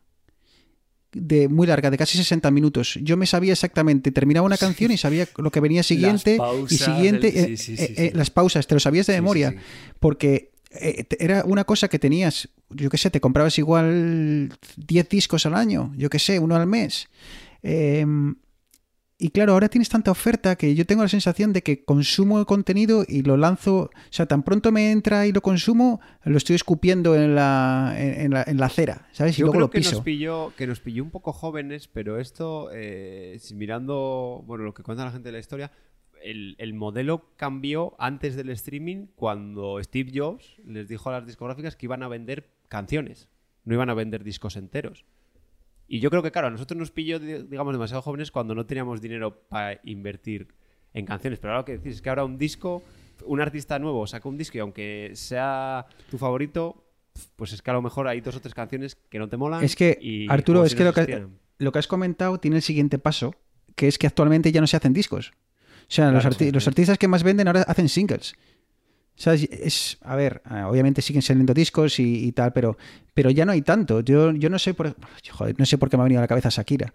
de 1.11 1.47
muy 1.47 1.65
larga, 1.65 1.89
de 1.89 1.97
casi 1.97 2.17
60 2.17 2.51
minutos. 2.51 2.99
Yo 3.01 3.17
me 3.17 3.25
sabía 3.25 3.53
exactamente, 3.53 4.11
terminaba 4.11 4.45
una 4.45 4.57
canción 4.57 4.91
y 4.91 4.97
sabía 4.97 5.27
lo 5.37 5.51
que 5.51 5.59
venía 5.59 5.81
siguiente 5.81 6.37
y 6.69 6.75
siguiente, 6.75 7.27
eh, 7.27 7.57
sí, 7.57 7.75
sí, 7.77 7.83
eh, 7.83 7.93
eh, 7.97 8.11
las 8.13 8.29
pausas, 8.29 8.67
te 8.67 8.75
lo 8.75 8.79
sabías 8.79 9.07
de 9.07 9.13
memoria, 9.13 9.55
porque 9.99 10.51
eh, 10.71 11.05
era 11.19 11.43
una 11.45 11.63
cosa 11.63 11.87
que 11.87 11.97
tenías, 11.97 12.49
yo 12.69 12.89
qué 12.89 12.97
sé, 12.97 13.09
te 13.09 13.19
comprabas 13.19 13.57
igual 13.57 14.53
10 14.77 15.09
discos 15.09 15.45
al 15.45 15.55
año, 15.55 15.91
yo 15.97 16.09
qué 16.09 16.19
sé, 16.19 16.37
uno 16.39 16.55
al 16.55 16.67
mes. 16.67 17.07
Em, 17.63 18.35
y 19.21 19.31
claro, 19.31 19.51
ahora 19.51 19.67
tienes 19.67 19.89
tanta 19.89 20.11
oferta 20.11 20.55
que 20.55 20.73
yo 20.75 20.85
tengo 20.85 21.03
la 21.03 21.09
sensación 21.09 21.51
de 21.51 21.61
que 21.61 21.83
consumo 21.83 22.39
el 22.39 22.45
contenido 22.45 23.03
y 23.05 23.21
lo 23.21 23.35
lanzo, 23.35 23.75
o 23.77 23.89
sea, 24.11 24.25
tan 24.27 24.43
pronto 24.43 24.71
me 24.71 24.91
entra 24.91 25.27
y 25.27 25.33
lo 25.33 25.41
consumo, 25.41 25.99
lo 26.23 26.37
estoy 26.37 26.55
escupiendo 26.55 27.15
en 27.15 27.35
la, 27.35 27.93
en, 27.97 28.21
en 28.21 28.31
la, 28.31 28.43
en 28.47 28.57
la 28.57 28.67
acera, 28.67 29.09
¿sabes? 29.11 29.37
Y 29.37 29.41
Yo 29.41 29.47
luego 29.47 29.51
creo 29.57 29.65
lo 29.67 29.69
que 29.71 29.79
piso. 29.79 29.95
nos, 29.95 30.03
pilló, 30.05 30.53
que 30.55 30.67
nos 30.67 30.79
pilló 30.79 31.03
un 31.03 31.11
poco 31.11 31.33
jóvenes, 31.33 31.89
pero 31.89 32.17
esto, 32.17 32.69
eh, 32.73 33.37
mirando 33.53 34.41
bueno, 34.47 34.63
lo 34.63 34.73
que 34.73 34.83
cuenta 34.83 35.03
la 35.03 35.11
gente 35.11 35.27
de 35.27 35.33
la 35.33 35.39
historia, 35.39 35.71
el, 36.23 36.55
el 36.57 36.73
modelo 36.73 37.29
cambió 37.35 37.95
antes 37.99 38.37
del 38.37 38.49
streaming 38.51 39.07
cuando 39.15 39.83
Steve 39.83 40.11
Jobs 40.15 40.61
les 40.65 40.87
dijo 40.87 41.09
a 41.09 41.13
las 41.13 41.25
discográficas 41.25 41.75
que 41.75 41.87
iban 41.87 42.03
a 42.03 42.07
vender 42.07 42.49
canciones, 42.69 43.27
no 43.65 43.73
iban 43.73 43.89
a 43.89 43.93
vender 43.95 44.23
discos 44.23 44.55
enteros. 44.55 45.03
Y 45.91 45.99
yo 45.99 46.09
creo 46.11 46.21
que, 46.23 46.31
claro, 46.31 46.47
a 46.47 46.51
nosotros 46.51 46.77
nos 46.77 46.91
pilló, 46.91 47.19
di- 47.19 47.43
digamos, 47.49 47.73
demasiado 47.73 48.01
jóvenes 48.03 48.31
cuando 48.31 48.53
no 48.55 48.65
teníamos 48.65 49.01
dinero 49.01 49.41
para 49.49 49.79
invertir 49.83 50.47
en 50.93 51.05
canciones. 51.05 51.39
Pero 51.39 51.51
ahora 51.53 51.61
lo 51.61 51.65
que 51.65 51.77
decís 51.77 51.95
es 51.95 52.01
que 52.01 52.09
ahora 52.09 52.23
un 52.25 52.37
disco, 52.37 52.83
un 53.25 53.41
artista 53.41 53.79
nuevo 53.79 54.05
saca 54.07 54.29
un 54.29 54.37
disco 54.37 54.57
y 54.57 54.61
aunque 54.61 55.11
sea 55.15 55.87
tu 56.11 56.17
favorito, 56.19 56.85
pues 57.35 57.53
es 57.53 57.61
que 57.63 57.71
a 57.71 57.73
lo 57.73 57.81
mejor 57.81 58.07
hay 58.07 58.21
dos 58.21 58.35
o 58.35 58.39
tres 58.39 58.53
canciones 58.53 58.95
que 59.09 59.17
no 59.19 59.27
te 59.29 59.35
molan. 59.37 59.63
Es 59.63 59.75
que, 59.75 59.97
y- 59.99 60.27
Arturo, 60.29 60.63
es 60.63 60.71
si 60.71 60.77
que 60.77 60.83
no 60.83 60.89
lo 60.91 60.93
que, 60.93 61.27
lo 61.57 61.71
que 61.71 61.79
has 61.79 61.87
comentado 61.87 62.39
tiene 62.39 62.57
el 62.57 62.63
siguiente 62.63 62.99
paso, 62.99 63.33
que 63.75 63.87
es 63.87 63.97
que 63.97 64.05
actualmente 64.07 64.51
ya 64.51 64.61
no 64.61 64.67
se 64.67 64.77
hacen 64.77 64.93
discos. 64.93 65.31
O 65.31 65.91
sea, 65.91 66.11
los, 66.11 66.21
Claro, 66.21 66.35
arti- 66.35 66.45
sí, 66.45 66.51
los 66.51 66.67
artistas 66.67 66.97
que 66.99 67.07
más 67.07 67.23
venden 67.23 67.47
ahora 67.47 67.63
hacen 67.63 67.89
singles. 67.89 68.35
O 69.19 69.21
sea, 69.21 69.33
es- 69.33 69.97
a 70.01 70.15
ver, 70.15 70.41
eh, 70.49 70.63
obviamente 70.63 71.01
siguen 71.01 71.21
saliendo 71.21 71.53
discos 71.53 71.99
y, 71.99 72.25
y 72.25 72.31
tal, 72.31 72.53
pero, 72.53 72.77
pero 73.13 73.29
ya 73.29 73.43
no 73.45 73.51
hay 73.51 73.61
tanto. 73.61 73.99
Yo, 73.99 74.31
yo 74.31 74.49
no 74.49 74.57
sé 74.57 74.73
por, 74.73 74.95
joder, 75.31 75.55
no 75.59 75.65
sé 75.65 75.77
por 75.77 75.89
qué 75.89 75.97
me 75.97 76.01
ha 76.01 76.05
venido 76.05 76.19
a 76.19 76.23
la 76.23 76.27
cabeza 76.29 76.49
Shakira. 76.49 76.93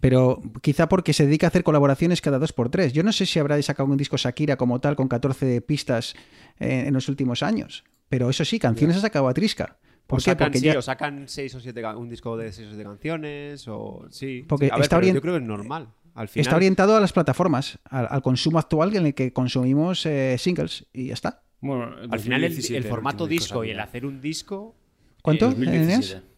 Pero 0.00 0.40
quizá 0.62 0.88
porque 0.88 1.12
se 1.12 1.26
dedica 1.26 1.46
a 1.46 1.48
hacer 1.48 1.62
colaboraciones 1.62 2.22
cada 2.22 2.38
dos 2.38 2.54
por 2.54 2.70
tres. 2.70 2.94
Yo 2.94 3.02
no 3.02 3.12
sé 3.12 3.26
si 3.26 3.38
habrá 3.38 3.60
sacado 3.62 3.90
un 3.90 3.98
disco 3.98 4.16
Shakira 4.16 4.56
como 4.56 4.80
tal 4.80 4.96
con 4.96 5.08
14 5.08 5.60
pistas 5.60 6.14
eh, 6.58 6.84
en 6.86 6.94
los 6.94 7.08
últimos 7.10 7.42
años. 7.42 7.84
Pero 8.08 8.30
eso 8.30 8.44
sí, 8.46 8.58
canciones 8.58 8.96
ha 8.96 9.00
sacado 9.02 9.28
a 9.28 9.34
Trisca. 9.34 9.76
¿Por 10.06 10.16
O 10.16 10.22
qué? 10.22 10.30
sacan, 10.30 10.46
Porque 10.46 10.58
sí, 10.60 10.66
ya, 10.66 10.78
o 10.78 10.82
sacan 10.82 11.24
seis 11.28 11.54
o 11.54 11.60
siete, 11.60 11.84
un 11.94 12.08
disco 12.08 12.36
de 12.38 12.50
seis 12.52 12.68
o 12.68 12.70
siete 12.70 12.84
canciones, 12.84 13.68
o 13.68 14.06
sí. 14.10 14.44
Porque 14.48 14.64
sí. 14.66 14.70
A 14.72 14.76
ver, 14.76 14.82
está 14.84 14.96
orient- 14.96 15.14
yo 15.14 15.20
creo 15.20 15.34
que 15.34 15.40
es 15.42 15.46
normal. 15.46 15.88
Al 16.14 16.28
final, 16.28 16.40
Está 16.46 16.56
orientado 16.56 16.96
a 16.96 17.00
las 17.00 17.12
plataformas, 17.12 17.78
al, 17.84 18.08
al 18.10 18.22
consumo 18.22 18.58
actual 18.58 18.96
en 18.96 19.06
el 19.06 19.14
que 19.14 19.32
consumimos 19.34 20.04
eh, 20.06 20.36
singles 20.38 20.86
y 20.92 21.08
ya 21.08 21.14
está. 21.14 21.42
Bueno, 21.60 21.84
al 22.10 22.20
final 22.20 22.42
el, 22.44 22.50
2017, 22.50 22.76
el 22.78 22.84
formato 22.84 23.26
disco 23.26 23.64
y 23.64 23.70
el 23.70 23.80
hacer 23.80 24.06
un 24.06 24.20
disco 24.20 24.74
¿Cuánto? 25.22 25.46
Eh, 25.50 25.54
Eneas? 25.56 25.66
2017. 26.00 26.30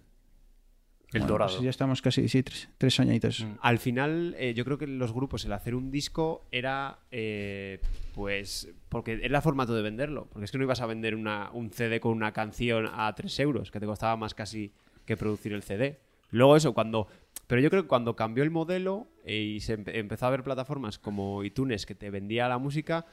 El 1.14 1.20
Bueno, 1.20 1.27
dorado. 1.35 1.51
pues 1.53 1.62
ya 1.62 1.68
estamos 1.70 2.01
casi, 2.01 2.27
sí, 2.27 2.43
tres, 2.43 2.70
tres 2.79 2.99
añitos. 2.99 3.45
Mm. 3.45 3.53
Al 3.61 3.79
final, 3.79 4.35
eh, 4.39 4.55
yo 4.55 4.64
creo 4.64 4.79
que 4.79 4.87
los 4.87 5.12
grupos, 5.12 5.45
el 5.45 5.53
hacer 5.53 5.75
un 5.75 5.91
disco 5.91 6.47
era, 6.51 7.01
eh, 7.11 7.81
pues, 8.14 8.73
porque 8.89 9.20
era 9.23 9.43
formato 9.43 9.75
de 9.75 9.83
venderlo. 9.83 10.27
Porque 10.33 10.47
es 10.47 10.51
que 10.51 10.57
no 10.57 10.64
ibas 10.64 10.81
a 10.81 10.87
vender 10.87 11.14
una- 11.14 11.51
un 11.53 11.70
CD 11.70 12.01
con 12.01 12.12
una 12.12 12.33
canción 12.33 12.89
a 12.91 13.14
3 13.14 13.39
euros, 13.41 13.70
que 13.70 13.79
te 13.79 13.85
costaba 13.85 14.16
más 14.16 14.35
casi 14.35 14.73
que 15.05 15.18
producir 15.18 15.53
el 15.53 15.62
CD. 15.62 16.01
Luego 16.31 16.57
eso, 16.57 16.73
cuando... 16.73 17.07
Pero 17.47 17.61
yo 17.61 17.68
creo 17.68 17.83
que 17.83 17.89
cuando 17.89 18.16
cambió 18.16 18.43
el 18.43 18.51
modelo 18.51 19.07
eh, 19.27 19.37
y 19.37 19.61
se 19.61 19.79
empe- 19.79 19.95
empezó 19.95 20.25
a 20.27 20.31
ver 20.31 20.43
plataformas 20.43 20.99
como 20.99 21.45
iTunes 21.45 21.85
que 21.85 21.95
te 21.95 22.09
vendía 22.09 22.49
la 22.49 22.57
música, 22.57 23.05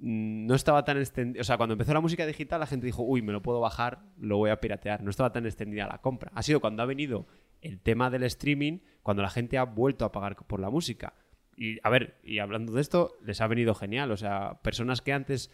no 0.00 0.54
estaba 0.54 0.84
tan 0.84 0.98
extendida. 0.98 1.42
O 1.42 1.44
sea, 1.44 1.56
cuando 1.58 1.74
empezó 1.74 1.92
la 1.92 2.00
música 2.00 2.26
digital, 2.26 2.60
la 2.60 2.66
gente 2.66 2.86
dijo, 2.86 3.02
uy, 3.02 3.20
me 3.20 3.32
lo 3.32 3.42
puedo 3.42 3.60
bajar, 3.60 4.00
lo 4.18 4.38
voy 4.38 4.50
a 4.50 4.60
piratear. 4.60 5.02
No 5.02 5.10
estaba 5.10 5.32
tan 5.32 5.44
extendida 5.44 5.86
la 5.86 5.98
compra. 5.98 6.32
Ha 6.34 6.42
sido 6.42 6.60
cuando 6.60 6.82
ha 6.82 6.86
venido 6.86 7.26
el 7.60 7.80
tema 7.80 8.08
del 8.08 8.22
streaming, 8.22 8.78
cuando 9.02 9.22
la 9.22 9.30
gente 9.30 9.58
ha 9.58 9.64
vuelto 9.64 10.04
a 10.04 10.12
pagar 10.12 10.36
por 10.36 10.58
la 10.58 10.70
música. 10.70 11.14
Y 11.56 11.78
a 11.82 11.90
ver, 11.90 12.18
y 12.24 12.38
hablando 12.38 12.72
de 12.72 12.80
esto, 12.80 13.18
les 13.22 13.42
ha 13.42 13.46
venido 13.46 13.74
genial. 13.74 14.10
O 14.10 14.16
sea, 14.16 14.60
personas 14.62 15.02
que 15.02 15.12
antes 15.12 15.50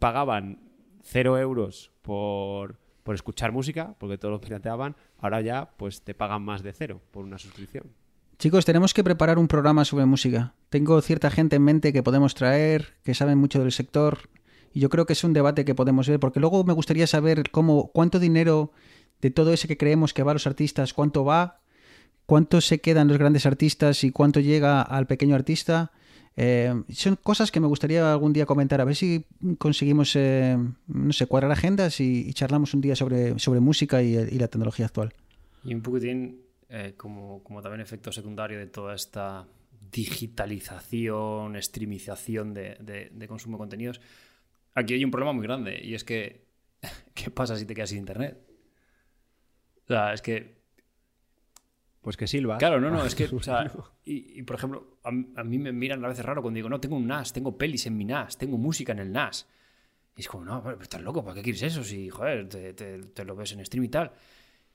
pagaban 0.00 0.70
cero 1.02 1.38
euros 1.38 1.92
por, 2.02 2.80
por 3.04 3.14
escuchar 3.14 3.52
música, 3.52 3.94
porque 4.00 4.18
todos 4.18 4.32
lo 4.32 4.40
pirateaban, 4.40 4.96
ahora 5.18 5.40
ya 5.40 5.70
pues 5.76 6.02
te 6.02 6.14
pagan 6.14 6.42
más 6.42 6.62
de 6.64 6.72
cero 6.72 7.00
por 7.12 7.24
una 7.24 7.38
suscripción. 7.38 7.92
Chicos, 8.38 8.64
tenemos 8.64 8.94
que 8.94 9.04
preparar 9.04 9.38
un 9.38 9.48
programa 9.48 9.84
sobre 9.84 10.06
música. 10.06 10.54
Tengo 10.68 11.00
cierta 11.00 11.30
gente 11.30 11.56
en 11.56 11.62
mente 11.62 11.92
que 11.92 12.02
podemos 12.02 12.34
traer, 12.34 12.94
que 13.04 13.14
saben 13.14 13.38
mucho 13.38 13.60
del 13.60 13.72
sector, 13.72 14.28
y 14.72 14.80
yo 14.80 14.88
creo 14.90 15.06
que 15.06 15.12
es 15.12 15.22
un 15.22 15.32
debate 15.32 15.64
que 15.64 15.74
podemos 15.74 16.08
ver, 16.08 16.18
porque 16.18 16.40
luego 16.40 16.64
me 16.64 16.72
gustaría 16.72 17.06
saber 17.06 17.50
cómo, 17.50 17.90
cuánto 17.92 18.18
dinero 18.18 18.72
de 19.22 19.30
todo 19.30 19.52
ese 19.52 19.68
que 19.68 19.76
creemos 19.76 20.12
que 20.12 20.24
va 20.24 20.32
a 20.32 20.34
los 20.34 20.48
artistas, 20.48 20.92
cuánto 20.92 21.24
va, 21.24 21.60
cuánto 22.26 22.60
se 22.60 22.80
quedan 22.80 23.06
los 23.06 23.18
grandes 23.18 23.46
artistas 23.46 24.02
y 24.02 24.10
cuánto 24.10 24.40
llega 24.40 24.82
al 24.82 25.06
pequeño 25.06 25.36
artista. 25.36 25.92
Eh, 26.36 26.74
son 26.90 27.16
cosas 27.22 27.52
que 27.52 27.60
me 27.60 27.68
gustaría 27.68 28.12
algún 28.12 28.32
día 28.32 28.46
comentar, 28.46 28.80
a 28.80 28.84
ver 28.84 28.96
si 28.96 29.26
conseguimos, 29.58 30.16
eh, 30.16 30.58
no 30.88 31.12
sé, 31.12 31.26
cuadrar 31.26 31.52
agendas 31.52 32.00
y, 32.00 32.32
charlamos 32.32 32.74
un 32.74 32.80
día 32.80 32.96
sobre, 32.96 33.38
sobre 33.38 33.60
música 33.60 34.02
y, 34.02 34.16
y 34.16 34.38
la 34.38 34.48
tecnología 34.48 34.86
actual. 34.86 35.14
Y 35.62 35.72
un 35.72 35.82
poquitín 35.82 36.43
eh, 36.68 36.94
como, 36.96 37.42
como 37.42 37.60
también 37.62 37.80
efecto 37.80 38.10
secundario 38.12 38.58
de 38.58 38.66
toda 38.66 38.94
esta 38.94 39.46
digitalización, 39.90 41.60
streamización 41.62 42.54
de, 42.54 42.76
de- 42.80 43.10
de 43.12 43.28
consumo 43.28 43.56
de 43.56 43.60
contenidos, 43.60 44.00
aquí 44.74 44.94
hay 44.94 45.04
un 45.04 45.10
problema 45.10 45.32
muy 45.32 45.44
grande 45.44 45.80
y 45.82 45.94
es 45.94 46.04
que, 46.04 46.46
¿qué 47.14 47.30
pasa 47.30 47.56
si 47.56 47.66
te 47.66 47.74
quedas 47.74 47.90
sin 47.90 47.98
internet? 47.98 48.38
O 49.84 49.86
sea, 49.86 50.12
es 50.14 50.22
que 50.22 50.62
Pues 52.00 52.16
que 52.16 52.26
silbas. 52.26 52.58
Claro, 52.58 52.80
no, 52.80 52.90
no, 52.90 53.04
es 53.06 53.14
que, 53.14 53.24
o 53.26 53.40
sea, 53.42 53.70
y, 54.04 54.38
y, 54.40 54.42
por 54.42 54.56
ejemplo, 54.56 54.98
a, 55.04 55.08
a 55.08 55.44
mí 55.44 55.58
me 55.58 55.72
miran 55.72 56.04
a 56.04 56.08
veces 56.08 56.24
raro 56.24 56.42
cuando 56.42 56.56
digo, 56.56 56.68
no, 56.68 56.80
tengo 56.80 56.96
un 56.96 57.06
NAS, 57.06 57.32
tengo 57.32 57.56
pelis 57.56 57.86
en 57.86 57.96
mi 57.96 58.04
NAS, 58.04 58.36
tengo 58.36 58.58
música 58.58 58.92
en 58.92 58.98
el 58.98 59.12
NAS. 59.12 59.46
Y 60.16 60.20
es 60.20 60.28
como, 60.28 60.44
no, 60.44 60.62
pero 60.62 60.80
estás 60.80 61.02
loco, 61.02 61.24
¿para 61.24 61.34
qué 61.36 61.42
quieres 61.42 61.62
eso? 61.62 61.82
Si, 61.82 62.08
joder, 62.08 62.48
te, 62.48 62.72
te- 62.74 62.98
te 62.98 63.24
lo 63.24 63.34
ves 63.34 63.52
en 63.52 63.64
stream 63.64 63.84
y 63.84 63.88
tal. 63.88 64.12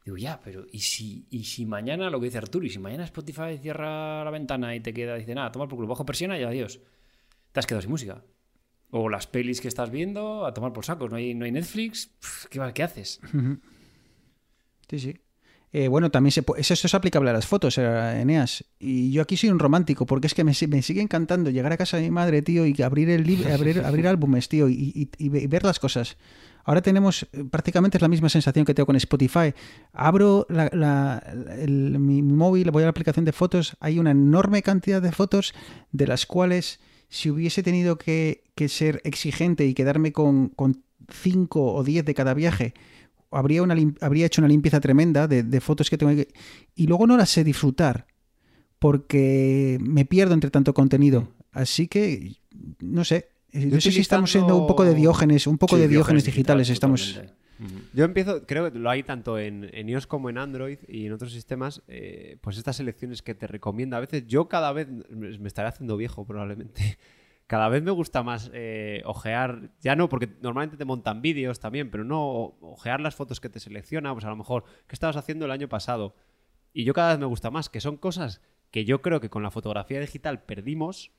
Digo, 0.09 0.17
ya, 0.17 0.39
pero 0.43 0.65
¿y 0.71 0.79
si, 0.79 1.27
¿y 1.29 1.43
si 1.43 1.67
mañana, 1.67 2.09
lo 2.09 2.19
que 2.19 2.25
dice 2.25 2.39
Arturo, 2.39 2.65
y 2.65 2.69
si 2.71 2.79
mañana 2.79 3.03
Spotify 3.03 3.59
cierra 3.61 4.23
la 4.23 4.31
ventana 4.31 4.75
y 4.75 4.79
te 4.79 4.91
queda, 4.91 5.13
dice, 5.15 5.35
nada, 5.35 5.51
toma 5.51 5.67
por 5.67 5.75
culo, 5.77 5.87
bajo 5.87 6.03
persiana 6.03 6.35
y 6.39 6.41
adiós? 6.43 6.79
Te 7.51 7.59
has 7.59 7.67
quedado 7.67 7.81
sin 7.83 7.91
música. 7.91 8.23
O 8.89 9.07
las 9.07 9.27
pelis 9.27 9.61
que 9.61 9.67
estás 9.67 9.91
viendo, 9.91 10.47
a 10.47 10.53
tomar 10.55 10.73
por 10.73 10.83
sacos, 10.83 11.11
no 11.11 11.17
hay, 11.17 11.35
no 11.35 11.45
hay 11.45 11.51
Netflix, 11.51 12.09
¿qué, 12.49 12.59
¿qué 12.73 12.81
haces? 12.81 13.19
Sí, 14.89 14.97
sí. 14.99 15.15
Eh, 15.71 15.87
bueno, 15.87 16.09
también 16.09 16.31
se 16.31 16.39
eso, 16.57 16.73
eso 16.73 16.87
es 16.87 16.95
aplicable 16.95 17.29
a 17.29 17.33
las 17.33 17.45
fotos, 17.45 17.77
eh, 17.77 18.21
Eneas. 18.21 18.65
Y 18.79 19.11
yo 19.11 19.21
aquí 19.21 19.37
soy 19.37 19.49
un 19.51 19.59
romántico, 19.59 20.07
porque 20.07 20.25
es 20.25 20.33
que 20.33 20.43
me, 20.43 20.55
si- 20.55 20.65
me 20.65 20.81
sigue 20.81 21.01
encantando 21.01 21.51
llegar 21.51 21.71
a 21.71 21.77
casa 21.77 21.97
de 21.97 22.03
mi 22.03 22.09
madre, 22.09 22.41
tío, 22.41 22.65
y 22.65 22.73
abrir 22.81 23.11
el 23.11 23.21
abrir, 23.51 23.83
abrir 23.85 24.07
álbumes, 24.07 24.49
tío, 24.49 24.67
y, 24.67 25.11
y 25.19 25.29
ver 25.29 25.63
las 25.63 25.77
cosas. 25.79 26.17
Ahora 26.69 26.83
tenemos 26.83 27.23
eh, 27.33 27.43
prácticamente 27.49 27.97
es 27.97 28.01
la 28.03 28.07
misma 28.07 28.29
sensación 28.29 28.63
que 28.63 28.75
tengo 28.75 28.85
con 28.85 28.95
Spotify. 28.95 29.55
Abro 29.91 30.45
la- 30.49 30.69
la- 30.71 31.17
el- 31.57 31.97
mi, 31.97 32.21
móvil, 32.21 32.69
voy 32.69 32.83
a 32.83 32.85
la 32.85 32.91
aplicación 32.91 33.25
de 33.25 33.31
fotos, 33.31 33.75
hay 33.79 33.97
una 33.97 34.11
enorme 34.11 34.61
cantidad 34.61 35.01
de 35.01 35.11
fotos 35.11 35.55
de 35.91 36.05
las 36.05 36.27
cuales 36.27 36.79
si 37.07 37.31
hubiese 37.31 37.63
tenido 37.63 37.97
que, 37.97 38.43
que 38.53 38.69
ser 38.69 39.01
exigente 39.03 39.65
y 39.65 39.73
quedarme 39.73 40.11
con, 40.11 40.49
con 40.49 40.83
5 41.11 41.73
o 41.73 41.83
10 41.83 42.05
de 42.05 42.13
cada 42.13 42.35
viaje, 42.35 42.75
habría, 43.31 43.63
una, 43.63 43.75
habría 44.01 44.27
hecho 44.27 44.41
una 44.41 44.47
limpieza 44.47 44.79
tremenda 44.79 45.27
de, 45.27 45.41
de 45.41 45.61
fotos 45.61 45.89
que 45.89 45.97
tengo 45.97 46.13
que... 46.15 46.27
Y 46.75 46.85
luego 46.85 47.07
no 47.07 47.17
las 47.17 47.31
sé 47.31 47.43
disfrutar 47.43 48.05
porque 48.77 49.79
me 49.81 50.05
pierdo 50.05 50.35
entre 50.35 50.51
tanto 50.51 50.75
contenido. 50.75 51.29
Así 51.51 51.87
que, 51.87 52.37
no 52.79 53.03
sé. 53.05 53.29
No 53.53 53.81
sé 53.81 53.91
si 53.91 54.01
estamos 54.01 54.31
siendo 54.31 54.55
un 54.55 54.67
poco 54.67 54.83
de 54.83 54.93
diógenes, 54.93 55.47
un 55.47 55.57
poco 55.57 55.75
Sí, 55.75 55.81
de 55.81 55.87
diógenes 55.87 56.23
digital, 56.23 56.57
digitales. 56.57 56.69
Estamos... 56.69 57.21
Yo 57.93 58.05
empiezo, 58.05 58.45
creo 58.45 58.71
que 58.71 58.79
lo 58.79 58.89
hay 58.89 59.03
tanto 59.03 59.37
en, 59.37 59.69
en 59.73 59.89
iOS 59.89 60.07
como 60.07 60.29
en 60.29 60.37
Android 60.37 60.77
y 60.87 61.07
en 61.07 61.11
otros 61.11 61.33
sistemas, 61.33 61.81
eh, 61.89 62.37
pues 62.39 62.57
estas 62.57 62.77
selecciones 62.77 63.21
que 63.21 63.35
te 63.35 63.47
recomienda. 63.47 63.97
A 63.97 63.99
veces 63.99 64.25
yo 64.27 64.47
cada 64.47 64.71
vez 64.71 64.87
me 65.09 65.37
me 65.37 65.47
estaré 65.47 65.67
haciendo 65.67 65.97
viejo 65.97 66.25
probablemente. 66.25 66.97
cada 67.49 67.67
vez 67.67 67.81
me 67.81 67.89
gusta 67.89 68.21
más 68.21 68.51
eh, 68.53 69.01
ojear, 69.05 69.71
ya 69.81 69.95
no, 69.95 70.07
porque 70.07 70.29
normalmente 70.39 70.77
te 70.77 70.85
montan 70.85 71.23
vídeos 71.23 71.59
también, 71.59 71.89
pero 71.89 72.03
no 72.03 72.55
ojear 72.61 73.01
las 73.01 73.15
fotos 73.15 73.39
que 73.41 73.49
te 73.49 73.59
selecciona, 73.59 74.13
pues 74.13 74.23
a 74.23 74.29
lo 74.29 74.35
mejor, 74.35 74.65
¿qué 74.85 74.93
estabas 74.93 75.15
haciendo 75.15 75.45
el 75.45 75.51
año 75.51 75.67
pasado? 75.67 76.15
Y 76.73 76.83
yo 76.83 76.93
cada 76.93 77.09
vez 77.09 77.19
me 77.19 77.25
gusta 77.25 77.49
más, 77.49 77.67
que 77.67 77.81
son 77.81 77.97
cosas 77.97 78.39
que 78.69 78.85
yo 78.85 79.01
creo 79.01 79.19
que 79.19 79.31
con 79.31 79.41
la 79.41 79.49
fotografía 79.49 79.99
digital 79.99 80.43
perdimos, 80.43 81.11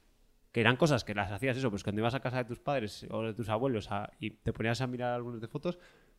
que 0.52 0.60
eran 0.60 0.76
cosas 0.76 1.04
que 1.04 1.14
las 1.14 1.30
hacías 1.30 1.56
eso, 1.56 1.70
pues 1.70 1.82
cuando 1.82 2.00
ibas 2.00 2.14
a 2.14 2.20
casa 2.20 2.38
de 2.38 2.44
tus 2.44 2.58
padres 2.58 3.06
o 3.10 3.22
de 3.22 3.34
tus 3.34 3.48
abuelos 3.48 3.88
y 4.18 4.30
te 4.30 4.52
ponías 4.52 4.80
a 4.80 4.86
mirar 4.86 5.14
algunas 5.14 5.40
de 5.40 5.48
fotos, 5.48 5.78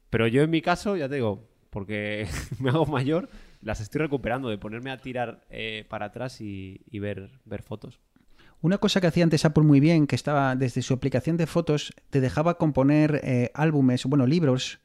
pero 0.10 0.28
yo 0.28 0.42
en 0.42 0.50
mi 0.50 0.62
caso, 0.62 0.96
ya 0.96 1.10
te 1.10 1.16
digo, 1.16 1.48
porque 1.70 2.28
me 2.60 2.70
hago 2.70 2.86
mayor, 2.86 3.30
las 3.62 3.82
estoy 3.82 4.00
recuperando 4.00 4.50
de 4.50 4.58
ponerme 4.58 4.92
a 4.92 4.98
tirar 4.98 5.42
eh, 5.50 5.86
para 5.90 6.08
atrás 6.08 6.40
y, 6.42 6.82
ver, 6.94 7.30
ver 7.46 7.64
fotos. 7.64 8.00
Una 8.62 8.78
cosa 8.78 9.02
que 9.02 9.08
hacía 9.08 9.24
antes 9.24 9.44
Apple 9.44 9.64
muy 9.64 9.80
bien, 9.80 10.06
que 10.06 10.16
estaba 10.16 10.56
desde 10.56 10.84
su 10.84 10.94
aplicación 10.94 11.36
de 11.36 11.48
fotos, 11.48 11.94
te 12.12 12.22
dejaba 12.22 12.58
componer 12.58 13.22
eh, 13.24 13.52
álbumes, 13.56 14.06
bueno, 14.06 14.28
libros, 14.28 14.80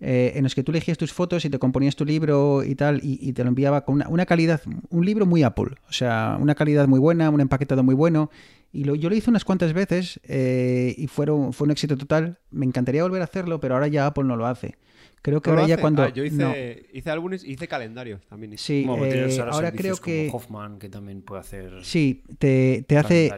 eh, 0.00 0.32
en 0.34 0.44
los 0.44 0.54
que 0.54 0.62
tú 0.62 0.72
elegías 0.72 0.96
tus 0.96 1.12
fotos 1.12 1.44
y 1.44 1.50
te 1.50 1.58
componías 1.58 1.94
tu 1.94 2.06
libro 2.06 2.64
y 2.64 2.74
tal, 2.74 3.00
y, 3.02 3.32
te 3.34 3.42
lo 3.44 3.48
enviaba 3.48 3.84
con 3.84 4.02
una, 4.08 4.26
calidad, 4.26 4.62
un 4.88 5.04
libro 5.04 5.26
muy 5.26 5.42
Apple, 5.42 5.76
o 5.88 5.92
sea, 5.92 6.38
una 6.40 6.54
calidad 6.54 6.88
muy 6.88 6.98
buena, 6.98 7.28
un 7.28 7.40
empaquetado 7.40 7.82
muy 7.82 7.94
bueno. 7.94 8.30
Y 8.72 8.84
lo, 8.84 8.94
yo 8.94 9.10
lo 9.10 9.16
hice 9.16 9.28
unas 9.28 9.44
cuantas 9.44 9.72
veces 9.72 10.20
eh, 10.24 10.94
y 10.96 11.06
fueron, 11.08 11.52
fue 11.52 11.66
un 11.66 11.72
éxito 11.72 11.96
total. 11.96 12.38
Me 12.50 12.64
encantaría 12.64 13.02
volver 13.02 13.20
a 13.20 13.24
hacerlo, 13.24 13.60
pero 13.60 13.74
ahora 13.74 13.88
ya 13.88 14.06
Apple 14.06 14.24
no 14.24 14.36
lo 14.36 14.46
hace. 14.46 14.76
Creo 15.22 15.42
que 15.42 15.50
ahora 15.50 15.66
ya 15.66 15.76
cuando. 15.76 16.02
Ah, 16.02 16.08
yo 16.08 16.24
hice, 16.24 16.86
hice 16.94 17.10
álbumes 17.10 17.44
y 17.44 17.52
hice 17.52 17.68
calendarios 17.68 18.22
también. 18.26 18.56
Sí, 18.56 18.86
eh, 18.88 19.38
ahora 19.50 19.70
creo 19.72 19.96
que. 19.96 20.30
Hoffman, 20.32 20.78
que 20.78 20.88
también 20.88 21.20
puede 21.20 21.40
hacer. 21.42 21.72
Sí, 21.82 22.22
te, 22.38 22.84
te 22.86 22.96
hace. 22.96 23.30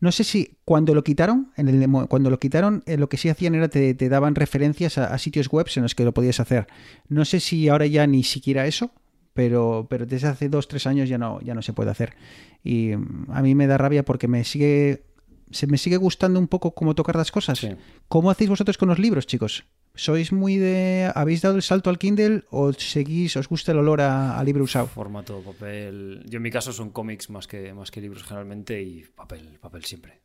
No 0.00 0.12
sé 0.12 0.22
si 0.24 0.58
cuando 0.66 0.94
lo 0.94 1.02
quitaron, 1.02 1.50
en 1.56 1.68
el, 1.68 2.08
cuando 2.08 2.28
lo 2.28 2.38
quitaron, 2.38 2.82
eh, 2.84 2.98
lo 2.98 3.08
que 3.08 3.16
sí 3.16 3.30
hacían 3.30 3.54
era 3.54 3.68
te, 3.68 3.94
te 3.94 4.08
daban 4.10 4.34
referencias 4.34 4.98
a, 4.98 5.16
sitios 5.16 5.48
web 5.48 5.66
en 5.74 5.82
los 5.82 5.94
que 5.94 6.04
lo 6.04 6.12
podías 6.12 6.40
hacer. 6.40 6.66
No 7.08 7.24
sé 7.24 7.40
si 7.40 7.70
ahora 7.70 7.86
ya 7.86 8.06
ni 8.06 8.22
siquiera 8.22 8.66
eso, 8.66 8.90
pero, 9.32 9.86
pero 9.88 10.04
desde 10.04 10.28
hace 10.28 10.50
dos, 10.50 10.68
tres 10.68 10.86
años 10.86 11.08
ya 11.08 11.16
no, 11.16 11.40
ya 11.40 11.54
no 11.54 11.62
se 11.62 11.72
puede 11.72 11.90
hacer. 11.90 12.14
Y 12.62 12.96
mm, 12.96 13.30
a 13.30 13.40
mí 13.40 13.54
me 13.54 13.66
da 13.66 13.78
rabia 13.78 14.04
porque 14.04 14.28
me 14.28 14.44
sigue. 14.44 15.04
Se 15.50 15.66
me 15.66 15.78
sigue 15.78 15.96
gustando 15.96 16.38
un 16.38 16.48
poco 16.48 16.74
cómo 16.74 16.94
tocar 16.94 17.16
las 17.16 17.30
cosas. 17.30 17.66
¿Cómo 18.08 18.30
hacéis 18.30 18.50
vosotros 18.50 18.76
con 18.76 18.88
los 18.88 18.98
libros, 18.98 19.26
chicos? 19.26 19.64
¿Sois 19.96 20.32
muy 20.32 20.56
de. 20.56 21.08
¿Habéis 21.14 21.42
dado 21.42 21.54
el 21.54 21.62
salto 21.62 21.88
al 21.88 21.98
Kindle 21.98 22.42
o 22.50 22.72
seguís, 22.72 23.36
os 23.36 23.48
gusta 23.48 23.70
el 23.70 23.78
olor 23.78 24.00
a, 24.00 24.42
libro 24.42 24.64
usado? 24.64 24.88
Formato, 24.88 25.40
papel. 25.40 26.24
Yo 26.26 26.38
en 26.38 26.42
mi 26.42 26.50
caso 26.50 26.72
son 26.72 26.90
cómics 26.90 27.30
más 27.30 27.46
que, 27.46 27.72
más 27.72 27.92
que 27.92 28.00
libros 28.00 28.24
generalmente 28.24 28.82
y 28.82 29.04
papel, 29.04 29.56
papel 29.60 29.84
siempre. 29.84 30.22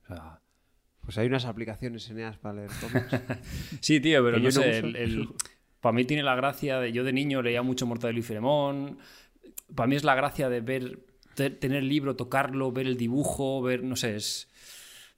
Pues 1.01 1.19
hay 1.19 1.27
unas 1.27 1.45
aplicaciones 1.45 2.09
eneas 2.09 2.37
para 2.37 2.55
leer 2.55 2.71
cómics. 2.81 3.39
sí, 3.79 3.99
tío, 3.99 4.23
pero 4.23 4.39
yo 4.39 4.45
no 4.45 4.51
sé. 4.51 4.83
para 5.81 5.93
mí 5.93 6.03
tiene 6.03 6.23
la 6.23 6.35
gracia 6.35 6.79
de. 6.79 6.91
Yo 6.91 7.03
de 7.03 7.13
niño 7.13 7.43
leía 7.43 7.61
mucho 7.61 7.85
Mortadelo 7.85 8.17
y 8.17 8.23
Filemón. 8.23 8.97
Para 9.75 9.85
mí 9.85 9.95
es 9.95 10.03
la 10.03 10.15
gracia 10.15 10.49
de 10.49 10.61
ver. 10.61 10.99
tener 11.35 11.77
el 11.77 11.89
libro, 11.89 12.15
tocarlo, 12.15 12.71
ver 12.71 12.87
el 12.87 12.97
dibujo, 12.97 13.61
ver. 13.61 13.83
No 13.83 13.95
sé, 13.95 14.15
es 14.15 14.49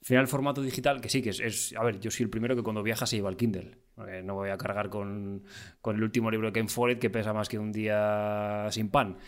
al 0.02 0.08
final, 0.08 0.22
el 0.24 0.28
formato 0.28 0.64
digital, 0.64 1.00
que 1.00 1.10
sí, 1.10 1.22
que 1.22 1.30
es, 1.30 1.76
A 1.78 1.84
ver, 1.84 2.00
yo 2.00 2.10
soy 2.10 2.24
el 2.24 2.32
primero 2.32 2.56
que 2.56 2.64
cuando 2.64 2.82
viaja 2.82 3.06
se 3.06 3.18
lleva 3.18 3.30
el 3.30 3.38
Kindle. 3.38 3.78
no 4.24 4.34
voy 4.34 4.50
a 4.50 4.58
cargar 4.58 4.90
con, 4.90 5.44
el 5.86 6.04
último 6.04 6.32
libro 6.32 6.48
de 6.48 6.54
Ken 6.54 6.70
Follett 6.70 6.98
que 6.98 7.12
pesa 7.12 7.34
más 7.34 7.48
que 7.48 7.60
un 7.60 7.72
día 7.72 8.66
sin 8.72 8.90
pan. 8.90 9.20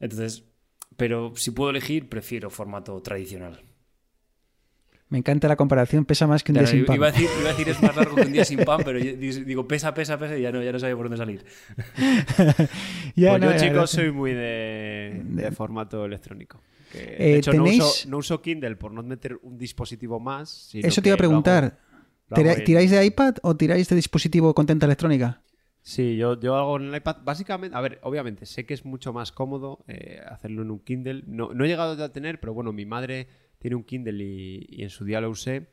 Entonces, 0.00 0.44
pero 0.96 1.34
si 1.36 1.52
puedo 1.52 1.70
elegir, 1.70 2.08
prefiero 2.08 2.50
formato 2.50 3.00
tradicional. 3.00 3.62
Me 5.08 5.18
encanta 5.18 5.46
la 5.46 5.54
comparación, 5.54 6.04
pesa 6.04 6.26
más 6.26 6.42
que 6.42 6.50
un 6.50 6.58
día 6.58 6.66
sin 6.66 6.84
pan. 6.84 6.96
Iba 6.96 7.06
a, 7.06 7.12
decir, 7.12 7.68
es 7.68 7.80
más 7.80 7.94
largo 7.94 8.16
que 8.16 8.22
un 8.22 8.32
día 8.32 8.44
sin 8.44 8.64
pan, 8.64 8.80
pero 8.84 8.98
digo 8.98 9.68
pesa, 9.68 9.94
pesa, 9.94 10.18
pesa 10.18 10.36
y 10.36 10.42
ya 10.42 10.50
no, 10.50 10.60
ya 10.60 10.72
no 10.72 10.80
sabía 10.80 10.96
por 10.96 11.08
dónde 11.08 11.16
salir. 11.16 11.44
ya 13.14 13.38
pues 13.38 13.62
yo, 13.62 13.68
chicos, 13.68 13.90
soy 13.92 14.10
muy 14.10 14.32
de 14.32 15.52
formato 15.56 16.04
electrónico. 16.04 16.60
De 16.92 17.34
eh, 17.34 17.36
hecho, 17.36 17.52
no, 17.52 18.18
uso, 18.18 18.40
Kindle 18.40 18.76
por 18.76 18.92
no 18.92 19.02
meter 19.02 19.38
un 19.42 19.58
dispositivo 19.58 20.20
más. 20.20 20.70
Eso 20.74 21.02
te 21.02 21.08
iba 21.08 21.14
a 21.14 21.18
preguntar. 21.18 21.78
¿Tiráis 22.64 22.90
de 22.90 23.04
iPad 23.04 23.36
o 23.42 23.56
tiráis 23.56 23.88
de 23.88 23.96
dispositivo 23.96 24.54
con 24.54 24.66
tinta 24.66 24.86
electrónica? 24.86 25.42
Sí, 25.80 26.16
yo, 26.16 26.38
yo 26.38 26.56
hago 26.56 26.76
en 26.76 26.88
el 26.88 26.96
iPad. 26.96 27.18
Básicamente, 27.24 27.76
a 27.76 27.80
ver, 27.80 27.98
obviamente, 28.02 28.44
sé 28.44 28.66
que 28.66 28.74
es 28.74 28.84
mucho 28.84 29.12
más 29.12 29.32
cómodo 29.32 29.84
eh, 29.88 30.20
hacerlo 30.26 30.62
en 30.62 30.70
un 30.70 30.80
Kindle. 30.80 31.24
No, 31.26 31.54
no, 31.54 31.64
he 31.64 31.68
llegado 31.68 32.02
a 32.02 32.12
tener, 32.12 32.40
pero 32.40 32.52
bueno, 32.52 32.72
mi 32.72 32.84
madre 32.84 33.28
tiene 33.58 33.76
un 33.76 33.84
Kindle 33.84 34.22
y 34.22 34.82
en 34.82 34.90
su 34.90 35.04
día 35.04 35.20
lo 35.20 35.30
usé. 35.30 35.68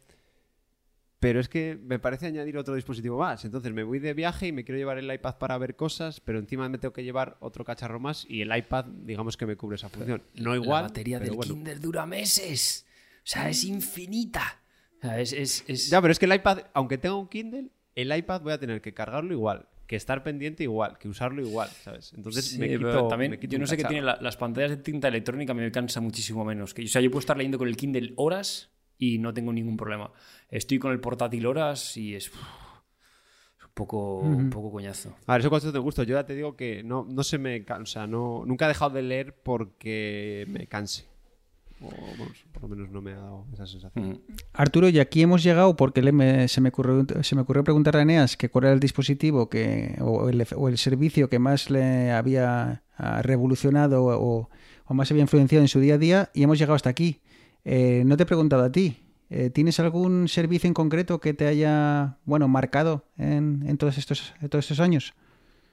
Pero 1.20 1.40
es 1.40 1.50
que 1.50 1.78
me 1.82 1.98
parece 1.98 2.28
añadir 2.28 2.58
otro 2.58 2.76
dispositivo 2.76 3.18
más. 3.20 3.46
Entonces 3.46 3.74
me 3.74 3.84
voy 3.84 4.00
de 4.00 4.14
viaje 4.14 4.48
y 4.48 4.52
me 4.52 4.64
quiero 4.64 4.78
llevar 4.78 4.98
el 4.98 5.12
iPad 5.12 5.38
para 5.38 5.58
ver 5.58 5.76
cosas, 5.76 6.20
pero 6.20 6.40
encima 6.40 6.68
me 6.70 6.78
tengo 6.78 6.94
que 6.94 7.04
llevar 7.04 7.38
otro 7.40 7.64
cacharro 7.64 8.00
más 8.00 8.26
y 8.30 8.42
el 8.42 8.56
iPad, 8.56 8.86
digamos 8.86 9.38
que 9.38 9.46
me 9.46 9.56
cubre 9.56 9.76
esa 9.76 9.90
función. 9.90 10.22
No 10.36 10.56
igual. 10.56 10.84
La 10.84 10.88
batería 10.90 11.20
del 11.20 11.38
Kindle 11.38 11.76
dura 11.76 12.06
meses. 12.06 12.86
O 13.18 13.28
sea, 13.28 13.50
es 13.50 13.64
infinita. 13.64 14.62
O 15.00 15.02
sea, 15.02 15.20
es, 15.20 15.90
Ya, 15.90 16.02
pero 16.02 16.12
es 16.12 16.20
que 16.20 16.26
el 16.26 16.34
iPad, 16.34 16.60
aunque 16.74 16.98
tenga 16.98 17.16
un 17.16 17.28
Kindle, 17.28 17.70
el 17.96 18.16
iPad 18.16 18.42
voy 18.42 18.54
a 18.54 18.60
tener 18.60 18.82
que 18.82 18.94
cargarlo 18.94 19.34
igual, 19.34 19.68
que 19.88 19.96
estar 19.96 20.22
pendiente 20.22 20.64
igual, 20.64 20.98
que 21.00 21.08
usarlo 21.08 21.42
igual, 21.42 21.70
¿sabes? 21.70 22.14
Entonces 22.16 22.58
me 22.60 22.68
quito, 22.70 23.08
también, 23.08 23.40
Yo 23.40 23.58
no 23.58 23.68
sé 23.68 23.78
qué 23.78 23.86
tiene 23.86 24.04
las 24.04 24.38
pantallas 24.38 24.72
de 24.72 24.78
tinta 24.78 25.08
electrónica, 25.08 25.54
me 25.54 25.72
cansa 25.72 26.02
muchísimo 26.02 26.44
menos. 26.44 26.74
Que, 26.74 26.84
o 26.84 26.88
sea, 26.88 27.02
yo 27.02 27.10
puedo 27.10 27.22
estar 27.22 27.38
leyendo 27.38 27.58
con 27.58 27.68
el 27.68 27.78
Kindle 27.78 28.14
horas 28.18 28.70
y 28.98 29.18
no 29.18 29.34
tengo 29.34 29.52
ningún 29.54 29.78
problema. 29.78 30.12
Estoy 30.50 30.80
con 30.80 30.92
el 30.92 31.00
portátil 31.00 31.46
horas 31.46 31.98
y 31.98 32.16
es 32.16 32.32
un 32.32 33.72
poco, 33.74 34.20
un 34.20 34.50
poco 34.50 34.72
coñazo. 34.72 35.16
A 35.26 35.34
ver, 35.34 35.42
eso 35.42 35.50
cuánto 35.50 35.72
te 35.72 35.80
gusta. 35.80 36.04
Yo 36.04 36.16
ya 36.16 36.26
te 36.26 36.36
digo 36.36 36.56
que 36.56 36.84
no, 36.84 37.06
no 37.10 37.24
se 37.24 37.38
me 37.38 37.64
cansa. 37.66 38.08
No, 38.08 38.44
nunca 38.46 38.66
he 38.66 38.68
dejado 38.70 38.92
de 38.92 39.02
leer 39.02 39.36
porque 39.44 40.46
me 40.48 40.68
canse. 40.68 41.06
O, 41.82 41.90
por 42.54 42.64
lo 42.64 42.70
menos 42.70 42.90
no 42.90 43.02
me 43.02 43.12
ha 43.12 43.18
dado 43.18 43.46
esa 43.54 43.68
sensación. 43.68 44.22
Arturo, 44.54 44.88
y 44.88 45.00
aquí 45.00 45.22
hemos 45.22 45.44
llegado 45.44 45.76
porque 45.76 46.02
se, 46.48 46.62
me 46.62 46.70
ocurrió, 46.70 47.06
se 47.22 47.36
me 47.36 47.42
ocurrió 47.42 47.66
preguntar 47.66 47.98
a 47.98 48.02
Eneas 48.02 48.38
que 48.38 48.50
cuál 48.50 48.66
era 48.66 48.74
el 48.74 48.80
dispositivo 48.80 49.50
que, 49.50 49.98
o, 50.00 50.30
el, 50.30 50.78
servicio 50.78 51.30
que 51.30 51.38
más 51.38 51.70
le 51.70 52.12
había 52.12 52.84
ah, 52.98 53.22
revolucionado 53.22 54.06
o, 54.06 54.50
o, 54.86 54.94
más 54.94 55.12
había 55.12 55.24
influenciado 55.24 55.64
en 55.64 55.68
su 55.68 55.82
día 55.82 55.96
a 55.96 55.98
día 55.98 56.30
y 56.34 56.44
hemos 56.44 56.58
llegado 56.58 56.76
hasta 56.76 56.90
aquí. 56.90 57.20
Eh, 57.66 58.04
no 58.06 58.16
te 58.16 58.24
he 58.24 58.26
preguntado 58.26 58.64
a 58.64 58.72
ti. 58.72 58.98
Eh, 59.30 59.50
¿Tienes 59.50 59.80
algún 59.80 60.28
servicio 60.28 60.68
en 60.68 60.76
concreto 60.76 61.20
que 61.20 61.34
te 61.34 61.48
haya, 61.48 62.20
bueno, 62.26 62.48
marcado 62.48 63.06
en, 63.18 63.78
todos, 63.78 63.98
estos, 63.98 64.80
años? 64.80 65.14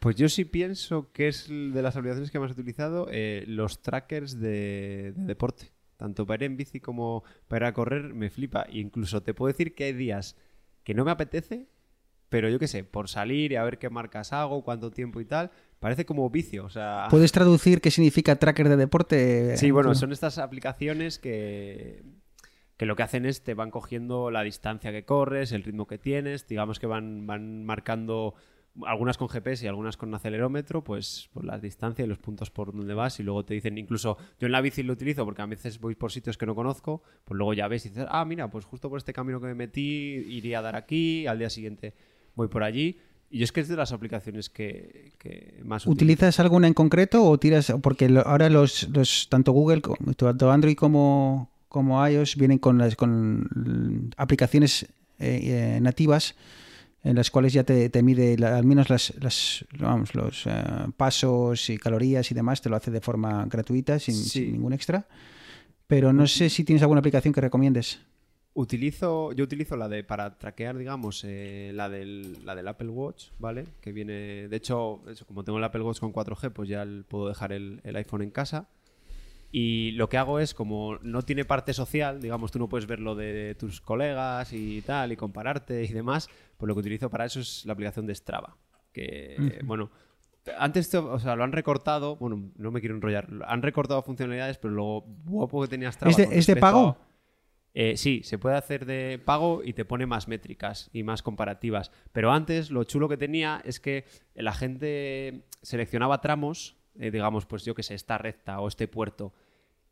Pues 0.01 0.16
yo 0.16 0.28
sí 0.28 0.47
pienso 0.47 1.12
que 1.12 1.28
es 1.28 1.49
de 1.49 1.82
las 1.82 1.95
aplicaciones 1.97 2.30
que 2.30 2.40
más 2.40 2.51
he 2.51 2.55
utilizado 2.55 3.07
eh, 3.11 3.45
los 3.47 3.82
trackers 3.82 4.40
de, 4.40 5.12
deporte. 5.14 5.70
Tanto 5.99 6.26
para 6.26 6.45
ir 6.45 6.51
en 6.51 6.57
bici 6.57 6.80
como 6.80 7.22
para 7.47 7.66
ir 7.66 7.70
a 7.70 7.74
correr 7.74 8.14
me 8.14 8.30
flipa. 8.30 8.62
E 8.62 8.80
incluso 8.80 9.22
te 9.22 9.34
puedo 9.34 9.53
decir 9.53 9.74
que 9.74 9.84
hay 9.84 9.93
días 9.93 10.36
que 10.82 10.95
no 10.95 11.05
me 11.05 11.11
apetece, 11.11 11.68
pero 12.30 12.49
yo 12.49 12.59
qué 12.59 12.66
sé, 12.66 12.82
por 12.82 13.09
salir 13.11 13.53
y 13.53 13.57
a 13.57 13.62
ver 13.62 13.78
qué 13.78 13.90
marcas 13.90 14.32
hago, 14.32 14.64
cuánto 14.64 14.90
tiempo 14.90 15.20
y 15.20 15.26
tal, 15.26 15.51
parece 15.83 16.07
como 16.07 16.30
vicio. 16.30 16.64
O 16.64 16.70
sea... 16.70 17.09
¿Puedes 17.11 17.33
traducir 17.33 17.80
qué 17.80 17.91
significa 17.91 18.37
tracker 18.37 18.68
de 18.68 18.76
deporte? 18.76 19.57
Sí, 19.57 19.72
bueno, 19.72 19.97
son 19.97 20.12
estas 20.12 20.39
aplicaciones 20.39 21.18
que, 21.18 22.05
que 22.76 22.87
lo 22.87 22.95
que 22.95 23.03
hacen 23.03 23.26
es 23.26 23.43
te 23.43 23.55
van 23.55 23.72
cogiendo 23.72 24.30
la 24.30 24.45
distancia 24.45 24.93
que 24.93 25.05
corres, 25.05 25.51
el 25.51 25.64
ritmo 25.64 25.89
que 25.89 25.99
tienes, 25.99 26.47
digamos 26.47 26.78
que 26.78 26.87
van, 26.87 27.26
van 27.26 27.64
marcando 27.64 28.35
algunas 28.87 29.18
con 29.18 29.28
GPS 29.28 29.64
y 29.64 29.68
algunas 29.68 29.97
con 29.97 30.14
acelerómetro, 30.14 30.85
pues 30.85 31.28
por 31.33 31.45
la 31.45 31.59
distancia 31.59 32.05
y 32.05 32.09
los 32.09 32.18
puntos 32.18 32.53
por 32.53 32.72
donde 32.72 32.95
vas 32.95 33.18
y 33.18 33.24
luego 33.24 33.45
te 33.45 33.55
dicen, 33.55 33.76
incluso 33.76 34.16
yo 34.39 34.47
en 34.47 34.53
la 34.53 34.61
bici 34.61 34.85
lo 34.85 34.93
utilizo 34.93 35.24
porque 35.24 35.43
a 35.43 35.47
veces 35.47 35.80
voy 35.80 35.97
por 35.97 36.12
sitios 36.12 36.39
que 36.39 36.47
no 36.47 36.55
conozco, 36.55 37.03
pues 37.24 37.37
luego 37.37 37.55
ya 37.55 37.66
ves 37.66 37.87
y 37.87 37.89
dices, 37.89 38.07
ah, 38.09 38.24
mira, 38.24 38.49
pues 38.51 38.64
justo 38.64 38.89
por 38.89 38.99
este 38.99 39.12
camino 39.12 39.41
que 39.41 39.49
me 39.49 39.55
metí 39.55 39.83
iría 39.83 40.61
a 40.61 40.62
dar 40.62 40.76
aquí, 40.76 41.26
al 41.26 41.41
día 41.41 41.51
siguiente 41.51 41.95
voy 42.37 42.47
por 42.47 42.62
allí 42.62 43.01
y 43.33 43.43
es 43.43 43.51
que 43.51 43.61
es 43.61 43.68
de 43.68 43.76
las 43.76 43.93
aplicaciones 43.93 44.51
que, 44.51 45.11
más 45.64 45.87
¿Utilizas 45.87 46.39
alguna 46.39 46.68
en 46.68 46.74
concreto 46.74 47.24
o 47.24 47.39
tiras? 47.39 47.72
Porque 47.80 48.22
ahora 48.26 48.51
los, 48.51 48.89
tanto 49.30 49.53
Google, 49.53 49.80
tanto 50.16 50.53
Android 50.53 50.76
como, 50.76 51.51
como 51.68 52.07
iOS 52.07 52.37
vienen 52.37 52.59
con, 52.59 52.76
las, 52.76 52.95
con 52.95 54.12
aplicaciones 54.18 54.83
eh, 55.18 55.76
eh, 55.78 55.78
nativas 55.80 56.35
en 57.05 57.16
las 57.16 57.30
cuales 57.30 57.55
ya 57.55 57.64
te, 57.64 57.91
mide 58.03 58.37
al 58.45 58.64
menos 58.64 58.91
las, 58.91 59.64
vamos, 59.78 60.14
los 60.14 60.47
eh, 60.47 60.53
pasos 60.97 61.70
y 61.70 61.78
calorías 61.78 62.30
y 62.30 62.35
demás, 62.35 62.61
te 62.61 62.68
lo 62.68 62.76
hace 62.76 62.91
de 62.91 63.01
forma 63.01 63.47
gratuita, 63.47 63.99
sin 63.99 64.53
ningún 64.53 64.74
extra. 64.74 65.07
Pero 65.87 66.12
no 66.12 66.26
sé 66.26 66.49
si 66.51 66.64
tienes 66.64 66.83
alguna 66.83 67.01
aplicación 67.01 67.35
que 67.35 67.41
recomiendes. 67.41 67.99
Utilizo, 68.55 69.32
yo 69.32 69.44
utilizo 69.44 69.76
la 69.76 69.88
de 69.88 70.05
para 70.05 70.36
traquear, 70.36 70.76
digamos, 70.76 71.24
eh, 71.24 71.70
la, 71.74 71.88
del, 71.88 72.44
la 72.44 72.55
del 72.55 72.68
Apple 72.68 72.90
Watch, 72.90 73.30
¿vale? 73.38 73.64
Que 73.80 73.92
viene, 73.92 74.46
de 74.48 74.57
hecho, 74.57 75.00
como 75.26 75.42
tengo 75.42 75.57
el 75.57 75.64
Apple 75.64 75.80
Watch 75.80 76.00
con 76.00 76.12
4G, 76.12 76.53
pues 76.53 76.68
ya 76.68 76.86
puedo 77.09 77.28
dejar 77.28 77.53
el, 77.53 77.80
iPhone 77.82 78.20
en 78.20 78.30
casa. 78.30 78.68
Y 79.50 79.92
lo 79.92 80.11
que 80.11 80.18
hago 80.18 80.38
es, 80.38 80.53
como 80.53 80.98
no 81.00 81.22
tiene 81.22 81.46
parte 81.46 81.72
social, 81.72 82.20
digamos, 82.20 82.53
tú 82.53 82.59
no 82.59 82.68
puedes 82.68 82.86
ver 82.86 83.00
lo 83.00 83.14
de 83.14 83.55
tus 83.55 83.80
colegas 83.80 84.53
y 84.53 84.82
tal, 84.82 85.12
y 85.12 85.16
compararte 85.16 85.84
y 85.84 85.88
demás, 85.88 86.28
pues 86.59 86.68
lo 86.68 86.74
que 86.74 86.80
utilizo 86.80 87.09
para 87.09 87.24
eso 87.24 87.40
es 87.40 87.64
la 87.64 87.72
aplicación 87.72 88.07
de 88.07 88.14
Strava. 88.14 88.57
Que, 88.92 89.61
bueno, 89.64 89.90
antes 90.59 90.94
o 90.94 91.18
sea, 91.18 91.36
lo 91.36 91.44
han 91.44 91.53
recortado, 91.53 92.16
bueno, 92.16 92.50
no 92.57 92.70
me 92.70 92.80
quiero 92.80 92.96
enrollar, 92.96 93.28
han 93.46 93.62
recortado 93.62 94.03
funcionalidades, 94.03 94.59
pero 94.59 94.74
lo 94.74 95.05
guapo 95.24 95.62
que 95.62 95.68
tenía 95.68 95.90
Strava. 95.90 96.11
¿Es 96.11 96.16
de, 96.16 96.28
¿es 96.38 96.46
de 96.46 96.57
pago? 96.57 96.98
Eh, 97.74 97.96
sí, 97.96 98.22
se 98.22 98.38
puede 98.38 98.56
hacer 98.56 98.84
de 98.84 99.18
pago 99.24 99.62
y 99.64 99.72
te 99.72 99.84
pone 99.84 100.06
más 100.06 100.28
métricas 100.28 100.90
y 100.92 101.02
más 101.02 101.22
comparativas. 101.22 101.90
Pero 102.12 102.32
antes 102.32 102.70
lo 102.70 102.84
chulo 102.84 103.08
que 103.08 103.16
tenía 103.16 103.62
es 103.64 103.80
que 103.80 104.04
la 104.34 104.52
gente 104.52 105.46
seleccionaba 105.62 106.20
tramos, 106.20 106.76
eh, 106.98 107.10
digamos, 107.10 107.46
pues 107.46 107.64
yo 107.64 107.74
que 107.74 107.82
sé, 107.82 107.94
esta 107.94 108.18
recta 108.18 108.60
o 108.60 108.68
este 108.68 108.88
puerto, 108.88 109.32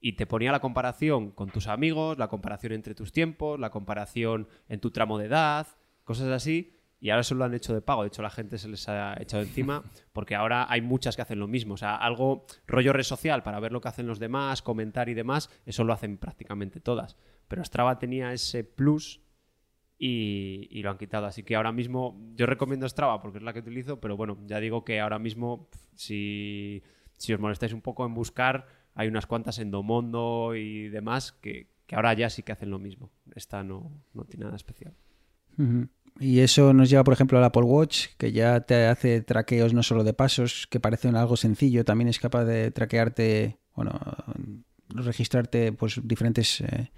y 0.01 0.15
te 0.15 0.27
ponía 0.27 0.53
la 0.53 0.61
comparación 0.61 1.31
con 1.31 1.51
tus 1.51 1.67
amigos, 1.67 2.19
la 2.19 2.29
comparación 2.29 2.73
entre 2.73 2.95
tus 2.95 3.13
tiempos, 3.13 3.61
la 3.61 3.71
comparación 3.71 4.49
en 4.69 4.81
tu 4.81 4.91
tramo 4.91 5.19
de 5.19 5.27
edad, 5.27 5.67
cosas 6.05 6.29
así. 6.29 6.73
Y 7.01 7.11
ahora 7.11 7.23
eso 7.23 7.35
lo 7.35 7.45
han 7.45 7.55
hecho 7.55 7.73
de 7.73 7.81
pago. 7.81 8.03
De 8.03 8.09
hecho, 8.09 8.23
la 8.23 8.31
gente 8.31 8.59
se 8.59 8.69
les 8.69 8.89
ha 8.89 9.21
echado 9.21 9.43
encima 9.43 9.83
porque 10.13 10.35
ahora 10.35 10.67
hay 10.71 10.83
muchas 10.83 11.17
que 11.17 11.23
hacen 11.23 11.39
lo 11.39 11.49
mismo. 11.49 11.75
O 11.75 11.77
sea, 11.77 11.97
algo 11.97 12.45
rollo 12.67 12.93
red 12.93 13.05
social 13.05 13.43
para 13.43 13.59
ver 13.59 13.73
lo 13.73 13.81
que 13.81 13.89
hacen 13.89 14.07
los 14.07 14.19
demás, 14.19 14.61
comentar 14.61 15.09
y 15.09 15.15
demás, 15.15 15.51
eso 15.65 15.85
lo 15.85 15.93
hacen 15.93 16.19
prácticamente 16.19 16.81
todas. 16.81 17.17
Pero 17.49 17.65
Strava 17.65 17.99
tenía 17.99 18.33
ese 18.33 18.65
plus 18.65 19.23
y, 19.99 20.69
y 20.71 20.83
lo 20.83 20.91
han 20.91 20.99
quitado. 20.99 21.27
Así 21.27 21.43
que 21.43 21.57
ahora 21.57 21.73
mismo 21.73 22.21
yo 22.35 22.45
recomiendo 22.45 22.87
Strava 22.87 23.21
porque 23.23 23.39
es 23.39 23.45
la 23.45 23.55
que 23.55 23.61
utilizo, 23.61 23.99
pero 23.99 24.17
bueno, 24.17 24.39
ya 24.47 24.61
digo 24.61 24.85
que 24.85 25.01
ahora 25.01 25.19
mismo 25.19 25.71
si, 25.95 26.83
si 27.17 27.33
os 27.33 27.41
molestáis 27.41 27.73
un 27.73 27.81
poco 27.81 28.05
en 28.05 28.13
buscar, 28.13 28.67
hay 28.95 29.09
unas 29.09 29.27
cuantas 29.27 29.59
en 29.59 29.71
Domondo 29.71 30.55
y 30.55 30.89
demás 30.89 31.33
que, 31.33 31.71
que 31.87 31.97
ahora 31.97 32.13
ya 32.13 32.29
sí 32.29 32.43
que 32.43 32.53
hacen 32.53 32.71
lo 32.71 32.79
mismo. 32.79 33.11
Esta 33.35 33.63
no, 33.65 33.91
no 34.13 34.25
tiene 34.25 34.45
nada 34.45 34.57
especial. 34.57 34.95
Y 36.19 36.41
eso 36.41 36.73
nos 36.73 36.91
lleva, 36.91 37.05
por 37.05 37.15
ejemplo, 37.15 37.39
al 37.39 37.45
Apple 37.45 37.63
Watch, 37.63 38.09
que 38.19 38.33
ya 38.33 38.61
te 38.61 38.87
hace 38.87 39.23
traqueos 39.23 39.73
no 39.73 39.83
solo 39.83 40.05
de 40.05 40.13
pasos, 40.13 40.67
que 40.69 40.81
parecen 40.81 41.17
algo 41.17 41.37
sencillo, 41.37 41.85
también 41.85 42.09
es 42.09 42.19
capaz 42.19 42.45
de 42.45 42.71
traquearte, 42.71 43.59
bueno, 43.75 43.99
registrarte 44.89 45.73
pues 45.73 46.01
diferentes 46.03 46.61
eh, 46.61 46.91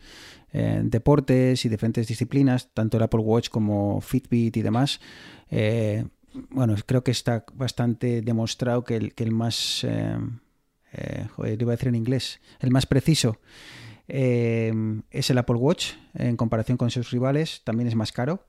eh, 0.52 0.80
deportes 0.84 1.64
y 1.64 1.68
diferentes 1.68 2.06
disciplinas, 2.06 2.72
tanto 2.74 2.96
el 2.96 3.02
Apple 3.02 3.20
Watch 3.20 3.48
como 3.48 4.00
Fitbit 4.00 4.56
y 4.56 4.62
demás. 4.62 5.00
Eh, 5.50 6.04
bueno, 6.50 6.74
creo 6.86 7.04
que 7.04 7.10
está 7.10 7.44
bastante 7.54 8.22
demostrado 8.22 8.84
que 8.84 8.96
el, 8.96 9.14
que 9.14 9.24
el 9.24 9.32
más, 9.32 9.84
eh, 9.84 10.16
eh, 10.92 11.26
joder, 11.34 11.60
iba 11.60 11.72
a 11.72 11.76
decir 11.76 11.88
en 11.88 11.94
inglés, 11.94 12.40
el 12.60 12.70
más 12.70 12.86
preciso 12.86 13.38
es 14.08 15.30
el 15.30 15.38
Apple 15.38 15.56
Watch 15.56 15.92
en 16.12 16.36
comparación 16.36 16.76
con 16.76 16.90
sus 16.90 17.12
rivales, 17.12 17.62
también 17.64 17.88
es 17.88 17.94
más 17.94 18.12
caro. 18.12 18.46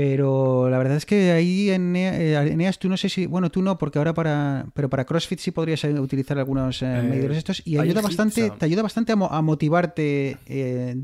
Pero 0.00 0.70
la 0.70 0.78
verdad 0.78 0.96
es 0.96 1.04
que 1.06 1.32
ahí 1.32 1.70
en 1.70 1.96
eh, 1.96 2.36
Eneas 2.52 2.78
tú 2.78 2.88
no 2.88 2.96
sé 2.96 3.08
si, 3.08 3.26
bueno, 3.26 3.50
tú 3.50 3.62
no, 3.62 3.76
porque 3.78 3.98
ahora 3.98 4.14
para, 4.14 4.66
pero 4.72 4.88
para 4.88 5.04
CrossFit 5.04 5.40
sí 5.40 5.50
podrías 5.50 5.82
eh, 5.82 5.98
utilizar 5.98 6.38
algunos 6.38 6.82
eh, 6.82 6.86
Eh, 6.86 7.02
medidores 7.02 7.36
estos 7.38 7.62
y 7.64 7.76
ayuda 7.78 8.00
bastante, 8.00 8.48
te 8.56 8.64
ayuda 8.64 8.82
bastante 8.82 9.10
a, 9.10 9.16
mo- 9.16 9.26
a 9.28 9.42
motivarte. 9.42 10.36
eh, 10.46 10.94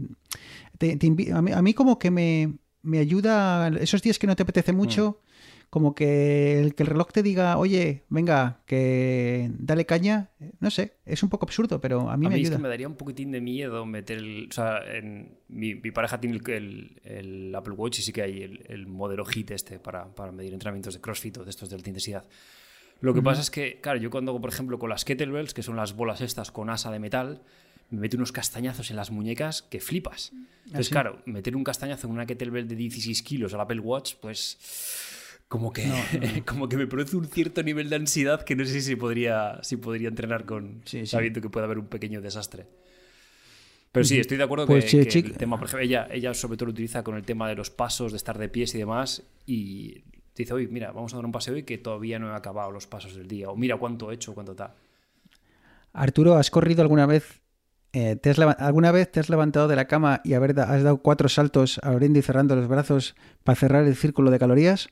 te- 0.78 0.97
te 0.97 1.07
invi- 1.09 1.32
a, 1.32 1.42
mí, 1.42 1.51
a 1.51 1.61
mí 1.61 1.74
como 1.74 1.99
que 1.99 2.12
me, 2.12 2.55
me 2.82 2.99
ayuda 3.01 3.66
esos 3.80 4.01
días 4.01 4.16
que 4.20 4.28
no 4.28 4.36
te 4.36 4.45
apetece 4.45 4.72
mucho, 4.72 5.18
Mm. 5.20 5.24
Como 5.75 5.93
que 5.93 6.61
el, 6.61 6.77
que 6.77 6.85
el 6.85 6.87
reloj 6.87 7.09
te 7.11 7.25
diga, 7.25 7.59
oye, 7.59 8.05
venga, 8.09 8.61
que 8.64 9.51
dale 9.59 9.85
caña, 9.87 10.31
no 10.61 10.70
sé, 10.70 10.99
es 11.05 11.25
un 11.25 11.31
poco 11.31 11.47
absurdo, 11.47 11.81
pero 11.81 12.09
a 12.11 12.16
mí 12.16 12.27
a 12.27 12.29
me 12.29 12.37
mí 12.37 12.43
es 12.43 12.47
ayuda. 12.47 12.59
que 12.59 12.62
me 12.62 12.68
daría 12.68 12.87
un 12.87 12.95
poquitín 12.95 13.33
de 13.33 13.41
miedo 13.41 13.85
meter 13.85 14.18
el. 14.18 14.47
O 14.49 14.53
sea, 14.55 14.79
en, 14.89 15.37
mi, 15.49 15.75
mi 15.75 15.91
pareja 15.91 16.20
tiene 16.20 16.37
el, 16.47 17.01
el- 17.03 17.53
Apple 17.57 17.75
Watch 17.75 17.99
y 17.99 18.03
sí 18.03 18.12
que 18.12 18.22
hay 18.22 18.43
el, 18.43 18.64
el 18.68 18.87
modelo 18.87 19.25
HIT 19.25 19.51
este 19.51 19.81
para, 19.81 20.14
para 20.14 20.31
medir 20.31 20.53
entrenamientos 20.53 20.95
de 20.95 21.01
CrossFit 21.01 21.39
o 21.39 21.45
de 21.45 21.51
estos 21.51 21.68
de 21.68 21.75
alta 21.75 21.91
intensidad. 21.91 22.25
Lo 23.01 23.12
que 23.12 23.20
pasa 23.20 23.41
es 23.41 23.51
que, 23.51 23.81
claro, 23.81 23.99
yo 23.99 24.11
cuando 24.11 24.31
hago, 24.31 24.41
por 24.41 24.51
ejemplo, 24.51 24.79
con 24.79 24.89
las 24.91 25.05
kettlebells, 25.05 25.55
que 25.55 25.64
son 25.64 25.75
las 25.75 25.97
bolas 25.97 26.20
estas 26.20 26.53
con 26.53 26.70
asa 26.70 26.93
de 26.93 27.01
metal, 27.01 27.43
me 27.91 27.99
meto 28.01 28.16
unos 28.16 28.31
castañazos 28.31 28.91
en 28.91 28.97
las 28.97 29.11
muñecas 29.11 29.62
que 29.62 29.81
flipas. 29.81 30.31
Entonces, 30.66 30.87
sí? 30.87 30.93
claro, 30.93 31.20
meter 31.27 31.57
un 31.57 31.64
castañazo 31.64 32.07
en 32.07 32.12
una 32.12 32.27
kettlebell 32.27 32.68
de 32.68 32.77
16 32.77 33.22
kilos 33.25 33.53
al 33.53 33.61
Apple 33.61 33.81
Watch, 33.81 34.14
pues 34.22 34.59
como 35.55 35.72
que, 35.72 35.84
como 36.46 36.68
que 36.68 36.76
me 36.76 36.88
produce 36.88 37.16
un 37.16 37.26
cierto 37.26 37.62
nivel 37.62 37.88
de 37.88 37.94
ansiedad 37.94 38.42
que 38.42 38.57
no 38.57 38.64
sé 38.64 38.80
si 38.80 38.96
podría, 38.96 39.61
si 39.62 39.76
podría 39.76 40.09
entrenar 40.09 40.46
con 40.46 40.82
Sí, 40.84 41.07
sí. 41.07 41.07
sabiendo 41.07 41.40
que 41.40 41.48
puede 41.48 41.64
haber 41.66 41.78
un 41.78 41.86
pequeño 41.86 42.20
desastre. 42.20 42.66
Pero 43.92 44.05
sí, 44.05 44.18
estoy 44.18 44.36
de 44.36 44.42
acuerdo 44.42 44.66
Pues, 44.66 44.84
que, 44.90 45.02
el 45.02 45.36
tema, 45.36 45.57
por 45.57 45.68
ejemplo, 45.68 45.84
ella, 45.84 46.09
ella 46.11 46.34
sobre 46.34 46.57
todo 46.57 46.66
lo 46.66 46.72
utiliza 46.72 47.05
con 47.05 47.14
el 47.14 47.22
tema 47.22 47.48
de 47.48 47.55
los 47.55 47.70
pasos, 47.70 48.11
de 48.11 48.16
estar 48.16 48.36
de 48.36 48.48
pies 48.48 48.74
y 48.74 48.78
demás, 48.78 49.22
y 49.46 50.02
dice, 50.34 50.52
oye, 50.55 50.66
mira, 50.66 50.90
vamos 50.90 51.12
a 51.14 51.18
dar 51.18 51.24
un 51.24 51.30
paseo 51.30 51.57
y 51.57 51.62
que 51.62 51.78
todavía 51.78 52.18
no 52.18 52.32
he 52.32 52.34
acabado 52.34 52.72
los 52.72 52.88
pasos 52.88 53.14
del 53.14 53.28
día, 53.28 53.48
o 53.50 53.55
mira 53.55 53.76
cuánto 53.76 54.11
he 54.11 54.14
hecho, 54.16 54.34
cuánto 54.34 54.57
tal. 54.57 54.72
Arturo, 55.92 56.34
¿has 56.34 56.50
corrido 56.50 56.82
alguna 56.82 57.07
vez? 57.07 57.40
eh, 57.92 58.16
¿te 58.16 58.30
has 58.30 58.38
¿Alguna 58.40 58.90
vez 58.92 59.11
te 59.12 59.20
has 59.20 59.30
levantado 59.30 59.68
de 59.68 59.76
la 59.76 59.86
cama 59.86 60.20
y 60.24 60.34
haber 60.34 60.59
has 60.59 60.82
dado 60.82 60.98
cuatro 60.98 61.28
saltos 61.28 61.78
abriendo 61.82 62.18
y 62.18 62.22
cerrando 62.22 62.57
los 62.57 62.66
brazos 62.68 63.14
para 63.44 63.57
cerrar 63.57 63.84
el 63.84 63.94
círculo 63.96 64.30
de 64.32 64.38
calorías? 64.40 64.88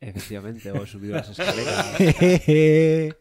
Efectivamente, 0.00 0.70
o 0.72 0.82
he 0.82 0.86
subido 0.86 1.14
las 1.16 1.28
escaleras. 1.38 1.96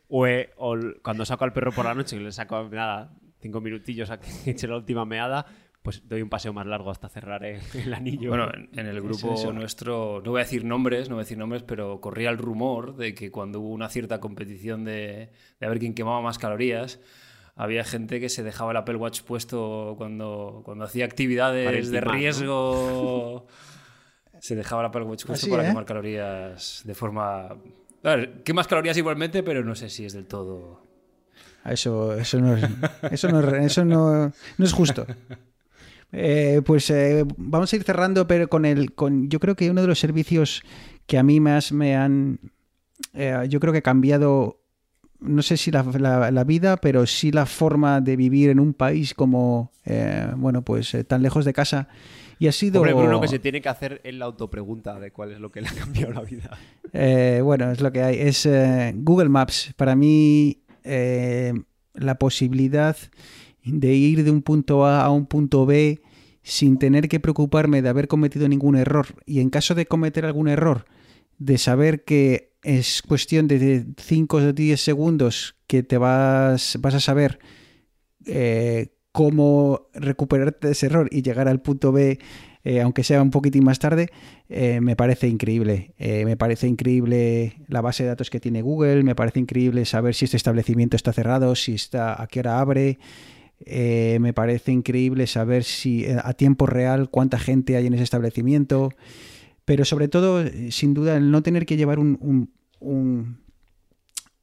O, 0.10 0.28
he- 0.28 0.50
o 0.58 0.74
el- 0.76 1.02
cuando 1.02 1.26
saco 1.26 1.44
al 1.46 1.54
perro 1.54 1.72
por 1.72 1.86
la 1.86 1.94
noche, 1.94 2.18
que 2.18 2.24
le 2.24 2.32
saco 2.32 2.68
nada, 2.70 3.14
cinco 3.40 3.62
minutillos 3.62 4.10
a 4.10 4.20
que 4.20 4.28
eche 4.52 4.68
la 4.68 4.76
última 4.76 5.06
meada, 5.06 5.46
pues 5.82 6.08
doy 6.08 6.22
un 6.22 6.30
paseo 6.30 6.52
más 6.52 6.66
largo 6.66 6.90
hasta 6.92 7.08
cerrar 7.10 7.44
el, 7.46 7.62
el 7.76 7.94
anillo. 7.94 8.30
Bueno, 8.30 8.50
en, 8.54 8.70
en 8.78 8.88
el 8.88 9.02
grupo 9.02 9.36
eso. 9.36 9.54
nuestro, 9.54 10.22
no 10.26 10.32
voy 10.32 10.42
a 10.42 10.44
decir 10.44 10.66
nombres, 10.66 11.10
no 11.10 11.16
voy 11.16 11.22
a 11.22 11.26
decir 11.26 11.38
nombres, 11.38 11.64
pero 11.64 12.02
corría 12.02 12.30
el 12.32 12.38
rumor 12.40 12.96
de 12.98 13.14
que 13.14 13.32
cuando 13.32 13.60
hubo 13.62 13.70
una 13.70 13.88
cierta 13.90 14.20
competición 14.20 14.84
de, 14.84 15.30
de 15.60 15.66
a 15.66 15.70
ver 15.70 15.80
quién 15.80 15.94
quemaba 15.94 16.22
más 16.22 16.40
calorías, 16.40 17.00
había 17.56 17.84
gente 17.86 18.20
que 18.20 18.28
se 18.30 18.44
dejaba 18.44 18.72
el 18.72 18.78
Apple 18.78 18.96
Watch 18.98 19.22
puesto 19.22 19.94
cuando, 19.98 20.62
cuando 20.66 20.84
hacía 20.86 21.06
actividades 21.06 21.90
de 21.92 22.02
riesgo. 22.02 23.48
Se 24.46 24.56
dejaba 24.56 24.84
el 24.84 24.88
Apple 24.90 25.02
Watch 25.06 25.26
puesto 25.26 25.44
Así, 25.46 25.50
para 25.50 25.64
¿eh? 25.64 25.68
quemar 25.70 25.86
calorías 25.86 26.84
de 26.86 26.94
forma... 26.94 27.48
A 27.48 27.58
ver, 28.16 28.44
quemas 28.44 28.68
calorías 28.68 28.96
igualmente, 28.96 29.42
pero 29.42 29.64
no 29.64 29.74
sé 29.74 29.90
si 29.90 30.06
es 30.06 30.14
del 30.14 30.28
todo... 30.28 30.84
Eso, 31.66 32.14
eso, 32.14 32.40
no, 32.40 32.56
es, 32.56 32.64
eso, 33.12 33.28
no, 33.30 33.40
es- 33.40 33.66
eso 33.66 33.84
no, 33.84 34.32
no 34.58 34.66
es 34.66 34.72
justo. 34.72 35.08
Eh, 36.12 36.62
pues 36.64 36.92
eh, 36.92 37.26
vamos 37.38 37.74
a 37.74 37.76
ir 37.76 37.82
cerrando, 37.84 38.28
pero 38.28 38.48
con 38.48 38.66
el, 38.66 38.94
con, 38.94 39.30
yo 39.30 39.40
creo 39.40 39.56
que 39.56 39.72
uno 39.72 39.82
de 39.82 39.88
los 39.88 39.98
servicios 40.00 40.62
que 41.08 41.18
a 41.18 41.24
mí 41.24 41.40
más 41.40 41.72
me 41.72 41.96
han, 41.96 42.40
eh, 43.14 43.48
yo 43.50 43.60
creo 43.60 43.74
que 43.74 43.80
ha 43.80 43.82
cambiado, 43.82 44.62
no 45.20 45.42
sé 45.42 45.58
si 45.58 45.72
la, 45.72 45.82
la- 45.84 46.30
la 46.30 46.44
vida, 46.44 46.78
pero 46.78 47.08
sí 47.08 47.32
la 47.32 47.48
forma 47.48 48.00
de 48.00 48.16
vivir 48.16 48.52
en 48.52 48.60
un 48.60 48.76
país 48.76 49.16
como, 49.16 49.72
eh, 49.86 50.32
bueno, 50.38 50.62
pues 50.62 50.94
eh, 50.94 51.04
tan 51.04 51.24
lejos 51.24 51.46
de 51.46 51.54
casa. 51.54 51.88
Y 52.40 52.48
ha 52.48 52.52
sido... 52.52 52.82
Hombre, 52.82 52.94
Bruno, 52.94 53.22
que 53.22 53.28
se 53.28 53.40
tiene 53.40 53.62
que 53.62 53.70
hacer 53.70 54.02
en 54.04 54.20
la 54.20 54.26
autopregunta 54.26 55.00
de 55.00 55.12
cuál 55.12 55.32
es 55.32 55.40
lo 55.40 55.52
que 55.52 55.62
le 55.62 55.70
ha 55.70 55.74
cambiado 55.74 56.14
la 56.14 56.22
vida. 56.22 56.58
Eh, 56.94 57.42
bueno, 57.44 57.72
es 57.72 57.82
lo 57.82 57.92
que 57.92 58.02
hay. 58.02 58.20
Es 58.20 58.46
eh, 58.46 58.94
Google 58.96 59.30
Maps. 59.30 59.74
Para 59.76 59.96
mí, 59.96 60.64
eh, 60.84 61.54
la 61.94 62.16
posibilidad 62.18 62.98
de 63.64 63.94
ir 63.94 64.24
de 64.24 64.32
un 64.32 64.42
punto 64.42 64.86
A 64.86 65.04
a 65.04 65.10
un 65.10 65.26
punto 65.26 65.66
B 65.66 66.02
sin 66.44 66.78
tener 66.78 67.10
que 67.10 67.20
preocuparme 67.20 67.82
de 67.82 67.90
haber 67.90 68.08
cometido 68.08 68.48
ningún 68.48 68.76
error 68.76 69.08
y 69.26 69.40
en 69.40 69.50
caso 69.50 69.74
de 69.74 69.88
cometer 69.88 70.26
algún 70.26 70.48
error, 70.48 70.86
de 71.40 71.58
saber 71.58 72.04
que 72.04 72.54
es 72.62 73.02
cuestión 73.02 73.48
de 73.48 73.86
5 73.98 74.38
o 74.38 74.54
10 74.54 74.80
segundos 74.80 75.56
que 75.66 75.82
te 75.82 75.98
vas, 75.98 76.78
vas 76.80 76.94
a 76.94 77.00
saber 77.00 77.40
eh, 78.26 78.95
cómo 79.16 79.88
recuperarte 79.94 80.68
de 80.68 80.74
ese 80.74 80.88
error 80.88 81.08
y 81.10 81.22
llegar 81.22 81.48
al 81.48 81.62
punto 81.62 81.94
B, 81.94 82.20
eh, 82.66 82.82
aunque 82.82 83.02
sea 83.06 83.22
un 83.22 83.32
poquitín 83.32 83.64
más 83.64 83.80
tarde, 83.80 84.10
eh, 84.50 84.82
me 84.82 84.98
parece 84.98 85.30
increíble. 85.30 85.94
Eh, 85.98 86.26
me 86.26 86.36
parece 86.36 86.68
increíble 86.68 87.54
la 87.70 87.80
base 87.80 88.04
de 88.04 88.10
datos 88.10 88.30
que 88.30 88.42
tiene 88.42 88.62
Google, 88.62 89.04
me 89.04 89.16
parece 89.16 89.40
increíble 89.40 89.86
saber 89.86 90.16
si 90.16 90.26
este 90.26 90.36
establecimiento 90.36 90.98
está 90.98 91.14
cerrado, 91.14 91.56
si 91.56 91.76
está 91.76 92.22
a 92.22 92.28
qué 92.28 92.42
hora 92.42 92.60
abre. 92.60 93.00
Me 93.66 94.34
parece 94.34 94.74
increíble 94.74 95.28
saber 95.28 95.64
si 95.64 96.06
a 96.08 96.34
tiempo 96.34 96.66
real 96.66 97.10
cuánta 97.10 97.40
gente 97.40 97.78
hay 97.78 97.88
en 97.88 97.94
ese 97.94 98.04
establecimiento. 98.04 98.92
Pero 99.64 99.86
sobre 99.86 100.10
todo, 100.10 100.44
sin 100.72 100.94
duda, 100.94 101.16
el 101.16 101.32
no 101.32 101.42
tener 101.42 101.66
que 101.66 101.78
llevar 101.78 102.00
un, 102.00 102.18
un- 102.20 102.50
un- 102.82 103.38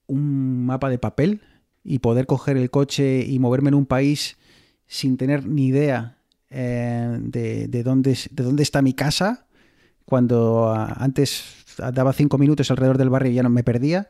un 0.06 0.64
mapa 0.64 0.88
de 0.88 0.98
papel 0.98 1.42
y 1.84 1.98
poder 1.98 2.24
coger 2.26 2.56
el 2.56 2.70
coche 2.70 3.24
y 3.26 3.38
moverme 3.38 3.68
en 3.68 3.74
un 3.74 3.86
país 3.86 4.38
sin 4.92 5.16
tener 5.16 5.46
ni 5.46 5.66
idea 5.68 6.18
eh, 6.50 7.16
de, 7.20 7.66
de 7.68 7.82
dónde, 7.82 8.16
de 8.30 8.42
dónde 8.44 8.62
está 8.62 8.82
mi 8.82 8.92
casa, 8.92 9.46
cuando 10.04 10.70
ah, 10.70 10.94
antes 10.98 11.64
daba 11.94 12.12
cinco 12.12 12.36
minutos 12.36 12.70
alrededor 12.70 12.98
del 12.98 13.08
barrio 13.08 13.32
y 13.32 13.34
ya 13.36 13.42
no 13.42 13.48
me 13.48 13.64
perdía, 13.64 14.08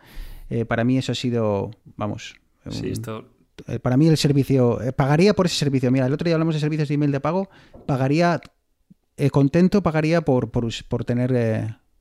eh, 0.51 0.65
para 0.65 0.83
mí 0.83 0.99
eso 0.99 1.13
ha 1.13 1.15
sido, 1.15 1.71
vamos, 1.97 2.35
Sí, 2.69 2.87
un- 2.87 2.93
esto 2.93 3.29
Eh, 3.69 3.79
Para 3.79 3.97
mí 3.97 4.09
el 4.09 4.17
servicio, 4.17 4.81
eh, 4.83 4.93
pagaría 4.93 5.35
por 5.35 5.47
ese 5.47 5.57
servicio. 5.57 5.91
Mira, 5.93 6.07
el 6.07 6.13
otro 6.13 6.25
día 6.25 6.35
hablamos 6.35 6.55
de 6.55 6.61
servicios 6.61 6.89
de 6.89 6.95
email 6.95 7.13
de 7.13 7.21
pago, 7.21 7.49
pagaría, 7.87 8.41
contento 9.31 9.83
pagaría 9.83 10.23
por, 10.23 10.51
por, 10.51 10.67
por 10.89 11.05
tener 11.05 11.31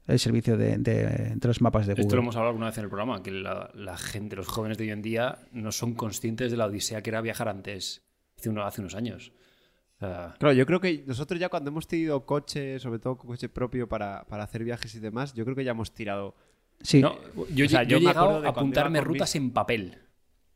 el 0.08 0.20
servicio 0.20 0.58
de, 0.58 0.78
de- 0.78 1.34
de 1.36 1.48
los 1.48 1.62
mapas 1.62 1.86
de 1.86 1.94
Esto 1.94 2.04
lo 2.04 2.08
Google. 2.08 2.20
hemos 2.22 2.36
hablado 2.36 2.50
alguna 2.50 2.68
vez 2.68 2.78
en 2.78 2.84
el 2.86 2.90
programa, 2.90 3.22
que 3.22 3.32
la, 3.32 3.70
la 3.76 3.98
gente, 3.98 4.36
los 4.36 4.48
jóvenes 4.48 4.78
de 4.78 4.86
hoy 4.86 4.90
en 4.92 5.02
día, 5.04 5.40
no 5.52 5.72
son 5.72 5.94
conscientes 5.94 6.50
de 6.52 6.58
la 6.58 6.66
odisea 6.66 7.02
que 7.04 7.10
era 7.12 7.22
viajar 7.22 7.48
antes, 7.50 8.02
hace, 8.42 8.50
uno- 8.50 8.64
hace 8.66 8.82
unos 8.82 8.96
años. 8.96 9.32
Claro, 10.00 10.52
yo 10.54 10.66
creo 10.66 10.80
que 10.82 11.04
nosotros 11.06 11.40
ya 11.40 11.50
cuando 11.50 11.70
hemos 11.70 11.88
tenido 11.88 12.26
coche, 12.26 12.80
sobre 12.80 12.98
todo 12.98 13.18
coche 13.18 13.50
propio 13.50 13.88
para, 13.88 14.26
para 14.28 14.44
hacer 14.44 14.64
viajes 14.64 14.96
y 14.96 15.00
demás, 15.00 15.34
yo 15.36 15.44
creo 15.46 15.56
que 15.56 15.64
ya 15.64 15.72
hemos 15.72 15.94
tirado. 15.94 16.36
Sí, 16.82 17.02
no, 17.02 17.16
yo, 17.54 17.66
O 17.68 17.70
sea, 17.70 17.84
yo 17.84 17.90
yo 17.90 17.98
he 17.98 18.00
llegado 18.00 18.44
a 18.44 18.50
apuntarme 18.50 19.00
rutas 19.02 19.36
mí- 19.36 19.42
en 19.42 19.52
papel. 19.52 19.98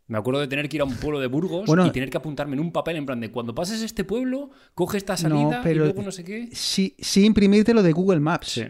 Me 0.07 0.17
acuerdo 0.17 0.39
de 0.39 0.47
tener 0.47 0.67
que 0.67 0.77
ir 0.77 0.81
a 0.81 0.85
un 0.85 0.95
pueblo 0.95 1.19
de 1.19 1.27
Burgos 1.27 1.65
Bueno, 1.67 1.85
y 1.85 1.91
tener 1.91 2.09
que 2.09 2.17
apuntarme 2.17 2.53
en 2.55 2.59
un 2.59 2.71
papel 2.71 2.95
en 2.95 3.05
plan 3.05 3.19
de 3.19 3.29
cuando 3.31 3.53
pases 3.53 3.81
este 3.83 4.03
pueblo, 4.03 4.49
coge 4.73 4.97
esta 4.97 5.15
salida 5.17 5.57
no, 5.57 5.63
pero 5.63 5.75
y 5.83 5.87
luego 5.87 6.01
no 6.03 6.11
sé 6.11 6.23
qué. 6.23 6.49
sí, 6.51 6.95
sí 6.99 7.23
imprimirte 7.25 7.73
lo 7.73 7.83
de 7.83 7.91
Google 7.91 8.19
Maps. 8.19 8.47
Sí. 8.47 8.63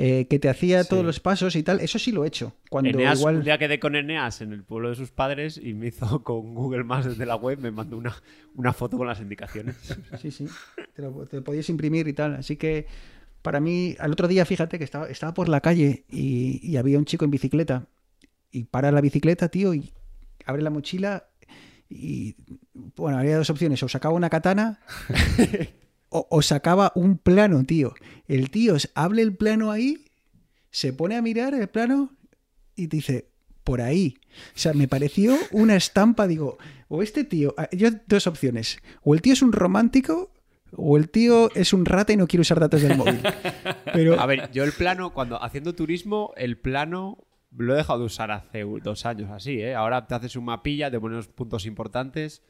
Eh, 0.00 0.26
que 0.30 0.38
te 0.38 0.48
hacía 0.48 0.82
Sí. 0.84 0.90
todos 0.90 1.04
los 1.04 1.18
pasos 1.18 1.56
y 1.56 1.62
tal, 1.62 1.80
eso 1.80 1.98
sí 1.98 2.12
lo 2.12 2.24
he 2.24 2.28
hecho. 2.28 2.54
Cuando 2.70 2.90
Eneas, 2.90 3.18
igual... 3.18 3.36
Un 3.38 3.44
día 3.44 3.58
quedé 3.58 3.80
con 3.80 3.96
Eneas 3.96 4.40
en 4.40 4.52
el 4.52 4.62
pueblo 4.62 4.90
de 4.90 4.94
sus 4.94 5.10
padres 5.10 5.58
y 5.62 5.74
me 5.74 5.88
hizo 5.88 6.22
con 6.22 6.54
Google 6.54 6.84
Maps 6.84 7.06
desde 7.06 7.26
la 7.26 7.34
web, 7.36 7.58
me 7.58 7.70
mandó 7.72 7.96
una, 7.96 8.14
una 8.54 8.72
foto 8.72 8.96
con 8.96 9.06
las 9.08 9.20
indicaciones. 9.20 9.76
Sí, 10.20 10.30
sí. 10.30 10.46
Te 10.94 11.02
lo, 11.02 11.26
te 11.26 11.36
lo 11.38 11.44
podías 11.44 11.68
imprimir 11.68 12.06
y 12.08 12.12
tal. 12.12 12.36
Así 12.36 12.56
que 12.56 12.86
para 13.42 13.60
mí, 13.60 13.96
al 13.98 14.12
otro 14.12 14.28
día, 14.28 14.44
fíjate 14.44 14.78
que 14.78 14.84
estaba, 14.84 15.08
estaba 15.08 15.34
por 15.34 15.48
la 15.48 15.60
calle 15.60 16.04
y, 16.08 16.60
y 16.62 16.76
había 16.76 16.98
un 16.98 17.04
chico 17.04 17.24
en 17.24 17.30
bicicleta. 17.30 17.86
Y 18.50 18.64
para 18.64 18.90
la 18.92 19.00
bicicleta, 19.00 19.48
tío, 19.48 19.74
y 19.74 19.92
abre 20.46 20.62
la 20.62 20.70
mochila 20.70 21.24
y. 21.90 22.36
Bueno, 22.96 23.18
había 23.18 23.36
dos 23.36 23.50
opciones. 23.50 23.82
O 23.82 23.88
sacaba 23.88 24.14
una 24.14 24.30
katana 24.30 24.80
o, 26.10 26.26
o 26.30 26.42
sacaba 26.42 26.92
un 26.94 27.18
plano, 27.18 27.64
tío. 27.64 27.94
El 28.26 28.50
tío 28.50 28.76
abre 28.94 29.22
el 29.22 29.36
plano 29.36 29.70
ahí, 29.70 30.04
se 30.70 30.92
pone 30.92 31.16
a 31.16 31.22
mirar 31.22 31.54
el 31.54 31.68
plano 31.68 32.16
y 32.74 32.88
te 32.88 32.96
dice, 32.96 33.30
por 33.64 33.82
ahí. 33.82 34.16
O 34.54 34.58
sea, 34.58 34.72
me 34.72 34.88
pareció 34.88 35.36
una 35.50 35.76
estampa, 35.76 36.26
digo, 36.26 36.58
o 36.88 37.02
este 37.02 37.24
tío, 37.24 37.54
ah, 37.58 37.68
yo 37.72 37.90
dos 38.06 38.26
opciones, 38.26 38.78
o 39.02 39.14
el 39.14 39.20
tío 39.20 39.34
es 39.34 39.42
un 39.42 39.52
romántico 39.52 40.32
o 40.76 40.96
el 40.96 41.10
tío 41.10 41.50
es 41.54 41.72
un 41.72 41.84
rata 41.84 42.12
y 42.12 42.16
no 42.16 42.26
quiere 42.26 42.42
usar 42.42 42.60
datos 42.60 42.82
del 42.82 42.96
móvil. 42.96 43.20
Pero 43.92 44.20
A 44.20 44.26
ver, 44.26 44.50
yo 44.52 44.64
el 44.64 44.72
plano, 44.72 45.12
cuando 45.12 45.42
haciendo 45.42 45.74
turismo, 45.74 46.32
el 46.36 46.58
plano 46.58 47.26
lo 47.56 47.74
he 47.74 47.76
dejado 47.76 48.00
de 48.00 48.04
usar 48.06 48.30
hace 48.30 48.64
dos 48.82 49.06
años 49.06 49.30
así, 49.30 49.60
¿eh? 49.60 49.74
Ahora 49.74 50.06
te 50.06 50.14
haces 50.14 50.36
un 50.36 50.44
mapilla, 50.44 50.90
te 50.90 51.00
pones 51.00 51.16
los 51.16 51.28
puntos 51.28 51.66
importantes 51.66 52.42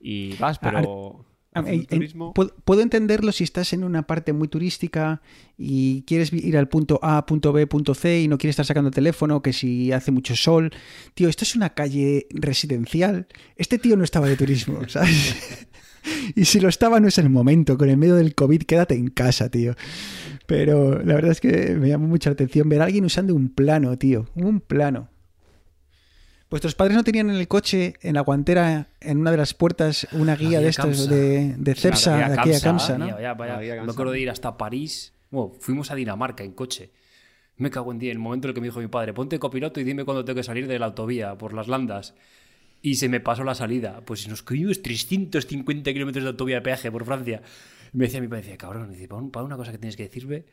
y 0.00 0.36
vas, 0.36 0.58
pero 0.58 1.24
a- 1.54 1.60
haciendo 1.60 1.82
en- 1.82 1.86
turismo... 1.86 2.34
puedo, 2.34 2.54
puedo 2.64 2.82
entenderlo 2.82 3.32
si 3.32 3.44
estás 3.44 3.72
en 3.72 3.84
una 3.84 4.06
parte 4.06 4.32
muy 4.32 4.48
turística 4.48 5.22
y 5.56 6.02
quieres 6.02 6.32
ir 6.32 6.56
al 6.56 6.68
punto 6.68 6.98
A, 7.02 7.24
punto 7.26 7.52
B, 7.52 7.66
punto 7.66 7.94
C 7.94 8.20
y 8.22 8.28
no 8.28 8.38
quieres 8.38 8.52
estar 8.54 8.66
sacando 8.66 8.90
teléfono, 8.90 9.42
que 9.42 9.52
si 9.52 9.90
hace 9.92 10.10
mucho 10.10 10.36
sol. 10.36 10.70
Tío, 11.14 11.28
esto 11.28 11.44
es 11.44 11.56
una 11.56 11.70
calle 11.70 12.26
residencial. 12.30 13.26
Este 13.56 13.78
tío 13.78 13.96
no 13.96 14.04
estaba 14.04 14.28
de 14.28 14.36
turismo, 14.36 14.80
¿sabes? 14.88 15.36
Y 16.36 16.44
si 16.46 16.60
lo 16.60 16.68
estaba, 16.68 17.00
no 17.00 17.08
es 17.08 17.18
el 17.18 17.28
momento. 17.28 17.76
Con 17.76 17.90
el 17.90 17.96
medio 17.96 18.14
del 18.14 18.34
COVID, 18.34 18.62
quédate 18.62 18.94
en 18.94 19.08
casa, 19.08 19.50
tío. 19.50 19.74
Pero 20.46 21.02
la 21.02 21.14
verdad 21.14 21.32
es 21.32 21.40
que 21.40 21.74
me 21.78 21.88
llamó 21.88 22.06
mucha 22.06 22.30
atención 22.30 22.68
ver 22.68 22.80
a 22.80 22.84
alguien 22.84 23.04
usando 23.04 23.34
un 23.34 23.50
plano, 23.50 23.98
tío. 23.98 24.26
Un 24.34 24.60
plano. 24.60 25.10
¿Vuestros 26.50 26.74
padres 26.74 26.96
no 26.96 27.04
tenían 27.04 27.28
en 27.28 27.36
el 27.36 27.46
coche, 27.46 27.94
en 28.00 28.14
la 28.14 28.22
guantera, 28.22 28.88
en 29.00 29.18
una 29.18 29.30
de 29.30 29.36
las 29.36 29.52
puertas, 29.52 30.08
una 30.12 30.34
guía 30.34 30.48
guía 30.48 30.60
de 30.60 30.68
estos 30.68 30.84
Kamsa. 30.86 31.10
de, 31.10 31.54
de 31.58 31.74
Cepsa, 31.74 32.16
de 32.16 32.40
aquí 32.40 32.54
a 32.54 32.60
Kamsa, 32.60 32.96
¿no? 32.96 33.06
vaya, 33.06 33.34
vaya. 33.34 33.82
Me 33.82 33.92
acuerdo 33.92 34.12
de 34.12 34.20
ir 34.20 34.30
hasta 34.30 34.56
París. 34.56 35.12
Bueno, 35.30 35.52
fuimos 35.60 35.90
a 35.90 35.94
Dinamarca 35.94 36.44
en 36.44 36.52
coche. 36.52 36.90
Me 37.58 37.70
cago 37.70 37.92
en 37.92 37.98
día, 37.98 38.12
el 38.12 38.18
momento 38.18 38.46
en 38.46 38.50
el 38.50 38.54
que 38.54 38.60
me 38.62 38.68
dijo 38.68 38.80
mi 38.80 38.86
padre, 38.86 39.12
ponte 39.12 39.38
copiloto 39.38 39.80
y 39.80 39.84
dime 39.84 40.04
cuándo 40.04 40.24
tengo 40.24 40.36
que 40.36 40.42
salir 40.42 40.66
de 40.66 40.78
la 40.78 40.86
autovía 40.86 41.36
por 41.36 41.52
las 41.52 41.68
landas. 41.68 42.14
Y 42.80 42.94
se 42.94 43.08
me 43.08 43.20
pasó 43.20 43.44
la 43.44 43.54
salida. 43.54 44.00
Pues 44.06 44.26
nos 44.28 44.42
cogimos 44.42 44.80
350 44.80 45.92
kilómetros 45.92 46.24
de 46.24 46.30
autovía 46.30 46.56
de 46.56 46.62
peaje 46.62 46.90
por 46.90 47.04
Francia. 47.04 47.42
Y 47.92 47.98
me 47.98 48.04
decía 48.06 48.20
mi 48.20 48.28
padre, 48.28 48.42
decía, 48.42 48.56
cabrón, 48.56 49.30
para 49.30 49.44
una 49.44 49.56
cosa 49.56 49.72
que 49.72 49.78
tienes 49.78 49.96
que 49.96 50.04
decirme. 50.04 50.44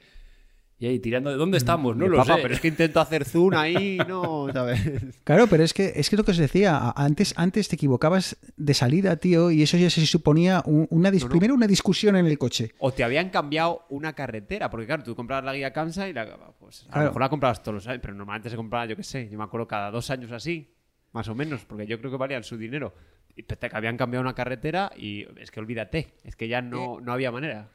Y 0.77 0.87
ahí 0.87 0.99
tirando, 0.99 1.29
¿de 1.29 1.37
dónde 1.37 1.57
estamos? 1.57 1.95
No 1.95 2.07
lo 2.09 2.21
sé. 2.25 2.33
pero 2.41 2.53
es 2.53 2.59
que 2.59 2.67
intento 2.67 2.99
hacer 2.99 3.23
zoom 3.23 3.53
ahí, 3.55 3.97
no, 4.09 4.47
¿sabes? 4.51 4.81
Claro, 5.23 5.47
pero 5.47 5.63
es 5.63 5.73
que 5.73 5.93
es 5.95 6.09
que 6.09 6.17
lo 6.17 6.25
que 6.25 6.31
os 6.31 6.37
decía, 6.37 6.91
antes, 6.97 7.33
antes 7.37 7.69
te 7.69 7.75
equivocabas 7.75 8.35
de 8.57 8.73
salida, 8.73 9.15
tío, 9.15 9.51
y 9.51 9.63
eso 9.63 9.77
ya 9.77 9.89
se 9.89 10.05
suponía 10.05 10.61
un- 10.65 10.85
una 10.89 11.11
No, 11.11 11.17
no. 11.17 11.29
primero 11.29 11.53
una 11.53 11.67
discusión 11.67 12.17
en 12.17 12.25
el 12.25 12.37
coche. 12.37 12.71
O 12.79 12.91
te 12.91 13.05
habían 13.05 13.29
cambiado 13.29 13.85
una 13.89 14.11
carretera, 14.13 14.69
porque 14.69 14.85
claro, 14.85 15.03
tú 15.03 15.15
comprabas 15.15 15.45
la 15.45 15.53
guía 15.53 15.71
Kamsa 15.71 16.09
y 16.09 16.13
la, 16.13 16.25
pues, 16.59 16.83
a 16.83 16.87
Claro. 16.87 17.01
lo 17.03 17.09
mejor 17.11 17.21
la 17.21 17.29
comprabas 17.29 17.63
todos 17.63 17.75
los 17.75 17.87
años, 17.87 18.01
pero 18.01 18.13
normalmente 18.13 18.49
se 18.49 18.57
compraba, 18.57 18.85
yo 18.85 18.97
qué 18.97 19.03
sé, 19.03 19.29
yo 19.29 19.37
me 19.37 19.45
acuerdo 19.45 19.67
cada 19.69 19.91
dos 19.91 20.09
años 20.09 20.31
así, 20.33 20.73
más 21.13 21.29
o 21.29 21.35
menos, 21.35 21.63
porque 21.63 21.87
yo 21.87 21.97
creo 21.99 22.11
que 22.11 22.17
valían 22.17 22.43
su 22.43 22.57
dinero. 22.57 22.93
Y 23.37 23.43
te, 23.43 23.55
te 23.55 23.69
habían 23.71 23.95
cambiado 23.95 24.21
una 24.21 24.33
carretera 24.35 24.91
y 24.97 25.25
es 25.39 25.51
que 25.51 25.59
olvídate, 25.61 26.15
es 26.25 26.35
que 26.35 26.49
ya 26.49 26.61
no, 26.61 26.99
no 26.99 27.13
había 27.13 27.31
manera. 27.31 27.69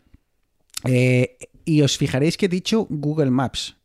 Eh, 0.85 1.37
y 1.65 1.83
os 1.83 1.97
fijaréis 1.99 2.37
que 2.37 2.47
he 2.47 2.49
dicho 2.49 2.87
Google 2.91 3.31
Maps. 3.31 3.77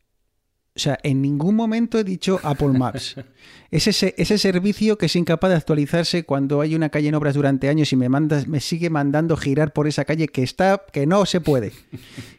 O 0.74 0.78
sea, 0.78 0.98
en 1.02 1.22
ningún 1.22 1.54
momento 1.56 1.98
he 1.98 2.04
dicho 2.04 2.38
Apple 2.42 2.68
Maps. 2.68 3.16
Es 3.68 3.88
ese, 3.88 4.14
ese 4.16 4.38
servicio 4.38 4.96
que 4.96 5.06
es 5.06 5.16
incapaz 5.16 5.50
de 5.50 5.56
actualizarse 5.56 6.22
cuando 6.22 6.60
hay 6.60 6.76
una 6.76 6.88
calle 6.88 7.08
en 7.08 7.16
obras 7.16 7.34
durante 7.34 7.68
años 7.68 7.92
y 7.92 7.96
me, 7.96 8.08
mandas, 8.08 8.46
me 8.46 8.60
sigue 8.60 8.90
mandando 8.90 9.36
girar 9.36 9.72
por 9.72 9.88
esa 9.88 10.04
calle 10.04 10.28
que 10.28 10.44
está, 10.44 10.84
que 10.92 11.04
no 11.04 11.26
se 11.26 11.40
puede. 11.40 11.72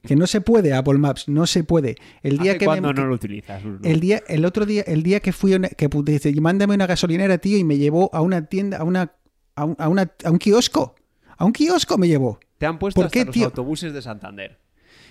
Que 0.06 0.16
no 0.16 0.26
se 0.26 0.40
puede 0.40 0.74
Apple 0.74 0.98
Maps, 0.98 1.28
no 1.28 1.46
se 1.46 1.66
puede. 1.66 1.96
El 2.24 2.38
día 2.38 2.52
¿Hace 2.52 2.60
que 2.60 2.66
cuándo 2.66 2.88
me, 2.88 2.94
no 2.94 3.06
lo 3.08 3.16
utilizas? 3.16 3.62
El 3.84 4.00
día, 4.00 4.24
el 4.30 4.46
otro 4.46 4.66
día, 4.66 4.84
el 4.88 5.04
día 5.04 5.20
que 5.20 5.34
fui, 5.34 5.54
a 5.54 5.58
una- 5.58 5.68
que 5.70 5.90
dice, 6.06 6.34
mándame 6.40 6.76
una 6.76 6.88
gasolinera, 6.88 7.38
tío, 7.40 7.58
y 7.58 7.66
me 7.66 7.78
llevó 7.78 8.10
a 8.14 8.22
una 8.22 8.46
tienda, 8.46 8.78
a 8.78 8.84
una, 8.86 9.12
a 9.56 9.66
un, 9.66 9.76
a 9.78 9.90
una- 9.90 10.12
a 10.24 10.32
un 10.32 10.38
kiosco. 10.40 10.96
A 11.38 11.44
un 11.44 11.52
kiosco 11.52 11.98
me 11.98 12.08
llevó. 12.08 12.40
Te 12.58 12.66
han 12.66 12.80
puesto 12.80 12.98
¿Por 13.00 13.06
hasta 13.06 13.14
qué, 13.20 13.26
los 13.26 13.34
tío? 13.34 13.46
autobuses 13.46 13.94
de 13.94 14.02
Santander. 14.02 14.58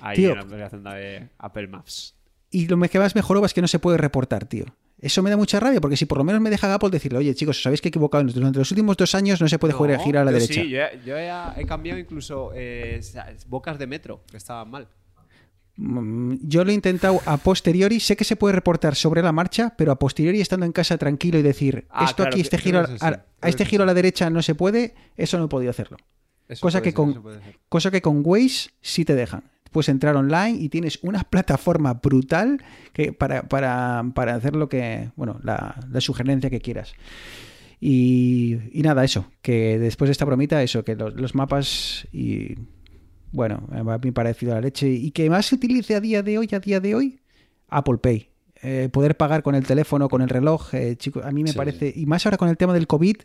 Ahí 0.00 0.16
Tío. 0.16 0.30
en 0.30 0.36
la 0.36 0.42
aplicación 0.42 0.84
de 0.84 1.28
Apple 1.38 1.68
Maps. 1.68 2.14
Y 2.50 2.66
lo 2.66 2.78
que 2.80 2.98
más 2.98 3.14
me 3.14 3.22
joroba 3.22 3.46
es 3.46 3.54
que 3.54 3.60
no 3.62 3.68
se 3.68 3.78
puede 3.78 3.96
reportar, 3.98 4.46
tío. 4.46 4.64
Eso 4.98 5.22
me 5.22 5.28
da 5.30 5.36
mucha 5.36 5.60
rabia, 5.60 5.80
porque 5.80 5.96
si 5.96 6.06
por 6.06 6.16
lo 6.18 6.24
menos 6.24 6.40
me 6.40 6.48
deja 6.48 6.72
Apple 6.72 6.88
decirle, 6.90 7.18
oye, 7.18 7.34
chicos, 7.34 7.56
os 7.58 7.62
sabéis 7.62 7.80
que 7.82 7.88
he 7.88 7.90
equivocado, 7.90 8.24
durante 8.24 8.58
los 8.58 8.70
últimos 8.70 8.96
dos 8.96 9.14
años 9.14 9.40
no 9.40 9.48
se 9.48 9.58
puede 9.58 9.74
jugar 9.74 9.98
No, 9.98 10.04
girar 10.04 10.22
a 10.22 10.24
la 10.26 10.30
yo 10.32 10.38
derecha. 10.38 10.62
Sí, 10.62 10.68
yo, 10.70 10.78
he, 10.80 11.00
yo 11.04 11.16
he- 11.18 11.60
he 11.60 11.66
cambiado 11.66 11.98
incluso 11.98 12.52
eh, 12.54 13.00
bocas 13.46 13.78
de 13.78 13.86
metro, 13.86 14.22
que 14.30 14.38
estaban 14.38 14.70
mal. 14.70 14.88
Mm, 15.76 16.36
Yo 16.48 16.64
lo 16.64 16.70
he 16.70 16.74
intentado 16.74 17.20
a 17.26 17.36
posteriori, 17.36 18.00
sé 18.00 18.16
que 18.16 18.24
se 18.24 18.36
puede 18.36 18.54
reportar 18.54 18.94
sobre 18.94 19.22
la 19.22 19.32
marcha, 19.32 19.74
pero 19.76 19.92
a 19.92 19.98
posteriori 19.98 20.40
estando 20.40 20.64
en 20.64 20.72
casa 20.72 20.96
tranquilo 20.96 21.38
y 21.38 21.42
decir, 21.42 21.86
Ah, 21.90 22.04
esto 22.04 22.16
claro, 22.22 22.30
aquí, 22.30 22.40
este 22.40 22.56
creo 22.56 22.64
giro, 22.64 22.86
que 22.86 22.94
eso 22.94 23.06
sí, 23.06 23.12
a, 23.12 23.24
a 23.42 23.48
este 23.50 23.66
giro 23.66 23.82
a 23.82 23.86
la 23.86 23.92
derecha 23.94 24.30
no 24.30 24.40
se 24.40 24.54
puede, 24.54 24.94
eso 25.16 25.36
no 25.38 25.44
he 25.44 25.48
podido 25.48 25.70
hacerlo. 25.70 25.98
Eso 26.48 26.60
Cosa 26.60 26.80
que 26.80 26.90
ser, 26.90 26.94
con-. 26.94 27.22
Cosa 27.68 27.90
que 27.90 28.02
con 28.02 28.22
Waze 28.24 28.70
sí 28.80 29.04
te 29.04 29.14
dejan. 29.14 29.44
Puedes 29.70 29.88
entrar 29.88 30.16
online 30.16 30.58
y 30.60 30.68
tienes 30.68 30.98
una 31.02 31.22
plataforma 31.30 31.94
brutal 31.94 32.62
que 32.92 33.12
para, 33.12 33.42
para, 33.48 34.04
para 34.14 34.34
hacer 34.34 34.56
lo 34.56 34.68
que, 34.68 35.10
bueno, 35.16 35.40
la, 35.42 35.78
la 35.90 36.00
sugerencia 36.00 36.50
que 36.50 36.60
quieras. 36.60 36.94
Y, 37.80 38.58
y 38.72 38.82
nada, 38.82 39.04
eso, 39.04 39.30
que 39.42 39.78
después 39.78 40.08
de 40.08 40.12
esta 40.12 40.24
bromita, 40.24 40.62
eso, 40.62 40.82
que 40.82 40.96
los, 40.96 41.14
los 41.14 41.34
mapas 41.34 42.08
y, 42.10 42.54
bueno, 43.32 43.68
me 43.70 43.92
ha 43.92 43.98
parecido 44.12 44.54
la 44.54 44.60
leche. 44.60 44.88
Y 44.88 45.10
que 45.10 45.28
más 45.28 45.46
se 45.46 45.56
utilice 45.56 45.94
a 45.94 46.00
día 46.00 46.22
de 46.22 46.38
hoy, 46.38 46.48
a 46.52 46.60
día 46.60 46.80
de 46.80 46.94
hoy, 46.94 47.20
Apple 47.68 47.98
Pay. 47.98 48.30
Eh, 48.62 48.88
poder 48.90 49.16
pagar 49.18 49.42
con 49.42 49.54
el 49.54 49.66
teléfono, 49.66 50.08
con 50.08 50.22
el 50.22 50.30
reloj, 50.30 50.72
eh, 50.74 50.96
chicos, 50.96 51.22
a 51.24 51.30
mí 51.30 51.42
me 51.42 51.50
Sí, 51.52 51.56
parece, 51.58 51.92
y 51.94 52.06
más 52.06 52.24
ahora 52.24 52.38
con 52.38 52.48
el 52.48 52.56
tema 52.56 52.72
del 52.72 52.86
COVID, 52.86 53.16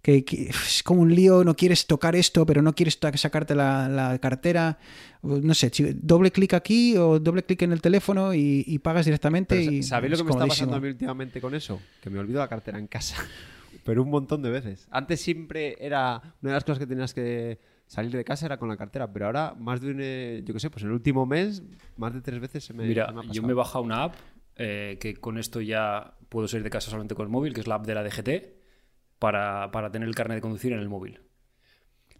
que, 0.00 0.24
que 0.24 0.48
es 0.48 0.82
como 0.84 1.02
un 1.02 1.12
lío, 1.12 1.42
no 1.42 1.56
quieres 1.56 1.88
tocar 1.88 2.14
esto, 2.14 2.46
pero 2.46 2.62
no 2.62 2.72
quieres 2.72 2.96
sacarte 3.16 3.56
la, 3.56 3.88
la 3.88 4.16
cartera, 4.20 4.78
no 5.22 5.54
sé, 5.54 5.72
chi- 5.72 5.92
doble 6.00 6.30
clic 6.30 6.54
aquí 6.54 6.96
o 6.96 7.18
doble 7.18 7.42
clic 7.42 7.62
en 7.62 7.72
el 7.72 7.80
teléfono 7.80 8.32
y, 8.32 8.62
y 8.64 8.78
pagas 8.78 9.04
directamente. 9.06 9.56
Pero, 9.58 9.72
y 9.72 9.82
¿Sabéis 9.82 10.12
lo 10.12 10.18
que 10.18 10.24
me 10.24 10.30
está 10.30 10.46
pasando 10.46 10.76
a 10.76 10.80
mí 10.80 10.88
últimamente 10.88 11.40
con 11.40 11.54
eso? 11.56 11.80
Que 12.00 12.08
me 12.08 12.20
olvido 12.20 12.38
la 12.38 12.48
cartera 12.48 12.78
en 12.78 12.86
casa. 12.86 13.16
Pero 13.84 14.02
un 14.04 14.10
montón 14.10 14.40
de 14.42 14.50
veces. 14.50 14.86
Antes 14.92 15.20
siempre 15.20 15.76
era 15.80 16.20
una 16.42 16.50
de 16.50 16.54
las 16.54 16.64
cosas 16.64 16.78
que 16.78 16.86
tenías 16.86 17.12
que 17.12 17.58
salir 17.88 18.12
de 18.12 18.24
casa 18.24 18.46
era 18.46 18.56
con 18.58 18.68
la 18.68 18.76
cartera, 18.76 19.12
pero 19.12 19.26
ahora 19.26 19.54
más 19.58 19.80
de 19.80 19.90
un, 19.92 19.98
eh, 20.00 20.42
yo 20.44 20.52
qué 20.54 20.58
sé, 20.60 20.70
pues 20.70 20.82
en 20.82 20.88
el 20.88 20.94
último 20.94 21.24
mes 21.24 21.62
más 21.96 22.12
de 22.14 22.20
tres 22.20 22.40
veces 22.40 22.64
se 22.64 22.72
me, 22.74 22.84
Mira, 22.84 23.06
se 23.06 23.12
me 23.12 23.20
ha 23.20 23.32
yo 23.32 23.42
me 23.42 23.52
he 23.52 23.54
bajado 23.54 23.84
una 23.84 24.02
app 24.04 24.14
eh, 24.56 24.98
que 25.00 25.14
con 25.16 25.38
esto 25.38 25.60
ya 25.60 26.16
puedo 26.28 26.48
salir 26.48 26.64
de 26.64 26.70
casa 26.70 26.90
solamente 26.90 27.14
con 27.14 27.24
el 27.26 27.30
móvil, 27.32 27.52
que 27.54 27.60
es 27.60 27.66
la 27.66 27.76
app 27.76 27.86
de 27.86 27.94
la 27.94 28.02
DGT, 28.02 28.28
para, 29.18 29.70
para 29.70 29.90
tener 29.90 30.08
el 30.08 30.14
carnet 30.14 30.36
de 30.36 30.40
conducir 30.42 30.72
en 30.72 30.78
el 30.80 30.88
móvil. 30.88 31.20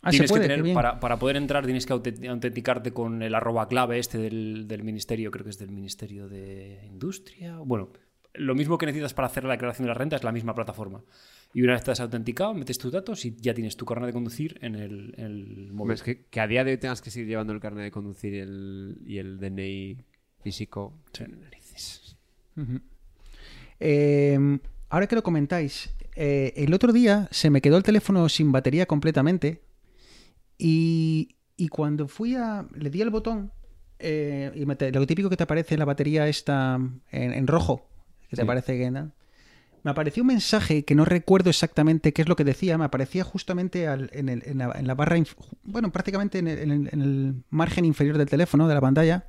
Ah, 0.03 0.11
Tienes 0.11 0.31
puede, 0.31 0.47
que 0.47 0.55
tener, 0.55 0.75
para, 0.75 1.01
para 1.01 1.19
poder 1.19 1.37
entrar 1.37 1.65
tienes 1.65 1.85
que 1.85 1.93
autent- 1.93 2.29
autenticarte 2.29 2.93
con 2.93 3.23
el 3.23 3.35
arroba 3.35 3.67
clave 3.67 3.99
este 3.99 4.19
del, 4.19 4.69
del 4.69 4.85
ministerio, 4.85 5.31
creo 5.31 5.43
que 5.45 5.51
es 5.51 5.59
del 5.59 5.71
Ministerio 5.73 6.29
de 6.29 6.81
Industria. 6.87 7.59
Bueno, 7.59 7.91
lo 8.35 8.55
mismo 8.55 8.79
que 8.79 8.87
necesitas 8.87 9.15
para 9.15 9.27
hacer 9.27 9.45
la 9.45 9.53
declaración 9.55 9.85
de 9.85 9.89
la 9.89 9.95
renta 9.95 10.15
es 10.15 10.23
la 10.23 10.31
misma 10.31 10.55
plataforma. 10.55 11.03
Y 11.55 11.63
una 11.63 11.73
vez 11.73 11.83
te 11.83 11.91
has 11.91 12.01
autenticado, 12.01 12.55
metes 12.55 12.79
tus 12.79 12.93
datos 12.93 13.25
y 13.25 13.35
ya 13.37 13.53
tienes 13.55 13.77
tu 13.77 13.85
carnet 13.85 14.09
de 14.09 14.13
conducir 14.13 14.59
en 14.61 14.75
el, 14.77 15.15
en 15.17 15.25
el 15.25 15.73
móvil. 15.73 15.95
Es 15.95 16.03
que, 16.03 16.27
que 16.27 16.41
a 16.41 16.47
día 16.47 16.63
de 16.63 16.73
hoy 16.73 16.79
tengas 16.79 17.01
que 17.03 17.11
seguir 17.11 17.29
llevando 17.29 17.53
el 17.53 17.61
carnet 17.61 17.85
de 17.85 17.91
conducir 17.91 18.35
y 18.35 18.39
el, 18.39 18.99
y 19.07 19.19
el 19.19 19.39
DNI 19.39 20.05
físico. 20.43 21.01
Eh, 23.81 24.59
ahora 24.89 25.07
que 25.07 25.15
lo 25.17 25.23
comentáis, 25.23 25.91
eh, 26.15 26.53
el 26.57 26.73
otro 26.75 26.93
día 26.93 27.29
se 27.31 27.51
me 27.51 27.61
quedó 27.61 27.77
el 27.77 27.83
teléfono 27.83 28.29
sin 28.29 28.53
batería 28.53 28.87
completamente 28.87 29.63
y, 30.59 31.37
y 31.57 31.69
cuando 31.69 32.09
fui 32.09 32.35
a... 32.37 32.67
le 32.75 32.91
di 32.91 33.03
al 33.03 33.11
botón 33.11 33.53
eh, 33.99 34.53
y 34.55 34.65
me 34.67 34.77
te- 34.77 34.91
lo 34.93 35.07
típico 35.07 35.29
que 35.31 35.37
te 35.37 35.43
aparece 35.45 35.77
la 35.77 35.85
batería 35.85 36.27
está 36.29 36.77
en, 37.11 37.33
en 37.33 37.47
rojo, 37.47 37.89
que 38.31 38.37
te 38.37 38.43
Sí. 38.43 38.47
parece 38.47 38.79
que... 38.79 38.91
¿no? 38.91 39.13
Me 39.83 39.91
apareció 39.93 40.25
un 40.25 40.29
mensaje 40.29 40.85
que 40.85 40.97
no 40.97 41.05
recuerdo 41.05 41.49
exactamente 41.51 42.13
qué 42.13 42.23
es 42.23 42.29
lo 42.29 42.35
que 42.35 42.43
decía, 42.43 42.77
me 42.77 42.87
aparecía 42.87 43.23
justamente 43.23 43.87
al- 43.87 44.11
en, 44.13 44.29
el- 44.29 44.43
en 44.47 44.59
la, 44.59 44.73
en 44.73 44.87
la 44.87 44.95
barra, 44.95 45.17
bueno, 45.63 45.93
prácticamente 45.93 46.39
el- 46.41 46.49
en 46.49 47.01
el 47.03 47.35
margen 47.51 47.85
inferior 47.85 48.19
del 48.19 48.29
teléfono, 48.29 48.67
de 48.67 48.75
la 48.75 48.81
pantalla, 48.81 49.27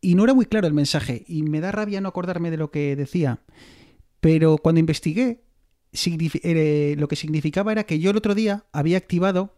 y 0.00 0.14
no 0.14 0.24
era 0.24 0.34
muy 0.34 0.46
claro 0.46 0.66
el 0.66 0.74
mensaje, 0.74 1.24
y 1.26 1.42
me 1.42 1.60
da 1.60 1.72
rabia 1.72 2.00
no 2.00 2.08
acordarme 2.08 2.50
de 2.50 2.56
lo 2.56 2.70
que 2.70 2.96
decía, 2.96 3.40
pero 4.20 4.58
cuando 4.58 4.78
investigué, 4.80 5.42
eh, 5.92 6.94
lo 6.98 7.08
que 7.08 7.16
significaba 7.16 7.72
era 7.72 7.84
que 7.84 7.98
yo 7.98 8.10
el 8.10 8.16
otro 8.16 8.34
día 8.34 8.64
había 8.72 8.98
activado 8.98 9.54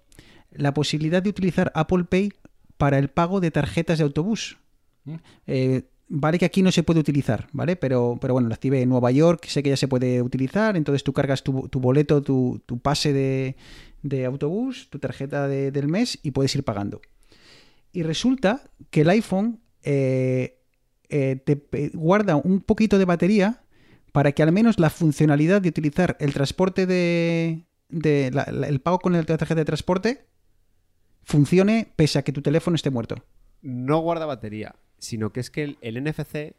la 0.51 0.73
posibilidad 0.75 1.23
de 1.23 1.31
utilizar 1.31 1.73
Apple 1.75 2.05
Pay 2.05 2.33
para 2.77 2.99
el 2.99 3.09
pago 3.09 3.41
de 3.41 3.51
tarjetas 3.51 3.99
de 3.99 4.05
autobús. 4.05 4.59
Mm. 5.05 5.15
Eh, 5.47 5.83
vale 6.09 6.39
que 6.39 6.45
aquí 6.45 6.63
no 6.63 6.71
se 6.71 6.83
puede 6.83 7.01
utilizar, 7.01 7.49
¿vale? 7.53 7.77
Pero, 7.77 8.19
pero 8.21 8.35
bueno, 8.35 8.49
lo 8.49 8.55
activé 8.55 8.83
en 8.83 8.89
Nueva 8.89 9.11
York, 9.11 9.47
sé 9.47 9.63
que 9.63 9.71
ya 9.71 9.77
se 9.77 9.89
puede 9.89 10.23
utilizar, 10.23 10.77
entonces 10.77 11.03
tú 11.03 11.13
cargas 11.13 11.43
tu, 11.43 11.69
tu 11.69 11.81
boleto, 11.81 12.23
tu, 12.23 12.63
tu 12.65 12.79
pase 12.79 13.13
de, 13.13 13.57
de 14.03 14.25
autobús, 14.25 14.89
tu 14.91 14.99
tarjeta 14.99 15.49
de- 15.49 15.71
del 15.73 15.89
mes 15.89 16.19
y 16.23 16.31
puedes 16.31 16.55
ir 16.55 16.63
pagando. 16.63 17.01
Y 17.93 18.03
resulta 18.03 18.63
que 18.91 19.01
el 19.01 19.11
iPhone 19.11 19.61
eh, 19.91 20.61
eh, 21.09 21.37
te 21.37 21.91
guarda 21.95 22.37
un 22.37 22.61
poquito 22.61 22.99
de 22.99 23.07
batería 23.07 23.63
para 24.13 24.33
que 24.33 24.43
al 24.43 24.53
menos 24.53 24.79
la 24.79 24.91
funcionalidad 24.91 25.63
de 25.63 25.71
utilizar 25.71 26.17
el 26.21 26.35
transporte 26.35 26.85
de, 26.87 27.65
de 27.89 28.31
la- 28.33 28.47
la- 28.53 28.69
el 28.69 28.81
pago 28.81 28.99
con 28.99 29.13
la 29.15 29.23
tarjeta 29.23 29.55
de 29.55 29.65
transporte 29.65 30.27
funcione 31.23 31.93
pese 31.97 32.19
a 32.19 32.23
que 32.23 32.33
tu 32.33 32.43
teléfono 32.43 32.75
esté 32.75 32.91
muerto. 32.91 33.17
No 33.63 33.99
guarda 34.01 34.27
batería, 34.27 34.77
sino 34.99 35.33
que 35.33 35.41
es 35.41 35.51
que 35.51 35.65
el, 35.65 35.79
el 35.81 35.97
NFC 36.03 36.55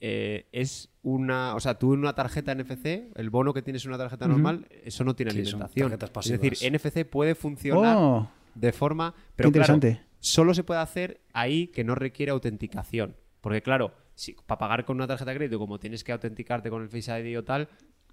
eh, 0.00 0.46
es 0.52 0.90
una. 1.02 1.54
O 1.54 1.60
sea, 1.60 1.78
tú 1.78 1.94
en 1.94 2.00
una 2.00 2.14
tarjeta 2.14 2.54
NFC, 2.54 3.10
el 3.16 3.30
bono 3.30 3.52
que 3.52 3.62
tienes 3.62 3.84
en 3.84 3.90
una 3.90 3.98
tarjeta 3.98 4.26
normal, 4.28 4.66
eso 4.84 5.02
no 5.04 5.14
tiene 5.16 5.32
Sí, 5.32 5.38
alimentación. 5.40 5.92
Es 5.92 6.40
decir. 6.40 6.72
NFC 6.72 7.04
puede 7.04 7.34
funcionar 7.34 7.96
Oh, 7.98 8.30
de 8.54 8.72
forma. 8.72 9.12
qué 9.16 9.20
Pero 9.36 9.52
claro, 9.52 9.74
interesante. 9.74 10.07
Solo 10.20 10.54
se 10.54 10.64
puede 10.64 10.80
hacer 10.80 11.20
ahí 11.32 11.68
que 11.68 11.84
no 11.84 11.94
requiere 11.94 12.32
autenticación. 12.32 13.16
Porque 13.40 13.62
claro, 13.62 13.92
si, 14.14 14.34
para 14.46 14.58
pagar 14.58 14.84
con 14.84 14.96
una 14.96 15.06
tarjeta 15.06 15.30
de 15.30 15.36
crédito, 15.36 15.58
como 15.58 15.78
tienes 15.78 16.02
que 16.04 16.12
autenticarte 16.12 16.70
con 16.70 16.82
el 16.82 16.88
Face 16.88 17.20
ID 17.20 17.38
o 17.38 17.44
tal, 17.44 17.68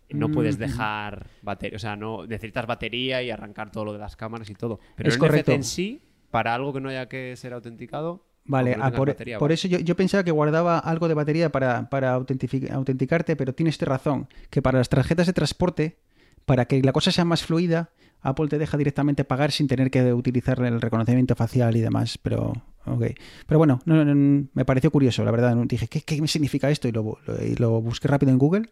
no 0.10 0.30
puedes 0.30 0.58
Mm. 0.58 0.60
dejar 0.60 1.28
batería. 1.42 1.76
O 1.76 1.80
sea, 1.80 1.96
no 1.96 2.28
necesitas 2.28 2.68
batería 2.68 3.24
y 3.24 3.32
arrancar 3.32 3.72
todo 3.72 3.86
lo 3.86 3.94
de 3.94 4.00
las 4.00 4.16
cámaras 4.16 4.50
y 4.50 4.54
todo. 4.54 4.80
Pero 4.96 5.10
Es 5.10 5.16
el 5.16 5.20
correcto. 5.20 5.52
En 5.52 5.64
sí, 5.64 6.02
para 6.30 6.54
algo 6.54 6.74
que 6.74 6.80
no 6.82 6.90
haya 6.90 7.08
que 7.08 7.36
ser 7.36 7.54
autenticado. 7.54 8.24
Vale, 8.48 8.78
ah, 8.80 8.92
por, 8.92 9.08
batería, 9.08 9.40
por 9.40 9.52
eso 9.52 9.68
yo, 9.68 9.80
yo 9.80 9.96
pensaba 9.96 10.24
que 10.24 10.30
guardaba 10.30 10.78
algo 10.78 11.08
de 11.08 11.16
batería 11.16 11.50
para, 11.52 11.90
para 11.90 12.14
autenticarte, 12.14 13.36
pero 13.36 13.56
tienes 13.56 13.80
razón, 13.82 14.28
que 14.52 14.62
para 14.62 14.78
las 14.78 14.90
tarjetas 14.90 15.26
de 15.26 15.34
transporte, 15.34 15.98
para 16.46 16.66
que 16.66 16.80
la 16.84 16.92
cosa 16.92 17.12
sea 17.12 17.26
más 17.26 17.44
fluida, 17.44 17.90
Apple 18.28 18.48
te 18.48 18.58
deja 18.58 18.78
directamente 18.78 19.24
pagar 19.24 19.52
sin 19.52 19.68
tener 19.68 19.90
que 19.92 20.14
utilizar 20.14 20.60
el 20.64 20.82
reconocimiento 20.82 21.36
facial 21.36 21.76
y 21.78 21.82
demás, 21.82 22.18
pero 22.22 22.54
ok. 22.86 23.04
Pero 23.48 23.58
bueno, 23.58 23.82
no, 23.86 24.04
no, 24.04 24.48
me 24.54 24.66
pareció 24.66 24.92
curioso, 24.92 25.24
la 25.24 25.32
verdad. 25.32 25.56
Dije, 25.66 25.88
¿qué, 25.88 26.02
qué 26.02 26.28
significa 26.28 26.70
esto? 26.70 26.88
Y 26.88 26.92
lo, 26.92 27.20
lo- 27.26 27.44
y 27.44 27.56
lo 27.56 27.82
busqué 27.82 28.08
rápido 28.08 28.32
en 28.32 28.38
Google 28.38 28.70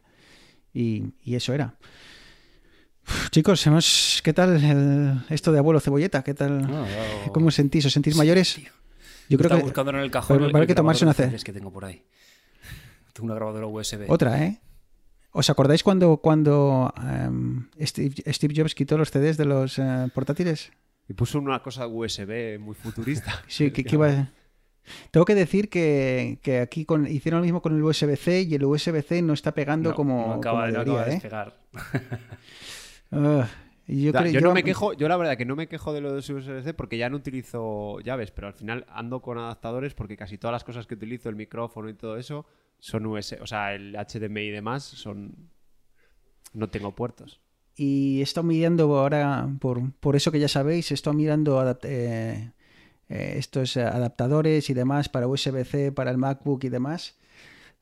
y, 0.74 1.04
y 1.24 1.36
eso 1.36 1.54
era. 1.54 1.76
Uf, 3.08 3.30
chicos, 3.32 3.66
hemos, 3.68 4.22
¿qué 4.24 4.34
tal 4.34 4.64
el- 4.64 5.22
esto 5.30 5.52
de 5.52 5.60
abuelo 5.60 5.80
cebolleta? 5.80 6.24
¿Qué 6.24 6.34
tal? 6.34 6.66
Ah, 6.70 6.86
¿Cómo 7.34 7.48
os 7.48 7.56
sentís? 7.56 7.86
¿Os 7.86 7.94
sentís 7.94 8.16
mayores? 8.16 8.60
Yo 9.30 9.38
creo 9.38 9.50
que 9.58 9.64
buscando 9.64 9.92
en 9.92 9.98
el 10.00 10.12
cajón. 10.12 10.38
Pero 10.38 10.50
el- 10.50 10.56
el 10.56 10.68
que 10.68 10.76
tomarse 10.76 11.06
una 11.06 11.14
que 11.14 11.54
tengo 11.54 11.72
por 11.72 11.86
ahí. 11.86 12.04
Tengo 13.14 13.26
una 13.28 13.36
grabadora 13.36 13.68
USB. 13.68 14.10
Otra, 14.10 14.44
¿eh? 14.44 14.60
¿Os 15.36 15.50
acordáis 15.50 15.84
cuando, 15.84 16.18
cuando 16.18 16.94
em, 17.02 17.68
Steve, 17.82 18.16
Steve 18.32 18.54
Jobs 18.56 18.76
quitó 18.76 18.98
los 18.98 19.10
CDs 19.12 19.36
de 19.38 19.46
los 19.46 19.80
eh, 19.80 20.08
portátiles? 20.14 20.72
Y 21.10 21.14
puso 21.14 21.40
una 21.40 21.62
cosa 21.62 21.88
USB 21.88 22.60
muy 22.60 22.76
futurista. 22.76 23.44
Sí, 23.48 23.72
que, 23.72 23.84
que 23.84 23.96
iba... 23.96 24.30
Tengo 25.12 25.26
que 25.26 25.34
decir 25.36 25.70
que, 25.70 26.40
que 26.44 26.60
aquí 26.60 26.84
con, 26.86 27.08
hicieron 27.08 27.40
lo 27.40 27.46
mismo 27.46 27.62
con 27.62 27.74
el 27.76 27.82
USB-C 27.84 28.42
y 28.42 28.56
el 28.56 28.66
USB-C 28.66 29.22
no 29.22 29.32
está 29.34 29.54
pegando 29.54 29.90
No, 29.92 29.96
como, 29.96 30.28
no 30.28 30.34
acaba, 30.34 30.70
como 30.72 30.84
no 30.84 30.98
de 31.00 31.06
despegar. 31.12 31.58
Y 33.86 34.04
yo 34.04 34.12
Ya, 34.14 34.20
creo- 34.20 34.32
yo, 34.32 34.40
yo- 34.40 34.48
no 34.48 34.54
me 34.54 34.64
quejo, 34.64 34.94
yo 34.94 35.08
la 35.10 35.18
verdad 35.18 35.38
que 35.38 35.46
no 35.46 35.56
me 35.58 35.68
quejo 35.68 35.92
de 35.94 36.00
lo 36.00 36.14
de 36.14 36.20
USB-C 36.20 36.74
porque 36.74 36.98
ya 36.98 37.10
no 37.10 37.18
utilizo 37.18 38.00
llaves, 38.00 38.32
pero 38.32 38.48
al 38.48 38.54
final 38.54 38.86
ando 38.90 39.22
con 39.22 39.38
adaptadores 39.38 39.94
porque 39.94 40.16
casi 40.16 40.38
todas 40.38 40.54
las 40.54 40.64
cosas 40.64 40.88
que 40.88 40.94
utilizo, 40.96 41.28
el 41.30 41.36
micrófono 41.36 41.90
y 41.90 41.94
todo 41.94 42.16
eso, 42.18 42.46
son 42.86 43.06
USB, 43.06 43.42
o 43.42 43.48
sea, 43.48 43.74
el 43.74 43.96
HDMI 43.96 44.42
y 44.42 44.52
demás 44.52 44.84
son 44.84 45.34
no 46.54 46.68
tengo 46.70 46.94
puertos. 46.94 47.40
Y 47.78 48.20
he 48.20 48.24
estado 48.24 48.46
mirando 48.46 48.84
ahora, 48.98 49.50
por, 49.60 49.94
por 49.94 50.16
eso 50.18 50.32
que 50.34 50.40
ya 50.40 50.50
sabéis, 50.50 50.92
he 50.92 50.94
estado 50.94 51.16
mirando 51.16 51.78
eh, 51.84 52.52
eh, 53.10 53.36
estos 53.38 53.78
adaptadores 53.78 54.70
y 54.70 54.74
demás 54.74 55.08
para 55.08 55.28
USB-C, 55.28 55.94
para 55.94 56.12
el 56.12 56.18
MacBook 56.18 56.66
y 56.66 56.70
demás. 56.70 57.16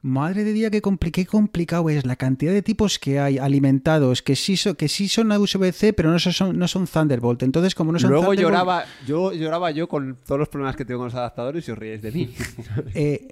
Madre 0.03 0.43
de 0.43 0.53
día, 0.53 0.69
qué, 0.71 0.81
compli- 0.81 1.11
qué 1.11 1.25
complicado 1.25 1.89
es 1.89 2.05
la 2.05 2.15
cantidad 2.15 2.53
de 2.53 2.61
tipos 2.61 2.97
que 2.99 3.19
hay 3.19 3.37
alimentados, 3.39 4.21
que 4.21 4.35
sí, 4.35 4.55
so- 4.55 4.75
que 4.75 4.87
sí 4.87 5.07
son 5.07 5.31
USB-C, 5.31 5.93
pero 5.93 6.11
no 6.11 6.19
son, 6.19 6.57
no 6.59 6.67
son 6.67 6.85
Thunderbolt. 6.87 7.41
Entonces, 7.43 7.73
como 7.75 7.91
no 7.91 7.99
son 7.99 8.11
Luego 8.11 8.25
Thunderbolt, 8.27 8.53
lloraba, 8.53 8.85
yo 9.07 9.33
lloraba 9.33 9.71
yo 9.71 9.87
con 9.89 10.15
todos 10.25 10.37
los 10.39 10.47
problemas 10.49 10.75
que 10.75 10.85
tengo 10.85 10.99
con 10.99 11.07
los 11.07 11.15
adaptadores 11.15 11.67
y 11.67 11.71
os 11.71 11.77
ríais 11.77 12.01
de 12.03 12.11
mí. 12.11 12.33
eh, 12.93 13.29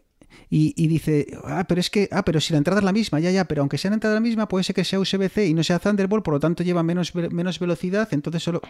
y, 0.50 0.74
y 0.76 0.88
dice, 0.88 1.28
ah, 1.44 1.66
pero 1.68 1.80
es 1.82 1.90
que, 1.90 2.08
ah, 2.12 2.24
pero 2.24 2.40
si 2.40 2.54
la 2.54 2.58
entrada 2.58 2.80
es 2.80 2.86
la 2.86 2.92
misma, 2.92 3.20
ya, 3.20 3.32
ya, 3.32 3.46
pero 3.46 3.62
aunque 3.62 3.78
sea 3.78 3.92
la 3.92 3.96
entrada 3.96 4.16
la 4.16 4.22
misma, 4.22 4.48
puede 4.48 4.64
ser 4.64 4.76
que 4.76 4.84
sea 4.84 5.00
USB-C 5.00 5.48
y 5.48 5.54
no 5.54 5.64
sea 5.64 5.80
Thunderbolt, 5.80 6.24
por 6.24 6.34
lo 6.36 6.40
tanto 6.40 6.64
lleva 6.64 6.84
menos, 6.84 7.14
menos 7.16 7.60
velocidad, 7.60 8.08
entonces 8.12 8.44
solo... 8.44 8.62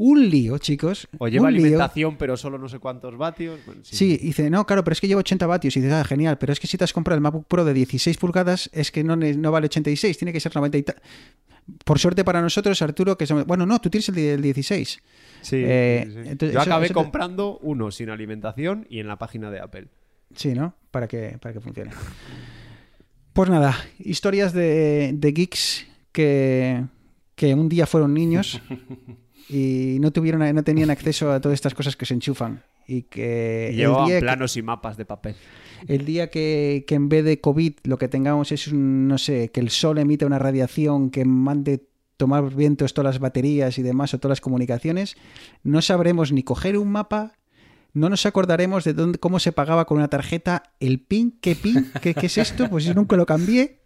Un 0.00 0.28
lío, 0.30 0.58
chicos. 0.58 1.08
O 1.18 1.26
lleva 1.26 1.48
un 1.48 1.54
lío. 1.54 1.62
alimentación, 1.64 2.16
pero 2.18 2.36
solo 2.36 2.56
no 2.56 2.68
sé 2.68 2.78
cuántos 2.78 3.16
vatios. 3.16 3.58
Bueno, 3.66 3.80
sí. 3.84 3.96
Sí, 3.96 4.16
dice, 4.18 4.48
no, 4.48 4.64
claro, 4.64 4.84
pero 4.84 4.92
es 4.92 5.00
que 5.00 5.08
lleva 5.08 5.18
80 5.20 5.44
vatios. 5.48 5.76
Y 5.76 5.80
dice, 5.80 5.92
ah, 5.92 6.04
genial, 6.04 6.38
pero 6.38 6.52
es 6.52 6.60
que 6.60 6.68
si 6.68 6.78
te 6.78 6.84
has 6.84 6.92
comprado 6.92 7.16
el 7.16 7.20
MacBook 7.20 7.46
Pro 7.48 7.64
de 7.64 7.74
16 7.74 8.16
pulgadas, 8.16 8.70
es 8.72 8.92
que 8.92 9.02
no, 9.02 9.16
no 9.16 9.50
vale 9.50 9.64
86, 9.64 10.16
tiene 10.16 10.32
que 10.32 10.38
ser 10.38 10.54
90 10.54 10.78
y 10.78 10.82
tal. 10.84 10.96
Por 11.84 11.98
suerte 11.98 12.22
para 12.24 12.40
nosotros, 12.40 12.80
Arturo, 12.80 13.18
que 13.18 13.26
somos... 13.26 13.44
Bueno, 13.44 13.66
no, 13.66 13.80
tú 13.80 13.90
tienes 13.90 14.08
el, 14.10 14.18
el 14.18 14.40
16. 14.42 15.02
Sí, 15.42 15.56
Eh, 15.66 16.04
sí, 16.06 16.12
sí. 16.12 16.18
entonces, 16.28 16.54
Yo 16.54 16.60
eso- 16.60 16.70
acabé 16.70 16.86
eso 16.86 16.94
te- 16.94 17.00
comprando 17.02 17.58
uno 17.62 17.90
sin 17.90 18.08
alimentación 18.10 18.86
y 18.88 19.00
en 19.00 19.08
la 19.08 19.16
página 19.16 19.50
de 19.50 19.58
Apple. 19.60 19.88
Sí, 20.34 20.54
¿no? 20.54 20.74
Para 20.90 21.08
que, 21.08 21.36
para 21.40 21.52
que 21.52 21.60
funcione. 21.60 21.90
Pues 23.32 23.50
nada, 23.50 23.76
historias 23.98 24.52
de, 24.52 25.12
de 25.14 25.32
geeks 25.32 25.86
que, 26.12 26.84
que 27.34 27.54
un 27.54 27.68
día 27.68 27.86
fueron 27.86 28.14
niños 28.14 28.60
y 29.48 29.98
no 30.00 30.10
tuvieron 30.10 30.54
no 30.54 30.64
tenían 30.64 30.90
acceso 30.90 31.30
a 31.32 31.40
todas 31.40 31.54
estas 31.54 31.74
cosas 31.74 31.96
que 31.96 32.06
se 32.06 32.14
enchufan. 32.14 32.62
Y 32.90 33.02
que 33.02 33.70
llevaban 33.74 34.08
que- 34.08 34.20
planos 34.20 34.56
y 34.56 34.62
mapas 34.62 34.96
de 34.96 35.04
papel. 35.04 35.36
El 35.86 36.04
día 36.06 36.30
que, 36.30 36.84
que 36.88 36.94
en 36.96 37.08
vez 37.08 37.24
de 37.24 37.38
COVID 37.40 37.74
lo 37.84 37.98
que 37.98 38.08
tengamos 38.08 38.50
es 38.50 38.66
un, 38.68 39.06
no 39.06 39.18
sé, 39.18 39.50
que 39.50 39.60
el 39.60 39.70
sol 39.70 39.98
emite 39.98 40.24
una 40.24 40.38
radiación 40.38 41.10
que 41.10 41.24
mande 41.24 41.82
tomar 42.16 42.52
vientos 42.52 42.94
todas 42.94 43.14
las 43.14 43.20
baterías 43.20 43.78
y 43.78 43.82
demás 43.82 44.12
o 44.14 44.18
todas 44.18 44.30
las 44.38 44.40
comunicaciones, 44.40 45.16
no 45.62 45.82
sabremos 45.82 46.32
ni 46.32 46.42
coger 46.42 46.76
un 46.76 46.90
mapa, 46.90 47.34
no 47.94 48.08
nos 48.08 48.26
acordaremos 48.26 48.84
de 48.84 48.92
dónde, 48.94 49.18
cómo 49.18 49.38
se 49.38 49.52
pagaba 49.52 49.84
con 49.86 49.98
una 49.98 50.08
tarjeta 50.08 50.62
el 50.80 51.00
PIN, 51.00 51.38
¿qué 51.40 51.54
PIN? 51.56 51.90
¿Qué, 52.02 52.14
qué 52.14 52.26
es 52.26 52.38
esto? 52.38 52.68
Pues 52.68 52.84
yo 52.84 52.94
nunca 52.94 53.16
lo 53.16 53.26
cambié, 53.26 53.80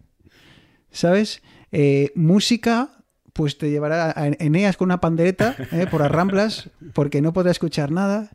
¿sabes? 0.90 1.42
Eh, 1.70 2.10
música, 2.14 2.90
pues 3.32 3.56
te 3.58 3.70
llevará 3.70 4.10
a 4.14 4.26
Eneas 4.26 4.76
con 4.76 4.86
una 4.86 5.00
pandereta 5.00 5.56
eh, 5.72 5.86
por 5.90 6.00
las 6.02 6.10
ramblas 6.10 6.70
porque 6.92 7.22
no 7.22 7.32
podrá 7.32 7.50
escuchar 7.50 7.90
nada. 7.90 8.30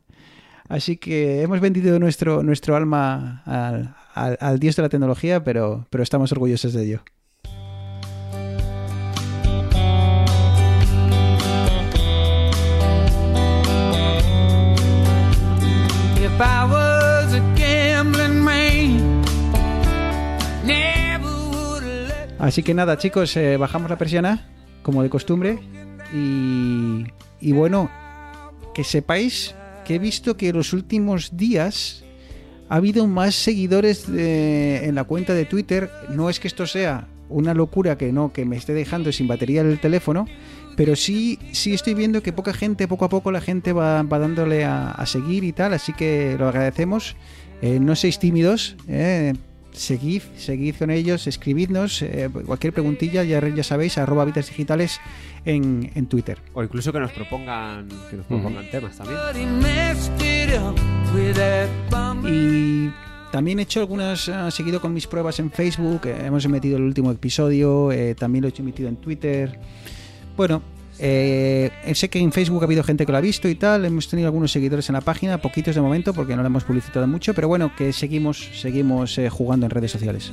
Así 0.69 0.98
que 0.98 1.41
hemos 1.44 1.61
vendido 1.61 1.98
nuestro, 1.99 2.44
nuestro 2.44 2.76
alma 2.76 3.41
al, 3.45 3.95
al- 4.15 4.38
al 4.41 4.60
dios 4.60 4.76
de 4.76 4.81
la 4.81 4.89
tecnología, 4.89 5.44
pero, 5.44 5.88
pero 5.89 6.03
estamos 6.03 6.31
orgullosos 6.31 6.73
de 6.73 6.84
ello. 6.84 7.02
Así 22.39 22.64
que 22.64 22.73
nada, 22.73 22.97
chicos, 22.97 23.35
eh, 23.38 23.57
bajamos 23.57 23.89
la 23.89 23.97
persiana, 23.97 24.49
como 24.84 25.03
de 25.03 25.09
costumbre. 25.09 25.59
Y, 26.14 27.51
bueno, 27.51 27.89
que 28.73 28.84
sepáis 28.84 29.55
que 29.85 29.95
he 29.95 29.99
visto 29.99 30.38
que 30.38 30.49
en 30.49 30.55
los 30.55 30.73
últimos 30.73 31.35
días 31.35 32.03
ha 32.69 32.76
habido 32.76 33.07
más 33.07 33.35
seguidores 33.35 34.07
en 34.09 34.95
la 34.95 35.03
cuenta 35.03 35.34
de 35.34 35.45
Twitter. 35.45 35.89
No 36.09 36.30
es 36.30 36.39
que 36.39 36.47
esto 36.47 36.65
sea 36.65 37.07
una 37.30 37.53
locura 37.53 37.97
que 37.97 38.11
no, 38.11 38.31
que 38.31 38.45
me 38.45 38.57
esté 38.57 38.73
dejando 38.73 39.11
sin 39.11 39.27
batería 39.27 39.61
el 39.61 39.80
teléfono, 39.80 40.26
pero 40.76 40.95
sí, 40.95 41.39
sí 41.51 41.73
estoy 41.73 41.93
viendo 41.93 42.22
que 42.22 42.34
poca 42.34 42.53
gente, 42.53 42.88
poco 42.88 43.05
a 43.05 43.09
poco 43.09 43.31
la 43.31 43.41
gente 43.41 43.73
va, 43.73 44.03
va 44.03 44.19
dándole 44.19 44.64
a, 44.64 45.03
seguir 45.05 45.43
y 45.43 45.51
tal, 45.51 45.73
así 45.73 45.93
que 45.93 46.35
lo 46.38 46.47
agradecemos. 46.47 47.15
Eh, 47.61 47.80
no 47.80 47.95
seáis 47.95 48.19
tímidos, 48.19 48.76
eh, 48.88 49.34
seguid, 49.77 50.21
seguid 50.37 50.75
con 50.75 50.89
ellos, 50.89 51.27
escribidnos, 51.27 52.01
eh, 52.01 52.29
cualquier 52.45 52.73
preguntilla, 52.73 53.23
ya, 53.23 53.45
ya 53.47 53.63
sabéis, 53.63 53.97
arroba 53.97 54.25
Vitas 54.25 54.47
Digitales 54.47 54.99
en, 55.45 55.91
en 55.95 56.07
Twitter. 56.07 56.37
O 56.53 56.63
incluso 56.63 56.91
que 56.91 56.99
nos 56.99 57.11
propongan, 57.11 57.87
que 58.09 58.17
nos 58.17 58.25
propongan 58.25 58.69
temas 58.69 58.97
también. 58.97 59.19
He. 59.61 60.73
Y 62.29 62.91
también 63.31 63.59
he 63.59 63.63
hecho 63.63 63.81
algunas, 63.81 64.29
ah, 64.29 64.51
seguido 64.51 64.81
con 64.81 64.93
mis 64.93 65.07
pruebas 65.07 65.39
en 65.39 65.51
Facebook, 65.51 66.01
eh, 66.05 66.25
hemos 66.25 66.45
emitido 66.45 66.77
el 66.77 66.83
último 66.83 67.11
episodio, 67.11 67.91
eh, 67.91 68.15
también 68.15 68.43
lo 68.43 68.49
he 68.49 68.53
emitido 68.57 68.89
en 68.89 68.97
Twitter. 68.97 69.59
Bueno, 70.35 70.61
eh, 70.99 71.72
sé 71.94 72.10
que 72.10 72.19
en 72.19 72.32
Facebook 72.32 72.61
ha 72.64 72.65
habido 72.65 72.84
gente 72.84 73.06
que 73.06 73.11
lo 73.11 73.18
ha 73.18 73.22
visto 73.22 73.48
y 73.48 73.56
tal, 73.56 73.86
hemos 73.86 74.07
tenido 74.07 74.28
algunos 74.28 74.52
seguidores 74.52 74.90
en 74.90 74.94
la 74.94 75.02
página, 75.02 75.40
poquitos 75.40 75.76
de 75.76 75.82
momento 75.82 76.14
porque 76.14 76.36
no 76.36 76.41
lo 76.41 76.48
hemos 76.48 76.64
publicitado 76.64 77.07
mucho, 77.07 77.34
pero 77.34 77.48
bueno, 77.48 77.72
que 77.76 77.94
seguimos, 77.94 78.49
seguimos 78.60 79.18
eh, 79.18 79.30
jugando 79.30 79.65
en 79.65 79.69
redes 79.69 79.91
sociales. 79.91 80.32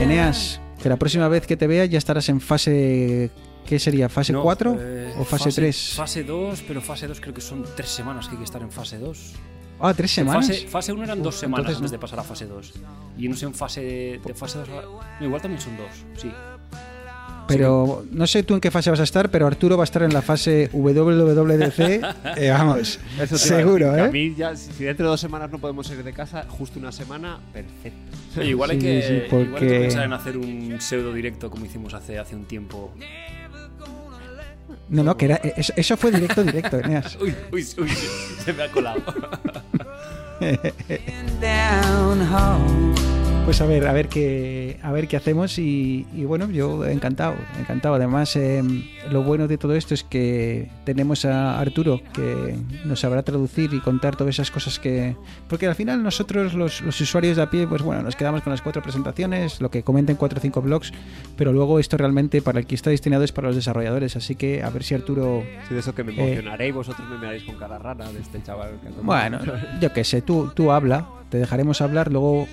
Eneas, 0.00 0.60
que 0.82 0.88
la 0.88 0.96
próxima 0.96 1.28
vez 1.28 1.46
que 1.46 1.56
te 1.56 1.66
vea 1.66 1.84
ya 1.86 1.98
estarás 1.98 2.28
en 2.28 2.40
fase... 2.40 3.30
¿Qué 3.64 3.78
sería? 3.78 4.10
¿Fase 4.10 4.34
No, 4.34 4.42
4 4.42 4.76
eh, 4.78 5.14
o 5.18 5.24
fase 5.24 5.50
3? 5.50 5.94
Fase 5.96 6.22
2, 6.22 6.64
pero 6.68 6.82
fase 6.82 7.06
2 7.06 7.18
creo 7.18 7.32
que 7.32 7.40
son 7.40 7.64
3 7.74 7.88
semanas 7.88 8.26
que 8.26 8.32
hay 8.32 8.38
que 8.38 8.44
estar 8.44 8.60
en 8.60 8.70
fase 8.70 8.98
2. 8.98 9.32
Ah, 9.80 9.92
tres 9.92 10.12
semanas. 10.12 10.46
Fase, 10.46 10.68
fase 10.68 10.92
1 10.92 11.04
eran 11.04 11.22
2 11.22 11.34
Uf, 11.34 11.40
semanas 11.40 11.60
entonces 11.60 11.78
antes 11.78 11.90
de 11.90 11.98
pasar 11.98 12.20
a 12.20 12.22
fase 12.22 12.46
2. 12.46 12.72
Y 13.18 13.28
no 13.28 13.36
sé 13.36 13.46
en 13.46 13.54
fase 13.54 13.80
de 13.80 14.34
fase 14.34 14.58
2. 14.58 14.68
no, 15.20 15.26
igual 15.26 15.42
también 15.42 15.60
son 15.60 15.76
2, 15.76 15.86
sí. 16.16 16.30
Pero 17.46 18.04
no 18.10 18.26
sé 18.26 18.42
tú 18.42 18.54
en 18.54 18.60
qué 18.60 18.70
fase 18.70 18.90
vas 18.90 19.00
a 19.00 19.04
estar, 19.04 19.30
pero 19.30 19.46
Arturo 19.46 19.76
va 19.76 19.82
a 19.82 19.84
estar 19.84 20.02
en 20.02 20.12
la 20.14 20.22
fase 20.22 20.70
WWDC. 20.72 21.78
eh, 22.36 22.50
vamos, 22.50 22.98
Eso 23.20 23.34
a 23.34 23.38
seguro, 23.38 23.92
que 23.94 24.00
A 24.00 24.06
¿eh? 24.06 24.10
mí 24.10 24.34
ya, 24.36 24.56
si 24.56 24.84
dentro 24.84 25.06
de 25.06 25.10
dos 25.10 25.20
semanas 25.20 25.50
no 25.50 25.58
podemos 25.58 25.86
salir 25.86 26.04
de 26.04 26.12
casa, 26.12 26.44
justo 26.48 26.78
una 26.78 26.92
semana, 26.92 27.38
perfecto. 27.52 27.98
Oye, 28.38 28.48
igual, 28.48 28.70
hay 28.70 28.80
Sí, 28.80 28.86
que, 28.86 29.02
sí, 29.02 29.12
igual 29.14 29.40
hay 29.40 29.44
que 29.46 29.50
porque- 29.50 29.80
pensar 29.80 30.04
en 30.04 30.12
hacer 30.14 30.36
un 30.38 30.76
pseudo 30.80 31.12
directo 31.12 31.50
como 31.50 31.66
hicimos 31.66 31.92
hace, 31.94 32.18
hace 32.18 32.34
un 32.34 32.44
tiempo. 32.46 32.92
No, 34.88 35.02
no, 35.02 35.16
que 35.16 35.24
era, 35.26 35.36
eso, 35.36 35.72
eso 35.76 35.96
fue 35.96 36.10
directo, 36.12 36.42
directo, 36.44 36.78
Eneas. 36.78 37.16
Uy, 37.20 37.34
uy, 37.52 37.66
uy, 37.78 37.88
se 38.44 38.52
me 38.52 38.62
ha 38.64 38.70
colado. 38.70 39.00
Pues 43.44 43.60
a 43.60 43.66
ver, 43.66 43.86
a 43.86 43.92
ver 43.92 44.08
qué, 44.08 44.78
a 44.82 44.90
ver 44.90 45.06
qué 45.06 45.18
hacemos 45.18 45.58
y, 45.58 46.06
y 46.14 46.24
bueno, 46.24 46.48
yo 46.50 46.86
encantado, 46.86 47.34
encantado. 47.60 47.94
Además, 47.96 48.34
eh, 48.36 48.62
lo 49.10 49.22
bueno 49.22 49.46
de 49.48 49.58
todo 49.58 49.74
esto 49.74 49.92
es 49.92 50.02
que 50.02 50.70
tenemos 50.84 51.26
a 51.26 51.60
Arturo 51.60 52.00
que 52.14 52.56
nos 52.86 53.00
sabrá 53.00 53.22
traducir 53.22 53.74
y 53.74 53.80
contar 53.80 54.16
todas 54.16 54.34
esas 54.36 54.50
cosas 54.50 54.78
que... 54.78 55.14
Porque 55.46 55.66
al 55.66 55.74
final 55.74 56.02
nosotros, 56.02 56.54
los, 56.54 56.80
los 56.80 56.98
usuarios 57.02 57.36
de 57.36 57.42
a 57.42 57.50
pie, 57.50 57.66
pues 57.66 57.82
bueno, 57.82 58.02
nos 58.02 58.16
quedamos 58.16 58.40
con 58.40 58.50
las 58.50 58.62
cuatro 58.62 58.80
presentaciones, 58.80 59.60
lo 59.60 59.70
que 59.70 59.82
comenten 59.82 60.16
cuatro 60.16 60.38
o 60.38 60.40
cinco 60.42 60.62
blogs, 60.62 60.90
pero 61.36 61.52
luego 61.52 61.78
esto 61.78 61.98
realmente 61.98 62.40
para 62.40 62.60
el 62.60 62.66
que 62.66 62.74
está 62.74 62.88
destinado 62.88 63.24
es 63.24 63.32
para 63.32 63.48
los 63.48 63.56
desarrolladores, 63.56 64.16
así 64.16 64.36
que 64.36 64.62
a 64.62 64.70
ver 64.70 64.82
si 64.84 64.94
Arturo... 64.94 65.42
Sí, 65.68 65.74
de 65.74 65.80
eso 65.80 65.94
que 65.94 66.02
me 66.02 66.12
Eh. 66.12 66.16
emocionaré 66.28 66.68
y 66.68 66.72
vosotros 66.72 67.06
me 67.10 67.18
miraréis 67.18 67.44
con 67.44 67.56
cara 67.56 67.76
rara 67.78 68.10
de 68.10 68.20
este 68.20 68.42
chaval. 68.42 68.80
que 68.82 68.88
Bueno, 69.02 69.38
yo 69.82 69.92
qué 69.92 70.02
sé, 70.02 70.22
tú, 70.22 70.50
tú 70.56 70.72
habla, 70.72 71.06
te 71.28 71.36
dejaremos 71.36 71.82
hablar, 71.82 72.10
luego 72.10 72.48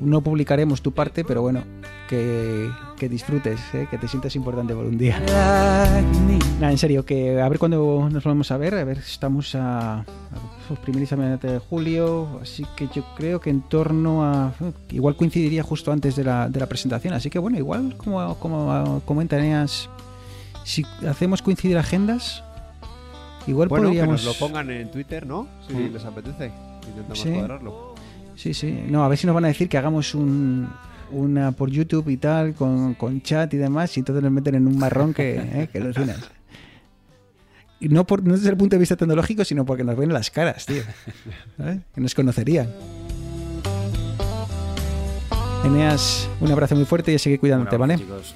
no 0.00 0.20
publicaremos 0.20 0.82
tu 0.82 0.92
parte, 0.92 1.24
pero 1.24 1.42
bueno, 1.42 1.62
que, 2.08 2.70
que 2.98 3.08
disfrutes, 3.08 3.60
¿eh? 3.74 3.86
que 3.90 3.98
te 3.98 4.08
sientas 4.08 4.34
importante 4.36 4.74
por 4.74 4.84
un 4.84 4.98
día. 4.98 5.20
Nada, 5.20 6.70
en 6.70 6.78
serio, 6.78 7.04
que 7.04 7.40
a 7.40 7.48
ver 7.48 7.58
cuándo 7.58 8.08
nos 8.10 8.24
vamos 8.24 8.50
a 8.50 8.56
ver, 8.56 8.74
a 8.74 8.84
ver, 8.84 8.98
estamos 8.98 9.54
a, 9.54 10.00
a 10.00 10.04
pues, 10.68 11.10
de 11.40 11.58
julio, 11.58 12.40
así 12.42 12.64
que 12.76 12.88
yo 12.94 13.04
creo 13.16 13.40
que 13.40 13.50
en 13.50 13.62
torno 13.62 14.24
a... 14.24 14.52
Igual 14.90 15.16
coincidiría 15.16 15.62
justo 15.62 15.92
antes 15.92 16.16
de 16.16 16.24
la, 16.24 16.48
de 16.48 16.60
la 16.60 16.66
presentación, 16.66 17.14
así 17.14 17.30
que 17.30 17.38
bueno, 17.38 17.58
igual 17.58 17.96
como, 17.96 18.34
como 18.36 19.00
comentan 19.04 19.42
ellas, 19.44 19.88
si 20.64 20.84
hacemos 21.08 21.42
coincidir 21.42 21.76
agendas, 21.78 22.42
igual 23.46 23.68
Bueno, 23.68 23.84
que 23.84 23.88
podríamos... 23.88 24.24
nos 24.24 24.40
lo 24.40 24.46
pongan 24.46 24.70
en 24.70 24.90
Twitter, 24.90 25.26
¿no? 25.26 25.46
Si 25.68 25.74
Mm. 25.74 25.92
les 25.92 26.04
apetece. 26.04 26.52
Intentamos 26.86 27.18
Sí. 27.20 27.30
cuadrarlo. 27.30 27.93
Sí, 28.36 28.52
sí. 28.54 28.84
No, 28.88 29.04
a 29.04 29.08
ver 29.08 29.18
si 29.18 29.26
nos 29.26 29.34
van 29.34 29.44
a 29.44 29.48
decir 29.48 29.68
que 29.68 29.78
hagamos 29.78 30.14
un, 30.14 30.68
una 31.12 31.52
por 31.52 31.70
YouTube 31.70 32.08
y 32.08 32.16
tal, 32.16 32.54
con, 32.54 32.94
con 32.94 33.22
chat 33.22 33.52
y 33.54 33.56
demás, 33.56 33.96
y 33.96 34.02
todos 34.02 34.22
nos 34.22 34.32
meten 34.32 34.54
en 34.56 34.66
un 34.66 34.78
marrón 34.78 35.14
que, 35.14 35.36
eh, 35.36 35.68
que 35.72 35.78
alucinas. 35.78 36.18
Y 37.80 37.88
no, 37.88 38.06
por, 38.06 38.22
no 38.24 38.34
desde 38.34 38.50
el 38.50 38.56
punto 38.56 38.76
de 38.76 38.80
vista 38.80 38.96
tecnológico, 38.96 39.44
sino 39.44 39.64
porque 39.64 39.84
nos 39.84 39.96
ven 39.96 40.12
las 40.12 40.30
caras, 40.30 40.64
tío. 40.66 40.82
¿Sabes? 41.56 41.80
Que 41.94 42.00
nos 42.00 42.14
conocerían. 42.14 42.68
Eneas, 45.64 46.28
un 46.40 46.52
abrazo 46.52 46.76
muy 46.76 46.84
fuerte 46.84 47.12
y 47.12 47.14
a 47.14 47.18
seguir 47.18 47.40
cuidándote, 47.40 47.76
¿vale? 47.76 47.96
chicos. 47.96 48.34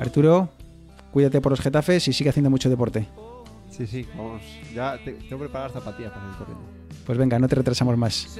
Arturo, 0.00 0.48
cuídate 1.12 1.40
por 1.40 1.52
los 1.52 1.60
getafes 1.60 2.08
y 2.08 2.12
sigue 2.12 2.30
haciendo 2.30 2.50
mucho 2.50 2.68
deporte. 2.68 3.06
Sí, 3.70 3.86
sí, 3.86 4.06
vamos. 4.16 4.42
Ya 4.74 4.98
te- 5.04 5.12
tengo 5.12 5.38
preparadas 5.38 5.72
zapatillas 5.72 6.12
para 6.12 6.28
ir 6.28 6.36
corriendo. 6.36 6.64
Pues 7.06 7.18
venga, 7.18 7.38
no 7.38 7.48
te 7.48 7.56
retrasamos 7.56 7.96
más. 7.96 8.38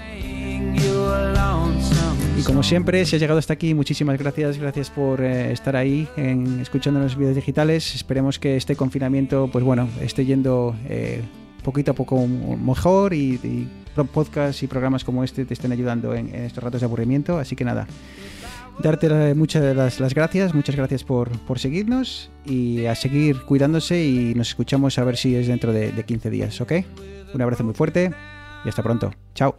Y 2.39 2.43
como 2.45 2.63
siempre, 2.63 3.05
si 3.05 3.17
has 3.17 3.21
llegado 3.21 3.39
hasta 3.39 3.53
aquí, 3.53 3.75
muchísimas 3.75 4.19
gracias. 4.19 4.59
Gracias 4.59 4.91
por 4.91 5.21
eh, 5.21 5.53
estar 5.53 5.77
ahí 5.77 6.09
en, 6.17 6.61
escuchando 6.61 7.01
los 7.01 7.17
vídeos 7.17 7.37
digitales. 7.37 7.95
Esperemos 7.95 8.39
que 8.39 8.57
este 8.57 8.75
confinamiento, 8.75 9.49
pues 9.53 9.65
bueno, 9.65 9.89
esté 10.01 10.25
yendo 10.25 10.75
eh, 10.89 11.23
poquito 11.63 11.93
a 11.93 11.95
poco 11.95 12.27
mejor 12.27 13.15
y, 13.15 13.69
podcasts 14.13 14.63
y 14.63 14.67
programas 14.67 15.05
como 15.05 15.23
este 15.23 15.45
te 15.45 15.53
estén 15.53 15.71
ayudando 15.71 16.15
en, 16.15 16.35
en 16.35 16.45
estos 16.45 16.65
ratos 16.65 16.81
de 16.81 16.87
aburrimiento. 16.87 17.39
Así 17.39 17.55
que 17.55 17.65
nada, 17.65 17.87
darte 18.83 19.35
muchas 19.35 19.77
las, 19.77 20.01
las 20.01 20.15
gracias, 20.15 20.55
muchas 20.55 20.75
gracias 20.75 21.05
por, 21.05 21.31
por 21.41 21.59
seguirnos 21.59 22.31
y 22.45 22.87
a 22.87 22.95
seguir 22.95 23.43
cuidándose 23.43 24.05
y 24.05 24.35
nos 24.35 24.49
escuchamos 24.49 24.99
a 24.99 25.05
ver 25.05 25.17
si 25.17 25.37
es 25.37 25.47
dentro 25.47 25.73
de, 25.73 25.93
de 25.93 26.05
15 26.05 26.31
días, 26.31 26.61
¿ok? 26.61 26.73
Un 27.35 27.43
abrazo 27.43 27.65
muy 27.65 27.75
fuerte 27.75 28.13
y 28.65 28.69
hasta 28.69 28.83
pronto. 28.83 29.11
Chao. 29.35 29.57